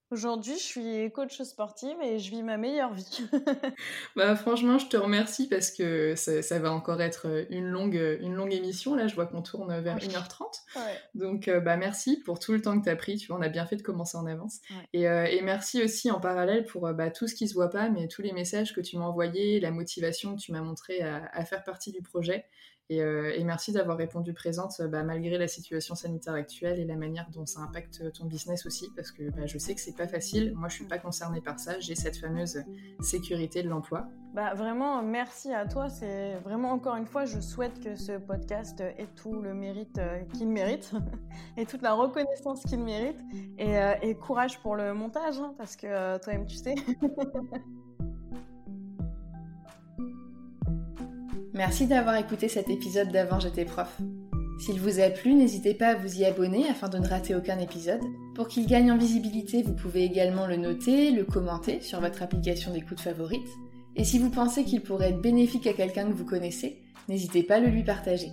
Aujourd'hui, 0.10 0.54
je 0.54 0.64
suis 0.64 1.12
coach 1.12 1.42
sportive 1.42 1.98
et 2.02 2.18
je 2.18 2.32
vis 2.32 2.42
ma 2.42 2.56
meilleure 2.56 2.94
vie. 2.94 3.28
bah, 4.16 4.38
franchement, 4.38 4.78
je 4.78 4.88
te 4.88 4.96
remercie 4.96 5.50
parce 5.50 5.70
que 5.70 6.16
ça, 6.16 6.60
va 6.60 6.72
encore 6.72 7.02
être 7.02 7.28
euh, 7.28 7.46
une 7.50 7.68
longue, 7.68 7.98
euh, 7.98 8.18
une 8.22 8.34
longue 8.34 8.54
émission. 8.54 8.96
Là, 8.96 9.08
je 9.08 9.16
vois 9.16 9.26
qu'on 9.26 9.42
tourne 9.42 9.82
vers 9.82 9.98
1h30. 9.98 10.62
Donc, 11.14 11.50
euh, 11.50 11.60
bah, 11.60 11.76
merci 11.76 12.22
pour 12.22 12.40
tout 12.40 12.54
le 12.54 12.62
temps 12.62 12.80
que 12.80 12.86
tu 12.86 12.90
as 12.90 12.96
pris. 12.96 13.18
Tu 13.18 13.28
vois, 13.28 13.38
on 13.38 13.42
a 13.42 13.50
bien 13.50 13.66
fait 13.66 13.76
de 13.76 13.82
commencer 13.82 14.16
en 14.16 14.26
avance. 14.28 14.60
Et, 14.94 15.02
et, 15.04 15.42
merci 15.42 15.84
aussi 15.84 16.10
en 16.10 16.22
parallèle 16.22 16.64
pour 16.64 16.90
bah, 16.94 17.12
tout 17.12 17.28
ce 17.28 17.36
qui 17.36 17.50
se 17.50 17.54
voit 17.54 17.70
pas, 17.70 17.90
mais 17.90 18.08
tous 18.08 18.22
les 18.22 18.32
messages 18.32 18.74
que 18.74 18.80
tu 18.80 18.98
m'as 18.98 19.06
envoyés, 19.06 19.60
la 19.60 19.72
motivation 19.72 20.38
que 20.38 20.42
tu 20.42 20.54
m'as 20.54 20.62
montré 20.62 21.02
à, 21.02 21.30
à, 21.34 21.44
faire 21.44 21.66
partie 21.66 21.92
du 21.92 22.02
projet. 22.02 22.46
Euh, 22.92 23.34
et, 23.36 23.44
merci 23.44 23.74
d'avoir 23.74 23.98
répondu 23.98 24.34
présente 24.34 24.82
bah, 24.82 25.04
malgré 25.04 25.38
la 25.38 25.50
situation 25.50 25.94
sanitaire 25.94 26.34
actuelle 26.34 26.80
et 26.80 26.86
la 26.86 26.96
manière 26.96 27.30
dont 27.32 27.46
ça 27.46 27.60
impacte 27.60 28.14
ton 28.14 28.26
business 28.26 28.66
aussi, 28.66 28.90
parce 28.96 29.12
que 29.12 29.30
bah, 29.30 29.46
je 29.46 29.58
sais 29.58 29.76
que 29.76 29.82
c'est 29.82 29.96
pas 29.96 30.08
facile. 30.08 30.54
Moi, 30.56 30.70
je 30.70 30.76
suis 30.76 30.86
pas 30.86 30.98
concernée 30.98 31.42
par 31.42 31.60
ça. 31.60 31.80
J'ai 31.80 31.96
cette 31.96 32.18
fameuse 32.18 32.64
sécurité 33.02 33.62
de 33.62 33.70
l'emploi. 33.70 34.08
Bah, 34.34 34.54
vraiment, 34.54 35.02
merci 35.02 35.54
à 35.54 35.66
toi. 35.66 35.90
C'est 35.90 36.36
vraiment 36.46 36.72
encore 36.72 36.96
une 36.96 37.08
fois, 37.08 37.26
je 37.26 37.42
souhaite 37.42 37.84
que 37.84 37.96
ce 37.96 38.18
podcast 38.18 38.80
ait 38.80 39.10
tout 39.16 39.42
le 39.42 39.54
mérite 39.54 39.98
euh, 39.98 40.22
qu'il 40.34 40.48
mérite 40.48 40.92
et 41.58 41.66
toute 41.66 41.82
la 41.82 41.94
reconnaissance 41.94 42.64
qu'il 42.64 42.80
mérite. 42.80 43.20
Et, 43.58 43.78
euh, 43.78 43.96
et, 44.02 44.16
courage 44.16 44.60
pour 44.60 44.76
le 44.76 44.94
montage, 44.94 45.40
hein, 45.40 45.54
parce 45.58 45.76
que 45.76 46.18
toi-même, 46.20 46.46
tu 46.46 46.56
sais. 46.56 46.76
Merci 51.58 51.88
d'avoir 51.88 52.16
écouté 52.18 52.50
cet 52.50 52.70
épisode 52.70 53.12
d'Avant 53.12 53.40
j'étais 53.40 53.66
prof. 53.66 53.98
S'il 54.60 54.80
vous 54.80 55.00
a 55.00 55.10
plu, 55.10 55.34
n'hésitez 55.34 55.74
pas 55.74 55.88
à 55.88 55.96
vous 55.96 56.20
y 56.20 56.24
abonner 56.24 56.70
afin 56.70 56.88
de 56.88 57.00
ne 57.00 57.08
rater 57.08 57.34
aucun 57.34 57.58
épisode. 57.58 58.02
Pour 58.36 58.48
qu'il 58.48 58.68
gagne 58.68 58.92
en 58.92 58.98
visibilité, 58.98 59.64
vous 59.64 59.74
pouvez 59.74 60.04
également 60.04 60.46
le 60.46 60.58
noter, 60.58 61.10
le 61.10 61.24
commenter 61.24 61.82
sur 61.82 62.00
votre 62.00 62.22
application 62.22 62.72
d'écoute 62.72 63.00
favorite. 63.00 63.48
Et 63.96 64.04
si 64.04 64.20
vous 64.20 64.30
pensez 64.30 64.66
qu'il 64.66 64.82
pourrait 64.82 65.10
être 65.10 65.22
bénéfique 65.22 65.66
à 65.66 65.74
quelqu'un 65.74 66.06
que 66.06 66.16
vous 66.16 66.26
connaissez, 66.26 66.84
n'hésitez 67.10 67.42
pas 67.42 67.56
à 67.56 67.60
le 67.60 67.70
lui 67.70 67.84
partager. 67.84 68.32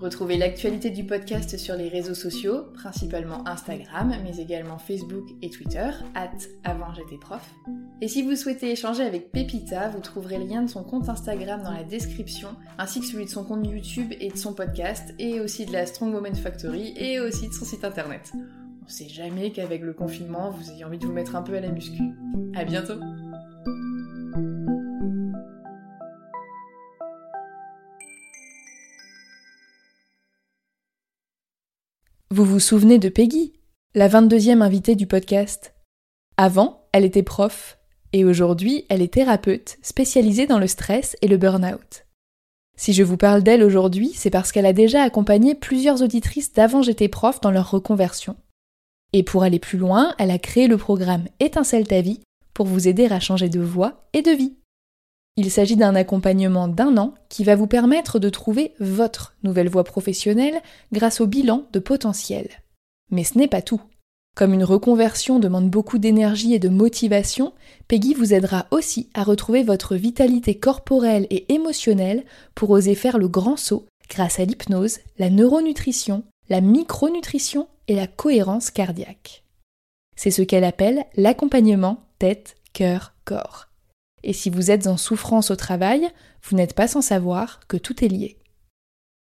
Retrouvez 0.00 0.36
l'actualité 0.36 0.90
du 0.90 1.02
podcast 1.04 1.56
sur 1.58 1.74
les 1.74 1.88
réseaux 1.88 2.14
sociaux, 2.14 2.66
principalement 2.72 3.46
Instagram, 3.48 4.14
mais 4.22 4.40
également 4.40 4.78
Facebook 4.78 5.24
et 5.42 5.50
Twitter, 5.50 5.90
at 6.14 6.30
avant 6.62 6.94
j'étais. 6.94 7.18
Et 8.00 8.06
si 8.06 8.22
vous 8.22 8.36
souhaitez 8.36 8.70
échanger 8.70 9.02
avec 9.02 9.32
Pepita, 9.32 9.88
vous 9.88 9.98
trouverez 9.98 10.38
le 10.38 10.44
lien 10.44 10.62
de 10.62 10.68
son 10.68 10.84
compte 10.84 11.08
Instagram 11.08 11.64
dans 11.64 11.72
la 11.72 11.82
description, 11.82 12.50
ainsi 12.78 13.00
que 13.00 13.06
celui 13.06 13.24
de 13.24 13.30
son 13.30 13.42
compte 13.42 13.66
YouTube 13.66 14.12
et 14.20 14.30
de 14.30 14.36
son 14.36 14.52
podcast, 14.52 15.14
et 15.18 15.40
aussi 15.40 15.66
de 15.66 15.72
la 15.72 15.84
Strong 15.84 16.14
Woman 16.14 16.36
Factory, 16.36 16.94
et 16.96 17.18
aussi 17.18 17.48
de 17.48 17.52
son 17.52 17.64
site 17.64 17.84
internet. 17.84 18.32
On 18.84 18.88
sait 18.88 19.08
jamais 19.08 19.50
qu'avec 19.50 19.82
le 19.82 19.94
confinement, 19.94 20.50
vous 20.50 20.70
ayez 20.70 20.84
envie 20.84 20.98
de 20.98 21.06
vous 21.06 21.12
mettre 21.12 21.34
un 21.34 21.42
peu 21.42 21.56
à 21.56 21.60
la 21.60 21.72
muscu. 21.72 22.02
À 22.54 22.64
bientôt 22.64 23.00
Vous 32.30 32.44
vous 32.44 32.60
souvenez 32.60 32.98
de 32.98 33.08
Peggy, 33.08 33.54
la 33.94 34.06
22e 34.06 34.60
invitée 34.60 34.94
du 34.96 35.06
podcast? 35.06 35.72
Avant, 36.36 36.86
elle 36.92 37.06
était 37.06 37.22
prof, 37.22 37.78
et 38.12 38.26
aujourd'hui, 38.26 38.84
elle 38.90 39.00
est 39.00 39.14
thérapeute 39.14 39.78
spécialisée 39.80 40.46
dans 40.46 40.58
le 40.58 40.66
stress 40.66 41.16
et 41.22 41.26
le 41.26 41.38
burn-out. 41.38 42.04
Si 42.76 42.92
je 42.92 43.02
vous 43.02 43.16
parle 43.16 43.42
d'elle 43.42 43.64
aujourd'hui, 43.64 44.12
c'est 44.14 44.28
parce 44.28 44.52
qu'elle 44.52 44.66
a 44.66 44.74
déjà 44.74 45.04
accompagné 45.04 45.54
plusieurs 45.54 46.02
auditrices 46.02 46.52
d'avant 46.52 46.82
j'étais 46.82 47.08
prof 47.08 47.40
dans 47.40 47.50
leur 47.50 47.70
reconversion. 47.70 48.36
Et 49.14 49.22
pour 49.22 49.42
aller 49.42 49.58
plus 49.58 49.78
loin, 49.78 50.14
elle 50.18 50.30
a 50.30 50.38
créé 50.38 50.68
le 50.68 50.76
programme 50.76 51.28
Étincelle 51.40 51.88
ta 51.88 52.02
vie 52.02 52.20
pour 52.52 52.66
vous 52.66 52.88
aider 52.88 53.06
à 53.06 53.20
changer 53.20 53.48
de 53.48 53.60
voie 53.60 54.06
et 54.12 54.20
de 54.20 54.32
vie. 54.32 54.54
Il 55.40 55.52
s'agit 55.52 55.76
d'un 55.76 55.94
accompagnement 55.94 56.66
d'un 56.66 56.96
an 56.96 57.14
qui 57.28 57.44
va 57.44 57.54
vous 57.54 57.68
permettre 57.68 58.18
de 58.18 58.28
trouver 58.28 58.72
votre 58.80 59.36
nouvelle 59.44 59.68
voie 59.68 59.84
professionnelle 59.84 60.60
grâce 60.90 61.20
au 61.20 61.28
bilan 61.28 61.62
de 61.72 61.78
potentiel. 61.78 62.48
Mais 63.12 63.22
ce 63.22 63.38
n'est 63.38 63.46
pas 63.46 63.62
tout. 63.62 63.80
Comme 64.36 64.52
une 64.52 64.64
reconversion 64.64 65.38
demande 65.38 65.70
beaucoup 65.70 65.98
d'énergie 65.98 66.54
et 66.54 66.58
de 66.58 66.68
motivation, 66.68 67.52
Peggy 67.86 68.14
vous 68.14 68.34
aidera 68.34 68.66
aussi 68.72 69.10
à 69.14 69.22
retrouver 69.22 69.62
votre 69.62 69.94
vitalité 69.94 70.56
corporelle 70.56 71.28
et 71.30 71.54
émotionnelle 71.54 72.24
pour 72.56 72.70
oser 72.70 72.96
faire 72.96 73.16
le 73.16 73.28
grand 73.28 73.56
saut 73.56 73.86
grâce 74.10 74.40
à 74.40 74.44
l'hypnose, 74.44 74.98
la 75.20 75.30
neuronutrition, 75.30 76.24
la 76.48 76.60
micronutrition 76.60 77.68
et 77.86 77.94
la 77.94 78.08
cohérence 78.08 78.72
cardiaque. 78.72 79.44
C'est 80.16 80.32
ce 80.32 80.42
qu'elle 80.42 80.64
appelle 80.64 81.04
l'accompagnement 81.16 82.08
tête, 82.18 82.56
cœur, 82.72 83.14
corps. 83.24 83.67
Et 84.22 84.32
si 84.32 84.50
vous 84.50 84.70
êtes 84.70 84.86
en 84.86 84.96
souffrance 84.96 85.50
au 85.50 85.56
travail, 85.56 86.08
vous 86.42 86.56
n'êtes 86.56 86.74
pas 86.74 86.88
sans 86.88 87.02
savoir 87.02 87.60
que 87.68 87.76
tout 87.76 88.04
est 88.04 88.08
lié. 88.08 88.38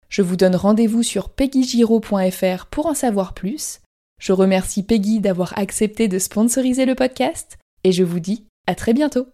Je 0.09 0.21
vous 0.21 0.35
donne 0.35 0.55
rendez-vous 0.55 1.03
sur 1.03 1.29
peggygiro.fr 1.29 2.65
pour 2.67 2.85
en 2.85 2.93
savoir 2.93 3.33
plus. 3.33 3.81
Je 4.19 4.31
remercie 4.31 4.83
Peggy 4.83 5.19
d'avoir 5.19 5.57
accepté 5.57 6.07
de 6.07 6.19
sponsoriser 6.19 6.85
le 6.85 6.95
podcast 6.95 7.57
et 7.83 7.91
je 7.91 8.03
vous 8.03 8.19
dis 8.19 8.45
à 8.67 8.75
très 8.75 8.93
bientôt. 8.93 9.27